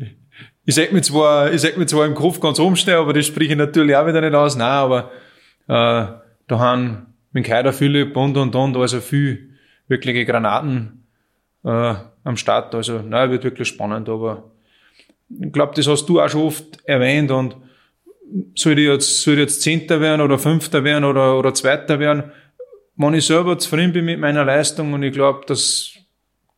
ich 0.66 0.74
sag 0.74 0.92
mir 0.92 1.00
zwar, 1.00 1.50
ich 1.50 1.62
sag 1.62 1.78
mir 1.78 1.86
zwar 1.86 2.04
im 2.04 2.12
Kopf 2.12 2.38
ganz 2.38 2.58
oben 2.58 2.76
stehen, 2.76 2.96
aber 2.96 3.14
das 3.14 3.24
spreche 3.24 3.52
ich 3.52 3.56
natürlich 3.56 3.96
auch 3.96 4.06
wieder 4.06 4.20
nicht 4.20 4.34
aus. 4.34 4.56
Nein, 4.56 4.68
aber 4.68 5.10
äh, 5.68 6.04
da 6.48 6.58
haben 6.58 7.14
mit 7.32 7.46
Keider 7.46 7.72
Philipp 7.72 8.14
und 8.14 8.36
und 8.36 8.54
und, 8.54 8.76
also 8.76 9.00
viel 9.00 9.48
wirkliche 9.88 10.26
Granaten 10.26 11.06
äh, 11.64 11.94
am 12.24 12.36
Start. 12.36 12.74
Also, 12.74 12.98
nein, 12.98 13.30
wird 13.30 13.44
wirklich 13.44 13.68
spannend, 13.68 14.10
aber 14.10 14.50
ich 15.30 15.50
glaube, 15.50 15.72
das 15.76 15.86
hast 15.86 16.04
du 16.10 16.20
auch 16.20 16.28
schon 16.28 16.42
oft 16.42 16.84
erwähnt 16.84 17.30
und 17.30 17.56
soll 18.54 18.78
ich 18.78 18.86
jetzt, 18.86 19.22
soll 19.22 19.34
ich 19.34 19.40
jetzt 19.40 19.62
Zehnter 19.62 20.00
werden 20.00 20.20
oder 20.20 20.38
Fünfter 20.38 20.84
werden 20.84 21.04
oder, 21.04 21.38
oder 21.38 21.54
Zweiter 21.54 21.98
werden? 21.98 22.24
Wenn 22.96 23.14
ich 23.14 23.26
selber 23.26 23.58
zufrieden 23.58 23.92
bin 23.92 24.04
mit 24.04 24.20
meiner 24.20 24.44
Leistung 24.44 24.92
und 24.92 25.02
ich 25.02 25.12
glaube, 25.12 25.40
dass, 25.46 25.94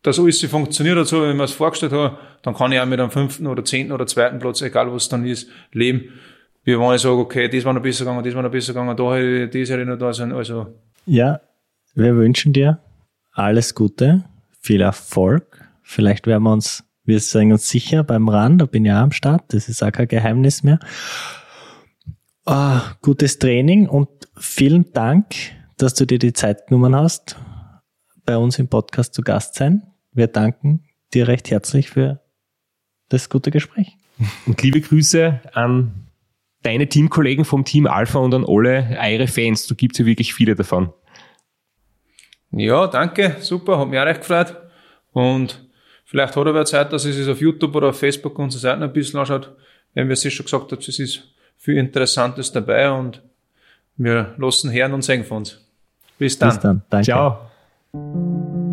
dass 0.03 0.19
alles 0.19 0.45
funktioniert 0.45 0.99
hat, 0.99 1.07
so 1.07 1.23
wie 1.23 1.31
ich 1.31 1.37
mir 1.37 1.45
es 1.45 1.53
vorgestellt 1.53 1.93
habe, 1.93 2.19
dann 2.43 2.55
kann 2.55 2.73
ich 2.73 2.81
auch 2.81 2.87
mit 2.87 3.01
einem 3.01 3.11
fünften 3.11 3.47
oder 3.47 3.65
zehnten 3.65 3.93
oder 3.93 4.07
zweiten 4.07 4.39
Platz, 4.39 4.61
egal 4.63 4.93
was 4.93 5.09
dann 5.09 5.25
ist, 5.25 5.49
leben. 5.73 6.11
Wie 6.65 6.79
wenn 6.79 6.95
ich 6.95 7.03
sage, 7.03 7.17
okay, 7.17 7.49
das 7.49 7.65
war 7.65 7.73
noch 7.73 7.83
besser 7.83 8.05
gegangen, 8.05 8.25
das 8.25 8.35
war 8.35 8.43
noch 8.43 8.51
besser 8.51 8.73
gegangen, 8.73 8.97
da 8.97 9.15
hätte 9.15 9.59
ich, 9.59 9.69
das 9.69 9.71
hätte 9.71 9.83
ich 9.83 9.89
noch 9.89 9.99
da 9.99 10.13
sein, 10.13 10.33
also. 10.33 10.67
Ja, 11.07 11.41
wir 11.95 12.17
wünschen 12.17 12.53
dir 12.53 12.81
alles 13.33 13.75
Gute, 13.75 14.25
viel 14.61 14.81
Erfolg. 14.81 15.65
Vielleicht 15.83 16.27
werden 16.27 16.45
wir 16.45 16.53
uns, 16.53 16.85
wir 17.05 17.21
sind 17.21 17.53
uns 17.53 17.69
sicher 17.69 18.03
beim 18.03 18.29
RAN, 18.29 18.59
da 18.59 18.67
bin 18.67 18.85
ich 18.85 18.93
auch 18.93 18.97
am 18.97 19.13
Start, 19.13 19.43
das 19.49 19.69
ist 19.69 19.83
auch 19.83 19.93
kein 19.93 20.09
Geheimnis 20.09 20.63
mehr. 20.63 20.79
Ah, 22.47 22.97
gutes 23.01 23.39
Training 23.39 23.89
und 23.89 24.09
vielen 24.37 24.93
Dank, 24.93 25.35
dass 25.79 25.95
du 25.95 26.05
dir 26.05 26.19
die 26.19 26.35
Zeit 26.35 26.67
genommen 26.67 26.95
hast, 26.95 27.37
bei 28.27 28.37
uns 28.37 28.59
im 28.59 28.69
Podcast 28.69 29.15
zu 29.15 29.23
Gast 29.23 29.55
sein. 29.55 29.83
Wir 30.13 30.27
danken 30.27 30.85
dir 31.15 31.27
recht 31.27 31.51
herzlich 31.51 31.89
für 31.89 32.21
das 33.09 33.31
gute 33.31 33.51
Gespräch. 33.51 33.97
Und 34.45 34.63
liebe 34.63 34.83
Grüße 34.83 35.41
an 35.55 36.11
deine 36.63 36.87
Teamkollegen 36.87 37.47
vom 37.47 37.65
Team 37.65 37.87
Alpha 37.87 38.19
und 38.19 38.35
an 38.35 38.45
alle 38.47 38.99
eure 39.01 39.27
Fans. 39.27 39.67
Du 39.67 39.75
gibst 39.75 39.99
ja 39.99 40.05
wirklich 40.05 40.35
viele 40.35 40.55
davon. 40.55 40.93
Ja, 42.51 42.89
danke, 42.89 43.37
super, 43.41 43.79
hat 43.79 43.89
mich 43.89 43.99
auch 43.99 44.05
recht 44.05 44.21
gefreut. 44.21 44.55
Und 45.13 45.67
vielleicht 46.05 46.37
hat 46.37 46.47
aber 46.47 46.67
Zeit, 46.67 46.93
dass 46.93 47.07
es 47.07 47.17
sich 47.17 47.27
auf 47.27 47.41
YouTube 47.41 47.75
oder 47.75 47.89
auf 47.89 47.99
Facebook 47.99 48.39
unsere 48.39 48.61
Seiten 48.61 48.83
ein 48.83 48.93
bisschen 48.93 49.19
anschaut. 49.19 49.57
Wenn 49.95 50.09
wir 50.09 50.13
es 50.13 50.31
schon 50.31 50.45
gesagt 50.45 50.71
haben, 50.71 50.79
es 50.79 50.99
ist 50.99 51.34
viel 51.65 51.79
Interessantes 51.79 52.53
dabei 52.53 52.91
und 52.91 53.23
wir 53.97 54.35
lassen 54.37 54.71
hören 54.71 54.93
und 54.93 55.03
sehen 55.03 55.25
von 55.25 55.39
uns. 55.39 55.61
Bis 56.19 56.39
dann. 56.39 56.51
Bis 56.51 56.61
dann. 56.61 56.83
Danke. 56.91 57.05
Ciao. 57.07 58.64